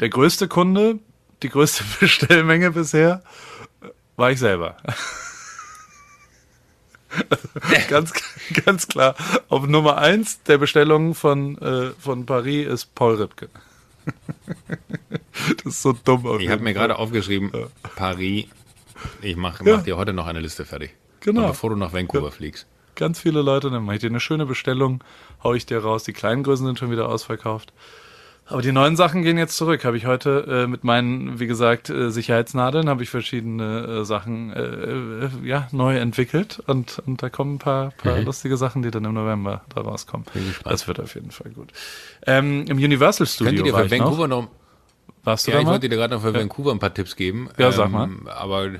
der 0.00 0.10
größte 0.10 0.48
Kunde, 0.48 0.98
die 1.42 1.48
größte 1.48 1.82
Bestellmenge 2.00 2.72
bisher 2.72 3.22
äh, 3.82 3.86
war 4.16 4.30
ich 4.32 4.38
selber. 4.38 4.76
ganz, 7.88 8.12
ganz 8.64 8.88
klar. 8.88 9.14
Auf 9.48 9.66
Nummer 9.66 9.98
eins 9.98 10.42
der 10.42 10.58
Bestellungen 10.58 11.14
von, 11.14 11.56
äh, 11.58 11.90
von 11.98 12.26
Paris 12.26 12.66
ist 12.66 12.94
Paul 12.94 13.14
Ripke. 13.16 13.48
das 15.64 15.66
ist 15.74 15.82
so 15.82 15.92
dumm. 15.92 16.40
Ich 16.40 16.48
habe 16.48 16.62
mir 16.62 16.74
gerade 16.74 16.98
aufgeschrieben, 16.98 17.50
Paris. 17.96 18.46
Ich 19.22 19.36
mache 19.36 19.64
Ja. 19.64 19.76
mach 19.76 19.84
dir 19.84 19.96
heute 19.96 20.12
noch 20.12 20.26
eine 20.26 20.40
Liste 20.40 20.64
fertig. 20.64 20.94
Genau. 21.20 21.42
Und 21.42 21.46
bevor 21.48 21.70
du 21.70 21.76
nach 21.76 21.92
Vancouver 21.92 22.30
fliegst. 22.32 22.66
ganz 22.94 23.18
viele 23.20 23.42
Leute, 23.42 23.70
dann 23.70 23.84
mache 23.84 23.96
ich 23.96 24.00
dir 24.00 24.08
eine 24.08 24.20
schöne 24.20 24.46
Bestellung, 24.46 25.02
hau 25.42 25.54
ich 25.54 25.66
dir 25.66 25.78
raus. 25.78 26.04
Die 26.04 26.12
kleinen 26.12 26.42
Größen 26.42 26.64
sind 26.66 26.78
schon 26.78 26.90
wieder 26.90 27.08
ausverkauft. 27.08 27.72
Aber 28.48 28.62
die 28.62 28.70
neuen 28.70 28.94
Sachen 28.94 29.22
gehen 29.22 29.38
jetzt 29.38 29.56
zurück. 29.56 29.84
Habe 29.84 29.96
ich 29.96 30.06
heute 30.06 30.46
äh, 30.48 30.66
mit 30.68 30.84
meinen, 30.84 31.40
wie 31.40 31.48
gesagt, 31.48 31.90
äh, 31.90 32.10
Sicherheitsnadeln, 32.10 32.88
habe 32.88 33.02
ich 33.02 33.10
verschiedene 33.10 34.00
äh, 34.02 34.04
Sachen 34.04 34.52
äh, 34.52 34.62
äh, 35.26 35.28
ja, 35.42 35.66
neu 35.72 35.96
entwickelt. 35.98 36.62
Und, 36.68 37.02
und 37.06 37.22
da 37.24 37.28
kommen 37.28 37.56
ein 37.56 37.58
paar, 37.58 37.90
paar 37.90 38.20
lustige 38.20 38.56
Sachen, 38.56 38.82
die 38.82 38.92
dann 38.92 39.04
im 39.04 39.14
November 39.14 39.62
da 39.74 39.80
rauskommen. 39.80 40.26
Mhm. 40.32 40.54
Das 40.62 40.86
wird 40.86 41.00
auf 41.00 41.14
jeden 41.16 41.32
Fall 41.32 41.50
gut. 41.50 41.72
Ähm, 42.24 42.64
Im 42.68 42.76
Universal 42.76 43.26
Studio 43.26 43.48
Könnt 43.50 43.58
ihr 43.58 43.64
dir 43.64 43.72
war 43.72 43.88
für 43.88 43.94
ich 43.94 44.00
noch. 44.00 44.06
Vancouver 44.06 44.28
noch, 44.28 44.48
Warst 45.24 45.46
du 45.46 45.50
ja, 45.50 45.56
da 45.56 45.60
ich 45.60 45.66
mal? 45.66 45.72
wollte 45.72 45.88
dir 45.88 45.96
gerade 45.96 46.14
noch 46.14 46.22
für 46.22 46.32
Vancouver 46.32 46.70
ein 46.70 46.78
paar 46.78 46.94
Tipps 46.94 47.16
geben. 47.16 47.48
Ja, 47.58 47.72
sag 47.72 47.90
mal. 47.90 48.08
Aber 48.26 48.70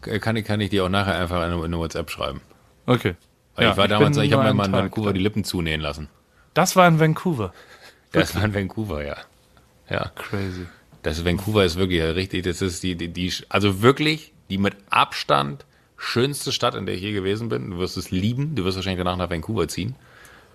kann 0.00 0.36
ich, 0.36 0.46
kann 0.46 0.58
ich 0.62 0.70
dir 0.70 0.84
auch 0.84 0.88
nachher 0.88 1.16
einfach 1.18 1.46
in 1.46 1.52
eine 1.52 1.78
WhatsApp 1.78 2.10
schreiben. 2.10 2.40
Okay. 2.86 3.14
Weil 3.56 3.64
Ja, 3.66 3.70
ich 3.72 3.76
war 3.76 3.88
damals, 3.88 4.16
bin 4.16 4.24
ich 4.24 4.32
habe 4.32 4.44
mir 4.44 4.54
mal 4.54 4.66
in 4.68 4.72
Vancouver 4.72 5.08
da. 5.08 5.12
die 5.12 5.20
Lippen 5.20 5.44
zunähen 5.44 5.82
lassen. 5.82 6.08
Das 6.54 6.76
war 6.76 6.88
in 6.88 6.98
Vancouver. 6.98 7.52
Das 8.12 8.34
war 8.34 8.44
in 8.44 8.54
Vancouver, 8.54 9.04
ja. 9.04 9.16
Ja. 9.90 10.10
Crazy. 10.14 10.66
Das 11.02 11.24
Vancouver 11.24 11.64
ist 11.64 11.76
wirklich 11.76 12.00
richtig, 12.02 12.44
das 12.44 12.62
ist 12.62 12.82
die, 12.82 12.94
die, 12.94 13.08
die, 13.08 13.32
also 13.48 13.82
wirklich 13.82 14.32
die 14.50 14.58
mit 14.58 14.76
Abstand 14.90 15.64
schönste 15.96 16.52
Stadt, 16.52 16.74
in 16.74 16.86
der 16.86 16.94
ich 16.94 17.00
je 17.02 17.12
gewesen 17.12 17.48
bin. 17.48 17.70
Du 17.70 17.78
wirst 17.78 17.96
es 17.96 18.10
lieben. 18.10 18.54
Du 18.54 18.64
wirst 18.64 18.76
wahrscheinlich 18.76 18.98
danach 19.04 19.16
nach 19.16 19.30
Vancouver 19.30 19.66
ziehen, 19.68 19.94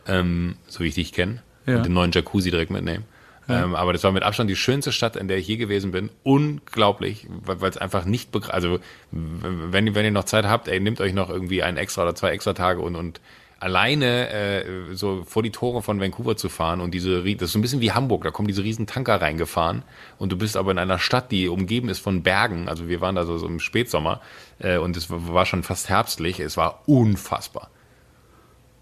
ähm, 0.08 0.56
so 0.68 0.82
wie 0.84 0.88
ich 0.88 0.96
dich 0.96 1.14
kenne, 1.14 1.42
Ja. 1.66 1.78
und 1.78 1.86
den 1.86 1.94
neuen 1.94 2.12
Jacuzzi 2.12 2.52
direkt 2.52 2.72
mitnehmen. 2.72 3.06
Ähm, 3.50 3.76
aber 3.76 3.94
das 3.94 4.04
war 4.04 4.12
mit 4.12 4.24
Abstand 4.24 4.50
die 4.50 4.58
schönste 4.58 4.92
Stadt, 4.92 5.16
in 5.16 5.30
der 5.30 5.38
ich 5.38 5.48
je 5.48 5.56
gewesen 5.56 5.92
bin. 5.92 6.10
Unglaublich, 6.24 7.28
weil 7.30 7.70
es 7.70 7.78
einfach 7.78 8.04
nicht 8.04 8.30
also 8.50 8.80
wenn, 9.12 9.88
ihr- 9.88 9.96
wenn 9.96 10.04
ihr 10.04 10.12
noch 10.12 10.26
Zeit 10.26 10.46
habt, 10.46 10.68
ey, 10.68 10.82
nehmt 10.82 11.00
euch 11.00 11.14
noch 11.14 11.30
irgendwie 11.30 11.64
einen 11.64 11.78
extra 11.78 12.04
oder 12.04 12.14
zwei 12.14 12.32
extra 12.32 12.52
Tage 12.52 12.82
und, 12.82 12.98
und 12.98 13.22
alleine 13.60 14.30
äh, 14.30 14.96
so 14.96 15.24
vor 15.26 15.44
die 15.44 15.52
Tore 15.52 15.82
von 15.82 16.00
Vancouver 16.00 16.38
zu 16.38 16.50
fahren 16.50 16.82
und 16.82 16.94
diese, 16.94 17.24
das 17.24 17.42
ist 17.44 17.52
so 17.54 17.60
ein 17.60 17.62
bisschen 17.62 17.82
wie 17.82 17.92
Hamburg, 17.92 18.24
da 18.24 18.32
kommen 18.32 18.48
diese 18.48 18.64
riesen 18.64 18.88
Tanker 18.88 19.22
reingefahren 19.22 19.84
und 20.18 20.32
du 20.32 20.38
bist 20.38 20.58
aber 20.58 20.72
in 20.72 20.78
einer 20.78 21.00
Stadt, 21.00 21.32
die 21.32 21.48
umgeben 21.48 21.90
ist 21.90 22.00
von 22.00 22.24
Bergen, 22.24 22.70
also 22.70 22.88
wir 22.88 23.02
waren 23.02 23.16
da 23.16 23.26
so, 23.26 23.38
so 23.38 23.48
im 23.48 23.60
Spätsommer 23.60 24.22
äh, 24.60 24.78
und 24.78 24.96
es 24.96 25.08
war 25.10 25.46
schon 25.46 25.64
fast 25.64 25.90
herbstlich, 25.90 26.40
es 26.40 26.58
war 26.58 26.84
unfassbar. 26.86 27.70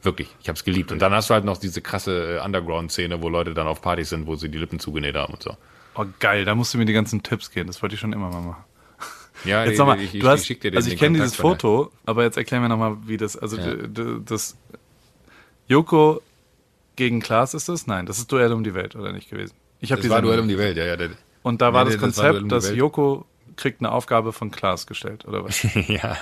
Wirklich, 0.02 0.30
ich 0.42 0.48
habe 0.48 0.56
es 0.56 0.64
geliebt. 0.64 0.92
Und 0.92 1.02
dann 1.02 1.14
hast 1.14 1.32
du 1.32 1.34
halt 1.34 1.46
noch 1.46 1.58
diese 1.58 1.82
krasse 1.82 2.38
äh, 2.38 2.46
Underground-Szene, 2.46 3.24
wo 3.24 3.30
Leute 3.30 3.56
dann 3.56 3.66
auf 3.66 3.82
Partys 3.82 4.10
sind, 4.10 4.28
wo 4.28 4.36
sie 4.36 4.50
die 4.50 4.60
Lippen 4.60 4.80
zugenäht 4.80 5.16
haben 5.16 5.34
und 5.34 5.42
so. 5.42 5.58
Oh, 5.96 6.06
geil, 6.20 6.46
da 6.46 6.54
musst 6.54 6.74
du 6.74 6.78
mir 6.78 6.86
die 6.86 6.94
ganzen 6.94 7.24
Tipps 7.24 7.50
geben. 7.50 7.68
Das 7.68 7.82
wollte 7.82 7.96
ich 7.96 8.02
schon 8.02 8.14
immer 8.14 8.30
mal 8.30 8.42
machen. 8.42 8.64
Ja, 9.44 9.66
Jetzt 9.66 9.78
sag 9.78 9.86
mal, 9.86 10.00
ich, 10.00 10.14
ich, 10.16 10.22
du 10.22 10.28
hast, 10.28 10.50
ich 10.50 10.76
also 10.76 10.90
ich 10.90 10.98
kenne 10.98 11.18
dieses 11.20 11.36
Foto, 11.36 11.92
aber 12.06 12.24
jetzt 12.24 12.38
erklär 12.38 12.62
mir 12.62 12.70
nochmal, 12.70 12.98
wie 13.06 13.18
das, 13.18 13.36
also 13.38 13.58
Ja. 13.58 13.76
das 14.26 14.56
Joko 15.68 16.22
gegen 16.96 17.20
Klaas 17.22 17.54
ist 17.54 17.68
das? 17.70 17.88
Nein, 17.88 18.06
das 18.06 18.18
ist 18.18 18.32
Duell 18.32 18.54
um 18.54 18.64
die 18.64 18.74
Welt, 18.74 18.96
oder 18.96 19.12
nicht 19.12 19.30
gewesen? 19.30 19.54
Ich 19.82 19.90
Das 19.90 20.08
war 20.10 20.22
Duell 20.22 20.40
um 20.40 20.48
die 20.48 20.58
Welt, 20.58 20.78
ja, 20.78 20.86
ja. 20.86 20.96
der- 20.96 21.10
Und 21.44 21.62
da 21.62 21.74
war 21.74 21.84
Nee, 21.84 21.92
das 21.92 22.02
das 22.02 22.18
war 22.18 22.24
Konzept, 22.32 22.44
um 22.44 22.50
die 22.50 22.56
dass. 22.56 22.76
Joko 22.76 23.26
kriegt 23.58 23.82
eine 23.82 23.92
Aufgabe 23.92 24.34
von 24.34 24.52
Klaas 24.52 24.88
gestellt, 24.88 25.26
oder 25.26 25.44
was? 25.44 25.62
ja. 25.88 26.18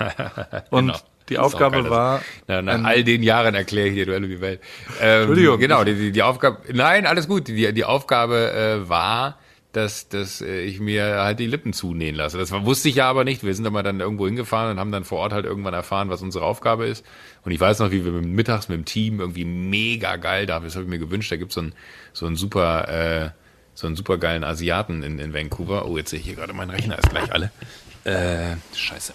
Und 0.70 0.86
Genau. 0.88 0.98
die 1.28 1.38
Aufgabe 1.38 1.82
geil, 1.82 1.90
war, 1.90 2.22
Na, 2.46 2.62
nach 2.62 2.74
ein- 2.74 2.86
all 2.86 3.04
den 3.04 3.22
Jahren 3.22 3.54
erkläre 3.54 3.88
ich 3.88 3.94
dir 3.94 4.06
Duell 4.06 4.22
um 4.24 4.30
die 4.30 4.40
Welt. 4.40 4.60
Ähm, 5.00 5.20
Entschuldigung. 5.22 5.58
Genau, 5.58 5.84
die, 5.84 5.94
die, 5.94 6.12
die 6.12 6.22
Aufgabe, 6.22 6.58
nein, 6.72 7.06
alles 7.06 7.26
gut. 7.28 7.48
Die, 7.48 7.72
die 7.72 7.84
Aufgabe 7.84 8.52
äh, 8.84 8.88
war, 8.88 9.38
dass, 9.76 10.08
dass 10.08 10.40
äh, 10.40 10.60
ich 10.60 10.80
mir 10.80 11.22
halt 11.22 11.38
die 11.38 11.46
Lippen 11.46 11.72
zunähen 11.72 12.14
lasse. 12.14 12.38
Das 12.38 12.52
wusste 12.52 12.88
ich 12.88 12.96
ja 12.96 13.08
aber 13.10 13.24
nicht. 13.24 13.42
Wir 13.42 13.54
sind 13.54 13.66
aber 13.66 13.82
dann 13.82 14.00
irgendwo 14.00 14.26
hingefahren 14.26 14.72
und 14.72 14.80
haben 14.80 14.92
dann 14.92 15.04
vor 15.04 15.18
Ort 15.18 15.32
halt 15.32 15.44
irgendwann 15.44 15.74
erfahren, 15.74 16.08
was 16.08 16.22
unsere 16.22 16.44
Aufgabe 16.44 16.86
ist. 16.86 17.04
Und 17.42 17.52
ich 17.52 17.60
weiß 17.60 17.80
noch, 17.80 17.90
wie 17.90 18.04
wir 18.04 18.12
mit, 18.12 18.26
mittags 18.26 18.68
mit 18.68 18.78
dem 18.78 18.84
Team 18.84 19.20
irgendwie 19.20 19.44
mega 19.44 20.16
geil 20.16 20.46
da, 20.46 20.60
das 20.60 20.74
habe 20.74 20.84
ich 20.84 20.90
mir 20.90 20.98
gewünscht, 20.98 21.30
da 21.32 21.36
gibt's 21.36 21.54
so 21.54 21.60
einen 21.60 21.74
so 22.12 22.26
einen 22.26 22.36
super, 22.36 22.88
äh, 22.88 23.30
so 23.74 23.86
einen 23.86 23.96
super 23.96 24.18
geilen 24.18 24.44
Asiaten 24.44 25.02
in, 25.02 25.18
in 25.18 25.34
Vancouver. 25.34 25.86
Oh, 25.86 25.98
jetzt 25.98 26.10
sehe 26.10 26.20
ich 26.20 26.26
hier 26.26 26.36
gerade, 26.36 26.52
mein 26.52 26.70
Rechner 26.70 26.98
ist 26.98 27.10
gleich 27.10 27.32
alle. 27.32 27.50
Äh, 28.04 28.56
scheiße. 28.74 29.12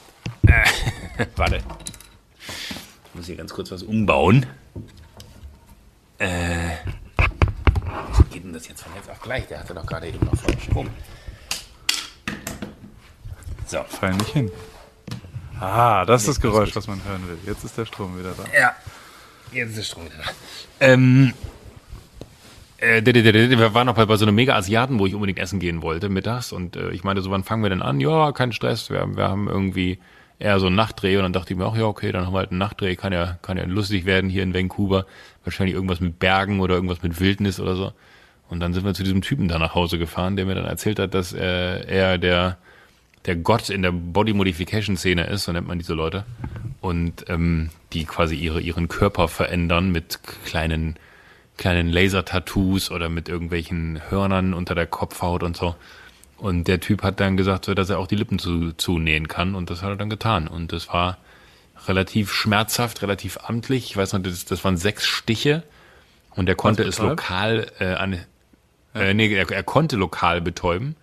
Äh, 0.47 1.26
warte. 1.36 1.57
Ich 1.57 3.16
muss 3.16 3.26
hier 3.26 3.36
ganz 3.36 3.53
kurz 3.53 3.72
was 3.72 3.84
umbauen. 3.84 4.45
Äh, 6.18 6.76
wie 8.18 8.34
geht 8.34 8.44
denn 8.44 8.54
das 8.54 8.68
jetzt 8.68 8.84
von 8.84 8.94
jetzt 8.96 9.10
auf 9.10 9.22
gleich? 9.22 9.48
Der 9.48 9.60
hatte 9.60 9.74
doch 9.74 9.86
gerade 9.86 10.08
eben 10.08 10.26
noch 10.26 10.36
voll 10.36 10.58
Strom. 10.60 10.90
So. 13.66 13.84
fall 13.84 14.14
nicht 14.14 14.34
hin. 14.34 14.52
Ah, 15.60 16.06
das 16.06 16.22
ist 16.22 16.28
das 16.30 16.42
Geräusch, 16.42 16.76
was 16.76 16.88
man 16.88 17.04
hören 17.04 17.28
will. 17.28 17.38
Jetzt 17.46 17.64
ist 17.64 17.78
der 17.78 17.86
Strom 17.86 18.18
wieder 18.18 18.32
da. 18.32 18.44
Ja, 18.58 18.76
jetzt 19.52 19.70
ist 19.70 19.78
der 19.78 19.84
Strom 19.84 20.06
wieder 20.06 20.16
da. 20.18 20.32
Ähm, 20.80 21.34
äh, 22.78 23.06
wir 23.06 23.74
waren 23.74 23.86
noch 23.86 23.96
bei, 23.96 24.06
bei 24.06 24.16
so 24.16 24.26
einem 24.26 24.36
Mega-Asiaten, 24.36 25.00
wo 25.00 25.06
ich 25.06 25.14
unbedingt 25.14 25.40
essen 25.40 25.60
gehen 25.60 25.82
wollte, 25.82 26.10
mittags. 26.10 26.54
Und 26.54 26.78
äh, 26.78 26.92
ich 26.92 27.04
meinte 27.04 27.22
so, 27.22 27.30
wann 27.30 27.44
fangen 27.44 27.62
wir 27.62 27.70
denn 27.70 27.82
an? 27.82 28.00
Ja, 28.00 28.32
kein 28.32 28.54
Stress. 28.54 28.90
Wir, 28.90 29.06
wir 29.16 29.28
haben 29.28 29.48
irgendwie 29.48 30.00
eher 30.40 30.60
so 30.60 30.68
einen 30.68 30.76
Nachtdreh. 30.76 31.18
Und 31.18 31.24
dann 31.24 31.34
dachte 31.34 31.54
ich 31.54 31.60
mir, 31.60 31.66
ach 31.66 31.76
ja, 31.76 31.86
okay, 31.86 32.12
dann 32.12 32.26
haben 32.26 32.34
wir 32.34 32.40
halt 32.40 32.52
einen 32.52 32.60
Nachtdreh. 32.60 32.96
Kann 32.96 33.12
ja, 33.12 33.38
kann 33.42 33.58
ja 33.58 33.66
lustig 33.66 34.06
werden 34.06 34.30
hier 34.30 34.44
in 34.44 34.54
Vancouver. 34.54 35.06
Wahrscheinlich 35.44 35.76
irgendwas 35.76 36.00
mit 36.00 36.20
Bergen 36.20 36.60
oder 36.60 36.76
irgendwas 36.76 37.02
mit 37.02 37.20
Wildnis 37.20 37.60
oder 37.60 37.76
so. 37.76 37.94
Und 38.50 38.60
dann 38.60 38.74
sind 38.74 38.84
wir 38.86 38.94
zu 38.94 39.04
diesem 39.04 39.22
Typen 39.22 39.48
da 39.48 39.60
nach 39.60 39.76
Hause 39.76 39.98
gefahren, 39.98 40.36
der 40.36 40.46
mir 40.46 40.56
dann 40.56 40.66
erzählt 40.66 41.00
hat, 41.00 41.14
dass 41.14 41.34
äh, 41.34 41.86
er 41.86 42.18
der 42.18 42.58
der 43.26 43.36
Gott 43.36 43.70
in 43.70 43.82
der 43.82 43.92
Body 43.92 44.34
Modification 44.34 44.98
Szene 44.98 45.26
ist, 45.26 45.44
so 45.44 45.52
nennt 45.52 45.68
man 45.68 45.78
diese 45.78 45.94
Leute. 45.94 46.26
Und 46.82 47.26
ähm, 47.28 47.70
die 47.94 48.06
quasi 48.06 48.36
ihre, 48.36 48.62
ihren 48.62 48.88
Körper 48.88 49.28
verändern 49.28 49.92
mit 49.92 50.20
kleinen, 50.46 50.96
kleinen 51.58 51.90
Laser-Tattoos 51.90 52.92
oder 52.92 53.10
mit 53.10 53.28
irgendwelchen 53.28 54.02
Hörnern 54.10 54.54
unter 54.54 54.76
der 54.76 54.88
Kopfhaut 54.88 55.44
und 55.44 55.58
so. 55.58 55.76
Und 56.38 56.70
der 56.70 56.80
Typ 56.80 57.04
hat 57.04 57.20
dann 57.20 57.36
gesagt, 57.36 57.66
so, 57.66 57.74
dass 57.74 57.90
er 57.90 58.00
auch 58.00 58.08
die 58.08 58.16
Lippen 58.16 58.40
zu, 58.40 58.72
zunähen 58.74 59.28
kann 59.28 59.56
und 59.56 59.70
das 59.70 59.82
hat 59.82 59.90
er 59.90 59.98
dann 59.98 60.10
getan. 60.10 60.48
Und 60.48 60.72
das 60.72 60.88
war 60.88 61.18
relativ 61.88 62.34
schmerzhaft, 62.34 63.02
relativ 63.02 63.38
amtlich. 63.44 63.86
Ich 63.86 63.98
weiß 63.98 64.14
noch, 64.14 64.22
das, 64.22 64.46
das 64.46 64.64
waren 64.64 64.78
sechs 64.78 65.06
Stiche 65.06 65.64
und 66.32 66.48
er 66.50 66.56
konnte 66.56 66.84
es 66.84 67.00
lokal 67.00 67.68
äh, 67.80 67.94
an, 67.94 68.20
äh, 68.96 69.14
nee, 69.14 69.34
er, 69.34 69.50
er 69.50 69.64
konnte 69.64 69.96
lokal 69.96 70.42
betäuben. 70.42 70.96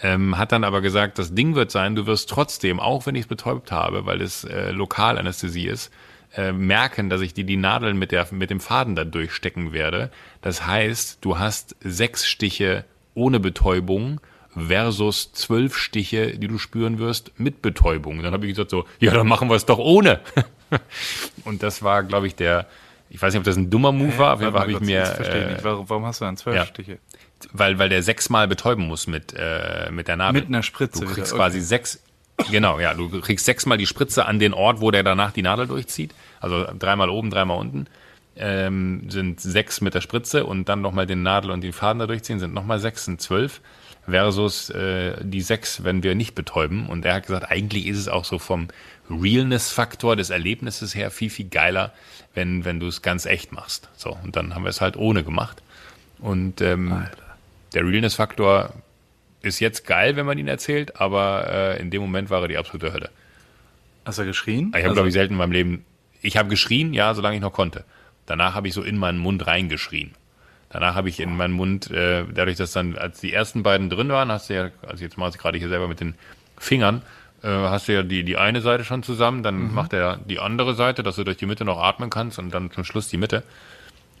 Ähm, 0.00 0.38
hat 0.38 0.52
dann 0.52 0.64
aber 0.64 0.80
gesagt, 0.80 1.18
das 1.18 1.34
Ding 1.34 1.54
wird 1.56 1.72
sein, 1.72 1.96
du 1.96 2.06
wirst 2.06 2.30
trotzdem, 2.30 2.78
auch 2.78 3.06
wenn 3.06 3.16
ich 3.16 3.22
es 3.22 3.26
betäubt 3.26 3.72
habe, 3.72 4.06
weil 4.06 4.20
es 4.20 4.44
äh, 4.44 4.70
Lokalanästhesie 4.70 5.66
ist, 5.66 5.92
äh, 6.36 6.52
merken, 6.52 7.10
dass 7.10 7.20
ich 7.20 7.34
dir 7.34 7.44
die 7.44 7.56
Nadeln 7.56 7.98
mit, 7.98 8.12
der, 8.12 8.28
mit 8.30 8.50
dem 8.50 8.60
Faden 8.60 8.94
da 8.94 9.04
durchstecken 9.04 9.72
werde. 9.72 10.10
Das 10.40 10.66
heißt, 10.66 11.18
du 11.20 11.38
hast 11.38 11.74
sechs 11.80 12.26
Stiche 12.28 12.84
ohne 13.14 13.40
Betäubung 13.40 14.20
versus 14.66 15.32
zwölf 15.32 15.76
Stiche, 15.76 16.38
die 16.38 16.48
du 16.48 16.58
spüren 16.58 16.98
wirst, 16.98 17.32
mit 17.38 17.62
Betäubung. 17.62 18.22
Dann 18.22 18.32
habe 18.32 18.46
ich 18.46 18.52
gesagt 18.52 18.70
so, 18.70 18.84
ja, 19.00 19.12
dann 19.12 19.26
machen 19.26 19.48
wir 19.48 19.54
es 19.54 19.66
doch 19.66 19.78
ohne. 19.78 20.20
Und 21.44 21.62
das 21.62 21.82
war, 21.82 22.02
glaube 22.02 22.26
ich, 22.26 22.34
der, 22.34 22.66
ich 23.10 23.20
weiß 23.20 23.32
nicht, 23.32 23.38
ob 23.38 23.44
das 23.44 23.56
ein 23.56 23.70
dummer 23.70 23.92
Move 23.92 24.18
war, 24.18 24.34
auf 24.34 24.40
jeden 24.40 24.52
Fall 24.52 24.62
habe 24.62 24.72
ich 24.72 24.80
mir. 24.80 25.06
Verstehe 25.06 25.44
äh, 25.44 25.52
nicht. 25.52 25.64
Warum, 25.64 25.88
warum 25.88 26.06
hast 26.06 26.20
du 26.20 26.24
dann 26.24 26.36
zwölf 26.36 26.56
ja. 26.56 26.66
Stiche? 26.66 26.98
Weil, 27.52 27.78
weil 27.78 27.88
der 27.88 28.02
sechsmal 28.02 28.48
betäuben 28.48 28.86
muss 28.86 29.06
mit, 29.06 29.34
äh, 29.36 29.90
mit 29.90 30.08
der 30.08 30.16
Nadel. 30.16 30.40
Mit 30.40 30.48
einer 30.48 30.62
Spritze. 30.62 31.04
Du 31.04 31.06
kriegst 31.06 31.32
wieder. 31.32 31.42
quasi 31.42 31.58
okay. 31.58 31.66
sechs, 31.66 32.02
genau, 32.50 32.80
ja, 32.80 32.94
du 32.94 33.08
kriegst 33.20 33.44
sechsmal 33.44 33.78
die 33.78 33.86
Spritze 33.86 34.26
an 34.26 34.38
den 34.38 34.52
Ort, 34.52 34.80
wo 34.80 34.90
der 34.90 35.02
danach 35.02 35.32
die 35.32 35.42
Nadel 35.42 35.66
durchzieht. 35.66 36.14
Also 36.40 36.66
dreimal 36.78 37.08
oben, 37.10 37.30
dreimal 37.30 37.58
unten. 37.58 37.86
Ähm, 38.36 39.10
sind 39.10 39.40
sechs 39.40 39.80
mit 39.80 39.94
der 39.94 40.00
Spritze 40.00 40.46
und 40.46 40.68
dann 40.68 40.80
nochmal 40.80 41.06
den 41.06 41.22
Nadel 41.22 41.50
und 41.50 41.62
den 41.62 41.72
Faden 41.72 41.98
da 41.98 42.06
durchziehen, 42.06 42.38
sind 42.38 42.54
nochmal 42.54 42.78
sechs, 42.78 43.04
sind 43.04 43.20
zwölf 43.20 43.60
versus 44.08 44.70
äh, 44.70 45.16
die 45.22 45.40
sechs, 45.40 45.84
wenn 45.84 46.02
wir 46.02 46.14
nicht 46.14 46.34
betäuben. 46.34 46.86
Und 46.86 47.04
er 47.04 47.14
hat 47.14 47.26
gesagt, 47.26 47.50
eigentlich 47.50 47.86
ist 47.86 47.98
es 47.98 48.08
auch 48.08 48.24
so 48.24 48.38
vom 48.38 48.68
Realness-Faktor 49.10 50.16
des 50.16 50.30
Erlebnisses 50.30 50.94
her 50.94 51.10
viel, 51.10 51.30
viel 51.30 51.48
geiler, 51.48 51.92
wenn, 52.34 52.64
wenn 52.64 52.80
du 52.80 52.86
es 52.86 53.02
ganz 53.02 53.26
echt 53.26 53.52
machst. 53.52 53.88
So, 53.96 54.16
und 54.22 54.36
dann 54.36 54.54
haben 54.54 54.64
wir 54.64 54.70
es 54.70 54.80
halt 54.80 54.96
ohne 54.96 55.24
gemacht. 55.24 55.62
Und 56.18 56.60
ähm, 56.60 57.06
der 57.74 57.84
Realness-Faktor 57.84 58.72
ist 59.42 59.60
jetzt 59.60 59.86
geil, 59.86 60.16
wenn 60.16 60.26
man 60.26 60.38
ihn 60.38 60.48
erzählt, 60.48 61.00
aber 61.00 61.48
äh, 61.48 61.80
in 61.80 61.90
dem 61.90 62.02
Moment 62.02 62.30
war 62.30 62.42
er 62.42 62.48
die 62.48 62.58
absolute 62.58 62.92
Hölle. 62.92 63.10
Hast 64.04 64.18
du 64.18 64.24
geschrien? 64.24 64.68
Ich 64.68 64.74
habe, 64.74 64.84
also, 64.84 64.94
glaube 64.94 65.08
ich, 65.08 65.14
selten 65.14 65.34
in 65.34 65.38
meinem 65.38 65.52
Leben. 65.52 65.84
Ich 66.22 66.36
habe 66.36 66.48
geschrien, 66.48 66.92
ja, 66.94 67.14
solange 67.14 67.36
ich 67.36 67.42
noch 67.42 67.52
konnte. 67.52 67.84
Danach 68.26 68.54
habe 68.54 68.68
ich 68.68 68.74
so 68.74 68.82
in 68.82 68.98
meinen 68.98 69.18
Mund 69.18 69.46
reingeschrien. 69.46 70.12
Danach 70.70 70.94
habe 70.94 71.08
ich 71.08 71.20
in 71.20 71.36
meinen 71.36 71.54
Mund, 71.54 71.90
äh, 71.90 72.24
dadurch, 72.32 72.56
dass 72.56 72.72
dann, 72.72 72.96
als 72.96 73.20
die 73.20 73.32
ersten 73.32 73.62
beiden 73.62 73.88
drin 73.88 74.10
waren, 74.10 74.30
hast 74.30 74.50
du 74.50 74.54
ja, 74.54 74.70
also 74.86 75.02
jetzt 75.02 75.16
mache 75.16 75.30
ich 75.30 75.38
gerade 75.38 75.58
hier 75.58 75.68
selber 75.68 75.88
mit 75.88 76.00
den 76.00 76.14
Fingern, 76.58 77.02
äh, 77.42 77.48
hast 77.48 77.88
du 77.88 77.94
ja 77.94 78.02
die, 78.02 78.22
die 78.22 78.36
eine 78.36 78.60
Seite 78.60 78.84
schon 78.84 79.02
zusammen, 79.02 79.42
dann 79.42 79.68
mhm. 79.68 79.74
macht 79.74 79.92
er 79.92 80.18
die 80.18 80.38
andere 80.38 80.74
Seite, 80.74 81.02
dass 81.02 81.16
du 81.16 81.24
durch 81.24 81.38
die 81.38 81.46
Mitte 81.46 81.64
noch 81.64 81.78
atmen 81.78 82.10
kannst 82.10 82.38
und 82.38 82.52
dann 82.52 82.70
zum 82.70 82.84
Schluss 82.84 83.08
die 83.08 83.16
Mitte. 83.16 83.44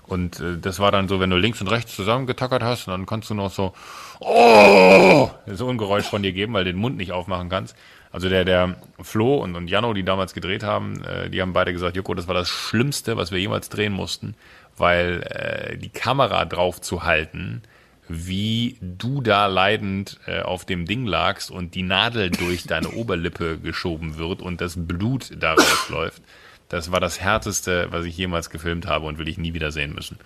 Und 0.06 0.40
äh, 0.40 0.56
das 0.58 0.78
war 0.78 0.90
dann 0.90 1.06
so, 1.06 1.20
wenn 1.20 1.28
du 1.28 1.36
links 1.36 1.60
und 1.60 1.68
rechts 1.68 1.94
zusammengetackert 1.94 2.62
hast, 2.62 2.88
dann 2.88 3.04
kannst 3.04 3.28
du 3.28 3.34
noch 3.34 3.50
so, 3.50 3.74
oh, 4.20 5.30
so 5.46 5.68
ein 5.68 5.76
Geräusch 5.76 6.06
von 6.06 6.22
dir 6.22 6.32
geben, 6.32 6.54
weil 6.54 6.64
du 6.64 6.72
den 6.72 6.80
Mund 6.80 6.96
nicht 6.96 7.12
aufmachen 7.12 7.50
kannst. 7.50 7.76
Also 8.10 8.30
der, 8.30 8.46
der 8.46 8.76
Flo 9.02 9.36
und, 9.36 9.54
und 9.54 9.68
Jano, 9.68 9.92
die 9.92 10.02
damals 10.02 10.32
gedreht 10.32 10.62
haben, 10.62 11.04
äh, 11.04 11.28
die 11.28 11.42
haben 11.42 11.52
beide 11.52 11.74
gesagt, 11.74 11.94
Joko, 11.94 12.14
das 12.14 12.26
war 12.26 12.34
das 12.34 12.48
Schlimmste, 12.48 13.18
was 13.18 13.32
wir 13.32 13.38
jemals 13.38 13.68
drehen 13.68 13.92
mussten, 13.92 14.34
weil 14.80 15.22
äh, 15.22 15.76
die 15.76 15.90
Kamera 15.90 16.44
drauf 16.44 16.80
zu 16.80 17.04
halten, 17.04 17.62
wie 18.08 18.78
du 18.80 19.20
da 19.20 19.46
leidend 19.46 20.18
äh, 20.26 20.40
auf 20.40 20.64
dem 20.64 20.86
Ding 20.86 21.06
lagst 21.06 21.50
und 21.50 21.74
die 21.74 21.82
Nadel 21.82 22.30
durch 22.30 22.64
deine 22.64 22.90
Oberlippe 22.90 23.58
geschoben 23.58 24.16
wird 24.16 24.40
und 24.40 24.60
das 24.60 24.74
Blut 24.76 25.30
daraus 25.38 25.88
läuft. 25.90 26.22
Das 26.68 26.90
war 26.90 27.00
das 27.00 27.20
härteste, 27.20 27.88
was 27.90 28.04
ich 28.04 28.16
jemals 28.16 28.50
gefilmt 28.50 28.86
habe 28.86 29.06
und 29.06 29.18
will 29.18 29.28
ich 29.28 29.38
nie 29.38 29.54
wieder 29.54 29.72
sehen 29.72 29.94
müssen. 29.94 30.18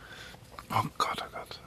Oh 0.71 0.87
Gott, 0.99 1.19
oh 1.19 1.37
Gott. 1.37 1.61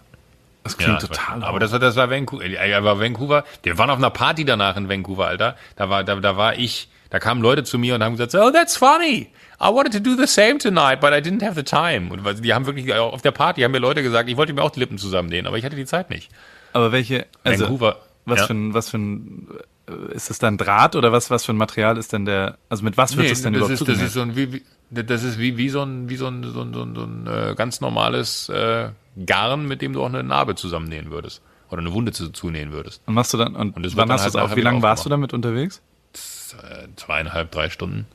Das 0.63 0.77
klingt 0.77 1.01
ja, 1.01 1.07
total. 1.07 1.43
aber 1.43 1.59
das 1.59 1.71
war, 1.71 1.79
das 1.79 1.95
war 1.95 2.09
Vancouver. 2.09 2.43
Äh, 2.43 2.83
war 2.83 2.99
Vancouver. 2.99 3.43
Wir 3.61 3.77
waren 3.77 3.89
auf 3.89 3.97
einer 3.97 4.09
Party 4.09 4.45
danach 4.45 4.75
in 4.77 4.89
Vancouver, 4.89 5.27
Alter. 5.27 5.55
Da 5.75 5.89
war, 5.89 6.03
da, 6.03 6.15
da 6.15 6.37
war 6.37 6.57
ich, 6.57 6.89
da 7.11 7.19
kamen 7.19 7.41
Leute 7.41 7.63
zu 7.63 7.77
mir 7.77 7.93
und 7.93 8.03
haben 8.03 8.17
gesagt, 8.17 8.33
oh, 8.33 8.51
that's 8.51 8.75
funny. 8.75 9.29
I 9.59 9.69
wanted 9.69 9.93
to 9.93 9.99
do 9.99 10.15
the 10.15 10.27
same 10.27 10.57
tonight, 10.59 10.99
but 10.99 11.13
I 11.13 11.21
didn't 11.21 11.43
have 11.43 11.55
the 11.55 11.63
time. 11.63 12.11
Und 12.11 12.43
die 12.43 12.53
haben 12.53 12.65
wirklich, 12.65 12.93
auf 12.93 13.21
der 13.21 13.31
Party 13.31 13.61
haben 13.61 13.71
mir 13.71 13.79
Leute 13.79 14.03
gesagt, 14.03 14.29
ich 14.29 14.37
wollte 14.37 14.53
mir 14.53 14.61
auch 14.61 14.71
die 14.71 14.79
Lippen 14.79 14.97
zusammennähen, 14.97 15.47
aber 15.47 15.57
ich 15.57 15.65
hatte 15.65 15.75
die 15.75 15.85
Zeit 15.85 16.09
nicht. 16.09 16.29
Aber 16.73 16.91
welche, 16.91 17.25
also, 17.43 17.65
Vancouver, 17.65 17.99
was 18.25 18.39
ja. 18.39 18.47
für 18.47 18.53
ein, 18.53 18.73
was 18.73 18.89
für 18.89 18.97
ein, 18.97 19.47
äh, 19.87 20.13
ist 20.13 20.29
das 20.29 20.39
dann 20.39 20.57
Draht 20.57 20.95
oder 20.95 21.11
was, 21.11 21.29
was 21.29 21.45
für 21.45 21.53
ein 21.53 21.57
Material 21.57 21.97
ist 21.97 22.11
denn 22.11 22.25
der, 22.25 22.57
also 22.69 22.83
mit 22.83 22.97
was 22.97 23.15
wird 23.15 23.25
nee, 23.25 23.29
das 23.29 23.43
denn 23.43 23.53
das 23.53 23.59
überhaupt 23.59 23.81
ist, 23.81 23.87
das 23.87 24.01
ist 24.01 24.13
so 24.13 24.21
ein, 24.21 24.35
wie, 24.35 24.61
das 24.89 25.23
ist 25.23 25.39
wie, 25.39 25.57
wie 25.57 25.69
so 25.69 25.83
ein, 25.83 26.09
wie 26.09 26.17
so 26.17 26.27
ein, 26.27 26.43
so 26.43 26.61
ein, 26.61 26.73
so 26.73 26.81
ein, 26.81 26.95
so 26.95 27.03
ein 27.03 27.27
äh, 27.27 27.55
ganz 27.55 27.81
normales 27.81 28.49
äh, 28.49 28.89
Garn, 29.25 29.67
mit 29.67 29.81
dem 29.81 29.93
du 29.93 30.03
auch 30.03 30.09
eine 30.09 30.23
Narbe 30.23 30.55
zusammennähen 30.55 31.11
würdest. 31.11 31.41
Oder 31.69 31.79
eine 31.79 31.93
Wunde 31.93 32.11
zu, 32.11 32.29
zunähen 32.29 32.71
würdest. 32.71 33.01
Und 33.07 33.15
machst 33.15 33.33
du 33.33 33.37
dann, 33.37 33.55
und, 33.55 33.75
und 33.75 33.97
wann 33.97 34.11
hast 34.11 34.35
du 34.35 34.39
halt 34.39 34.51
auch, 34.51 34.55
wie 34.55 34.61
lange 34.61 34.81
warst 34.81 35.05
du 35.05 35.09
damit 35.09 35.33
unterwegs? 35.33 35.81
Zweieinhalb, 36.13 37.51
drei 37.51 37.69
Stunden. 37.69 38.05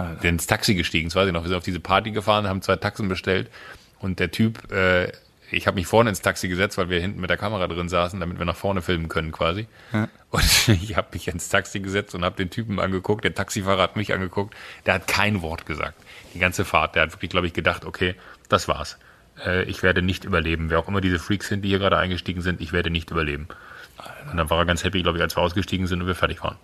Alter. 0.00 0.28
Ins 0.28 0.46
Taxi 0.46 0.74
gestiegen, 0.74 1.08
das 1.08 1.16
weiß 1.16 1.26
ich 1.26 1.32
noch. 1.32 1.42
Wir 1.42 1.48
sind 1.48 1.56
auf 1.56 1.64
diese 1.64 1.80
Party 1.80 2.10
gefahren, 2.10 2.48
haben 2.48 2.62
zwei 2.62 2.76
Taxen 2.76 3.08
bestellt 3.08 3.50
und 3.98 4.18
der 4.18 4.30
Typ, 4.30 4.70
äh, 4.72 5.12
ich 5.50 5.66
habe 5.66 5.74
mich 5.74 5.86
vorne 5.86 6.10
ins 6.10 6.22
Taxi 6.22 6.48
gesetzt, 6.48 6.78
weil 6.78 6.90
wir 6.90 7.00
hinten 7.00 7.20
mit 7.20 7.28
der 7.28 7.36
Kamera 7.36 7.66
drin 7.66 7.88
saßen, 7.88 8.18
damit 8.20 8.38
wir 8.38 8.46
nach 8.46 8.56
vorne 8.56 8.82
filmen 8.82 9.08
können 9.08 9.32
quasi. 9.32 9.66
Ja. 9.92 10.08
Und 10.30 10.68
ich 10.68 10.96
habe 10.96 11.08
mich 11.12 11.28
ins 11.28 11.48
Taxi 11.48 11.80
gesetzt 11.80 12.14
und 12.14 12.24
habe 12.24 12.36
den 12.36 12.50
Typen 12.50 12.78
angeguckt, 12.78 13.24
der 13.24 13.34
Taxifahrer 13.34 13.82
hat 13.82 13.96
mich 13.96 14.12
angeguckt, 14.12 14.54
der 14.86 14.94
hat 14.94 15.06
kein 15.06 15.42
Wort 15.42 15.66
gesagt. 15.66 16.00
Die 16.34 16.38
ganze 16.38 16.64
Fahrt, 16.64 16.94
der 16.94 17.02
hat 17.02 17.12
wirklich, 17.12 17.30
glaube 17.30 17.46
ich, 17.46 17.52
gedacht, 17.52 17.84
okay, 17.84 18.14
das 18.48 18.68
war's. 18.68 18.98
Äh, 19.44 19.64
ich 19.64 19.82
werde 19.82 20.02
nicht 20.02 20.24
überleben. 20.24 20.70
Wer 20.70 20.78
auch 20.78 20.88
immer 20.88 21.00
diese 21.00 21.18
Freaks 21.18 21.48
sind, 21.48 21.62
die 21.62 21.68
hier 21.68 21.78
gerade 21.78 21.98
eingestiegen 21.98 22.42
sind, 22.42 22.60
ich 22.60 22.72
werde 22.72 22.90
nicht 22.90 23.10
überleben. 23.10 23.48
Alter. 23.96 24.30
Und 24.30 24.36
dann 24.36 24.50
war 24.50 24.58
er 24.58 24.66
ganz 24.66 24.84
happy, 24.84 25.02
glaube 25.02 25.18
ich, 25.18 25.22
als 25.22 25.36
wir 25.36 25.42
ausgestiegen 25.42 25.86
sind 25.86 26.00
und 26.00 26.06
wir 26.06 26.14
fertig 26.14 26.42
waren. 26.42 26.56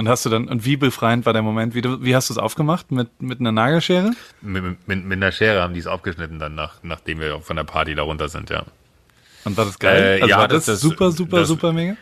Und 0.00 0.08
hast 0.08 0.24
du 0.24 0.30
dann, 0.30 0.48
und 0.48 0.64
wie 0.64 0.78
befreiend 0.78 1.26
war 1.26 1.34
der 1.34 1.42
Moment? 1.42 1.74
Wie, 1.74 1.82
du, 1.82 2.02
wie 2.02 2.16
hast 2.16 2.30
du 2.30 2.32
es 2.32 2.38
aufgemacht? 2.38 2.90
Mit, 2.90 3.20
mit 3.20 3.38
einer 3.38 3.52
Nagelschere? 3.52 4.12
Mit, 4.40 4.88
mit, 4.88 5.04
mit 5.04 5.12
einer 5.12 5.30
Schere 5.30 5.60
haben 5.60 5.74
die 5.74 5.80
es 5.80 5.86
aufgeschnitten 5.86 6.38
dann, 6.38 6.54
nach, 6.54 6.76
nachdem 6.82 7.20
wir 7.20 7.42
von 7.42 7.54
der 7.54 7.64
Party 7.64 7.94
da 7.94 8.00
runter 8.00 8.30
sind, 8.30 8.48
ja. 8.48 8.64
Und 9.44 9.58
war 9.58 9.66
das 9.66 9.78
geil? 9.78 10.02
Äh, 10.02 10.22
also 10.22 10.26
ja, 10.28 10.38
war 10.38 10.48
das, 10.48 10.64
das 10.64 10.80
super, 10.80 11.10
super, 11.12 11.40
das, 11.40 11.48
super 11.48 11.74
mega? 11.74 11.96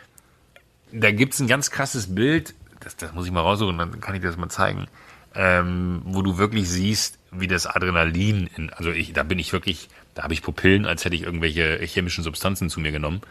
Da 0.92 1.10
gibt's 1.10 1.40
ein 1.40 1.48
ganz 1.48 1.72
krasses 1.72 2.14
Bild, 2.14 2.54
das, 2.78 2.94
das 2.94 3.12
muss 3.14 3.26
ich 3.26 3.32
mal 3.32 3.40
raussuchen, 3.40 3.76
dann 3.76 4.00
kann 4.00 4.14
ich 4.14 4.20
dir 4.20 4.28
das 4.28 4.36
mal 4.36 4.48
zeigen, 4.48 4.86
ähm, 5.34 6.02
wo 6.04 6.22
du 6.22 6.38
wirklich 6.38 6.68
siehst, 6.68 7.18
wie 7.32 7.48
das 7.48 7.66
Adrenalin, 7.66 8.48
in, 8.56 8.72
also 8.74 8.92
ich, 8.92 9.12
da 9.12 9.24
bin 9.24 9.40
ich 9.40 9.52
wirklich, 9.52 9.88
da 10.14 10.22
habe 10.22 10.34
ich 10.34 10.42
Pupillen, 10.42 10.86
als 10.86 11.04
hätte 11.04 11.16
ich 11.16 11.22
irgendwelche 11.22 11.80
chemischen 11.84 12.22
Substanzen 12.22 12.70
zu 12.70 12.78
mir 12.78 12.92
genommen 12.92 13.22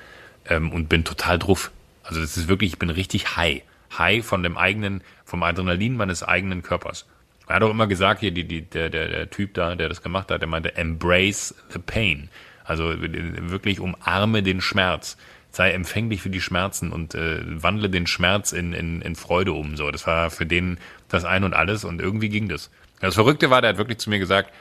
ähm, 0.49 0.73
und 0.73 0.89
bin 0.89 1.05
total 1.05 1.39
druff. 1.39 1.71
Also 2.03 2.19
das 2.19 2.35
ist 2.35 2.49
wirklich, 2.49 2.73
ich 2.73 2.79
bin 2.79 2.89
richtig 2.89 3.37
high. 3.37 3.61
High 3.97 4.25
von 4.25 4.43
dem 4.43 4.57
eigenen, 4.57 5.01
vom 5.25 5.43
Adrenalin 5.43 5.95
meines 5.95 6.23
eigenen 6.23 6.63
Körpers. 6.63 7.05
Er 7.47 7.55
hat 7.55 7.63
auch 7.63 7.71
immer 7.71 7.87
gesagt, 7.87 8.19
hier, 8.19 8.31
die, 8.31 8.43
die, 8.43 8.61
der, 8.63 8.89
der, 8.89 9.07
der 9.07 9.29
Typ 9.29 9.53
da, 9.53 9.75
der 9.75 9.89
das 9.89 10.01
gemacht 10.01 10.31
hat, 10.31 10.41
der 10.41 10.49
meinte, 10.49 10.75
embrace 10.75 11.55
the 11.69 11.79
pain. 11.79 12.29
Also 12.65 12.93
wirklich 12.99 13.79
umarme 13.79 14.43
den 14.43 14.59
Schmerz. 14.59 15.17
Sei 15.49 15.71
empfänglich 15.71 16.21
für 16.21 16.29
die 16.29 16.41
Schmerzen 16.41 16.91
und 16.91 17.15
äh, 17.15 17.39
wandle 17.45 17.89
den 17.89 18.05
Schmerz 18.05 18.51
in, 18.51 18.73
in, 18.73 19.01
in 19.01 19.15
Freude 19.15 19.53
um. 19.53 19.77
So, 19.77 19.89
das 19.89 20.05
war 20.05 20.29
für 20.29 20.45
den 20.45 20.77
das 21.07 21.23
Ein 21.23 21.45
und 21.45 21.53
Alles 21.53 21.85
und 21.85 22.01
irgendwie 22.01 22.27
ging 22.27 22.49
das. 22.49 22.69
Das 22.99 23.15
Verrückte 23.15 23.49
war, 23.49 23.61
der 23.61 23.69
hat 23.69 23.77
wirklich 23.77 23.99
zu 23.99 24.09
mir 24.09 24.19
gesagt, 24.19 24.51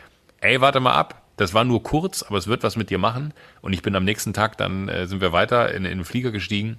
ey, 0.41 0.61
warte 0.61 0.79
mal 0.79 0.95
ab, 0.95 1.23
das 1.37 1.55
war 1.55 1.65
nur 1.65 1.83
kurz, 1.83 2.23
aber 2.23 2.39
es 2.39 2.47
wird 2.47 2.63
was 2.63 2.77
mit 2.77 2.89
dir 2.89 2.99
machen. 2.99 3.35
Und 3.63 3.73
ich 3.73 3.83
bin 3.83 3.97
am 3.97 4.05
nächsten 4.05 4.33
Tag, 4.33 4.57
dann 4.59 4.89
äh, 4.89 5.09
sind 5.09 5.21
wir 5.21 5.33
weiter 5.33 5.75
in, 5.75 5.85
in 5.85 5.99
den 5.99 6.05
Flieger 6.05 6.31
gestiegen 6.31 6.79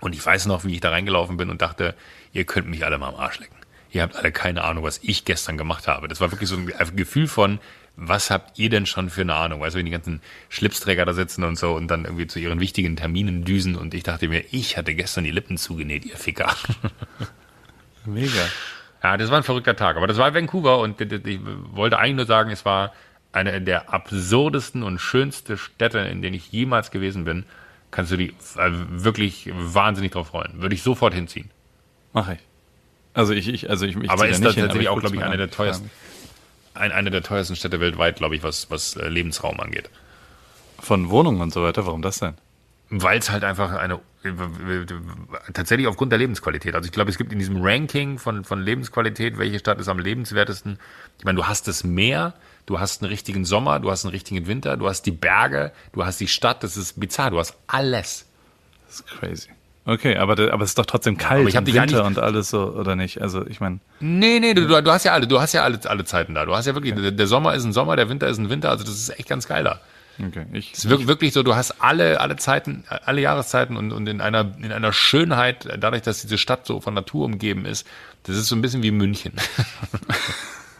und 0.00 0.14
ich 0.14 0.24
weiß 0.24 0.46
noch, 0.46 0.64
wie 0.64 0.74
ich 0.74 0.80
da 0.80 0.90
reingelaufen 0.90 1.36
bin 1.36 1.50
und 1.50 1.62
dachte, 1.62 1.94
ihr 2.32 2.44
könnt 2.44 2.68
mich 2.68 2.84
alle 2.84 2.98
mal 2.98 3.08
am 3.08 3.16
Arsch 3.16 3.38
lecken. 3.38 3.56
Ihr 3.92 4.02
habt 4.02 4.16
alle 4.16 4.30
keine 4.30 4.62
Ahnung, 4.64 4.84
was 4.84 5.00
ich 5.02 5.24
gestern 5.24 5.58
gemacht 5.58 5.88
habe. 5.88 6.06
Das 6.08 6.20
war 6.20 6.30
wirklich 6.30 6.48
so 6.48 6.56
ein 6.56 6.96
Gefühl 6.96 7.26
von, 7.26 7.58
was 7.96 8.30
habt 8.30 8.58
ihr 8.58 8.70
denn 8.70 8.86
schon 8.86 9.10
für 9.10 9.22
eine 9.22 9.34
Ahnung? 9.34 9.60
Weißt 9.60 9.74
du, 9.74 9.78
wenn 9.78 9.84
die 9.84 9.92
ganzen 9.92 10.22
Schlipsträger 10.48 11.04
da 11.04 11.12
sitzen 11.12 11.44
und 11.44 11.58
so 11.58 11.74
und 11.74 11.88
dann 11.88 12.04
irgendwie 12.04 12.26
zu 12.26 12.38
ihren 12.38 12.60
wichtigen 12.60 12.96
Terminen 12.96 13.44
düsen 13.44 13.76
und 13.76 13.92
ich 13.92 14.04
dachte 14.04 14.28
mir, 14.28 14.44
ich 14.52 14.76
hatte 14.76 14.94
gestern 14.94 15.24
die 15.24 15.32
Lippen 15.32 15.58
zugenäht, 15.58 16.04
ihr 16.04 16.16
Ficker. 16.16 16.54
Mega. 18.04 18.46
Ja, 19.02 19.16
das 19.16 19.30
war 19.30 19.38
ein 19.38 19.42
verrückter 19.42 19.76
Tag. 19.76 19.96
Aber 19.96 20.06
das 20.06 20.18
war 20.18 20.32
Vancouver 20.34 20.78
und 20.78 21.00
ich 21.00 21.40
wollte 21.72 21.98
eigentlich 21.98 22.16
nur 22.16 22.26
sagen, 22.26 22.50
es 22.50 22.64
war 22.64 22.92
eine 23.32 23.60
der 23.60 23.92
absurdesten 23.92 24.82
und 24.82 24.98
schönsten 24.98 25.58
Städte, 25.58 25.98
in 25.98 26.22
denen 26.22 26.34
ich 26.34 26.50
jemals 26.52 26.90
gewesen 26.90 27.24
bin. 27.24 27.44
Kannst 27.90 28.12
du 28.12 28.16
die 28.16 28.28
äh, 28.28 28.70
wirklich 28.90 29.50
wahnsinnig 29.52 30.12
drauf 30.12 30.28
freuen. 30.28 30.60
Würde 30.60 30.74
ich 30.74 30.82
sofort 30.82 31.14
hinziehen. 31.14 31.50
Mache 32.12 32.34
ich. 32.34 32.40
Also 33.14 33.32
ich, 33.32 33.48
ich, 33.48 33.68
also 33.68 33.86
ich, 33.86 33.96
ich 33.96 34.10
aber 34.10 34.24
da 34.24 34.30
ist 34.30 34.36
hin, 34.36 34.44
tatsächlich 34.44 34.88
auch, 34.88 35.00
glaube 35.00 35.16
ich, 35.16 35.22
eine 35.22 35.36
der 35.36 35.50
teuersten, 35.50 35.90
ein, 36.74 36.92
eine 36.92 37.10
der 37.10 37.22
teuersten 37.22 37.56
Städte 37.56 37.80
weltweit, 37.80 38.16
glaube 38.16 38.36
ich, 38.36 38.42
was, 38.42 38.70
was 38.70 38.96
äh, 38.96 39.08
Lebensraum 39.08 39.58
angeht. 39.58 39.90
Von 40.78 41.10
Wohnungen 41.10 41.40
und 41.40 41.52
so 41.52 41.62
weiter, 41.62 41.86
warum 41.86 42.02
das 42.02 42.20
denn? 42.20 42.34
Weil 42.88 43.18
es 43.18 43.30
halt 43.30 43.44
einfach 43.44 43.72
eine 43.72 44.00
tatsächlich 45.52 45.86
aufgrund 45.86 46.12
der 46.12 46.18
Lebensqualität. 46.18 46.74
Also 46.74 46.86
ich 46.86 46.92
glaube, 46.92 47.10
es 47.10 47.16
gibt 47.16 47.32
in 47.32 47.38
diesem 47.38 47.62
Ranking 47.62 48.18
von, 48.18 48.44
von 48.44 48.60
Lebensqualität, 48.60 49.38
welche 49.38 49.58
Stadt 49.58 49.80
ist 49.80 49.88
am 49.88 49.98
lebenswertesten. 49.98 50.78
Ich 51.18 51.24
meine, 51.24 51.36
du 51.36 51.46
hast 51.46 51.68
das 51.68 51.84
Meer, 51.84 52.34
du 52.70 52.78
hast 52.78 53.02
einen 53.02 53.10
richtigen 53.10 53.44
Sommer, 53.44 53.80
du 53.80 53.90
hast 53.90 54.04
einen 54.04 54.12
richtigen 54.12 54.46
Winter, 54.46 54.76
du 54.76 54.88
hast 54.88 55.02
die 55.02 55.10
Berge, 55.10 55.72
du 55.92 56.04
hast 56.06 56.20
die 56.20 56.28
Stadt, 56.28 56.62
das 56.62 56.76
ist 56.76 57.00
bizarr, 57.00 57.30
du 57.30 57.38
hast 57.38 57.56
alles. 57.66 58.26
Das 58.86 59.00
ist 59.00 59.06
crazy. 59.08 59.48
Okay, 59.86 60.16
aber, 60.16 60.34
aber 60.52 60.62
es 60.62 60.70
ist 60.70 60.78
doch 60.78 60.86
trotzdem 60.86 61.16
kalt 61.16 61.40
aber 61.40 61.48
ich 61.48 61.56
hab 61.56 61.62
im 61.66 61.72
dich 61.72 61.82
Winter 61.82 62.04
und 62.04 62.18
alles 62.18 62.50
so, 62.50 62.72
oder 62.74 62.94
nicht? 62.94 63.20
Also 63.20 63.44
ich 63.46 63.60
meine, 63.60 63.80
Nee, 63.98 64.38
nee, 64.38 64.54
du, 64.54 64.66
du 64.66 64.90
hast 64.92 65.04
ja 65.04 65.12
alle, 65.12 65.26
du 65.26 65.40
hast 65.40 65.52
ja 65.52 65.64
alle, 65.64 65.80
alle 65.84 66.04
Zeiten 66.04 66.34
da. 66.34 66.44
Du 66.44 66.54
hast 66.54 66.66
ja 66.66 66.74
wirklich, 66.74 66.94
der, 66.94 67.10
der 67.10 67.26
Sommer 67.26 67.54
ist 67.54 67.64
ein 67.64 67.72
Sommer, 67.72 67.96
der 67.96 68.08
Winter 68.08 68.28
ist 68.28 68.38
ein 68.38 68.50
Winter, 68.50 68.70
also 68.70 68.84
das 68.84 68.94
ist 68.94 69.18
echt 69.18 69.28
ganz 69.28 69.48
geil 69.48 69.64
da. 69.64 69.80
okay, 70.24 70.46
ich, 70.52 70.72
Es 70.72 70.80
ist 70.80 70.90
wirklich, 70.90 71.08
wirklich 71.08 71.32
so, 71.32 71.42
du 71.42 71.56
hast 71.56 71.82
alle, 71.82 72.20
alle 72.20 72.36
Zeiten, 72.36 72.84
alle 72.88 73.20
Jahreszeiten 73.20 73.76
und, 73.76 73.90
und 73.90 74.06
in 74.06 74.20
einer, 74.20 74.52
in 74.62 74.70
einer 74.70 74.92
Schönheit, 74.92 75.66
dadurch, 75.80 76.02
dass 76.02 76.20
diese 76.22 76.38
Stadt 76.38 76.66
so 76.66 76.80
von 76.80 76.94
Natur 76.94 77.24
umgeben 77.24 77.64
ist, 77.64 77.84
das 78.24 78.36
ist 78.36 78.46
so 78.46 78.54
ein 78.54 78.62
bisschen 78.62 78.84
wie 78.84 78.92
München. 78.92 79.32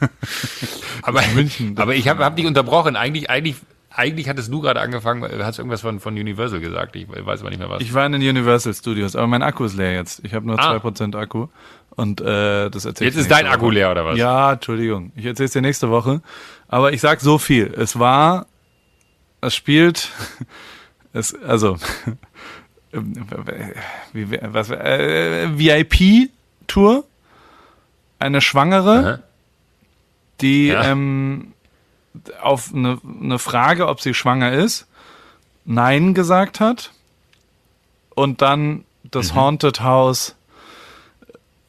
aber, 1.03 1.23
München, 1.35 1.77
aber 1.79 1.95
ich 1.95 2.09
habe 2.09 2.25
hab 2.25 2.37
dich 2.37 2.47
unterbrochen. 2.47 2.97
Eigentlich, 2.97 3.29
eigentlich, 3.31 3.57
eigentlich 3.91 4.29
hattest 4.29 4.53
du 4.53 4.61
gerade 4.61 4.81
angefangen, 4.81 5.23
hast 5.45 5.59
irgendwas 5.59 5.81
von, 5.81 6.01
von 6.01 6.15
Universal 6.15 6.61
gesagt. 6.61 6.97
Ich 6.97 7.07
weiß 7.09 7.41
aber 7.41 7.51
nicht 7.51 7.59
mehr 7.59 7.69
was. 7.71 7.83
ich 7.83 7.93
war 7.95 8.07
in 8.07 8.13
den 8.13 8.23
Universal 8.23 8.73
Studios, 8.75 9.17
aber 9.17 9.27
mein 9.27 9.43
Akku 9.43 9.65
ist 9.65 9.77
leer 9.77 9.93
jetzt. 9.95 10.25
Ich 10.25 10.35
habe 10.35 10.47
nur 10.47 10.59
Ah. 10.59 10.77
2% 10.77 11.17
Akku 11.17 11.49
und 11.91 12.21
äh, 12.21 12.71
das 12.71 12.85
erzähl 12.85 13.09
Jetzt 13.09 13.17
ist 13.17 13.31
dein 13.31 13.47
Akku 13.47 13.67
Woche. 13.67 13.75
leer, 13.75 13.91
oder 13.91 14.05
was? 14.07 14.17
Ja, 14.19 14.53
Entschuldigung. 14.53 15.13
Ich 15.17 15.25
erzähle 15.27 15.47
es 15.47 15.53
dir 15.53 15.61
nächste 15.63 15.91
Woche. 15.91 16.23
Aber 16.69 16.93
ich 16.93 17.01
sag 17.01 17.21
so 17.21 17.37
viel. 17.39 17.67
Es 17.77 17.99
war, 17.99 18.47
es 19.41 19.55
spielt, 19.57 20.09
es, 21.13 21.35
also, 21.43 21.77
wie, 24.13 24.39
was, 24.43 24.71
äh, 24.71 25.49
VIP-Tour, 25.57 27.05
eine 28.19 28.41
Schwangere, 28.41 28.99
Aha. 28.99 29.19
Die 30.41 30.69
Ja. 30.69 30.85
ähm, 30.85 31.53
auf 32.43 32.73
eine, 32.75 32.99
eine 33.23 33.39
Frage, 33.39 33.87
ob 33.89 34.01
sie 34.01 34.15
schwanger 34.15 34.53
ist, 34.53 34.87
Nein 35.65 36.15
gesagt 36.15 36.61
hat 36.61 36.93
und 38.15 38.43
dann 38.43 38.85
das 39.05 39.35
Haunted 39.35 39.81
House, 39.81 40.35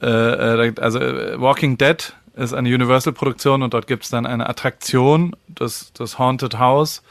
äh, 0.02 0.08
äh, 0.08 0.74
also 0.80 1.00
äh, 1.00 1.40
Walking 1.40 1.78
Dead 1.78 2.14
ist 2.36 2.54
eine 2.54 2.70
Universal-Produktion 2.70 3.62
und 3.62 3.74
dort 3.74 3.88
gibt 3.88 4.04
es 4.04 4.10
dann 4.10 4.26
eine 4.26 4.50
Attraktion, 4.50 5.36
das, 5.48 5.92
das 5.94 6.18
Haunted 6.18 6.60
House, 6.60 7.04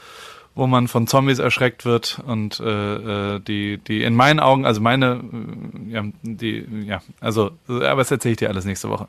wo 0.55 0.67
man 0.67 0.87
von 0.87 1.07
Zombies 1.07 1.39
erschreckt 1.39 1.85
wird 1.85 2.19
und 2.25 2.59
äh, 2.59 3.35
äh, 3.35 3.39
die, 3.39 3.77
die 3.77 4.03
in 4.03 4.15
meinen 4.15 4.39
Augen, 4.39 4.65
also 4.65 4.81
meine, 4.81 5.21
ja, 5.87 6.03
die, 6.23 6.65
ja, 6.85 7.01
also, 7.19 7.51
aber 7.67 7.97
das 7.97 8.11
erzähle 8.11 8.33
ich 8.33 8.37
dir 8.39 8.49
alles 8.49 8.65
nächste 8.65 8.89
Woche. 8.89 9.07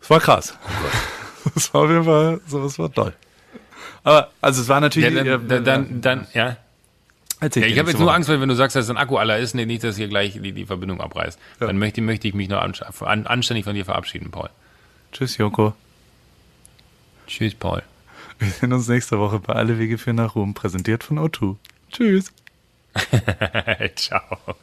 Es 0.00 0.08
war 0.08 0.20
krass. 0.20 0.56
Das 1.54 1.72
war 1.72 1.82
auf 1.82 1.90
jeden 1.90 2.04
Fall, 2.04 2.40
so, 2.46 2.64
es 2.64 2.78
war 2.78 2.92
toll. 2.92 3.14
Aber, 4.02 4.30
also 4.40 4.62
es 4.62 4.68
war 4.68 4.76
ja, 4.76 4.80
natürlich. 4.80 5.14
dann, 5.14 5.26
äh, 5.26 5.38
dann, 5.46 5.64
dann, 5.64 6.00
dann, 6.00 6.26
ja. 6.32 6.56
erzähl 7.40 7.62
Ja, 7.62 7.68
ich 7.68 7.78
habe 7.78 7.90
jetzt 7.90 7.98
nur. 7.98 8.12
Angst, 8.12 8.28
weil 8.28 8.40
wenn 8.40 8.48
du 8.48 8.54
sagst, 8.54 8.76
dass 8.76 8.88
ein 8.88 8.96
Akku 8.96 9.16
aller 9.16 9.38
ist, 9.38 9.54
nee, 9.54 9.66
nicht, 9.66 9.84
dass 9.84 9.96
hier 9.96 10.08
gleich 10.08 10.40
die, 10.40 10.52
die 10.52 10.66
Verbindung 10.66 11.00
abreißt. 11.00 11.38
Dann 11.58 11.78
möchte, 11.78 12.00
möchte 12.00 12.28
ich 12.28 12.34
mich 12.34 12.48
noch 12.48 12.60
an, 12.60 12.74
an, 13.00 13.26
anständig 13.26 13.64
von 13.64 13.74
dir 13.74 13.84
verabschieden, 13.84 14.30
Paul. 14.30 14.50
Tschüss, 15.12 15.36
Joko. 15.36 15.74
Tschüss, 17.26 17.54
Paul. 17.54 17.82
Wir 18.38 18.48
sehen 18.48 18.72
uns 18.72 18.88
nächste 18.88 19.18
Woche 19.18 19.38
bei 19.38 19.52
Alle 19.52 19.78
Wege 19.78 19.98
führen 19.98 20.16
nach 20.16 20.34
Ruhm, 20.34 20.54
präsentiert 20.54 21.04
von 21.04 21.18
O2. 21.18 21.56
Tschüss. 21.92 22.32
Ciao. 23.96 24.56